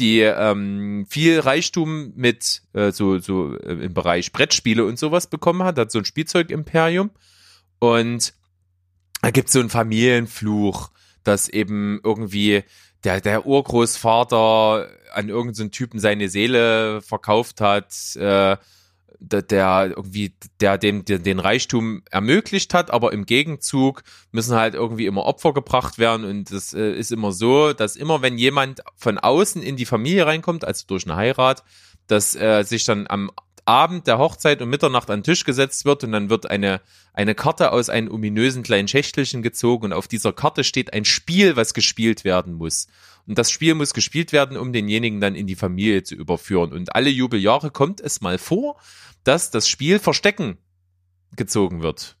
die 0.00 0.20
ähm, 0.20 1.06
viel 1.08 1.38
Reichtum 1.38 2.12
mit 2.16 2.62
äh, 2.72 2.90
so, 2.90 3.18
so 3.18 3.54
äh, 3.56 3.84
im 3.84 3.94
Bereich 3.94 4.32
Brettspiele 4.32 4.84
und 4.84 4.98
sowas 4.98 5.28
bekommen 5.28 5.62
hat, 5.62 5.78
hat 5.78 5.92
so 5.92 5.98
ein 5.98 6.04
Spielzeugimperium. 6.04 7.10
Und 7.78 8.34
da 9.22 9.30
gibt 9.30 9.48
es 9.48 9.52
so 9.52 9.60
einen 9.60 9.70
Familienfluch, 9.70 10.90
dass 11.22 11.48
eben 11.48 12.00
irgendwie 12.02 12.64
der, 13.04 13.20
der 13.20 13.46
Urgroßvater 13.46 14.88
an 15.12 15.28
irgendeinen 15.28 15.70
Typen 15.70 16.00
seine 16.00 16.28
Seele 16.28 17.02
verkauft 17.02 17.60
hat, 17.60 17.94
äh, 18.16 18.56
der 19.20 19.92
irgendwie, 19.96 20.34
der 20.60 20.78
dem 20.78 21.04
den, 21.04 21.22
den 21.22 21.38
Reichtum 21.38 22.02
ermöglicht 22.10 22.74
hat, 22.74 22.90
aber 22.90 23.12
im 23.12 23.26
Gegenzug 23.26 24.02
müssen 24.32 24.56
halt 24.56 24.74
irgendwie 24.74 25.06
immer 25.06 25.24
Opfer 25.24 25.52
gebracht 25.52 25.98
werden. 25.98 26.24
Und 26.24 26.52
das 26.52 26.72
äh, 26.72 26.92
ist 26.92 27.12
immer 27.12 27.32
so, 27.32 27.72
dass 27.72 27.96
immer 27.96 28.22
wenn 28.22 28.38
jemand 28.38 28.80
von 28.96 29.18
außen 29.18 29.62
in 29.62 29.76
die 29.76 29.86
Familie 29.86 30.26
reinkommt, 30.26 30.64
also 30.64 30.84
durch 30.86 31.04
eine 31.04 31.16
Heirat, 31.16 31.62
dass 32.06 32.34
äh, 32.34 32.64
sich 32.64 32.84
dann 32.84 33.06
am 33.08 33.30
Abend 33.70 34.08
der 34.08 34.18
Hochzeit 34.18 34.60
um 34.62 34.68
Mitternacht 34.68 35.10
an 35.10 35.20
den 35.20 35.24
Tisch 35.24 35.44
gesetzt 35.44 35.84
wird 35.84 36.02
und 36.02 36.10
dann 36.10 36.28
wird 36.28 36.50
eine, 36.50 36.80
eine 37.12 37.36
Karte 37.36 37.70
aus 37.70 37.88
einem 37.88 38.10
ominösen 38.10 38.64
kleinen 38.64 38.88
Schächtelchen 38.88 39.42
gezogen 39.42 39.84
und 39.84 39.92
auf 39.92 40.08
dieser 40.08 40.32
Karte 40.32 40.64
steht 40.64 40.92
ein 40.92 41.04
Spiel, 41.04 41.54
was 41.54 41.72
gespielt 41.72 42.24
werden 42.24 42.54
muss. 42.54 42.88
Und 43.28 43.38
das 43.38 43.48
Spiel 43.48 43.76
muss 43.76 43.94
gespielt 43.94 44.32
werden, 44.32 44.56
um 44.56 44.72
denjenigen 44.72 45.20
dann 45.20 45.36
in 45.36 45.46
die 45.46 45.54
Familie 45.54 46.02
zu 46.02 46.16
überführen. 46.16 46.72
Und 46.72 46.96
alle 46.96 47.10
Jubeljahre 47.10 47.70
kommt 47.70 48.00
es 48.00 48.20
mal 48.20 48.38
vor, 48.38 48.76
dass 49.22 49.52
das 49.52 49.68
Spiel 49.68 50.00
Verstecken 50.00 50.58
gezogen 51.36 51.80
wird. 51.80 52.16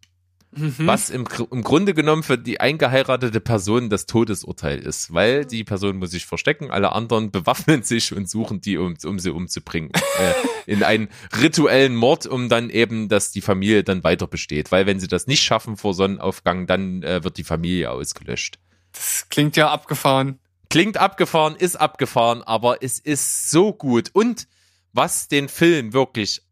Mhm. 0.52 0.74
Was 0.78 1.10
im, 1.10 1.28
im 1.52 1.62
Grunde 1.62 1.94
genommen 1.94 2.24
für 2.24 2.36
die 2.36 2.60
eingeheiratete 2.60 3.40
Person 3.40 3.88
das 3.88 4.06
Todesurteil 4.06 4.80
ist, 4.80 5.14
weil 5.14 5.44
die 5.44 5.62
Person 5.62 5.98
muss 5.98 6.10
sich 6.10 6.26
verstecken, 6.26 6.70
alle 6.72 6.92
anderen 6.92 7.30
bewaffnen 7.32 7.84
sich 7.84 8.12
und 8.12 8.28
suchen 8.28 8.60
die, 8.60 8.76
um, 8.76 8.96
um 9.04 9.18
sie 9.20 9.30
umzubringen. 9.30 9.92
äh, 10.18 10.32
in 10.66 10.82
einen 10.82 11.08
rituellen 11.40 11.94
Mord, 11.94 12.26
um 12.26 12.48
dann 12.48 12.68
eben, 12.68 13.08
dass 13.08 13.30
die 13.30 13.40
Familie 13.40 13.84
dann 13.84 14.02
weiter 14.02 14.26
besteht. 14.26 14.72
Weil 14.72 14.86
wenn 14.86 14.98
sie 14.98 15.08
das 15.08 15.26
nicht 15.26 15.42
schaffen 15.42 15.76
vor 15.76 15.94
Sonnenaufgang, 15.94 16.66
dann 16.66 17.02
äh, 17.02 17.22
wird 17.22 17.38
die 17.38 17.44
Familie 17.44 17.90
ausgelöscht. 17.90 18.58
Das 18.92 19.28
klingt 19.28 19.56
ja 19.56 19.70
abgefahren. 19.70 20.40
Klingt 20.68 20.98
abgefahren, 20.98 21.56
ist 21.56 21.76
abgefahren, 21.76 22.42
aber 22.42 22.82
es 22.82 22.98
ist 22.98 23.50
so 23.50 23.72
gut. 23.72 24.10
Und 24.12 24.46
was 24.92 25.28
den 25.28 25.48
Film 25.48 25.92
wirklich 25.92 26.42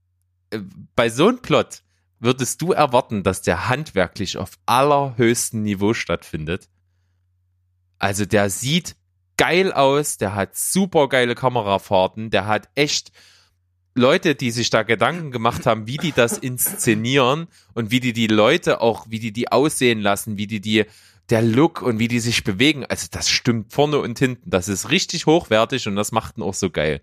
äh, 0.50 0.60
bei 0.94 1.10
so 1.10 1.28
einem 1.28 1.40
Plot 1.40 1.82
würdest 2.20 2.60
du 2.62 2.72
erwarten, 2.72 3.22
dass 3.22 3.42
der 3.42 3.68
handwerklich 3.68 4.36
auf 4.36 4.52
allerhöchstem 4.66 5.62
Niveau 5.62 5.94
stattfindet? 5.94 6.68
Also 7.98 8.24
der 8.24 8.50
sieht 8.50 8.96
geil 9.36 9.72
aus, 9.72 10.18
der 10.18 10.34
hat 10.34 10.56
super 10.56 11.08
geile 11.08 11.34
Kamerafahrten, 11.34 12.30
der 12.30 12.46
hat 12.46 12.68
echt 12.74 13.12
Leute, 13.94 14.34
die 14.34 14.50
sich 14.50 14.70
da 14.70 14.84
Gedanken 14.84 15.30
gemacht 15.30 15.66
haben, 15.66 15.86
wie 15.86 15.96
die 15.96 16.12
das 16.12 16.38
inszenieren 16.38 17.48
und 17.74 17.90
wie 17.90 18.00
die 18.00 18.12
die 18.12 18.28
Leute 18.28 18.80
auch, 18.80 19.06
wie 19.08 19.18
die 19.18 19.32
die 19.32 19.50
aussehen 19.50 20.00
lassen, 20.00 20.38
wie 20.38 20.46
die 20.46 20.60
die 20.60 20.86
der 21.30 21.42
Look 21.42 21.82
und 21.82 21.98
wie 21.98 22.08
die 22.08 22.20
sich 22.20 22.42
bewegen, 22.42 22.86
also 22.86 23.06
das 23.10 23.28
stimmt 23.28 23.72
vorne 23.72 23.98
und 23.98 24.18
hinten. 24.18 24.48
Das 24.48 24.68
ist 24.68 24.90
richtig 24.90 25.26
hochwertig 25.26 25.86
und 25.86 25.96
das 25.96 26.12
macht 26.12 26.38
ihn 26.38 26.42
auch 26.42 26.54
so 26.54 26.70
geil. 26.70 27.02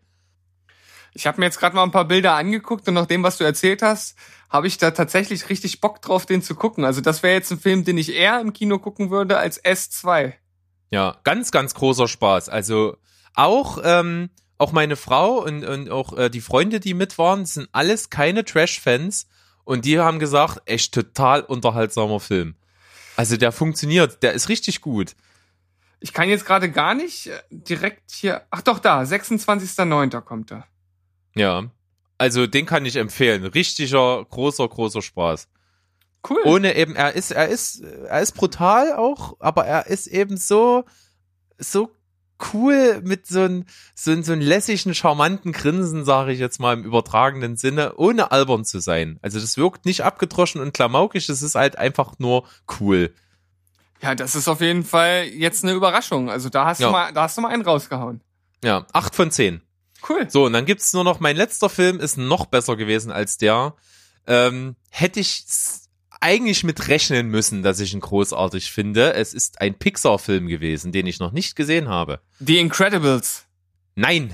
Ich 1.16 1.26
habe 1.26 1.40
mir 1.40 1.46
jetzt 1.46 1.60
gerade 1.60 1.76
mal 1.76 1.84
ein 1.84 1.92
paar 1.92 2.06
Bilder 2.06 2.34
angeguckt 2.34 2.88
und 2.90 2.94
nach 2.94 3.06
dem, 3.06 3.24
was 3.24 3.38
du 3.38 3.46
erzählt 3.46 3.82
hast, 3.82 4.18
habe 4.50 4.68
ich 4.68 4.78
da 4.78 4.92
tatsächlich 4.92 5.50
richtig 5.50 5.80
Bock 5.80 6.02
drauf, 6.02 6.26
den 6.26 6.42
zu 6.42 6.56
gucken. 6.56 6.84
Also 6.84 7.00
das 7.00 7.24
wäre 7.24 7.36
jetzt 7.36 7.52
ein 7.52 7.60
Film, 7.60 7.86
den 7.86 7.98
ich 7.98 8.14
eher 8.14 8.42
im 8.42 8.52
Kino 8.52 8.80
gucken 8.80 9.12
würde 9.12 9.38
als 9.38 9.64
S2. 9.64 10.34
Ja, 10.92 11.16
ganz, 11.24 11.52
ganz 11.52 11.74
großer 11.74 12.10
Spaß. 12.10 12.50
Also 12.50 12.98
auch, 13.34 13.80
ähm, 13.84 14.30
auch 14.58 14.74
meine 14.74 14.98
Frau 14.98 15.42
und, 15.42 15.64
und 15.64 15.90
auch 15.90 16.18
äh, 16.18 16.30
die 16.30 16.42
Freunde, 16.42 16.82
die 16.82 16.94
mit 16.94 17.18
waren, 17.18 17.46
sind 17.46 17.70
alles 17.72 18.10
keine 18.10 18.44
Trash-Fans 18.44 19.28
und 19.64 19.86
die 19.86 20.00
haben 20.00 20.20
gesagt, 20.20 20.64
echt 20.66 20.94
total 20.94 21.42
unterhaltsamer 21.42 22.20
Film. 22.20 22.56
Also 23.16 23.38
der 23.38 23.54
funktioniert, 23.54 24.22
der 24.22 24.34
ist 24.34 24.50
richtig 24.50 24.82
gut. 24.82 25.16
Ich 26.02 26.12
kann 26.12 26.28
jetzt 26.28 26.46
gerade 26.46 26.70
gar 26.70 26.94
nicht 26.94 27.28
äh, 27.28 27.40
direkt 27.50 28.12
hier. 28.12 28.46
Ach 28.52 28.62
doch, 28.62 28.80
da, 28.80 29.02
26.09. 29.02 30.22
kommt 30.22 30.52
er. 30.52 30.68
Ja. 31.36 31.66
Also 32.18 32.48
den 32.48 32.66
kann 32.66 32.86
ich 32.86 32.95
empfehlen. 32.95 33.45
Richtiger, 33.45 34.24
großer, 34.26 34.68
großer 34.68 35.02
Spaß. 35.02 35.48
Cool. 36.30 36.41
Ohne 36.45 36.76
eben, 36.76 36.95
er 36.95 37.14
ist, 37.14 37.32
er 37.32 37.48
ist, 37.49 37.82
er 37.82 38.22
ist 38.22 38.32
brutal 38.34 38.94
auch, 38.94 39.36
aber 39.40 39.66
er 39.66 39.88
ist 39.88 40.07
eben 40.07 40.38
so, 40.38 40.86
so 41.57 41.91
cool 42.53 43.02
mit 43.03 43.28
so 43.28 43.41
einem 43.41 43.66
so, 43.94 44.12
ein- 44.12 44.24
so 44.24 44.34
einem 44.34 44.41
lässigen, 44.41 44.94
charmanten 44.95 45.52
Grinsen, 45.52 46.03
sage 46.03 46.32
ich 46.32 46.40
jetzt 46.40 46.60
mal 46.60 46.74
im 46.74 46.84
übertragenen 46.84 47.57
Sinne, 47.57 47.95
ohne 47.95 48.32
albern 48.32 48.66
zu 48.66 48.80
sein. 48.80 49.20
Also 49.22 49.40
das 49.40 49.56
wirkt 49.57 49.86
nicht 49.86 50.03
abgedroschen 50.03 50.60
und 50.62 50.74
klamaukig, 50.74 51.28
das 51.28 51.41
ist 51.41 51.56
halt 51.56 51.78
einfach 51.78 52.14
nur 52.18 52.45
cool. 52.80 53.14
ja, 54.02 54.16
das 54.16 54.36
ist 54.36 54.48
auf 54.48 54.62
jeden 54.62 54.84
Fall 54.84 55.26
jetzt 55.26 55.64
eine 55.64 55.74
Überraschung. 55.74 56.30
Also 56.30 56.49
da 56.49 56.66
hast 56.66 56.80
Ja. 56.82 56.88
du 56.88 56.91
mal, 56.91 57.14
da 57.14 57.24
hast 57.24 57.38
du 57.38 57.41
mal 57.41 57.49
einen 57.49 57.62
rausgehauen. 57.64 58.22
Ja, 58.64 58.86
acht 58.94 59.16
von 59.16 59.32
zehn. 59.32 59.62
Cool. 60.07 60.30
So, 60.30 60.45
und 60.45 60.53
dann 60.53 60.65
gibt's 60.65 60.94
nur 60.94 61.03
noch, 61.03 61.19
mein 61.19 61.36
letzter 61.36 61.69
Film 61.69 61.99
ist 61.99 62.18
noch 62.18 62.45
besser 62.45 62.76
gewesen 62.76 63.11
als 63.11 63.38
der. 63.38 63.73
Ähm, 64.27 64.76
hätte 64.90 65.19
ich 65.19 65.45
eigentlich 66.22 66.64
mit 66.64 66.88
rechnen 66.88 67.27
müssen, 67.27 67.61
dass 67.64 67.80
ich 67.80 67.94
ihn 67.94 67.99
großartig 67.99 68.72
finde. 68.72 69.14
Es 69.14 69.34
ist 69.34 69.61
ein 69.61 69.76
Pixar-Film 69.77 70.48
gewesen, 70.48 70.91
den 70.91 71.06
ich 71.07 71.19
noch 71.19 71.32
nicht 71.32 71.56
gesehen 71.56 71.88
habe. 71.90 72.22
The 72.40 72.57
Incredibles. 72.60 73.45
Nein, 73.95 74.34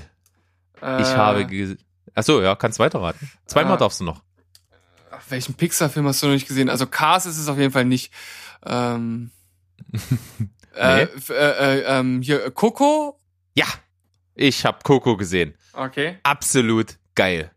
Äh, 0.80 1.02
ich 1.02 1.08
habe 1.08 1.76
Achso, 2.14 2.42
ja, 2.42 2.54
kannst 2.56 2.78
weiterraten. 2.78 3.30
Zweimal 3.46 3.76
Äh, 3.76 3.78
darfst 3.78 4.00
du 4.00 4.04
noch. 4.04 4.22
Welchen 5.28 5.54
Pixar-Film 5.54 6.06
hast 6.06 6.22
du 6.22 6.26
noch 6.26 6.34
nicht 6.34 6.48
gesehen? 6.48 6.68
Also 6.68 6.86
Cars 6.86 7.26
ist 7.26 7.38
es 7.38 7.48
auf 7.48 7.58
jeden 7.58 7.72
Fall 7.72 7.84
nicht. 7.84 8.12
Ähm, 8.64 9.30
äh, 10.74 11.02
f- 11.02 11.30
äh, 11.30 11.78
äh, 11.80 11.98
ähm, 11.98 12.22
hier, 12.22 12.44
äh, 12.46 12.50
Coco? 12.50 13.18
Ja, 13.54 13.66
ich 14.34 14.64
habe 14.64 14.78
Coco 14.82 15.16
gesehen. 15.16 15.54
Okay. 15.72 16.18
Absolut 16.22 16.98
geil. 17.14 17.50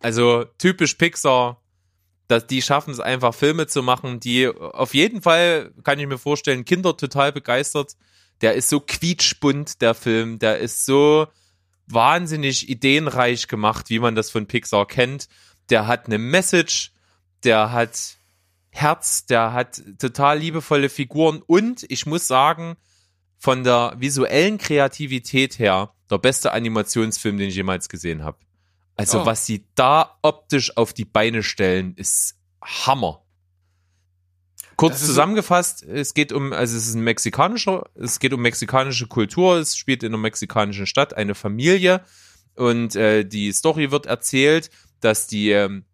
Also 0.00 0.44
typisch 0.58 0.94
Pixar. 0.94 1.60
Dass 2.28 2.46
die 2.46 2.60
schaffen 2.60 2.90
es 2.92 3.00
einfach, 3.00 3.34
Filme 3.34 3.68
zu 3.68 3.82
machen, 3.82 4.20
die 4.20 4.48
auf 4.48 4.92
jeden 4.92 5.22
Fall, 5.22 5.72
kann 5.82 5.98
ich 5.98 6.06
mir 6.06 6.18
vorstellen, 6.18 6.66
Kinder 6.66 6.94
total 6.94 7.32
begeistert. 7.32 7.96
Der 8.42 8.52
ist 8.52 8.68
so 8.68 8.80
quietschbunt, 8.80 9.80
der 9.80 9.94
Film. 9.94 10.38
Der 10.38 10.58
ist 10.58 10.84
so 10.84 11.26
wahnsinnig 11.86 12.68
ideenreich 12.68 13.48
gemacht, 13.48 13.88
wie 13.88 13.98
man 13.98 14.14
das 14.14 14.30
von 14.30 14.46
Pixar 14.46 14.86
kennt. 14.86 15.28
Der 15.70 15.86
hat 15.86 16.06
eine 16.06 16.18
Message, 16.18 16.92
der 17.44 17.72
hat 17.72 18.18
Herz, 18.70 19.24
der 19.24 19.54
hat 19.54 19.82
total 19.98 20.38
liebevolle 20.38 20.90
Figuren 20.90 21.42
und 21.46 21.86
ich 21.88 22.04
muss 22.04 22.28
sagen, 22.28 22.76
von 23.38 23.64
der 23.64 23.94
visuellen 23.96 24.58
Kreativität 24.58 25.58
her 25.58 25.94
der 26.10 26.18
beste 26.18 26.52
Animationsfilm, 26.52 27.36
den 27.38 27.48
ich 27.48 27.54
jemals 27.56 27.88
gesehen 27.88 28.24
habe. 28.24 28.38
Also 28.96 29.22
Oh. 29.22 29.26
was 29.26 29.46
sie 29.46 29.64
da 29.74 30.18
optisch 30.22 30.76
auf 30.76 30.92
die 30.92 31.04
Beine 31.04 31.42
stellen, 31.42 31.94
ist 31.94 32.36
Hammer. 32.62 33.22
Kurz 34.76 34.94
ist 34.96 35.00
so- 35.02 35.06
zusammengefasst, 35.08 35.82
es 35.82 36.14
geht 36.14 36.32
um, 36.32 36.52
also 36.52 36.76
es 36.76 36.86
ist 36.88 36.94
ein 36.94 37.02
mexikanischer, 37.02 37.88
es 37.94 38.20
geht 38.20 38.32
um 38.32 38.40
mexikanische 38.40 39.06
Kultur, 39.08 39.56
es 39.56 39.76
spielt 39.76 40.02
in 40.02 40.12
einer 40.12 40.18
mexikanischen 40.22 40.86
Stadt 40.86 41.14
eine 41.14 41.34
Familie 41.34 42.04
und 42.54 42.94
äh, 42.94 43.24
die 43.24 43.52
Story 43.52 43.90
wird 43.90 44.06
erzählt, 44.06 44.70
dass 45.00 45.26
die, 45.26 45.50
ähm, 45.50 45.84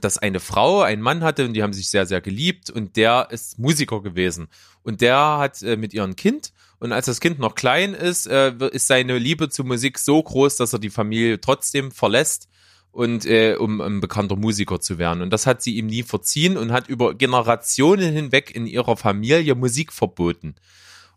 dass 0.00 0.18
eine 0.18 0.38
Frau 0.40 0.82
einen 0.82 1.02
Mann 1.02 1.22
hatte 1.24 1.44
und 1.44 1.52
die 1.54 1.62
haben 1.64 1.72
sich 1.72 1.90
sehr, 1.90 2.06
sehr 2.06 2.20
geliebt 2.20 2.70
und 2.70 2.96
der 2.96 3.28
ist 3.30 3.58
Musiker 3.58 4.02
gewesen. 4.02 4.48
Und 4.82 5.00
der 5.00 5.38
hat 5.38 5.62
äh, 5.62 5.76
mit 5.76 5.92
ihrem 5.94 6.16
Kind 6.16 6.52
und 6.78 6.92
als 6.92 7.06
das 7.06 7.20
Kind 7.20 7.38
noch 7.38 7.54
klein 7.54 7.94
ist, 7.94 8.26
äh, 8.26 8.52
ist 8.70 8.86
seine 8.86 9.18
Liebe 9.18 9.48
zur 9.48 9.64
Musik 9.64 9.98
so 9.98 10.22
groß, 10.22 10.56
dass 10.56 10.72
er 10.72 10.78
die 10.78 10.90
Familie 10.90 11.40
trotzdem 11.40 11.90
verlässt 11.90 12.48
und 12.92 13.26
äh, 13.26 13.56
um 13.56 13.80
ein 13.80 14.00
bekannter 14.00 14.36
Musiker 14.36 14.80
zu 14.80 14.98
werden. 14.98 15.22
Und 15.22 15.30
das 15.30 15.46
hat 15.46 15.62
sie 15.62 15.76
ihm 15.76 15.86
nie 15.86 16.02
verziehen 16.02 16.56
und 16.56 16.72
hat 16.72 16.88
über 16.88 17.14
Generationen 17.14 18.12
hinweg 18.12 18.54
in 18.54 18.66
ihrer 18.66 18.96
Familie 18.96 19.54
Musik 19.54 19.92
verboten. 19.92 20.54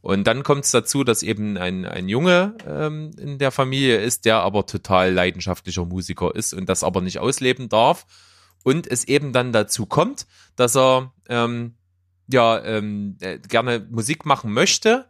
Und 0.02 0.28
dann 0.28 0.44
kommt 0.44 0.64
es 0.64 0.72
dazu, 0.72 1.04
dass 1.04 1.24
eben 1.24 1.58
ein, 1.58 1.86
ein 1.86 2.08
Junge 2.08 2.56
ähm, 2.66 3.12
in 3.18 3.38
der 3.38 3.52
Familie 3.52 3.98
ist, 3.98 4.24
der 4.26 4.38
aber 4.38 4.66
total 4.66 5.12
leidenschaftlicher 5.12 5.86
Musiker 5.86 6.36
ist 6.36 6.54
und 6.54 6.70
das 6.70 6.84
aber 6.84 7.02
nicht 7.02 7.20
ausleben 7.20 7.68
darf. 7.68 8.06
Und 8.64 8.88
es 8.88 9.06
eben 9.06 9.34
dann 9.34 9.52
dazu 9.52 9.86
kommt, 9.86 10.26
dass 10.56 10.76
er 10.76 11.14
ähm, 11.28 11.76
ja 12.32 12.64
ähm, 12.64 13.18
äh, 13.20 13.40
gerne 13.40 13.86
Musik 13.90 14.26
machen 14.26 14.54
möchte. 14.54 15.06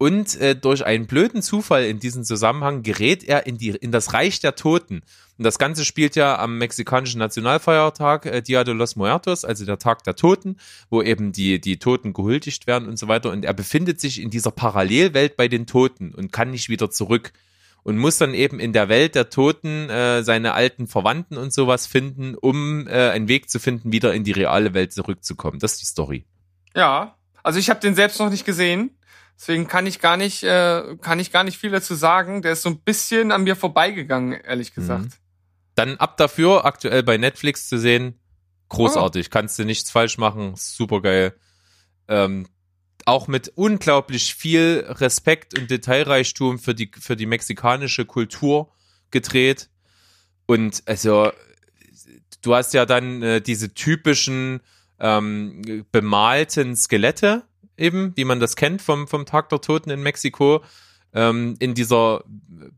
Und 0.00 0.40
äh, 0.40 0.54
durch 0.54 0.86
einen 0.86 1.08
blöden 1.08 1.42
Zufall 1.42 1.84
in 1.84 1.98
diesem 1.98 2.22
Zusammenhang 2.22 2.84
gerät 2.84 3.24
er 3.24 3.48
in, 3.48 3.58
die, 3.58 3.70
in 3.70 3.90
das 3.90 4.14
Reich 4.14 4.38
der 4.38 4.54
Toten. 4.54 5.02
Und 5.36 5.44
das 5.44 5.58
Ganze 5.58 5.84
spielt 5.84 6.14
ja 6.14 6.38
am 6.38 6.56
mexikanischen 6.56 7.18
Nationalfeiertag 7.18 8.26
äh, 8.26 8.40
Dia 8.40 8.62
de 8.62 8.74
los 8.74 8.94
Muertos, 8.94 9.44
also 9.44 9.64
der 9.64 9.78
Tag 9.78 10.04
der 10.04 10.14
Toten, 10.14 10.56
wo 10.88 11.02
eben 11.02 11.32
die, 11.32 11.60
die 11.60 11.80
Toten 11.80 12.12
gehuldigt 12.12 12.68
werden 12.68 12.86
und 12.86 12.96
so 12.96 13.08
weiter. 13.08 13.32
Und 13.32 13.44
er 13.44 13.54
befindet 13.54 14.00
sich 14.00 14.22
in 14.22 14.30
dieser 14.30 14.52
Parallelwelt 14.52 15.36
bei 15.36 15.48
den 15.48 15.66
Toten 15.66 16.14
und 16.14 16.32
kann 16.32 16.52
nicht 16.52 16.68
wieder 16.68 16.90
zurück. 16.90 17.32
Und 17.82 17.98
muss 17.98 18.18
dann 18.18 18.34
eben 18.34 18.60
in 18.60 18.72
der 18.72 18.88
Welt 18.88 19.16
der 19.16 19.30
Toten 19.30 19.88
äh, 19.90 20.22
seine 20.22 20.54
alten 20.54 20.86
Verwandten 20.86 21.36
und 21.36 21.52
sowas 21.52 21.86
finden, 21.86 22.36
um 22.36 22.86
äh, 22.86 23.10
einen 23.10 23.26
Weg 23.26 23.50
zu 23.50 23.58
finden, 23.58 23.90
wieder 23.92 24.14
in 24.14 24.22
die 24.22 24.32
reale 24.32 24.74
Welt 24.74 24.92
zurückzukommen. 24.92 25.58
Das 25.58 25.72
ist 25.72 25.80
die 25.80 25.86
Story. 25.86 26.24
Ja. 26.76 27.16
Also 27.42 27.58
ich 27.58 27.70
habe 27.70 27.80
den 27.80 27.94
selbst 27.94 28.20
noch 28.20 28.30
nicht 28.30 28.44
gesehen. 28.44 28.90
Deswegen 29.38 29.68
kann 29.68 29.86
ich 29.86 30.00
gar 30.00 30.16
nicht, 30.16 30.42
äh, 30.42 30.96
kann 31.00 31.20
ich 31.20 31.30
gar 31.30 31.44
nicht 31.44 31.58
viel 31.58 31.70
dazu 31.70 31.94
sagen. 31.94 32.42
Der 32.42 32.52
ist 32.52 32.62
so 32.62 32.70
ein 32.70 32.80
bisschen 32.80 33.30
an 33.30 33.44
mir 33.44 33.54
vorbeigegangen, 33.54 34.32
ehrlich 34.32 34.74
gesagt. 34.74 35.04
Mhm. 35.04 35.12
Dann 35.76 35.96
ab 35.98 36.16
dafür, 36.16 36.64
aktuell 36.64 37.04
bei 37.04 37.18
Netflix 37.18 37.68
zu 37.68 37.78
sehen. 37.78 38.18
Großartig, 38.68 39.30
kannst 39.30 39.58
du 39.58 39.64
nichts 39.64 39.90
falsch 39.90 40.18
machen, 40.18 40.54
super 40.56 41.00
geil. 41.00 41.34
Ähm, 42.08 42.48
auch 43.06 43.28
mit 43.28 43.48
unglaublich 43.54 44.34
viel 44.34 44.84
Respekt 44.86 45.58
und 45.58 45.70
Detailreichtum 45.70 46.58
für 46.58 46.74
die, 46.74 46.90
für 46.98 47.16
die 47.16 47.26
mexikanische 47.26 48.04
Kultur 48.04 48.72
gedreht. 49.10 49.70
Und 50.46 50.82
also 50.86 51.30
du 52.42 52.54
hast 52.54 52.74
ja 52.74 52.84
dann 52.84 53.22
äh, 53.22 53.40
diese 53.40 53.72
typischen 53.72 54.60
ähm, 54.98 55.86
bemalten 55.92 56.76
Skelette 56.76 57.44
eben, 57.78 58.12
wie 58.16 58.24
man 58.24 58.40
das 58.40 58.56
kennt 58.56 58.82
vom, 58.82 59.08
vom 59.08 59.26
Tag 59.26 59.48
der 59.48 59.60
Toten 59.60 59.90
in 59.90 60.02
Mexiko, 60.02 60.62
ähm, 61.14 61.56
in 61.58 61.74
dieser 61.74 62.24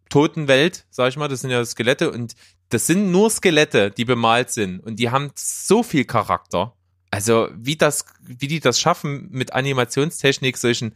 Totenwelt, 0.09 0.87
sag 0.91 1.09
ich 1.09 1.17
mal, 1.17 1.29
das 1.29 1.41
sind 1.41 1.51
ja 1.51 1.65
Skelette 1.65 2.11
und 2.11 2.35
das 2.69 2.87
sind 2.87 3.11
nur 3.11 3.31
Skelette, 3.31 3.91
die 3.91 4.05
bemalt 4.05 4.51
sind 4.51 4.81
und 4.81 4.97
die 4.97 5.11
haben 5.11 5.33
so 5.35 5.83
viel 5.83 6.05
Charakter. 6.05 6.75
Also 7.11 7.49
wie 7.57 7.77
das, 7.77 8.05
wie 8.23 8.47
die 8.47 8.61
das 8.61 8.79
schaffen 8.79 9.29
mit 9.31 9.53
Animationstechnik 9.53 10.57
solchen 10.57 10.95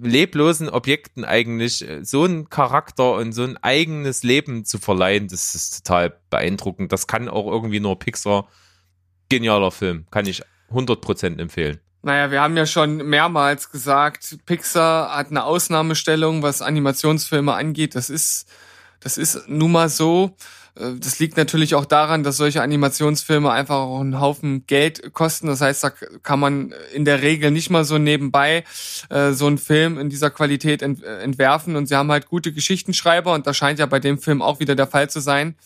leblosen 0.00 0.68
Objekten 0.68 1.24
eigentlich 1.24 1.88
äh, 1.88 2.04
so 2.04 2.24
einen 2.24 2.48
Charakter 2.48 3.14
und 3.14 3.32
so 3.32 3.42
ein 3.42 3.56
eigenes 3.56 4.22
Leben 4.22 4.64
zu 4.64 4.78
verleihen, 4.78 5.28
das 5.28 5.54
ist 5.54 5.84
total 5.84 6.16
beeindruckend. 6.30 6.92
Das 6.92 7.06
kann 7.06 7.28
auch 7.28 7.50
irgendwie 7.50 7.80
nur 7.80 7.98
Pixar. 7.98 8.48
Genialer 9.28 9.70
Film, 9.70 10.06
kann 10.10 10.26
ich 10.26 10.42
100% 10.70 11.38
empfehlen. 11.38 11.80
Naja, 12.02 12.30
wir 12.30 12.40
haben 12.40 12.56
ja 12.56 12.66
schon 12.66 12.96
mehrmals 12.98 13.70
gesagt, 13.70 14.38
Pixar 14.46 15.16
hat 15.16 15.30
eine 15.30 15.44
Ausnahmestellung, 15.44 16.42
was 16.42 16.62
Animationsfilme 16.62 17.52
angeht. 17.52 17.94
Das 17.94 18.08
ist, 18.08 18.46
das 19.00 19.18
ist 19.18 19.48
nun 19.48 19.72
mal 19.72 19.88
so. 19.88 20.36
Äh, 20.78 20.94
das 20.98 21.18
liegt 21.18 21.36
natürlich 21.36 21.74
auch 21.74 21.84
daran, 21.84 22.22
dass 22.22 22.36
solche 22.36 22.62
Animationsfilme 22.62 23.50
einfach 23.50 23.76
auch 23.76 24.00
einen 24.00 24.20
Haufen 24.20 24.64
Geld 24.66 25.12
kosten. 25.12 25.48
Das 25.48 25.60
heißt, 25.60 25.82
da 25.82 25.90
kann 26.22 26.40
man 26.40 26.72
in 26.92 27.04
der 27.04 27.22
Regel 27.22 27.50
nicht 27.50 27.70
mal 27.70 27.84
so 27.84 27.98
nebenbei 27.98 28.64
äh, 29.10 29.32
so 29.32 29.46
einen 29.46 29.58
Film 29.58 29.98
in 29.98 30.08
dieser 30.08 30.30
Qualität 30.30 30.82
ent 30.82 31.02
äh, 31.02 31.18
entwerfen. 31.20 31.76
Und 31.76 31.86
sie 31.86 31.96
haben 31.96 32.12
halt 32.12 32.28
gute 32.28 32.52
Geschichtenschreiber 32.52 33.32
und 33.32 33.46
das 33.46 33.56
scheint 33.56 33.80
ja 33.80 33.86
bei 33.86 34.00
dem 34.00 34.18
Film 34.18 34.40
auch 34.40 34.60
wieder 34.60 34.76
der 34.76 34.86
Fall 34.86 35.10
zu 35.10 35.20
sein. 35.20 35.56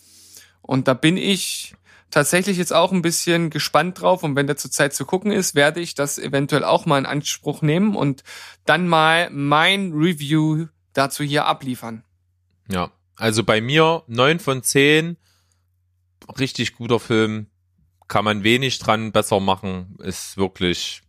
Und 0.61 0.87
da 0.87 0.93
bin 0.93 1.17
ich 1.17 1.75
tatsächlich 2.13 2.57
jetzt 2.57 2.73
auch 2.73 2.91
ein 2.91 3.01
bisschen 3.01 3.49
gespannt 3.49 3.99
drauf 3.99 4.23
und 4.23 4.35
wenn 4.35 4.45
der 4.45 4.55
zurzeit 4.55 4.93
zu 4.93 5.03
gucken 5.03 5.31
ist, 5.31 5.55
werde 5.55 5.79
ich 5.79 5.95
das 5.95 6.19
eventuell 6.19 6.63
auch 6.63 6.85
mal 6.85 6.99
in 6.99 7.07
Anspruch 7.07 7.63
nehmen 7.63 7.95
und 7.95 8.23
dann 8.65 8.87
mal 8.87 9.31
mein 9.31 9.93
Review 9.93 10.67
dazu 10.93 11.23
hier 11.23 11.45
abliefern. 11.45 12.03
Ja, 12.69 12.91
also 13.15 13.43
bei 13.43 13.61
mir 13.61 14.03
neun 14.05 14.39
von 14.39 14.61
zehn, 14.61 15.17
richtig 16.37 16.75
guter 16.75 16.99
Film, 16.99 17.47
kann 18.07 18.25
man 18.25 18.43
wenig 18.43 18.77
dran 18.77 19.11
besser 19.11 19.39
machen, 19.39 19.95
ist 19.99 20.37
wirklich, 20.37 21.01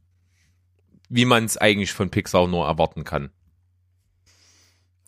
wie 1.10 1.26
man 1.26 1.44
es 1.44 1.58
eigentlich 1.58 1.92
von 1.92 2.08
Pixar 2.08 2.48
nur 2.48 2.66
erwarten 2.66 3.04
kann. 3.04 3.30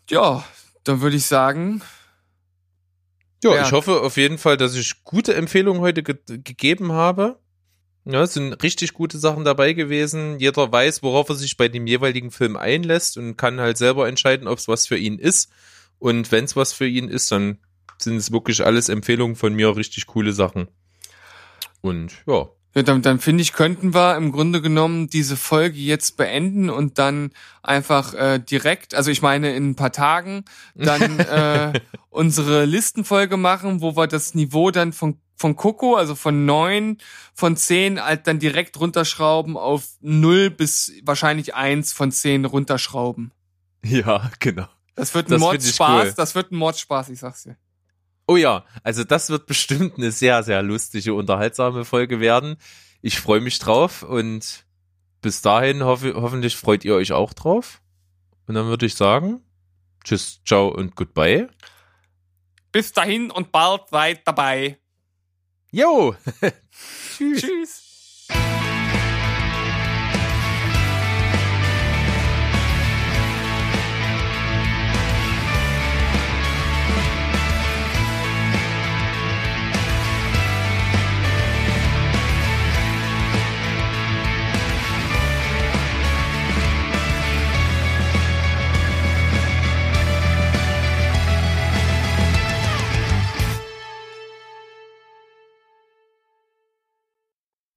Ja, 0.09 0.45
dann 0.83 1.01
würde 1.01 1.17
ich 1.17 1.25
sagen, 1.25 1.81
ja, 3.43 3.55
Ja. 3.55 3.65
ich 3.65 3.71
hoffe 3.71 4.01
auf 4.01 4.17
jeden 4.17 4.37
Fall, 4.37 4.57
dass 4.57 4.75
ich 4.75 5.03
gute 5.03 5.33
Empfehlungen 5.35 5.81
heute 5.81 6.03
ge 6.03 6.15
gegeben 6.25 6.91
habe. 6.91 7.39
Ja, 8.05 8.23
es 8.23 8.33
sind 8.33 8.53
richtig 8.63 8.93
gute 8.93 9.17
Sachen 9.17 9.43
dabei 9.43 9.73
gewesen. 9.73 10.39
Jeder 10.39 10.71
weiß, 10.71 11.03
worauf 11.03 11.27
er 11.29 11.35
sich 11.35 11.57
bei 11.57 11.67
dem 11.67 11.87
jeweiligen 11.87 12.31
Film 12.31 12.55
einlässt 12.55 13.17
und 13.17 13.35
kann 13.35 13.59
halt 13.59 13.77
selber 13.77 14.07
entscheiden, 14.07 14.47
ob 14.47 14.57
es 14.59 14.67
was 14.69 14.87
für 14.87 14.97
ihn 14.97 15.19
ist. 15.19 15.49
Und 15.99 16.31
wenn 16.31 16.45
es 16.45 16.55
was 16.55 16.71
für 16.71 16.87
ihn 16.87 17.09
ist, 17.09 17.31
dann 17.31 17.57
sind 17.97 18.15
es 18.15 18.31
wirklich 18.31 18.65
alles 18.65 18.87
Empfehlungen 18.87 19.35
von 19.35 19.53
mir, 19.53 19.75
richtig 19.75 20.05
coole 20.07 20.31
Sachen. 20.31 20.69
Und 21.81 22.13
ja, 22.27 22.47
Ja, 22.77 22.83
dann, 22.83 23.01
dann 23.01 23.19
finde 23.19 23.41
ich, 23.41 23.53
könnten 23.53 23.95
wir 23.95 24.15
im 24.17 24.31
Grunde 24.31 24.61
genommen 24.61 25.09
diese 25.09 25.35
Folge 25.35 25.79
jetzt 25.79 26.15
beenden 26.15 26.69
und 26.69 26.99
dann 26.99 27.31
einfach 27.63 28.13
äh, 28.13 28.37
direkt, 28.37 28.93
also 28.93 29.09
ich 29.09 29.23
meine 29.23 29.55
in 29.55 29.71
ein 29.71 29.75
paar 29.75 29.91
Tagen, 29.91 30.45
dann 30.75 31.19
äh, 31.19 31.73
unsere 32.11 32.65
Listenfolge 32.65 33.35
machen, 33.35 33.81
wo 33.81 33.95
wir 33.97 34.05
das 34.05 34.35
Niveau 34.35 34.69
dann 34.69 34.93
von 34.93 35.17
von 35.35 35.55
Coco, 35.55 35.95
also 35.95 36.13
von 36.13 36.45
neun 36.45 36.99
von 37.33 37.57
zehn, 37.57 37.99
halt 37.99 38.27
dann 38.27 38.37
direkt 38.37 38.79
runterschrauben 38.79 39.57
auf 39.57 39.87
null 40.01 40.51
bis 40.51 40.93
wahrscheinlich 41.01 41.55
eins 41.55 41.93
von 41.93 42.11
zehn 42.11 42.45
runterschrauben. 42.45 43.31
ja, 43.83 44.29
genau. 44.37 44.67
Das 44.93 45.15
wird 45.15 45.29
ein 45.29 45.31
Das 45.31 45.41
Mordspaß, 45.41 46.05
cool. 46.05 46.13
das 46.15 46.35
wird 46.35 46.51
ein 46.51 46.57
Mordspaß, 46.57 47.09
ich 47.09 47.17
sag's 47.17 47.41
dir. 47.41 47.57
Oh 48.27 48.35
ja, 48.35 48.65
also 48.83 49.05
das 49.05 49.29
wird 49.29 49.45
bestimmt 49.45 49.97
eine 49.97 50.11
sehr, 50.11 50.43
sehr 50.43 50.61
lustige, 50.61 51.13
unterhaltsame 51.13 51.85
Folge 51.85 52.19
werden. 52.19 52.57
Ich 53.01 53.19
freue 53.19 53.39
mich 53.39 53.57
drauf 53.59 54.03
und 54.03 54.65
bis 55.21 55.41
dahin 55.41 55.83
hoffe, 55.83 56.13
hoffentlich 56.15 56.55
freut 56.55 56.83
ihr 56.83 56.95
euch 56.95 57.13
auch 57.13 57.33
drauf. 57.33 57.81
Und 58.45 58.55
dann 58.55 58.67
würde 58.67 58.85
ich 58.85 58.95
sagen, 58.95 59.41
tschüss, 60.03 60.41
ciao 60.45 60.67
und 60.67 60.95
goodbye. 60.95 61.47
Bis 62.71 62.91
dahin 62.91 63.31
und 63.31 63.51
bald 63.51 63.89
seid 63.89 64.27
dabei. 64.27 64.77
Jo! 65.71 66.15
Tschüss. 67.17 67.86